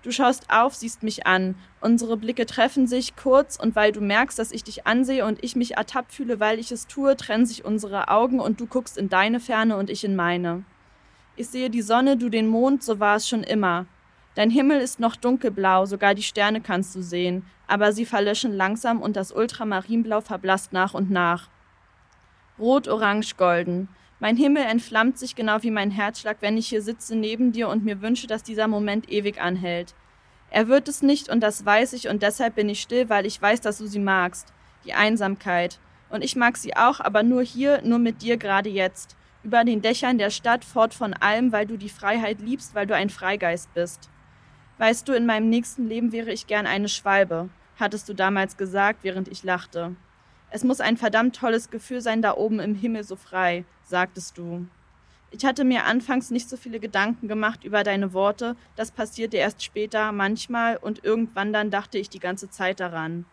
Du 0.03 0.11
schaust 0.13 0.51
auf, 0.51 0.75
siehst 0.75 1.03
mich 1.03 1.27
an. 1.27 1.57
Unsere 1.81 2.17
Blicke 2.17 2.47
treffen 2.47 2.87
sich 2.87 3.17
kurz 3.17 3.57
und 3.57 3.77
weil 3.77 3.93
du 3.93 4.01
merkst, 4.01 4.39
dass 4.39 4.51
ich 4.51 4.65
dich 4.65 4.87
ansehe 4.87 5.27
und 5.27 5.45
ich 5.45 5.57
mich 5.57 5.77
ertappt 5.77 6.13
fühle, 6.13 6.41
weil 6.41 6.59
ich 6.59 6.73
es 6.73 6.87
tue, 6.87 7.17
trennen 7.17 7.45
sich 7.45 7.65
unsere 7.67 8.09
Augen 8.09 8.41
und 8.41 8.61
du 8.61 8.67
guckst 8.67 8.97
in 8.97 9.11
deine 9.11 9.41
Ferne 9.41 9.77
und 9.77 9.91
ich 9.91 10.03
in 10.03 10.17
meine. 10.17 10.65
Ich 11.37 11.49
sehe 11.49 11.69
die 11.69 11.83
Sonne, 11.83 12.17
du 12.17 12.31
den 12.31 12.49
Mond, 12.49 12.83
so 12.83 12.99
war 12.99 13.17
es 13.17 13.29
schon 13.29 13.43
immer. 13.43 13.87
Dein 14.37 14.51
Himmel 14.51 14.81
ist 14.81 15.01
noch 15.01 15.17
dunkelblau, 15.17 15.85
sogar 15.85 16.15
die 16.15 16.23
Sterne 16.23 16.61
kannst 16.63 16.95
du 16.95 17.03
sehen, 17.03 17.45
aber 17.67 17.93
sie 17.93 18.07
verlöschen 18.07 18.53
langsam 18.53 19.03
und 19.03 19.17
das 19.17 19.33
Ultramarinblau 19.33 20.23
verblasst 20.23 20.73
nach 20.73 20.95
und 20.95 21.11
nach. 21.11 21.49
Rot, 22.59 22.89
orange, 22.89 23.37
golden. 23.37 23.89
Mein 24.21 24.37
Himmel 24.37 24.65
entflammt 24.65 25.19
sich 25.19 25.35
genau 25.35 25.63
wie 25.63 25.71
mein 25.71 25.91
Herzschlag, 25.91 26.37
wenn 26.41 26.59
ich 26.59 26.69
hier 26.69 26.83
sitze 26.83 27.17
neben 27.17 27.53
dir 27.53 27.71
und 27.71 27.85
mir 27.85 28.03
wünsche, 28.03 28.27
dass 28.27 28.43
dieser 28.43 28.69
Moment 28.69 29.11
ewig 29.11 29.41
anhält. 29.41 29.95
Er 30.51 30.69
wird 30.69 30.89
es 30.89 31.01
nicht 31.01 31.31
und 31.31 31.41
das 31.41 31.65
weiß 31.65 31.95
ich 31.95 32.07
und 32.07 32.23
deshalb 32.23 32.57
bin 32.57 32.69
ich 32.69 32.83
still, 32.83 33.09
weil 33.09 33.25
ich 33.25 33.41
weiß, 33.41 33.63
dass 33.63 33.79
du 33.79 33.87
sie 33.87 33.99
magst. 33.99 34.53
Die 34.85 34.93
Einsamkeit. 34.93 35.79
Und 36.11 36.23
ich 36.23 36.37
mag 36.37 36.59
sie 36.59 36.77
auch, 36.77 37.01
aber 37.01 37.23
nur 37.23 37.43
hier, 37.43 37.81
nur 37.83 37.99
mit 37.99 38.21
dir 38.21 38.37
gerade 38.37 38.69
jetzt. 38.69 39.17
Über 39.43 39.65
den 39.65 39.81
Dächern 39.81 40.19
der 40.19 40.29
Stadt, 40.29 40.67
fort 40.67 40.93
von 40.93 41.15
allem, 41.15 41.51
weil 41.51 41.67
du 41.67 41.79
die 41.79 41.89
Freiheit 41.89 42.43
liebst, 42.43 42.75
weil 42.75 42.87
du 42.87 42.95
ein 42.95 43.09
Freigeist 43.09 43.73
bist. 43.73 44.11
Weißt 44.77 45.09
du, 45.09 45.15
in 45.15 45.25
meinem 45.25 45.49
nächsten 45.49 45.89
Leben 45.89 46.13
wäre 46.13 46.31
ich 46.31 46.47
gern 46.47 46.67
eine 46.67 46.89
Schwalbe, 46.89 47.49
hattest 47.79 48.07
du 48.09 48.15
damals 48.15 48.59
gesagt, 48.59 48.99
während 49.03 49.29
ich 49.29 49.45
lachte. 49.45 49.97
Es 50.51 50.65
muss 50.65 50.81
ein 50.81 50.97
verdammt 50.97 51.37
tolles 51.37 51.71
Gefühl 51.71 52.01
sein, 52.01 52.23
da 52.23 52.37
oben 52.37 52.59
im 52.59 52.75
Himmel 52.75 53.05
so 53.05 53.17
frei, 53.17 53.65
sagtest 53.85 54.37
du. 54.37 54.67
Ich 55.31 55.45
hatte 55.45 55.65
mir 55.65 55.85
anfangs 55.85 56.31
nicht 56.31 56.49
so 56.49 56.57
viele 56.57 56.81
Gedanken 56.81 57.29
gemacht 57.29 57.63
über 57.63 57.85
deine 57.85 58.13
Worte, 58.13 58.57
das 58.75 58.91
passierte 58.91 59.37
erst 59.37 59.63
später, 59.63 60.11
manchmal, 60.11 60.77
und 60.77 61.05
irgendwann 61.05 61.53
dann 61.53 61.71
dachte 61.71 61.99
ich 61.99 62.11
die 62.11 62.19
ganze 62.19 62.51
Zeit 62.51 62.81
daran. 62.81 63.27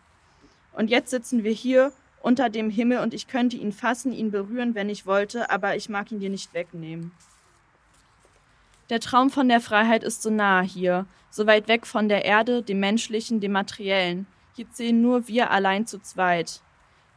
Und 0.74 0.92
jetzt 0.92 1.10
sitzen 1.10 1.44
wir 1.44 1.52
hier 1.52 1.92
unter 2.22 2.50
dem 2.50 2.70
Himmel 2.70 3.00
und 3.00 3.16
ich 3.16 3.28
könnte 3.28 3.58
ihn 3.58 3.72
fassen, 3.72 4.12
ihn 4.12 4.30
berühren, 4.30 4.76
wenn 4.76 4.90
ich 4.90 5.08
wollte, 5.08 5.50
aber 5.50 5.76
ich 5.76 5.90
mag 5.90 6.12
ihn 6.12 6.20
dir 6.20 6.30
nicht 6.30 6.54
wegnehmen. 6.54 7.12
Der 8.92 9.00
Traum 9.00 9.32
von 9.32 9.50
der 9.50 9.60
Freiheit 9.60 10.04
ist 10.04 10.22
so 10.22 10.30
nahe 10.30 10.64
hier, 10.64 11.08
so 11.32 11.48
weit 11.48 11.68
weg 11.68 11.88
von 11.88 12.10
der 12.10 12.26
Erde, 12.26 12.62
dem 12.62 12.80
Menschlichen, 12.80 13.40
dem 13.42 13.54
Materiellen. 13.54 14.28
Hier 14.56 14.70
zählen 14.72 15.02
nur 15.02 15.28
wir 15.28 15.50
allein 15.50 15.88
zu 15.88 16.00
zweit. 16.00 16.62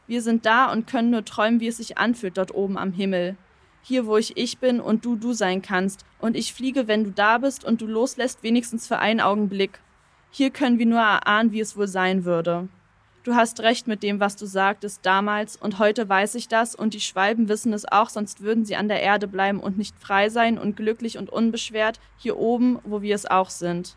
Wir 0.07 0.21
sind 0.21 0.45
da 0.45 0.71
und 0.71 0.87
können 0.87 1.11
nur 1.11 1.25
träumen, 1.25 1.59
wie 1.59 1.67
es 1.67 1.77
sich 1.77 1.97
anfühlt 1.97 2.37
dort 2.37 2.53
oben 2.53 2.77
am 2.77 2.91
Himmel. 2.91 3.37
Hier, 3.81 4.05
wo 4.05 4.17
ich 4.17 4.37
ich 4.37 4.59
bin 4.59 4.79
und 4.79 5.05
du 5.05 5.15
du 5.15 5.33
sein 5.33 5.61
kannst. 5.61 6.05
Und 6.19 6.35
ich 6.35 6.53
fliege, 6.53 6.87
wenn 6.87 7.03
du 7.03 7.11
da 7.11 7.37
bist 7.37 7.63
und 7.63 7.81
du 7.81 7.87
loslässt, 7.87 8.43
wenigstens 8.43 8.87
für 8.87 8.99
einen 8.99 9.21
Augenblick. 9.21 9.79
Hier 10.29 10.49
können 10.49 10.79
wir 10.79 10.85
nur 10.85 10.99
erahnen, 10.99 11.51
wie 11.51 11.59
es 11.59 11.75
wohl 11.75 11.87
sein 11.87 12.25
würde. 12.25 12.69
Du 13.23 13.35
hast 13.35 13.59
recht 13.59 13.85
mit 13.85 14.01
dem, 14.01 14.19
was 14.19 14.35
du 14.35 14.47
sagtest 14.47 15.05
damals, 15.05 15.55
und 15.55 15.77
heute 15.77 16.09
weiß 16.09 16.33
ich 16.35 16.47
das, 16.47 16.73
und 16.73 16.95
die 16.95 16.99
Schwalben 16.99 17.49
wissen 17.49 17.71
es 17.71 17.85
auch, 17.85 18.09
sonst 18.09 18.41
würden 18.41 18.65
sie 18.65 18.75
an 18.75 18.87
der 18.87 19.01
Erde 19.03 19.27
bleiben 19.27 19.59
und 19.59 19.77
nicht 19.77 19.95
frei 19.99 20.29
sein 20.29 20.57
und 20.57 20.75
glücklich 20.75 21.19
und 21.19 21.29
unbeschwert, 21.29 21.99
hier 22.17 22.37
oben, 22.37 22.79
wo 22.83 23.03
wir 23.03 23.13
es 23.13 23.27
auch 23.29 23.51
sind. 23.51 23.95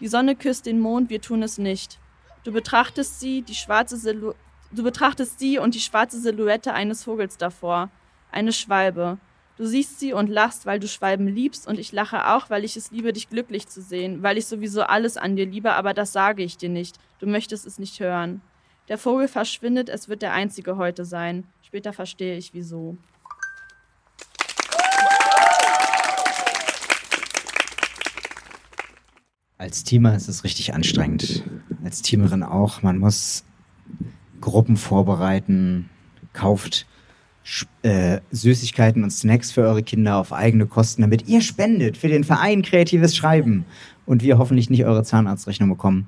Die 0.00 0.08
Sonne 0.08 0.36
küsst 0.36 0.66
den 0.66 0.80
Mond, 0.80 1.08
wir 1.08 1.22
tun 1.22 1.42
es 1.42 1.56
nicht. 1.56 1.98
Du 2.44 2.52
betrachtest 2.52 3.20
sie, 3.20 3.40
die 3.40 3.54
schwarze 3.54 3.96
Silhouette 3.96 4.36
Du 4.74 4.82
betrachtest 4.82 5.38
sie 5.38 5.58
und 5.58 5.74
die 5.74 5.80
schwarze 5.80 6.18
Silhouette 6.18 6.72
eines 6.72 7.04
Vogels 7.04 7.36
davor, 7.36 7.90
eine 8.30 8.54
Schwalbe. 8.54 9.18
Du 9.58 9.66
siehst 9.66 10.00
sie 10.00 10.14
und 10.14 10.30
lachst, 10.30 10.64
weil 10.64 10.80
du 10.80 10.88
Schwalben 10.88 11.26
liebst, 11.26 11.68
und 11.68 11.78
ich 11.78 11.92
lache 11.92 12.30
auch, 12.32 12.48
weil 12.48 12.64
ich 12.64 12.74
es 12.78 12.90
liebe, 12.90 13.12
dich 13.12 13.28
glücklich 13.28 13.68
zu 13.68 13.82
sehen, 13.82 14.22
weil 14.22 14.38
ich 14.38 14.46
sowieso 14.46 14.84
alles 14.84 15.18
an 15.18 15.36
dir 15.36 15.44
liebe, 15.44 15.74
aber 15.74 15.92
das 15.92 16.12
sage 16.12 16.42
ich 16.42 16.56
dir 16.56 16.70
nicht. 16.70 16.96
Du 17.18 17.26
möchtest 17.26 17.66
es 17.66 17.78
nicht 17.78 18.00
hören. 18.00 18.40
Der 18.88 18.96
Vogel 18.96 19.28
verschwindet, 19.28 19.90
es 19.90 20.08
wird 20.08 20.22
der 20.22 20.32
einzige 20.32 20.78
heute 20.78 21.04
sein. 21.04 21.44
Später 21.60 21.92
verstehe 21.92 22.38
ich 22.38 22.54
wieso. 22.54 22.96
Als 29.58 29.84
Teamer 29.84 30.16
ist 30.16 30.28
es 30.28 30.44
richtig 30.44 30.72
anstrengend. 30.72 31.44
Als 31.84 32.00
Teamerin 32.00 32.42
auch. 32.42 32.82
Man 32.82 32.96
muss 32.98 33.44
Gruppen 34.42 34.76
vorbereiten, 34.76 35.88
kauft 36.34 36.86
äh, 37.82 38.20
Süßigkeiten 38.30 39.02
und 39.02 39.10
Snacks 39.10 39.50
für 39.50 39.62
eure 39.62 39.82
Kinder 39.82 40.16
auf 40.16 40.32
eigene 40.32 40.66
Kosten, 40.66 41.02
damit 41.02 41.28
ihr 41.28 41.40
spendet 41.40 41.96
für 41.96 42.08
den 42.08 42.24
Verein 42.24 42.62
Kreatives 42.62 43.16
Schreiben 43.16 43.64
und 44.06 44.22
wir 44.22 44.38
hoffentlich 44.38 44.70
nicht 44.70 44.84
eure 44.84 45.02
Zahnarztrechnung 45.02 45.70
bekommen. 45.70 46.06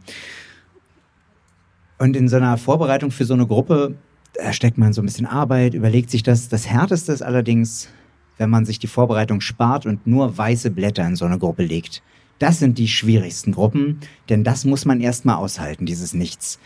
Und 1.98 2.16
in 2.16 2.28
so 2.28 2.36
einer 2.36 2.58
Vorbereitung 2.58 3.10
für 3.10 3.24
so 3.24 3.34
eine 3.34 3.46
Gruppe, 3.46 3.94
da 4.34 4.52
steckt 4.52 4.78
man 4.78 4.92
so 4.92 5.02
ein 5.02 5.06
bisschen 5.06 5.26
Arbeit, 5.26 5.74
überlegt 5.74 6.10
sich 6.10 6.22
das. 6.22 6.48
Das 6.48 6.68
Härteste 6.68 7.12
ist 7.12 7.22
allerdings, 7.22 7.88
wenn 8.36 8.50
man 8.50 8.64
sich 8.64 8.78
die 8.78 8.88
Vorbereitung 8.88 9.40
spart 9.40 9.86
und 9.86 10.06
nur 10.06 10.36
weiße 10.36 10.70
Blätter 10.70 11.06
in 11.06 11.16
so 11.16 11.24
eine 11.24 11.38
Gruppe 11.38 11.64
legt. 11.64 12.02
Das 12.38 12.58
sind 12.58 12.78
die 12.78 12.88
schwierigsten 12.88 13.52
Gruppen, 13.52 14.00
denn 14.28 14.44
das 14.44 14.64
muss 14.64 14.84
man 14.84 15.00
erstmal 15.00 15.36
aushalten, 15.36 15.86
dieses 15.86 16.14
Nichts. 16.14 16.58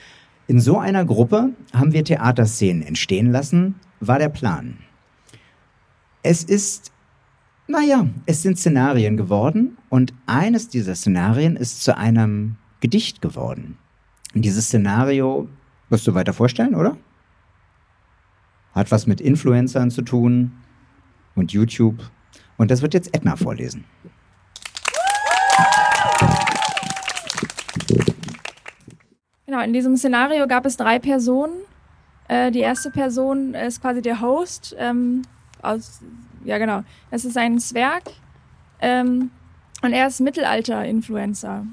In 0.48 0.60
so 0.60 0.78
einer 0.78 1.04
Gruppe 1.04 1.50
haben 1.74 1.92
wir 1.92 2.04
Theaterszenen 2.04 2.82
entstehen 2.82 3.30
lassen, 3.30 3.74
war 4.00 4.18
der 4.18 4.30
Plan. 4.30 4.78
Es 6.22 6.42
ist, 6.42 6.90
naja, 7.66 8.06
es 8.24 8.42
sind 8.42 8.58
Szenarien 8.58 9.18
geworden 9.18 9.76
und 9.90 10.14
eines 10.24 10.70
dieser 10.70 10.94
Szenarien 10.94 11.54
ist 11.54 11.84
zu 11.84 11.94
einem 11.98 12.56
Gedicht 12.80 13.20
geworden. 13.20 13.76
Und 14.34 14.42
dieses 14.42 14.68
Szenario 14.68 15.50
wirst 15.90 16.06
du 16.06 16.14
weiter 16.14 16.32
vorstellen, 16.32 16.74
oder? 16.74 16.96
Hat 18.72 18.90
was 18.90 19.06
mit 19.06 19.20
Influencern 19.20 19.90
zu 19.90 20.00
tun 20.00 20.52
und 21.34 21.52
YouTube. 21.52 22.10
Und 22.56 22.70
das 22.70 22.80
wird 22.80 22.94
jetzt 22.94 23.14
Edna 23.14 23.36
vorlesen. 23.36 23.84
Genau, 29.58 29.66
in 29.66 29.72
diesem 29.72 29.96
Szenario 29.96 30.46
gab 30.46 30.66
es 30.66 30.76
drei 30.76 31.00
Personen. 31.00 31.62
Äh, 32.28 32.52
die 32.52 32.60
erste 32.60 32.92
Person 32.92 33.54
ist 33.54 33.80
quasi 33.80 34.00
der 34.02 34.20
Host. 34.20 34.76
Ähm, 34.78 35.22
aus, 35.62 36.00
ja, 36.44 36.58
genau. 36.58 36.84
Das 37.10 37.24
ist 37.24 37.36
ein 37.36 37.58
Zwerg. 37.58 38.04
Ähm, 38.80 39.32
und 39.82 39.92
er 39.92 40.06
ist 40.06 40.20
Mittelalter-Influencer. 40.20 41.66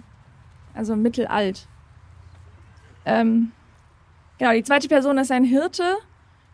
Also 0.74 0.95
mittelalt. 0.95 1.68
Ähm, 3.06 3.52
genau, 4.40 4.53
die 4.53 4.64
zweite 4.64 4.88
Person 4.88 5.20
ist 5.20 5.32
ein 5.32 5.44
Hirte. 5.44 5.98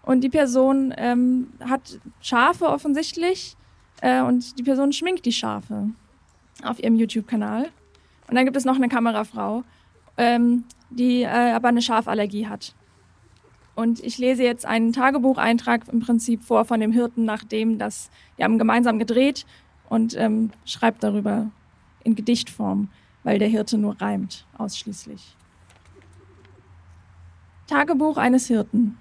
Und 0.04 0.22
die 0.22 0.30
Person 0.30 0.94
ähm, 0.98 1.54
hat 1.62 1.98
Schafe 2.20 2.66
offensichtlich. 2.66 3.56
Äh, 4.02 4.22
und 4.22 4.60
die 4.60 4.64
Person 4.64 4.92
schminkt 4.92 5.26
die 5.26 5.32
Schafe 5.32 5.92
auf 6.66 6.84
ihrem 6.84 6.96
YouTube-Kanal. 6.96 7.70
Und 8.28 8.36
dann 8.36 8.44
gibt 8.44 8.58
es 8.58 8.66
noch 8.66 8.76
eine 8.76 8.90
Kamerafrau, 8.90 9.64
ähm, 10.18 10.66
die 10.90 11.24
äh, 11.24 11.52
aber 11.52 11.70
eine 11.70 11.82
Schafallergie 11.82 12.48
hat. 12.48 12.76
Und 13.76 14.04
ich 14.04 14.18
lese 14.18 14.44
jetzt 14.44 14.66
einen 14.66 14.94
Tagebucheintrag 14.94 15.88
im 15.88 16.02
Prinzip 16.02 16.44
vor 16.44 16.66
von 16.66 16.80
dem 16.80 16.92
Hirten, 16.92 17.26
nachdem 17.26 17.78
das, 17.78 18.10
die 18.38 18.44
haben 18.44 18.60
gemeinsam 18.60 19.00
gedreht 19.00 19.46
und 19.90 20.16
ähm, 20.18 20.52
schreibt 20.66 21.04
darüber 21.04 21.50
in 22.04 22.16
Gedichtform, 22.16 22.90
weil 23.24 23.40
der 23.40 23.48
Hirte 23.48 23.78
nur 23.78 24.00
reimt, 24.02 24.46
ausschließlich. 24.58 25.36
Tagebuch 27.68 28.18
eines 28.18 28.48
Hirten. 28.48 28.98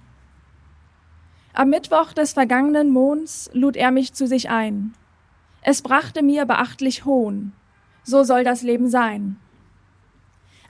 Am 1.52 1.70
Mittwoch 1.70 2.12
des 2.12 2.34
vergangenen 2.34 2.90
Monds 2.90 3.50
lud 3.52 3.76
er 3.76 3.90
mich 3.90 4.12
zu 4.12 4.28
sich 4.28 4.50
ein. 4.50 4.94
Es 5.62 5.82
brachte 5.82 6.22
mir 6.22 6.46
beachtlich 6.46 7.04
Hohn. 7.04 7.52
So 8.04 8.22
soll 8.22 8.44
das 8.44 8.62
Leben 8.62 8.88
sein. 8.88 9.36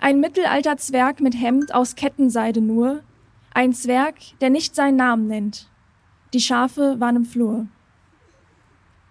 Ein 0.02 0.18
mittelalter 0.18 0.78
Zwerg 0.78 1.20
mit 1.20 1.34
Hemd 1.38 1.74
aus 1.74 1.94
Kettenseide 1.94 2.62
nur, 2.62 3.02
ein 3.52 3.74
Zwerg, 3.74 4.14
der 4.40 4.48
nicht 4.48 4.74
seinen 4.74 4.96
Namen 4.96 5.26
nennt. 5.26 5.68
Die 6.32 6.40
Schafe 6.40 6.98
waren 6.98 7.16
im 7.16 7.24
Flur. 7.26 7.66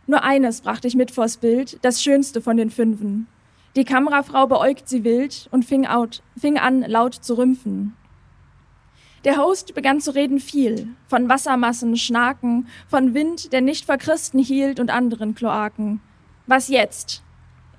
Nur 0.08 0.24
eines 0.24 0.62
brachte 0.62 0.88
ich 0.88 0.96
mit 0.96 1.12
vors 1.12 1.38
Bild, 1.38 1.78
das 1.84 2.02
schönste 2.02 2.42
von 2.42 2.58
den 2.58 2.72
Fünfen. 2.72 3.28
Die 3.76 3.86
Kamerafrau 3.86 4.48
beäugt 4.48 4.90
sie 4.90 5.04
wild 5.04 5.48
und 5.52 5.64
fing, 5.64 5.86
out, 5.86 6.24
fing 6.36 6.58
an, 6.58 6.82
laut 6.82 7.14
zu 7.14 7.38
rümpfen. 7.38 7.96
Der 9.26 9.38
Host 9.38 9.76
begann 9.76 10.02
zu 10.02 10.16
reden 10.16 10.40
viel, 10.40 10.88
von 11.08 11.30
Wassermassen, 11.30 11.98
Schnaken, 11.98 12.68
von 12.88 13.14
Wind, 13.14 13.54
der 13.54 13.62
nicht 13.62 13.86
vor 13.86 13.98
Christen 13.98 14.40
hielt 14.40 14.80
und 14.80 14.90
anderen 14.90 15.36
Kloaken. 15.36 16.02
Was 16.48 16.68
jetzt? 16.68 17.22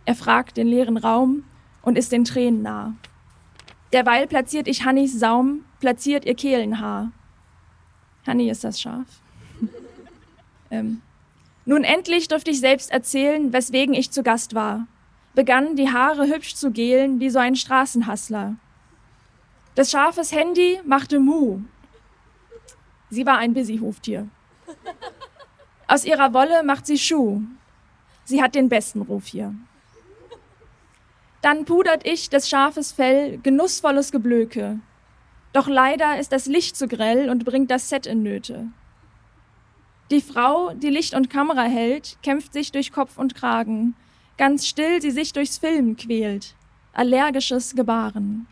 Er 0.05 0.15
fragt 0.15 0.57
den 0.57 0.69
leeren 0.69 0.97
Raum, 0.97 1.43
und 1.83 1.99
ist 1.99 2.13
den 2.13 2.25
Tränen 2.25 2.63
nah. 2.63 2.95
Derweil 3.93 4.27
platziert 4.27 4.69
ich 4.69 4.85
Hannis 4.85 5.19
Saum, 5.19 5.65
platziert 5.81 6.25
ihr 6.25 6.35
Kehlenhaar. 6.35 7.11
Hanni 8.27 8.51
ist 8.51 8.65
das 8.65 8.81
Schaf. 8.81 9.07
ähm. 10.71 11.03
Nun 11.67 11.85
endlich 11.85 12.29
durfte 12.29 12.51
ich 12.51 12.61
selbst 12.61 12.91
erzählen, 12.91 13.53
weswegen 13.53 13.95
ich 13.95 14.11
zu 14.11 14.23
Gast 14.23 14.55
war. 14.55 14.87
Begann, 15.35 15.77
die 15.77 15.93
Haare 15.93 16.27
hübsch 16.27 16.55
zu 16.55 16.71
gelen, 16.71 17.21
wie 17.21 17.31
so 17.31 17.39
ein 17.39 17.55
Straßenhassler. 17.55 18.57
Des 19.77 19.91
Schafes 19.91 20.33
Handy 20.33 20.81
machte 20.85 21.21
Mu. 21.21 21.61
Sie 23.11 23.27
war 23.27 23.39
ein 23.39 23.55
Busy-Hoftier. 23.55 24.29
Aus 25.87 26.05
ihrer 26.05 26.33
Wolle 26.33 26.63
macht 26.63 26.87
sie 26.87 26.99
Schuh. 26.99 27.43
Sie 28.25 28.43
hat 28.43 28.55
den 28.55 28.69
besten 28.69 29.03
Ruf 29.03 29.27
hier. 29.27 29.55
Dann 31.43 31.65
pudert 31.65 32.07
ich 32.07 32.29
des 32.29 32.49
Schafes 32.49 32.93
Fell 32.93 33.39
genussvolles 33.39 34.13
Geblöke. 34.13 34.81
Doch 35.53 35.69
leider 35.69 36.19
ist 36.19 36.33
das 36.33 36.47
Licht 36.47 36.77
zu 36.77 36.87
grell 36.87 37.31
und 37.31 37.45
bringt 37.45 37.71
das 37.71 37.89
Set 37.89 38.07
in 38.07 38.23
Nöte. 38.23 38.69
Die 40.11 40.21
Frau, 40.21 40.75
die 40.75 40.91
Licht 40.91 41.15
und 41.15 41.31
Kamera 41.31 41.63
hält, 41.63 42.19
kämpft 42.23 42.53
sich 42.53 42.73
durch 42.73 42.93
Kopf 42.93 43.17
und 43.17 43.35
Kragen. 43.35 43.95
Ganz 44.37 44.67
still 44.67 45.01
sie 45.01 45.13
sich 45.13 45.33
durchs 45.33 45.59
Filmen 45.59 45.97
quält. 45.97 46.57
Allergisches 46.93 47.75
Gebaren. 47.75 48.47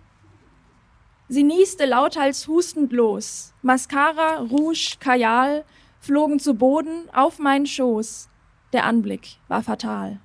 Sie 1.29 1.43
nieste 1.43 1.85
lauthals 1.85 2.49
hustend 2.49 2.93
los. 2.93 3.53
Mascara, 3.61 4.39
Rouge, 4.39 4.97
Kajal 4.99 5.65
flogen 6.01 6.39
zu 6.39 6.55
Boden 6.55 7.11
auf 7.13 7.39
meinen 7.39 7.67
Schoß. 7.67 8.31
Der 8.73 8.85
Anblick 8.85 9.37
war 9.49 9.63
fatal. 9.63 10.21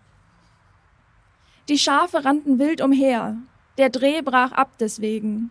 Die 1.69 1.77
Schafe 1.77 2.26
rannten 2.26 2.60
wild 2.60 2.81
umher. 2.81 3.38
Der 3.77 3.90
Dreh 3.90 4.22
brach 4.22 4.52
ab 4.52 4.72
deswegen. 4.80 5.49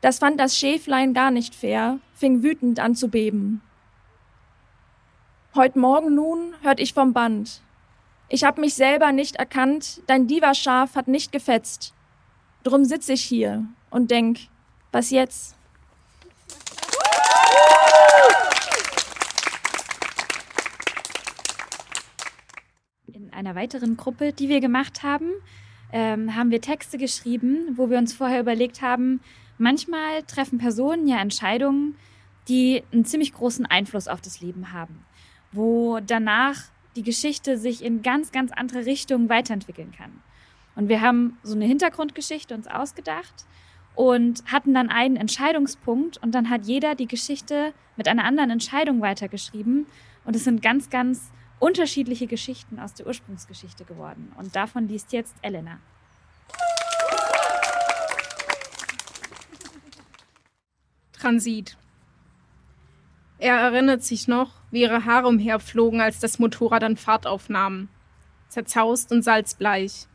Das 0.00 0.18
fand 0.18 0.38
das 0.38 0.56
Schäflein 0.56 1.14
gar 1.14 1.30
nicht 1.30 1.54
fair, 1.54 1.98
fing 2.14 2.42
wütend 2.42 2.78
an 2.78 2.94
zu 2.94 3.08
beben. 3.08 3.62
Heut 5.54 5.74
Morgen 5.74 6.14
nun 6.14 6.54
hört 6.62 6.78
ich 6.78 6.92
vom 6.92 7.12
Band. 7.12 7.62
Ich 8.28 8.44
hab 8.44 8.58
mich 8.58 8.74
selber 8.74 9.10
nicht 9.10 9.36
erkannt, 9.36 10.02
dein 10.06 10.26
Diva-Schaf 10.26 10.94
hat 10.94 11.08
nicht 11.08 11.32
gefetzt. 11.32 11.94
Drum 12.62 12.84
sitz 12.84 13.08
ich 13.08 13.22
hier 13.22 13.64
und 13.90 14.10
denk, 14.10 14.38
was 14.92 15.10
jetzt? 15.10 15.57
Einer 23.38 23.54
weiteren 23.54 23.96
Gruppe, 23.96 24.32
die 24.32 24.48
wir 24.48 24.60
gemacht 24.60 25.02
haben, 25.02 25.30
ähm, 25.92 26.34
haben 26.34 26.50
wir 26.50 26.60
Texte 26.60 26.98
geschrieben, 26.98 27.74
wo 27.76 27.88
wir 27.88 27.96
uns 27.96 28.12
vorher 28.12 28.40
überlegt 28.40 28.82
haben, 28.82 29.20
manchmal 29.58 30.22
treffen 30.24 30.58
Personen 30.58 31.06
ja 31.06 31.18
Entscheidungen, 31.20 31.96
die 32.48 32.82
einen 32.92 33.04
ziemlich 33.04 33.32
großen 33.32 33.64
Einfluss 33.64 34.08
auf 34.08 34.20
das 34.20 34.40
Leben 34.40 34.72
haben, 34.72 35.04
wo 35.52 36.00
danach 36.00 36.56
die 36.96 37.02
Geschichte 37.02 37.56
sich 37.56 37.84
in 37.84 38.02
ganz, 38.02 38.32
ganz 38.32 38.50
andere 38.50 38.86
Richtungen 38.86 39.28
weiterentwickeln 39.28 39.92
kann. 39.96 40.10
Und 40.74 40.88
wir 40.88 41.00
haben 41.00 41.38
so 41.42 41.54
eine 41.54 41.64
Hintergrundgeschichte 41.64 42.54
uns 42.54 42.66
ausgedacht 42.66 43.46
und 43.94 44.42
hatten 44.46 44.74
dann 44.74 44.90
einen 44.90 45.16
Entscheidungspunkt 45.16 46.18
und 46.18 46.34
dann 46.34 46.50
hat 46.50 46.66
jeder 46.66 46.94
die 46.94 47.06
Geschichte 47.06 47.72
mit 47.96 48.08
einer 48.08 48.24
anderen 48.24 48.50
Entscheidung 48.50 49.00
weitergeschrieben. 49.00 49.86
Und 50.24 50.36
es 50.36 50.44
sind 50.44 50.62
ganz, 50.62 50.90
ganz 50.90 51.30
unterschiedliche 51.58 52.26
Geschichten 52.26 52.78
aus 52.78 52.94
der 52.94 53.06
Ursprungsgeschichte 53.06 53.84
geworden. 53.84 54.32
Und 54.36 54.54
davon 54.54 54.88
liest 54.88 55.12
jetzt 55.12 55.34
Elena. 55.42 55.78
Transit. 61.12 61.76
Er 63.38 63.56
erinnert 63.56 64.02
sich 64.02 64.28
noch, 64.28 64.52
wie 64.70 64.82
ihre 64.82 65.04
Haare 65.04 65.28
umherflogen, 65.28 66.00
als 66.00 66.18
das 66.18 66.38
Motorrad 66.38 66.82
an 66.84 66.96
Fahrt 66.96 67.26
aufnahm. 67.26 67.88
Zerzaust 68.48 69.12
und 69.12 69.22
salzbleich. 69.22 70.06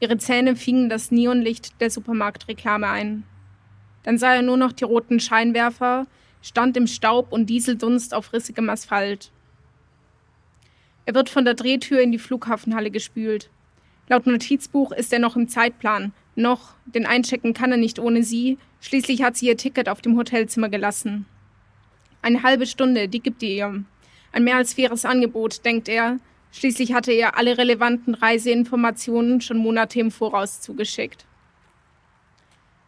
Ihre 0.00 0.16
Zähne 0.18 0.56
fingen 0.56 0.88
das 0.88 1.10
Neonlicht 1.10 1.80
der 1.80 1.90
Supermarktreklame 1.90 2.88
ein. 2.88 3.24
Dann 4.02 4.18
sah 4.18 4.34
er 4.34 4.42
nur 4.42 4.56
noch 4.56 4.72
die 4.72 4.84
roten 4.84 5.20
Scheinwerfer, 5.20 6.06
stand 6.40 6.76
im 6.76 6.88
Staub 6.88 7.32
und 7.32 7.46
Dieseldunst 7.46 8.14
auf 8.14 8.32
rissigem 8.32 8.68
Asphalt. 8.68 9.30
Er 11.04 11.14
wird 11.14 11.28
von 11.28 11.44
der 11.44 11.54
Drehtür 11.54 12.00
in 12.00 12.12
die 12.12 12.18
Flughafenhalle 12.18 12.90
gespült. 12.90 13.50
Laut 14.08 14.26
Notizbuch 14.26 14.92
ist 14.92 15.12
er 15.12 15.18
noch 15.18 15.36
im 15.36 15.48
Zeitplan. 15.48 16.12
Noch, 16.34 16.74
denn 16.86 17.06
einchecken 17.06 17.54
kann 17.54 17.72
er 17.72 17.76
nicht 17.76 17.98
ohne 17.98 18.22
sie. 18.22 18.58
Schließlich 18.80 19.22
hat 19.22 19.36
sie 19.36 19.46
ihr 19.46 19.56
Ticket 19.56 19.88
auf 19.88 20.00
dem 20.00 20.16
Hotelzimmer 20.16 20.68
gelassen. 20.68 21.26
Eine 22.22 22.42
halbe 22.42 22.66
Stunde, 22.66 23.08
die 23.08 23.20
gibt 23.20 23.42
ihr 23.42 23.50
ihr. 23.50 23.84
Ein 24.32 24.44
mehr 24.44 24.56
als 24.56 24.74
faires 24.74 25.04
Angebot, 25.04 25.64
denkt 25.64 25.88
er. 25.88 26.18
Schließlich 26.52 26.92
hatte 26.92 27.12
er 27.12 27.36
alle 27.36 27.58
relevanten 27.58 28.14
Reiseinformationen 28.14 29.40
schon 29.40 29.56
Monate 29.56 30.00
im 30.00 30.10
Voraus 30.10 30.60
zugeschickt. 30.60 31.26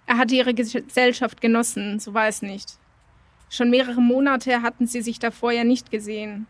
Er 0.07 0.19
hatte 0.19 0.35
ihre 0.35 0.55
Gesellschaft 0.55 1.41
genossen, 1.41 1.99
so 1.99 2.15
war 2.15 2.29
es 2.29 2.43
nicht. 2.43 2.79
Schon 3.49 3.71
mehrere 3.71 4.01
Monate 4.01 4.63
hatten 4.63 4.87
sie 4.87 5.01
sich 5.01 5.19
davor 5.19 5.53
ja 5.53 5.65
nicht 5.65 5.91
gesehen. 5.91 6.47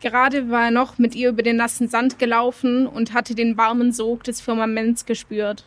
Gerade 0.00 0.50
war 0.50 0.66
er 0.66 0.70
noch 0.70 0.98
mit 0.98 1.14
ihr 1.14 1.30
über 1.30 1.42
den 1.42 1.56
nassen 1.56 1.88
Sand 1.88 2.18
gelaufen 2.18 2.86
und 2.86 3.14
hatte 3.14 3.34
den 3.34 3.56
warmen 3.56 3.92
Sog 3.92 4.24
des 4.24 4.40
Firmaments 4.40 5.06
gespürt. 5.06 5.64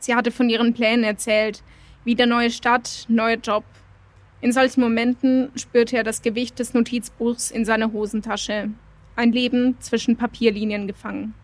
Sie 0.00 0.14
hatte 0.14 0.32
von 0.32 0.50
ihren 0.50 0.74
Plänen 0.74 1.04
erzählt, 1.04 1.62
wieder 2.04 2.26
neue 2.26 2.50
Stadt, 2.50 3.06
neuer 3.08 3.36
Job. 3.36 3.64
In 4.40 4.52
solchen 4.52 4.80
Momenten 4.80 5.50
spürte 5.56 5.96
er 5.96 6.04
das 6.04 6.22
Gewicht 6.22 6.58
des 6.58 6.74
Notizbuchs 6.74 7.50
in 7.50 7.64
seiner 7.64 7.92
Hosentasche. 7.92 8.70
Ein 9.16 9.32
Leben 9.32 9.80
zwischen 9.80 10.16
Papierlinien 10.16 10.86
gefangen. 10.86 11.34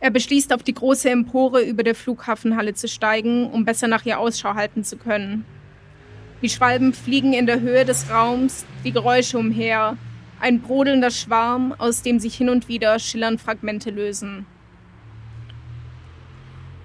Er 0.00 0.10
beschließt, 0.10 0.52
auf 0.52 0.62
die 0.62 0.74
große 0.74 1.10
Empore 1.10 1.62
über 1.62 1.82
der 1.82 1.94
Flughafenhalle 1.94 2.74
zu 2.74 2.88
steigen, 2.88 3.50
um 3.50 3.64
besser 3.64 3.88
nach 3.88 4.06
ihr 4.06 4.18
Ausschau 4.18 4.54
halten 4.54 4.84
zu 4.84 4.96
können. 4.96 5.44
Die 6.42 6.48
Schwalben 6.48 6.92
fliegen 6.92 7.32
in 7.32 7.46
der 7.46 7.60
Höhe 7.60 7.84
des 7.84 8.10
Raums, 8.10 8.66
die 8.84 8.92
Geräusche 8.92 9.38
umher, 9.38 9.96
ein 10.40 10.60
brodelnder 10.60 11.10
Schwarm, 11.10 11.74
aus 11.78 12.02
dem 12.02 12.18
sich 12.18 12.34
hin 12.36 12.50
und 12.50 12.68
wieder 12.68 12.98
schillern 12.98 13.38
Fragmente 13.38 13.90
lösen. 13.90 14.46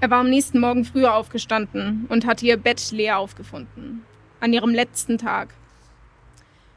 Er 0.01 0.09
war 0.09 0.19
am 0.19 0.30
nächsten 0.30 0.59
Morgen 0.59 0.85
früher 0.85 1.13
aufgestanden 1.13 2.05
und 2.07 2.26
hatte 2.26 2.45
ihr 2.45 2.55
Bett 2.55 2.91
leer 2.91 3.19
aufgefunden. 3.19 4.05
An 4.39 4.53
ihrem 4.53 4.73
letzten 4.73 5.17
Tag. 5.17 5.53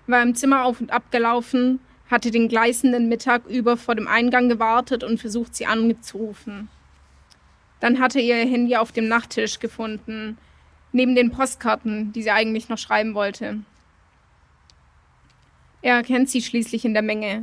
Er 0.08 0.14
war 0.14 0.22
im 0.22 0.34
Zimmer 0.34 0.64
auf 0.64 0.80
und 0.80 0.90
ab 0.90 1.04
gelaufen, 1.12 1.78
hatte 2.10 2.32
den 2.32 2.48
gleißenden 2.48 3.08
Mittag 3.08 3.46
über 3.46 3.76
vor 3.76 3.94
dem 3.94 4.08
Eingang 4.08 4.48
gewartet 4.48 5.04
und 5.04 5.20
versucht, 5.20 5.54
sie 5.54 5.66
anzurufen. 5.66 6.68
Dann 7.78 8.00
hatte 8.00 8.18
er 8.18 8.44
ihr 8.44 8.50
Handy 8.50 8.76
auf 8.76 8.90
dem 8.90 9.06
Nachttisch 9.06 9.60
gefunden, 9.60 10.36
neben 10.92 11.14
den 11.14 11.30
Postkarten, 11.30 12.12
die 12.12 12.22
sie 12.22 12.30
eigentlich 12.30 12.68
noch 12.68 12.78
schreiben 12.78 13.14
wollte. 13.14 13.58
Er 15.80 15.96
erkennt 15.96 16.30
sie 16.30 16.42
schließlich 16.42 16.84
in 16.84 16.94
der 16.94 17.02
Menge. 17.02 17.42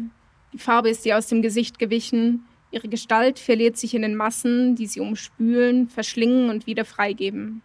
Die 0.53 0.59
Farbe 0.59 0.89
ist 0.89 1.05
ihr 1.05 1.17
aus 1.17 1.27
dem 1.27 1.41
Gesicht 1.41 1.77
gewichen, 1.77 2.45
Ihre 2.71 2.87
Gestalt 2.87 3.39
verliert 3.39 3.77
sich 3.77 3.95
in 3.95 4.03
den 4.03 4.15
Massen, 4.15 4.75
die 4.75 4.85
sie 4.85 4.99
umspülen, 4.99 5.87
verschlingen 5.87 6.49
und 6.49 6.67
wieder 6.67 6.85
freigeben. 6.85 7.63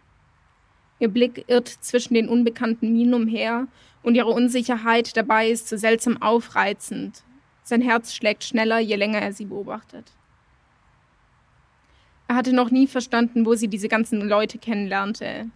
Ihr 0.99 1.09
Blick 1.09 1.45
irrt 1.47 1.67
zwischen 1.67 2.15
den 2.15 2.27
unbekannten 2.27 2.91
Minen 2.91 3.13
umher 3.13 3.67
und 4.01 4.15
ihre 4.15 4.29
Unsicherheit 4.29 5.15
dabei 5.15 5.49
ist 5.49 5.67
so 5.67 5.77
seltsam 5.77 6.21
aufreizend. 6.21 7.23
Sein 7.63 7.81
Herz 7.81 8.13
schlägt 8.13 8.43
schneller, 8.43 8.79
je 8.79 8.95
länger 8.95 9.19
er 9.19 9.33
sie 9.33 9.45
beobachtet. 9.45 10.11
Er 12.27 12.35
hatte 12.35 12.53
noch 12.53 12.71
nie 12.71 12.87
verstanden, 12.87 13.45
wo 13.45 13.53
sie 13.53 13.67
diese 13.67 13.87
ganzen 13.87 14.21
Leute 14.21 14.57
kennenlernte. 14.57 15.47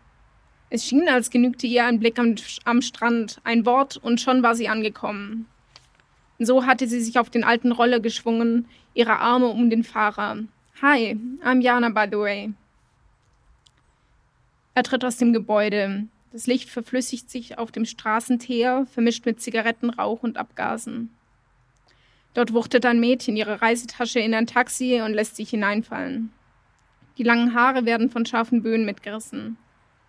Es 0.70 0.86
schien, 0.86 1.10
als 1.10 1.30
genügte 1.30 1.66
ihr 1.66 1.86
ein 1.86 2.00
Blick 2.00 2.20
am, 2.20 2.36
am 2.64 2.82
Strand, 2.82 3.42
ein 3.44 3.66
Wort 3.66 3.98
und 3.98 4.22
schon 4.22 4.44
war 4.44 4.56
sie 4.56 4.68
angekommen. 4.68 5.48
So 6.38 6.66
hatte 6.66 6.88
sie 6.88 7.02
sich 7.02 7.18
auf 7.20 7.30
den 7.30 7.44
alten 7.44 7.72
Roller 7.72 8.00
geschwungen, 8.00 8.68
ihre 8.94 9.18
Arme 9.18 9.48
um 9.48 9.70
den 9.70 9.84
Fahrer. 9.84 10.38
Hi, 10.82 11.18
I'm 11.44 11.62
Jana, 11.62 11.90
by 11.90 12.06
the 12.10 12.18
way. 12.18 12.54
Er 14.76 14.84
tritt 14.84 15.04
aus 15.04 15.18
dem 15.18 15.34
Gebäude. 15.34 16.08
Das 16.32 16.46
Licht 16.46 16.70
verflüssigt 16.70 17.30
sich 17.30 17.58
auf 17.58 17.72
dem 17.72 17.86
Straßenteer, 17.86 18.86
vermischt 18.86 19.26
mit 19.26 19.42
Zigarettenrauch 19.42 20.22
und 20.22 20.38
Abgasen. 20.38 21.10
Dort 22.36 22.54
wuchtet 22.54 22.86
ein 22.86 23.00
Mädchen 23.00 23.36
ihre 23.36 23.62
Reisetasche 23.62 24.20
in 24.20 24.36
ein 24.36 24.46
Taxi 24.46 25.02
und 25.02 25.14
lässt 25.14 25.36
sich 25.36 25.50
hineinfallen. 25.50 26.32
Die 27.18 27.24
langen 27.24 27.56
Haare 27.56 27.86
werden 27.86 28.10
von 28.10 28.26
scharfen 28.26 28.62
Böen 28.62 28.86
mitgerissen. 28.86 29.58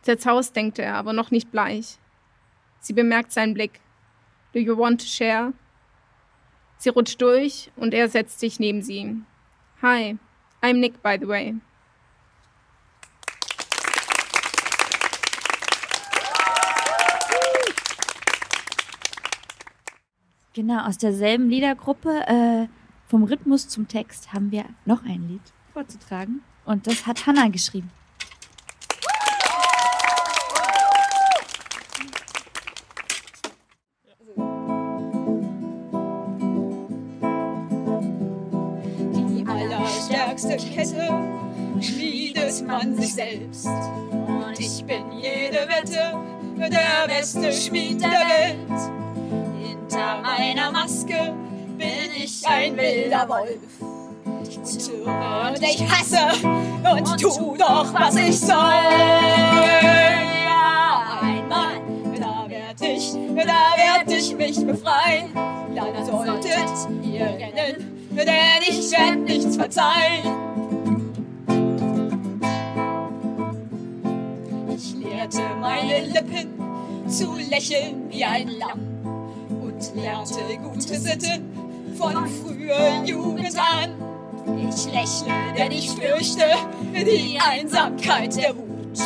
Zerzaust 0.02 0.56
denkt 0.56 0.78
er, 0.78 0.94
aber 0.94 1.12
noch 1.12 1.30
nicht 1.30 1.50
bleich. 1.50 1.98
Sie 2.80 2.92
bemerkt 2.92 3.32
seinen 3.32 3.54
Blick. 3.54 3.80
Do 4.52 4.58
you 4.58 4.76
want 4.76 5.00
to 5.02 5.06
share? 5.06 5.52
Sie 6.78 6.88
rutscht 6.88 7.20
durch 7.20 7.70
und 7.76 7.92
er 7.92 8.08
setzt 8.08 8.40
sich 8.40 8.58
neben 8.58 8.82
sie. 8.82 9.22
Hi, 9.82 10.16
I'm 10.62 10.78
Nick, 10.78 11.02
by 11.02 11.18
the 11.20 11.28
way. 11.28 11.54
Genau, 20.54 20.84
aus 20.84 20.98
derselben 20.98 21.48
Liedergruppe, 21.48 22.26
äh, 22.26 22.66
vom 23.06 23.24
Rhythmus 23.24 23.68
zum 23.68 23.86
Text, 23.86 24.32
haben 24.32 24.50
wir 24.50 24.64
noch 24.84 25.04
ein 25.04 25.28
Lied 25.28 25.42
vorzutragen. 25.72 26.42
Und 26.64 26.86
das 26.86 27.06
hat 27.06 27.26
Hannah 27.26 27.48
geschrieben. 27.48 27.90
Stärkste 40.40 40.56
Kette 40.74 41.08
schmiedet 41.80 42.66
man 42.66 42.96
sich 42.96 43.14
selbst. 43.14 43.66
Und 43.66 44.58
ich 44.58 44.84
bin 44.84 45.12
jede 45.12 45.68
Wette 45.68 46.16
der 46.56 47.06
beste 47.06 47.52
Schmied 47.52 48.00
der 48.00 48.10
Welt. 48.10 48.90
Hinter 49.62 50.22
meiner 50.22 50.72
Maske 50.72 51.34
bin 51.76 52.10
ich 52.16 52.46
ein 52.46 52.76
wilder 52.76 53.28
Wolf. 53.28 53.58
Und 53.80 55.62
ich 55.62 55.82
hasse 55.90 56.38
und 56.42 57.20
tu 57.20 57.56
doch, 57.56 57.92
was 57.92 58.16
ich 58.16 58.38
soll. 58.40 58.56
Ja, 60.44 61.18
einmal, 61.20 61.80
da 62.18 62.46
werd 62.48 62.80
ich, 62.80 63.12
da 63.12 63.74
werd 63.76 64.10
ich 64.10 64.34
mich 64.36 64.66
befreien. 64.66 65.28
Dann 65.74 66.04
solltet 66.04 66.88
ihr 67.02 67.26
rennen 67.26 67.99
denn 68.10 68.62
ich 68.68 68.90
werd 68.92 69.20
nichts 69.20 69.56
verzeihen. 69.56 70.40
Ich 74.74 74.94
lehrte 74.94 75.42
meine 75.60 76.06
Lippen 76.06 77.08
zu 77.08 77.36
lächeln 77.50 78.10
wie 78.10 78.24
ein 78.24 78.48
Lamm 78.58 78.80
und 79.62 79.94
lernte 79.94 80.40
gute 80.62 80.98
Sitten 80.98 81.94
von 81.96 82.28
früher 82.28 83.04
Jugend 83.04 83.56
an. 83.56 83.90
Ich 84.68 84.86
lächle, 84.86 85.34
denn 85.56 85.72
ich 85.72 85.90
fürchte 85.90 86.44
die 86.94 87.38
Einsamkeit 87.40 88.36
der 88.36 88.56
Wut. 88.56 88.98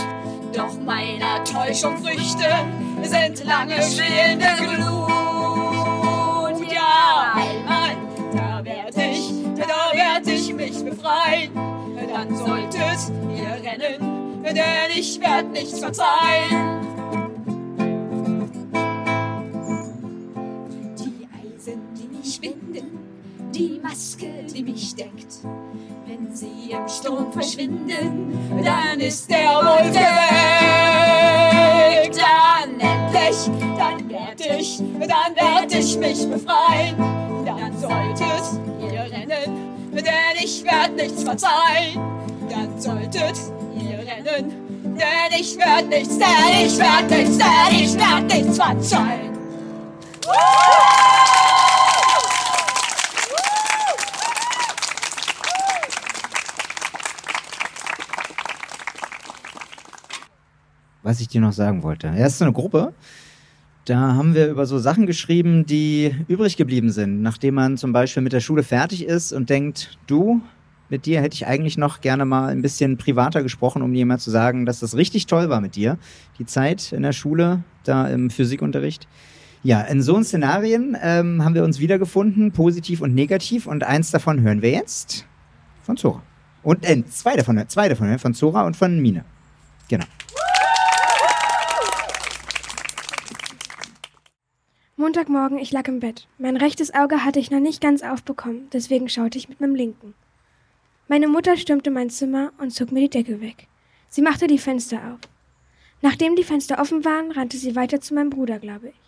Doch 0.54 0.78
meiner 0.80 1.42
Täuschung 1.44 1.98
Früchte 1.98 2.48
sind 3.02 3.44
lange 3.44 3.82
schwelende 3.82 4.46
Glut. 4.58 5.03
Dann 12.14 12.34
solltet 12.36 13.10
ihr 13.36 13.54
rennen, 13.68 14.42
denn 14.44 14.90
ich 14.94 15.20
werd 15.20 15.50
nichts 15.50 15.80
verzeihen. 15.80 16.80
Die 20.96 21.28
Eisen, 21.34 21.80
die 21.98 22.06
mich 22.16 22.40
binden, 22.40 23.00
die 23.52 23.80
Maske, 23.82 24.44
die 24.54 24.62
mich 24.62 24.94
deckt, 24.94 25.42
wenn 26.06 26.32
sie 26.32 26.70
im 26.70 26.88
Sturm 26.88 27.32
verschwinden, 27.32 28.62
dann 28.62 29.00
ist 29.00 29.28
der 29.28 29.56
Wolf 29.56 29.88
geweckt. 29.88 30.04
Dann 32.16 32.78
endlich, 32.78 33.50
dann 33.76 34.08
werd 34.08 34.40
ich, 34.60 34.78
dann 35.00 35.34
werd 35.34 35.74
ich 35.74 35.98
mich 35.98 36.28
befreien, 36.30 36.96
dann 37.44 37.76
solltet 37.76 38.44
ihr 38.80 39.00
rennen 39.10 39.63
denn 40.02 40.36
ich 40.42 40.64
werd 40.64 40.96
nichts 40.96 41.22
verzeihen. 41.22 42.00
Dann 42.50 42.80
solltet 42.80 43.36
ihr 43.76 43.98
rennen, 43.98 44.52
denn 44.96 45.40
ich 45.40 45.56
werd 45.56 45.88
nichts, 45.88 46.18
denn 46.18 46.66
ich 46.66 46.78
werd 46.78 47.10
nichts, 47.10 47.38
denn 47.38 47.80
ich 47.80 47.94
werd 47.96 48.32
nichts 48.32 48.56
verzeihen. 48.56 49.34
Was 61.02 61.20
ich 61.20 61.28
dir 61.28 61.40
noch 61.40 61.52
sagen 61.52 61.82
wollte. 61.82 62.06
Er 62.06 62.26
ist 62.26 62.38
so 62.38 62.44
eine 62.44 62.54
Gruppe, 62.54 62.94
da 63.84 64.14
haben 64.14 64.34
wir 64.34 64.48
über 64.48 64.66
so 64.66 64.78
Sachen 64.78 65.06
geschrieben, 65.06 65.66
die 65.66 66.14
übrig 66.28 66.56
geblieben 66.56 66.90
sind, 66.90 67.22
nachdem 67.22 67.54
man 67.54 67.76
zum 67.76 67.92
Beispiel 67.92 68.22
mit 68.22 68.32
der 68.32 68.40
Schule 68.40 68.62
fertig 68.62 69.04
ist 69.04 69.32
und 69.32 69.50
denkt, 69.50 69.98
du, 70.06 70.40
mit 70.88 71.06
dir 71.06 71.20
hätte 71.20 71.34
ich 71.34 71.46
eigentlich 71.46 71.76
noch 71.76 72.00
gerne 72.00 72.24
mal 72.24 72.48
ein 72.48 72.62
bisschen 72.62 72.96
privater 72.96 73.42
gesprochen, 73.42 73.82
um 73.82 73.92
mal 74.06 74.18
zu 74.18 74.30
sagen, 74.30 74.64
dass 74.64 74.80
das 74.80 74.96
richtig 74.96 75.26
toll 75.26 75.48
war 75.48 75.60
mit 75.60 75.76
dir, 75.76 75.98
die 76.38 76.46
Zeit 76.46 76.92
in 76.92 77.02
der 77.02 77.12
Schule, 77.12 77.62
da 77.84 78.08
im 78.08 78.30
Physikunterricht. 78.30 79.06
Ja, 79.62 79.80
in 79.80 80.02
so 80.02 80.22
Szenarien 80.22 80.96
ähm, 81.02 81.42
haben 81.42 81.54
wir 81.54 81.64
uns 81.64 81.78
wiedergefunden, 81.78 82.52
positiv 82.52 83.00
und 83.00 83.14
negativ, 83.14 83.66
und 83.66 83.82
eins 83.82 84.10
davon 84.10 84.40
hören 84.42 84.62
wir 84.62 84.70
jetzt 84.70 85.26
von 85.82 85.96
Zora. 85.96 86.22
Und 86.62 86.88
äh, 86.88 87.04
zwei 87.06 87.36
davon, 87.36 87.62
zwei 87.68 87.88
davon, 87.88 88.18
von 88.18 88.34
Zora 88.34 88.66
und 88.66 88.76
von 88.76 89.00
Mine. 89.00 89.24
Genau. 89.88 90.04
Montagmorgen, 94.96 95.58
ich 95.58 95.72
lag 95.72 95.88
im 95.88 95.98
Bett. 95.98 96.28
Mein 96.38 96.56
rechtes 96.56 96.94
Auge 96.94 97.24
hatte 97.24 97.40
ich 97.40 97.50
noch 97.50 97.58
nicht 97.58 97.80
ganz 97.80 98.02
aufbekommen, 98.02 98.68
deswegen 98.72 99.08
schaute 99.08 99.36
ich 99.38 99.48
mit 99.48 99.60
meinem 99.60 99.74
linken. 99.74 100.14
Meine 101.08 101.26
Mutter 101.26 101.56
stürmte 101.56 101.90
mein 101.90 102.10
Zimmer 102.10 102.52
und 102.58 102.70
zog 102.70 102.92
mir 102.92 103.00
die 103.00 103.10
Decke 103.10 103.40
weg. 103.40 103.66
Sie 104.08 104.22
machte 104.22 104.46
die 104.46 104.58
Fenster 104.58 104.98
auf. 104.98 105.20
Nachdem 106.00 106.36
die 106.36 106.44
Fenster 106.44 106.78
offen 106.78 107.04
waren, 107.04 107.32
rannte 107.32 107.56
sie 107.56 107.74
weiter 107.74 108.00
zu 108.00 108.14
meinem 108.14 108.30
Bruder, 108.30 108.60
glaube 108.60 108.90
ich. 108.90 109.00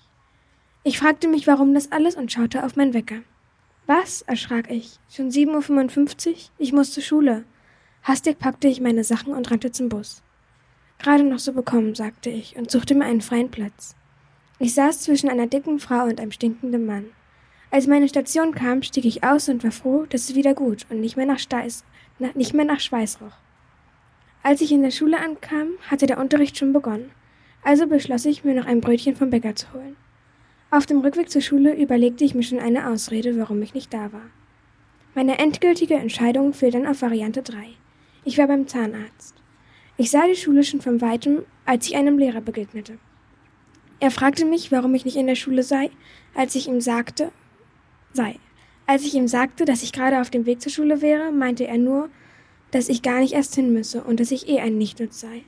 Ich 0.82 0.98
fragte 0.98 1.28
mich, 1.28 1.46
warum 1.46 1.72
das 1.72 1.92
alles 1.92 2.16
und 2.16 2.32
schaute 2.32 2.64
auf 2.64 2.74
meinen 2.74 2.94
Wecker. 2.94 3.22
Was? 3.86 4.22
erschrak 4.22 4.70
ich. 4.70 4.98
Schon 5.08 5.30
7.55 5.30 6.28
Uhr? 6.28 6.34
Ich 6.58 6.72
muss 6.72 6.92
zur 6.92 7.02
Schule. 7.02 7.44
Hastig 8.02 8.38
packte 8.38 8.66
ich 8.66 8.80
meine 8.80 9.04
Sachen 9.04 9.34
und 9.34 9.50
rannte 9.50 9.70
zum 9.70 9.88
Bus. 9.88 10.22
Gerade 10.98 11.22
noch 11.22 11.38
so 11.38 11.52
bekommen, 11.52 11.94
sagte 11.94 12.30
ich 12.30 12.56
und 12.56 12.70
suchte 12.70 12.94
mir 12.94 13.04
einen 13.04 13.20
freien 13.20 13.50
Platz. 13.50 13.95
Ich 14.58 14.72
saß 14.72 15.00
zwischen 15.00 15.28
einer 15.28 15.46
dicken 15.46 15.78
Frau 15.78 16.04
und 16.04 16.18
einem 16.18 16.32
stinkenden 16.32 16.86
Mann. 16.86 17.06
Als 17.70 17.86
meine 17.86 18.08
Station 18.08 18.54
kam, 18.54 18.82
stieg 18.82 19.04
ich 19.04 19.22
aus 19.22 19.50
und 19.50 19.62
war 19.62 19.70
froh, 19.70 20.06
dass 20.08 20.30
es 20.30 20.34
wieder 20.34 20.54
gut 20.54 20.86
und 20.88 21.00
nicht 21.00 21.16
mehr 21.16 21.26
nach, 21.26 21.38
Steiß, 21.38 21.84
na, 22.18 22.30
nicht 22.34 22.54
mehr 22.54 22.64
nach 22.64 22.80
Schweiß 22.80 23.20
roch. 23.20 23.36
Als 24.42 24.62
ich 24.62 24.72
in 24.72 24.82
der 24.82 24.92
Schule 24.92 25.18
ankam, 25.18 25.72
hatte 25.90 26.06
der 26.06 26.18
Unterricht 26.18 26.56
schon 26.56 26.72
begonnen. 26.72 27.10
Also 27.62 27.86
beschloss 27.86 28.24
ich, 28.24 28.44
mir 28.44 28.54
noch 28.54 28.66
ein 28.66 28.80
Brötchen 28.80 29.14
vom 29.14 29.28
Bäcker 29.28 29.54
zu 29.54 29.70
holen. 29.74 29.96
Auf 30.70 30.86
dem 30.86 31.00
Rückweg 31.00 31.28
zur 31.28 31.42
Schule 31.42 31.74
überlegte 31.74 32.24
ich 32.24 32.34
mir 32.34 32.42
schon 32.42 32.60
eine 32.60 32.88
Ausrede, 32.88 33.36
warum 33.38 33.60
ich 33.60 33.74
nicht 33.74 33.92
da 33.92 34.12
war. 34.12 34.30
Meine 35.14 35.38
endgültige 35.38 35.94
Entscheidung 35.94 36.54
fiel 36.54 36.70
dann 36.70 36.86
auf 36.86 37.02
Variante 37.02 37.42
3. 37.42 37.56
Ich 38.24 38.38
war 38.38 38.46
beim 38.46 38.66
Zahnarzt. 38.66 39.34
Ich 39.98 40.10
sah 40.10 40.26
die 40.26 40.36
Schule 40.36 40.64
schon 40.64 40.80
von 40.80 41.00
weitem, 41.00 41.44
als 41.66 41.88
ich 41.88 41.96
einem 41.96 42.18
Lehrer 42.18 42.40
begegnete. 42.40 42.98
Er 43.98 44.10
fragte 44.10 44.44
mich, 44.44 44.72
warum 44.72 44.94
ich 44.94 45.04
nicht 45.04 45.16
in 45.16 45.26
der 45.26 45.34
Schule 45.34 45.62
sei, 45.62 45.90
als 46.34 46.54
ich 46.54 46.68
ihm 46.68 46.80
sagte, 46.80 47.32
sei. 48.12 48.36
Als 48.86 49.04
ich 49.04 49.14
ihm 49.14 49.26
sagte, 49.26 49.64
dass 49.64 49.82
ich 49.82 49.92
gerade 49.92 50.20
auf 50.20 50.30
dem 50.30 50.46
Weg 50.46 50.60
zur 50.60 50.70
Schule 50.70 51.02
wäre, 51.02 51.32
meinte 51.32 51.66
er 51.66 51.78
nur, 51.78 52.08
dass 52.70 52.88
ich 52.88 53.02
gar 53.02 53.20
nicht 53.20 53.32
erst 53.32 53.54
hin 53.54 53.72
müsse 53.72 54.04
und 54.04 54.20
dass 54.20 54.30
ich 54.30 54.48
eh 54.48 54.60
ein 54.60 54.78
Nichtnutz 54.78 55.20
sei. 55.20 55.42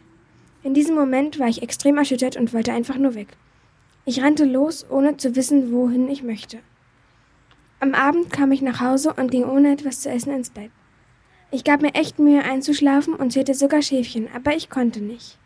In 0.62 0.74
diesem 0.74 0.94
Moment 0.94 1.38
war 1.38 1.48
ich 1.48 1.62
extrem 1.62 1.98
erschüttert 1.98 2.36
und 2.36 2.52
wollte 2.52 2.72
einfach 2.72 2.96
nur 2.96 3.14
weg. 3.14 3.28
Ich 4.04 4.22
rannte 4.22 4.44
los, 4.44 4.86
ohne 4.90 5.16
zu 5.18 5.36
wissen, 5.36 5.70
wohin 5.72 6.08
ich 6.08 6.22
möchte. 6.22 6.58
Am 7.80 7.94
Abend 7.94 8.32
kam 8.32 8.50
ich 8.50 8.62
nach 8.62 8.80
Hause 8.80 9.12
und 9.14 9.30
ging 9.30 9.44
ohne 9.44 9.72
etwas 9.72 10.00
zu 10.00 10.10
essen 10.10 10.32
ins 10.32 10.50
Bett. 10.50 10.70
Ich 11.50 11.62
gab 11.62 11.80
mir 11.80 11.94
echt 11.94 12.18
Mühe 12.18 12.42
einzuschlafen 12.42 13.14
und 13.14 13.32
zählte 13.32 13.54
sogar 13.54 13.82
Schäfchen, 13.82 14.28
aber 14.34 14.56
ich 14.56 14.68
konnte 14.68 15.00
nicht. 15.00 15.38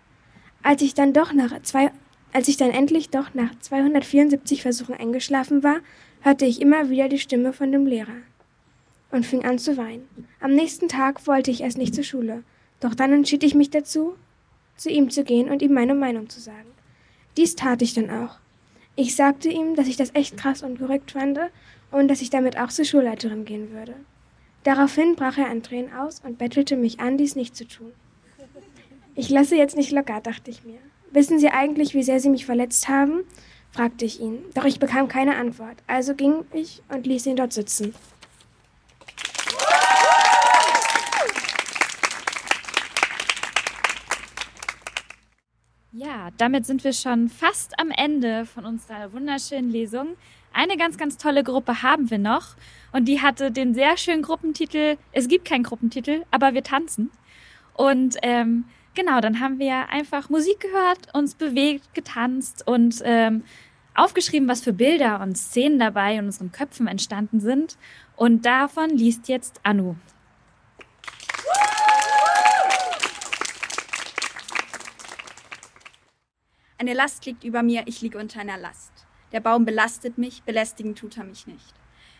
Als 0.63 0.81
ich 0.81 0.95
dann 0.95 1.13
doch 1.13 1.33
nach 1.33 1.61
zwei, 1.63 1.91
als 2.33 2.49
ich 2.49 2.57
dann 2.57 2.71
endlich 2.71 3.11
doch 3.11 3.35
nach 3.35 3.51
274 3.59 4.63
Versuchen 4.63 4.95
eingeschlafen 4.95 5.63
war, 5.63 5.81
hörte 6.23 6.47
ich 6.47 6.61
immer 6.61 6.89
wieder 6.89 7.09
die 7.09 7.19
Stimme 7.19 7.53
von 7.53 7.73
dem 7.73 7.87
Lehrer 7.87 8.23
und 9.11 9.27
fing 9.27 9.45
an 9.45 9.59
zu 9.59 9.77
weinen. 9.77 10.09
Am 10.41 10.55
nächsten 10.55 10.89
Tag 10.89 11.27
wollte 11.27 11.51
ich 11.51 11.61
erst 11.61 11.79
nicht 11.79 11.95
zur 11.95 12.05
Schule, 12.05 12.43
doch 12.81 12.95
dann 12.95 13.13
entschied 13.13 13.45
ich 13.45 13.55
mich 13.55 13.71
dazu, 13.71 14.15
zu 14.77 14.89
ihm 14.89 15.11
zu 15.11 15.25
gehen 15.25 15.51
und 15.51 15.63
ihm 15.63 15.75
meine 15.75 15.95
Meinung 15.95 16.29
zu 16.29 16.41
sagen. 16.41 16.71
Dies 17.37 17.55
tat 17.55 17.83
ich 17.83 17.95
dann 17.95 18.11
auch. 18.11 18.39
Ich 18.97 19.15
sagte 19.15 19.49
ihm, 19.49 19.75
dass 19.75 19.87
ich 19.87 19.97
das 19.97 20.15
echt 20.15 20.37
krass 20.37 20.63
und 20.63 20.79
korrekt 20.79 21.13
fand 21.13 21.39
und 21.91 22.09
dass 22.09 22.23
ich 22.23 22.31
damit 22.31 22.59
auch 22.59 22.69
zur 22.69 22.85
Schulleiterin 22.85 23.45
gehen 23.45 23.71
würde. 23.73 23.95
Daraufhin 24.65 25.17
brach 25.17 25.39
er 25.39 25.51
an 25.51 25.63
Tränen 25.63 25.93
aus 25.93 26.21
und 26.25 26.39
bettelte 26.39 26.77
mich 26.77 27.01
an, 27.01 27.19
dies 27.19 27.37
nicht 27.37 27.57
zu 27.57 27.67
tun. 27.67 27.93
Ich 29.15 29.29
lasse 29.29 29.57
jetzt 29.57 29.77
nicht 29.77 29.93
locker, 29.93 30.21
dachte 30.21 30.51
ich 30.51 30.65
mir. 30.65 30.79
Wissen 31.13 31.39
Sie 31.39 31.51
eigentlich, 31.51 31.93
wie 31.93 32.03
sehr 32.03 32.21
Sie 32.21 32.31
mich 32.31 32.47
verletzt 32.47 32.89
haben? 32.89 33.25
fragte 33.71 34.05
ich 34.07 34.21
ihn, 34.21 34.39
doch 34.55 34.65
ich 34.65 34.79
bekam 34.79 35.09
keine 35.09 35.37
Antwort, 35.37 35.77
also 35.87 36.15
ging 36.15 36.45
ich 36.53 36.83
und 36.89 37.07
ließ 37.07 37.27
ihn 37.27 37.37
dort 37.37 37.53
sitzen. 37.53 37.95
Ja, 45.93 46.31
damit 46.39 46.65
sind 46.67 46.83
wir 46.85 46.93
schon 46.95 47.29
fast 47.29 47.79
am 47.79 47.91
Ende 47.91 48.47
von 48.47 48.65
unserer 48.65 49.13
wunderschönen 49.13 49.71
Lesung. 49.71 50.17
Eine 50.55 50.77
ganz, 50.77 50.97
ganz 50.97 51.19
tolle 51.19 51.45
Gruppe 51.45 51.83
haben 51.83 52.11
wir 52.11 52.19
noch 52.19 52.57
und 52.93 53.07
die 53.07 53.21
hatte 53.21 53.51
den 53.51 53.75
sehr 53.75 53.99
schönen 53.99 54.23
Gruppentitel, 54.23 54.97
es 55.13 55.29
gibt 55.29 55.47
keinen 55.47 55.63
Gruppentitel, 55.63 56.25
aber 56.31 56.55
wir 56.55 56.63
tanzen. 56.63 57.11
Und 57.75 58.17
ähm, 58.23 58.65
genau, 58.95 59.21
dann 59.21 59.41
haben 59.41 59.59
wir 59.59 59.89
einfach 59.89 60.31
Musik 60.31 60.61
gehört, 60.61 61.15
uns 61.15 61.35
bewegt, 61.35 61.95
getanzt 61.95 62.67
und 62.67 63.03
ähm, 63.05 63.45
aufgeschrieben, 63.95 64.49
was 64.49 64.63
für 64.63 64.73
Bilder 64.73 65.21
und 65.21 65.37
Szenen 65.37 65.79
dabei 65.79 66.17
in 66.17 66.27
unseren 66.27 66.53
Köpfen 66.53 66.87
entstanden 66.87 67.41
sind. 67.41 67.77
Und 68.17 68.47
davon 68.47 68.91
liest 68.91 69.29
jetzt 69.29 69.61
Anu. 69.63 69.97
Eine 76.79 76.95
Last 76.95 77.25
liegt 77.27 77.45
über 77.45 77.63
mir, 77.63 77.85
ich 77.87 78.01
liege 78.01 78.19
unter 78.19 78.41
einer 78.41 78.59
Last. 78.59 79.07
Der 79.31 79.41
Baum 79.41 79.65
belastet 79.65 80.19
mich, 80.19 80.43
belästigen 80.43 80.97
tut 80.97 81.17
er 81.17 81.25
mich 81.25 81.47
nicht. 81.47 81.75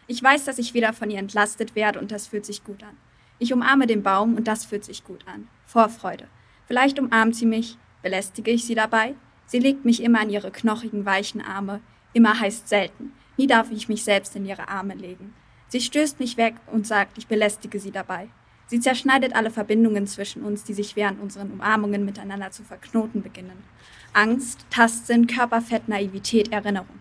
Ich 0.07 0.23
weiß, 0.23 0.45
dass 0.45 0.59
ich 0.59 0.73
wieder 0.73 0.93
von 0.93 1.11
ihr 1.11 1.19
entlastet 1.19 1.75
werde 1.75 1.99
und 1.99 2.13
das 2.13 2.29
fühlt 2.29 2.47
sich 2.47 2.63
gut 2.63 2.83
an. 2.83 2.97
Ich 3.39 3.53
umarme 3.53 3.89
den 3.89 4.05
Baum 4.05 4.37
und 4.37 4.47
das 4.47 4.65
fühlt 4.65 4.85
sich 4.85 5.03
gut 5.03 5.27
an. 5.27 5.49
Vorfreude. 5.67 6.29
Vielleicht 6.67 6.99
umarmt 6.99 7.37
sie 7.37 7.47
mich, 7.47 7.77
belästige 8.03 8.51
ich 8.51 8.65
sie 8.65 8.75
dabei. 8.75 9.15
Sie 9.47 9.59
legt 9.59 9.85
mich 9.85 10.03
immer 10.03 10.23
in 10.23 10.31
ihre 10.31 10.51
knochigen, 10.51 11.05
weichen 11.05 11.41
Arme. 11.41 11.81
Immer 12.13 12.39
heißt 12.39 12.69
selten. 12.69 13.13
Nie 13.37 13.47
darf 13.47 13.71
ich 13.71 13.89
mich 13.89 14.05
selbst 14.05 14.37
in 14.37 14.47
ihre 14.47 14.69
Arme 14.69 14.95
legen. 14.95 15.35
Sie 15.69 15.81
stößt 15.81 16.21
mich 16.21 16.37
weg 16.37 16.55
und 16.71 16.87
sagt, 16.87 17.19
ich 17.19 17.27
belästige 17.27 17.79
sie 17.79 17.91
dabei. 17.91 18.29
Sie 18.67 18.81
zerschneidet 18.81 19.35
alle 19.35 19.51
Verbindungen 19.51 20.07
zwischen 20.07 20.43
uns, 20.43 20.65
die 20.65 20.75
sich 20.75 20.97
während 20.97 21.21
unseren 21.21 21.51
Umarmungen 21.51 22.05
miteinander 22.05 22.51
zu 22.51 22.63
verknoten 22.63 23.23
beginnen. 23.23 23.63
Angst, 24.15 24.65
Tastsinn, 24.71 25.27
Körperfett, 25.27 25.89
Naivität, 25.89 26.53
Erinnerung. 26.53 27.01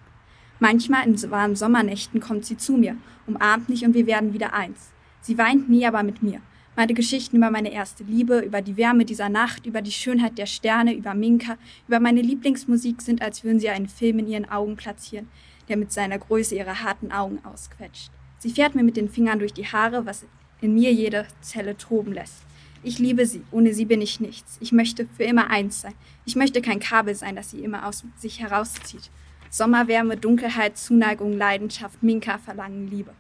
Manchmal 0.59 1.07
in 1.07 1.31
warmen 1.31 1.55
Sommernächten 1.55 2.19
kommt 2.19 2.45
sie 2.45 2.57
zu 2.57 2.73
mir, 2.73 2.95
umarmt 3.25 3.69
mich 3.69 3.85
und 3.85 3.93
wir 3.93 4.05
werden 4.05 4.33
wieder 4.33 4.53
eins. 4.53 4.91
Sie 5.21 5.37
weint 5.37 5.69
nie, 5.69 5.85
aber 5.85 6.03
mit 6.03 6.21
mir. 6.21 6.41
Meine 6.75 6.93
Geschichten 6.93 7.35
über 7.35 7.51
meine 7.51 7.71
erste 7.71 8.05
Liebe, 8.05 8.39
über 8.39 8.61
die 8.61 8.77
Wärme 8.77 9.03
dieser 9.03 9.27
Nacht, 9.27 9.65
über 9.65 9.81
die 9.81 9.91
Schönheit 9.91 10.37
der 10.37 10.45
Sterne, 10.45 10.95
über 10.95 11.13
Minka, 11.13 11.57
über 11.87 11.99
meine 11.99 12.21
Lieblingsmusik 12.21 13.01
sind, 13.01 13.21
als 13.21 13.43
würden 13.43 13.59
sie 13.59 13.69
einen 13.69 13.89
Film 13.89 14.19
in 14.19 14.27
ihren 14.27 14.49
Augen 14.49 14.77
platzieren, 14.77 15.27
der 15.67 15.75
mit 15.75 15.91
seiner 15.91 16.17
Größe 16.17 16.55
ihre 16.55 16.81
harten 16.81 17.11
Augen 17.11 17.39
ausquetscht. 17.43 18.09
Sie 18.39 18.51
fährt 18.51 18.73
mir 18.73 18.83
mit 18.83 18.95
den 18.95 19.09
Fingern 19.09 19.39
durch 19.39 19.53
die 19.53 19.67
Haare, 19.67 20.05
was 20.05 20.25
in 20.61 20.73
mir 20.73 20.93
jede 20.93 21.27
Zelle 21.41 21.77
toben 21.77 22.13
lässt. 22.13 22.43
Ich 22.83 22.99
liebe 22.99 23.25
sie, 23.25 23.43
ohne 23.51 23.73
sie 23.73 23.85
bin 23.85 24.01
ich 24.01 24.21
nichts. 24.21 24.57
Ich 24.61 24.71
möchte 24.71 25.07
für 25.17 25.23
immer 25.23 25.49
eins 25.49 25.81
sein. 25.81 25.93
Ich 26.25 26.37
möchte 26.37 26.61
kein 26.61 26.79
Kabel 26.79 27.15
sein, 27.15 27.35
das 27.35 27.51
sie 27.51 27.63
immer 27.63 27.85
aus 27.85 28.05
sich 28.17 28.39
herauszieht. 28.39 29.11
Sommerwärme, 29.49 30.15
Dunkelheit, 30.15 30.77
Zuneigung, 30.77 31.33
Leidenschaft, 31.37 32.01
Minka, 32.01 32.37
Verlangen, 32.37 32.89
Liebe. 32.89 33.13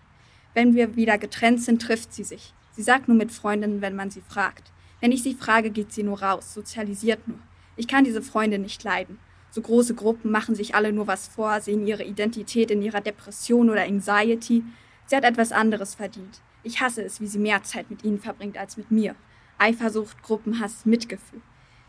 Wenn 0.53 0.73
wir 0.73 0.95
wieder 0.95 1.17
getrennt 1.17 1.61
sind, 1.61 1.81
trifft 1.81 2.13
sie 2.13 2.23
sich. 2.23 2.53
Sie 2.81 2.85
sagt 2.85 3.07
nur 3.07 3.15
mit 3.15 3.31
Freundinnen, 3.31 3.79
wenn 3.81 3.95
man 3.95 4.09
sie 4.09 4.23
fragt. 4.27 4.71
Wenn 5.01 5.11
ich 5.11 5.21
sie 5.21 5.35
frage, 5.35 5.69
geht 5.69 5.93
sie 5.93 6.01
nur 6.01 6.23
raus, 6.23 6.51
sozialisiert 6.51 7.27
nur. 7.27 7.37
Ich 7.75 7.87
kann 7.87 8.05
diese 8.05 8.23
Freunde 8.23 8.57
nicht 8.57 8.83
leiden. 8.83 9.19
So 9.51 9.61
große 9.61 9.93
Gruppen 9.93 10.31
machen 10.31 10.55
sich 10.55 10.73
alle 10.73 10.91
nur 10.91 11.05
was 11.05 11.27
vor, 11.27 11.61
sehen 11.61 11.85
ihre 11.85 12.03
Identität 12.03 12.71
in 12.71 12.81
ihrer 12.81 13.01
Depression 13.01 13.69
oder 13.69 13.83
Anxiety. 13.83 14.63
Sie 15.05 15.15
hat 15.15 15.25
etwas 15.25 15.51
anderes 15.51 15.93
verdient. 15.93 16.41
Ich 16.63 16.81
hasse 16.81 17.03
es, 17.03 17.21
wie 17.21 17.27
sie 17.27 17.37
mehr 17.37 17.61
Zeit 17.61 17.91
mit 17.91 18.03
ihnen 18.03 18.19
verbringt 18.19 18.57
als 18.57 18.77
mit 18.77 18.89
mir. 18.89 19.13
Eifersucht, 19.59 20.23
Gruppenhass, 20.23 20.83
Mitgefühl. 20.83 21.41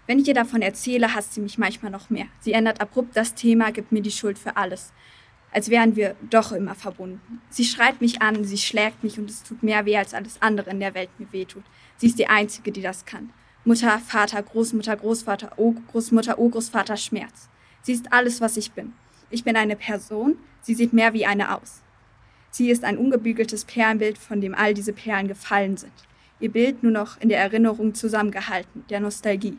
Wenn 0.06 0.19
ich 0.19 0.28
ihr 0.28 0.35
davon 0.35 0.60
erzähle, 0.60 1.14
hasst 1.14 1.32
sie 1.32 1.40
mich 1.40 1.56
manchmal 1.56 1.90
noch 1.90 2.10
mehr. 2.10 2.27
Sie 2.40 2.52
ändert 2.52 2.82
abrupt 2.82 3.16
das 3.16 3.35
Thema, 3.35 3.73
gibt 3.73 3.93
mir 3.93 4.02
die 4.02 4.10
Schuld 4.10 4.39
für 4.39 4.59
alles. 4.59 4.93
Als 5.53 5.69
wären 5.69 5.97
wir 5.97 6.16
doch 6.31 6.53
immer 6.53 6.74
verbunden. 6.74 7.43
Sie 7.51 7.65
schreit 7.65 8.01
mich 8.01 8.23
an, 8.23 8.45
sie 8.45 8.59
schlägt 8.59 9.05
mich 9.05 9.19
und 9.19 9.29
es 9.29 9.43
tut 9.43 9.62
mehr 9.62 9.85
weh, 9.85 9.97
als 9.97 10.15
alles 10.15 10.41
andere 10.41 10.70
in 10.70 10.81
der 10.81 10.95
Welt 10.95 11.11
mir 11.19 11.31
wehtut. 11.31 11.65
Sie 11.99 12.07
ist 12.07 12.19
die 12.19 12.29
Einzige, 12.29 12.73
die 12.73 12.83
das 12.83 13.05
kann. 13.05 13.31
Mutter, 13.65 13.99
Vater, 13.99 14.43
Großmutter, 14.43 14.97
Großvater, 14.97 15.53
o 15.59 15.74
Großmutter, 15.93 16.39
Urgroßvater, 16.39 16.97
Schmerz. 16.97 17.49
Sie 17.83 17.93
ist 17.93 18.12
alles, 18.12 18.41
was 18.41 18.57
ich 18.57 18.73
bin. 18.73 18.95
Ich 19.31 19.45
bin 19.45 19.57
eine 19.57 19.77
Person, 19.77 20.37
sie 20.62 20.74
sieht 20.74 20.93
mehr 20.93 21.12
wie 21.12 21.27
eine 21.27 21.55
aus. 21.55 21.83
Sie 22.51 22.70
ist 22.70 22.85
ein 22.85 22.99
ungebügeltes 22.99 23.65
Perlenbild, 23.65 24.19
von 24.19 24.41
dem 24.41 24.55
all 24.55 24.74
diese 24.74 24.93
Perlen 24.93 25.29
gefallen 25.29 25.77
sind 25.77 25.93
ihr 26.43 26.51
Bild 26.51 26.83
nur 26.83 26.93
noch 26.93 27.20
in 27.20 27.29
der 27.29 27.39
Erinnerung 27.39 27.95
zusammengehalten, 27.95 28.85
der 28.91 29.01
Nostalgie. 29.01 29.57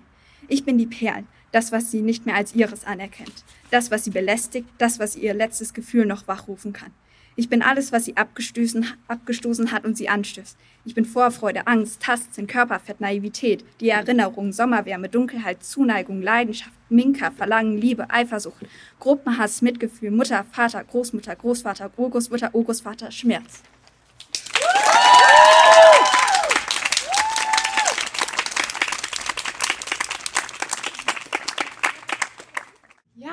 Ich 0.49 0.65
bin 0.65 0.77
die 0.77 0.85
Perlen, 0.85 1.27
das, 1.53 1.71
was 1.71 1.89
sie 1.89 2.01
nicht 2.01 2.25
mehr 2.25 2.35
als 2.35 2.53
ihres 2.53 2.83
anerkennt, 2.83 3.45
das, 3.71 3.91
was 3.91 4.03
sie 4.03 4.09
belästigt, 4.09 4.67
das, 4.77 4.99
was 4.99 5.15
ihr 5.15 5.33
letztes 5.33 5.73
Gefühl 5.73 6.05
noch 6.05 6.27
wachrufen 6.27 6.73
kann. 6.73 6.91
Ich 7.35 7.49
bin 7.49 7.63
alles, 7.63 7.91
was 7.91 8.05
sie 8.05 8.15
abgestoßen, 8.15 8.85
abgestoßen 9.07 9.71
hat 9.71 9.85
und 9.85 9.97
sie 9.97 10.07
anstößt. 10.07 10.55
Ich 10.85 10.93
bin 10.93 11.05
Vorfreude, 11.05 11.65
Angst, 11.65 12.01
Tastsinn, 12.01 12.45
Körperfett, 12.45 13.01
Naivität, 13.01 13.65
die 13.79 13.89
Erinnerung, 13.89 14.51
Sommerwärme, 14.51 15.09
Dunkelheit, 15.09 15.63
Zuneigung, 15.63 16.21
Leidenschaft, 16.21 16.73
Minka, 16.89 17.31
Verlangen, 17.31 17.77
Liebe, 17.79 18.09
Eifersucht, 18.11 18.65
Gruppenhass, 18.99 19.63
Mitgefühl, 19.63 20.11
Mutter, 20.11 20.45
Vater, 20.51 20.83
Großmutter, 20.83 21.35
Großvater, 21.35 21.89
Urgroßmutter, 21.97 22.53
Urgroßvater, 22.53 23.09
Schmerz. 23.11 23.63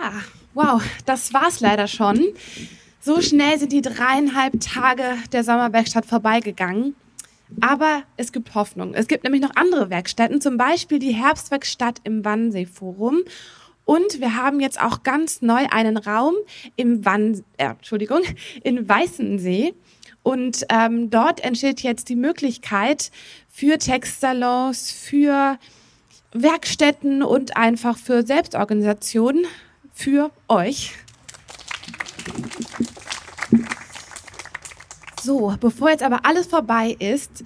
Ja, 0.00 0.12
wow, 0.54 0.82
das 1.04 1.34
war's 1.34 1.60
leider 1.60 1.86
schon. 1.86 2.28
So 3.00 3.20
schnell 3.20 3.58
sind 3.58 3.72
die 3.72 3.82
dreieinhalb 3.82 4.58
Tage 4.60 5.04
der 5.32 5.44
Sommerwerkstatt 5.44 6.06
vorbeigegangen. 6.06 6.94
Aber 7.60 8.04
es 8.16 8.32
gibt 8.32 8.54
Hoffnung. 8.54 8.94
Es 8.94 9.08
gibt 9.08 9.24
nämlich 9.24 9.42
noch 9.42 9.56
andere 9.56 9.90
Werkstätten, 9.90 10.40
zum 10.40 10.56
Beispiel 10.56 11.00
die 11.00 11.12
Herbstwerkstatt 11.12 12.00
im 12.04 12.24
Wannsee-Forum. 12.24 13.20
Und 13.84 14.20
wir 14.20 14.36
haben 14.36 14.60
jetzt 14.60 14.80
auch 14.80 15.02
ganz 15.02 15.42
neu 15.42 15.66
einen 15.70 15.96
Raum 15.96 16.34
im 16.76 17.04
Wann, 17.04 17.42
äh, 17.58 17.70
Entschuldigung, 17.70 18.20
in 18.62 18.88
Weißensee. 18.88 19.74
Und 20.22 20.64
ähm, 20.70 21.10
dort 21.10 21.42
entsteht 21.42 21.80
jetzt 21.80 22.08
die 22.08 22.16
Möglichkeit 22.16 23.10
für 23.48 23.78
Textsalons, 23.78 24.92
für 24.92 25.58
Werkstätten 26.32 27.22
und 27.22 27.56
einfach 27.56 27.98
für 27.98 28.24
Selbstorganisation 28.24 29.44
für 30.00 30.30
euch. 30.48 30.94
So, 35.22 35.54
bevor 35.60 35.90
jetzt 35.90 36.02
aber 36.02 36.24
alles 36.24 36.46
vorbei 36.46 36.96
ist, 36.98 37.44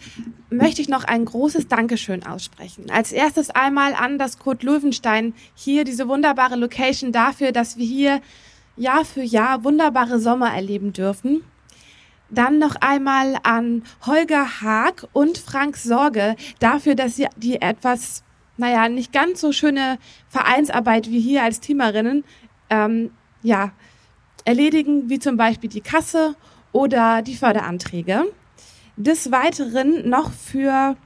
möchte 0.51 0.81
ich 0.81 0.89
noch 0.89 1.02
ein 1.02 1.24
großes 1.24 1.66
Dankeschön 1.66 2.24
aussprechen. 2.24 2.89
Als 2.90 3.10
erstes 3.10 3.51
einmal 3.51 3.94
an 3.94 4.18
das 4.18 4.39
Kurt 4.39 4.62
Löwenstein 4.62 5.35
hier, 5.56 5.82
diese 5.82 6.06
wunderbare 6.06 6.55
Location 6.55 7.10
dafür, 7.10 7.51
dass 7.51 7.76
wir 7.76 7.85
hier 7.86 8.20
Jahr 8.76 9.05
für 9.05 9.22
Jahr 9.22 9.64
wunderbare 9.64 10.20
Sommer 10.20 10.55
erleben 10.55 10.93
dürfen. 10.93 11.43
Dann 12.31 12.60
noch 12.60 12.76
einmal 12.76 13.36
an 13.43 13.82
Holger 14.06 14.60
Haag 14.60 15.09
und 15.12 15.39
Frank 15.39 15.76
Sorge 15.76 16.36
dafür, 16.60 16.94
dass 16.94 17.16
sie 17.16 17.26
die 17.36 17.60
etwas, 17.60 18.22
naja, 18.56 18.89
nicht 18.89 19.12
ganz 19.12 19.40
so 19.40 19.51
schöne 19.51 19.98
Vereinsarbeit 20.28 21.10
wie 21.10 21.20
hier 21.20 21.43
als 21.43 21.59
Teamerinnen, 21.59 22.24
ähm, 22.70 23.11
ja, 23.43 23.73
erledigen, 24.45 25.09
wie 25.09 25.19
zum 25.19 25.36
Beispiel 25.36 25.70
die 25.70 25.81
Kasse 25.81 26.35
oder 26.73 27.23
die 27.23 27.36
Förderanträge. 27.36 28.24
Des 28.97 29.31
Weiteren 29.32 30.09
noch 30.09 30.31
für 30.31 30.97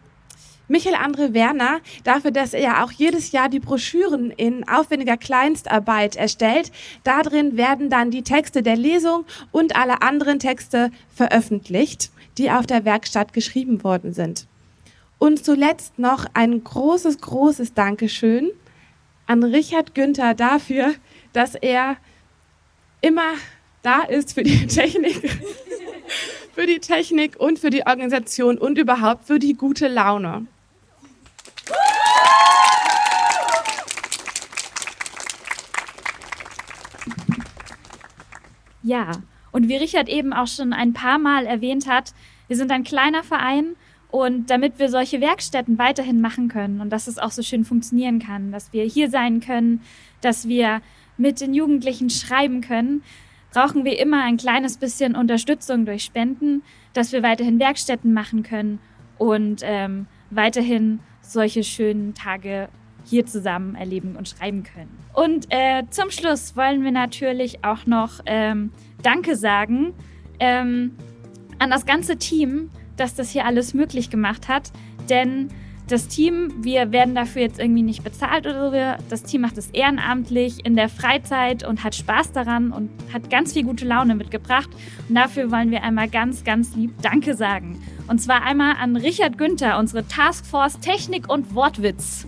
Michael 0.71 0.97
André 0.97 1.33
Werner 1.33 1.81
dafür, 2.05 2.31
dass 2.31 2.53
er 2.53 2.61
ja 2.61 2.85
auch 2.85 2.93
jedes 2.93 3.33
Jahr 3.33 3.49
die 3.49 3.59
Broschüren 3.59 4.31
in 4.31 4.69
aufwendiger 4.69 5.17
Kleinstarbeit 5.17 6.17
erstellt. 6.17 6.71
Darin 7.05 7.57
werden 7.57 7.89
dann 7.89 8.11
die 8.11 8.23
Texte 8.23 8.63
der 8.63 8.77
Lesung 8.77 9.25
und 9.51 9.77
alle 9.77 10.03
anderen 10.03 10.39
Texte 10.39 10.91
veröffentlicht, 11.15 12.11
die 12.37 12.51
auf 12.51 12.67
der 12.67 12.85
Werkstatt 12.85 13.33
geschrieben 13.33 13.83
worden 13.83 14.13
sind. 14.13 14.47
Und 15.19 15.43
zuletzt 15.43 15.99
noch 15.99 16.27
ein 16.35 16.63
großes, 16.63 17.21
großes 17.21 17.73
Dankeschön 17.73 18.51
an 19.27 19.43
Richard 19.43 19.95
Günther 19.95 20.35
dafür, 20.35 20.95
dass 21.33 21.55
er 21.55 21.97
immer 23.01 23.35
da 23.83 24.03
ist 24.03 24.33
für 24.33 24.43
die 24.43 24.67
Technik, 24.69 25.31
für 26.55 26.67
die 26.67 26.81
Technik 26.81 27.37
und 27.39 27.59
für 27.59 27.71
die 27.71 27.87
Organisation 27.87 28.59
und 28.59 28.79
überhaupt 28.79 29.27
für 29.27 29.39
die 29.39 29.55
gute 29.55 29.89
Laune. 29.89 30.47
Ja, 38.83 39.13
und 39.53 39.69
wie 39.69 39.77
Richard 39.77 40.09
eben 40.09 40.33
auch 40.33 40.47
schon 40.47 40.73
ein 40.73 40.95
paar 40.95 41.19
Mal 41.19 41.47
erwähnt 41.47 41.87
hat, 41.87 42.15
wir 42.47 42.57
sind 42.57 42.73
ein 42.73 42.85
kleiner 42.85 43.23
Verein 43.23 43.77
und 44.11 44.49
damit 44.49 44.79
wir 44.79 44.89
solche 44.89 45.21
Werkstätten 45.21 45.79
weiterhin 45.79 46.21
machen 46.21 46.49
können 46.49 46.81
und 46.81 46.91
dass 46.91 47.07
es 47.07 47.19
auch 47.19 47.31
so 47.31 47.43
schön 47.43 47.65
funktionieren 47.65 48.19
kann, 48.19 48.51
dass 48.51 48.73
wir 48.73 48.85
hier 48.85 49.11
sein 49.11 49.41
können, 49.41 49.83
dass 50.23 50.49
wir 50.49 50.81
mit 51.19 51.41
den 51.41 51.53
Jugendlichen 51.53 52.11
schreiben 52.11 52.61
können, 52.61 53.03
brauchen 53.53 53.85
wir 53.85 53.99
immer 53.99 54.25
ein 54.25 54.37
kleines 54.37 54.77
bisschen 54.77 55.17
Unterstützung 55.17 55.85
durch 55.85 56.05
Spenden, 56.05 56.63
dass 56.93 57.13
wir 57.13 57.23
weiterhin 57.23 57.59
Werkstätten 57.59 58.13
machen 58.13 58.43
können 58.43 58.79
und 59.17 59.63
ähm, 59.65 60.07
weiterhin 60.31 61.01
solche 61.21 61.65
schönen 61.65 62.15
Tage 62.15 62.69
hier 63.05 63.27
zusammen 63.27 63.75
erleben 63.75 64.17
und 64.17 64.29
schreiben 64.29 64.63
können. 64.63 64.97
Und 65.15 65.47
äh, 65.51 65.85
zum 65.91 66.11
Schluss 66.11 66.57
wollen 66.57 66.85
wir 66.85 66.93
natürlich 66.93 67.65
auch 67.65 67.87
noch 67.87 68.21
ähm, 68.27 68.71
Danke 69.03 69.37
sagen 69.37 69.95
ähm, 70.41 70.95
an 71.59 71.71
das 71.71 71.87
ganze 71.87 72.17
Team, 72.17 72.71
das 72.97 73.15
das 73.15 73.31
hier 73.31 73.47
alles 73.47 73.75
möglich 73.75 74.11
gemacht 74.11 74.49
hat, 74.49 74.73
denn 75.09 75.49
das 75.89 76.07
Team, 76.07 76.53
wir 76.61 76.93
werden 76.93 77.15
dafür 77.15 77.43
jetzt 77.43 77.59
irgendwie 77.59 77.83
nicht 77.83 78.05
bezahlt 78.05 78.47
oder 78.47 78.71
so. 78.99 79.05
Das 79.09 79.23
Team 79.23 79.41
macht 79.41 79.59
es 79.59 79.71
ehrenamtlich 79.71 80.65
in 80.65 80.77
der 80.77 80.89
Freizeit 80.89 81.67
und 81.67 81.83
hat 81.83 81.95
Spaß 81.95 82.33
daran 82.33 82.73
und 82.73 82.91
hat 83.13 83.31
ganz 83.31 83.55
viel 83.55 83.65
gute 83.65 83.87
Laune 83.87 84.15
mitgebracht. 84.15 84.69
Und 85.09 85.15
dafür 85.15 85.51
wollen 85.51 85.71
wir 85.71 85.83
einmal 85.83 86.09
ganz, 86.09 86.45
ganz 86.45 86.75
lieb 86.75 86.93
Danke 87.03 87.35
sagen. 87.35 87.83
Und 88.07 88.21
zwar 88.21 88.43
einmal 88.43 88.77
an 88.81 88.97
Richard 88.97 89.39
Günther, 89.39 89.79
unsere 89.79 90.07
Taskforce 90.07 90.79
Technik 90.81 91.31
und 91.31 91.55
Wortwitz. 91.55 92.27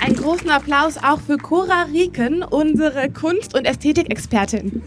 Einen 0.00 0.16
großen 0.16 0.50
Applaus 0.50 0.98
auch 0.98 1.20
für 1.20 1.36
Cora 1.36 1.82
Rieken, 1.92 2.44
unsere 2.44 3.10
Kunst- 3.10 3.56
und 3.56 3.64
Ästhetikexpertin. 3.64 4.82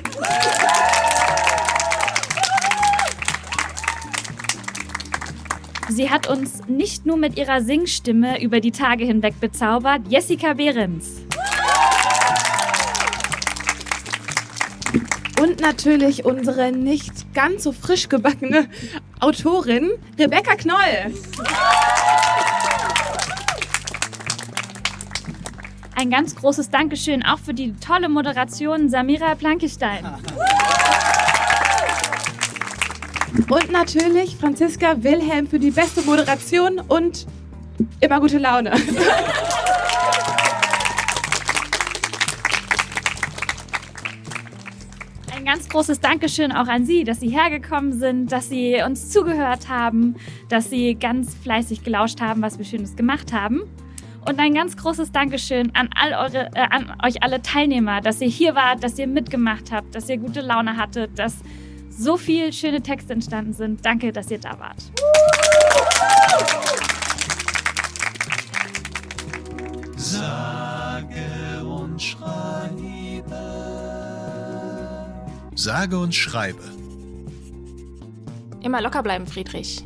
Sie 5.89 6.11
hat 6.11 6.27
uns 6.27 6.61
nicht 6.67 7.07
nur 7.07 7.17
mit 7.17 7.35
ihrer 7.35 7.61
Singstimme 7.61 8.39
über 8.43 8.59
die 8.59 8.69
Tage 8.71 9.05
hinweg 9.05 9.39
bezaubert, 9.39 10.01
Jessica 10.07 10.53
Behrens. 10.53 11.21
Und 15.41 15.61
natürlich 15.61 16.25
unsere 16.25 16.71
nicht 16.71 17.33
ganz 17.33 17.63
so 17.63 17.71
frisch 17.71 18.07
gebackene 18.07 18.67
Autorin 19.19 19.89
Rebecca 20.19 20.55
Knoll. 20.55 21.13
Ein 25.95 26.11
ganz 26.11 26.35
großes 26.35 26.69
Dankeschön 26.69 27.25
auch 27.25 27.39
für 27.39 27.55
die 27.55 27.73
tolle 27.77 28.09
Moderation 28.09 28.89
Samira 28.89 29.33
Plankestein. 29.33 30.05
Und 33.49 33.71
natürlich 33.71 34.35
Franziska 34.35 35.03
Wilhelm 35.03 35.47
für 35.47 35.59
die 35.59 35.71
beste 35.71 36.01
Moderation 36.01 36.79
und 36.87 37.25
immer 37.99 38.19
gute 38.19 38.37
Laune. 38.37 38.71
Ein 45.35 45.45
ganz 45.45 45.69
großes 45.69 45.99
Dankeschön 45.99 46.51
auch 46.51 46.67
an 46.67 46.85
Sie, 46.85 47.03
dass 47.03 47.19
Sie 47.19 47.29
hergekommen 47.29 47.93
sind, 47.93 48.31
dass 48.31 48.49
Sie 48.49 48.81
uns 48.85 49.09
zugehört 49.09 49.69
haben, 49.69 50.15
dass 50.47 50.69
Sie 50.69 50.95
ganz 50.95 51.35
fleißig 51.35 51.83
gelauscht 51.83 52.21
haben, 52.21 52.41
was 52.41 52.57
wir 52.57 52.65
Schönes 52.65 52.95
gemacht 52.95 53.33
haben. 53.33 53.61
Und 54.27 54.39
ein 54.39 54.53
ganz 54.53 54.75
großes 54.75 55.11
Dankeschön 55.11 55.71
an, 55.75 55.89
all 55.95 56.13
eure, 56.13 56.49
äh, 56.53 56.67
an 56.69 56.93
euch 57.03 57.23
alle 57.23 57.41
Teilnehmer, 57.41 58.01
dass 58.01 58.21
ihr 58.21 58.27
hier 58.27 58.53
wart, 58.53 58.83
dass 58.83 58.99
ihr 58.99 59.07
mitgemacht 59.07 59.71
habt, 59.71 59.95
dass 59.95 60.09
ihr 60.09 60.17
gute 60.17 60.41
Laune 60.41 60.77
hattet, 60.77 61.17
dass 61.17 61.37
so 61.99 62.15
viel 62.15 62.53
schöne 62.53 62.81
Texte 62.81 63.13
entstanden 63.13 63.53
sind. 63.53 63.85
Danke, 63.85 64.13
dass 64.13 64.31
ihr 64.31 64.39
da 64.39 64.57
wart. 64.57 64.77
Sage 69.97 71.65
und 71.65 72.01
schreibe. 72.01 73.25
Sage 75.55 75.99
und 75.99 76.15
schreibe. 76.15 76.63
Immer 78.61 78.81
locker 78.81 79.03
bleiben, 79.03 79.27
Friedrich. 79.27 79.83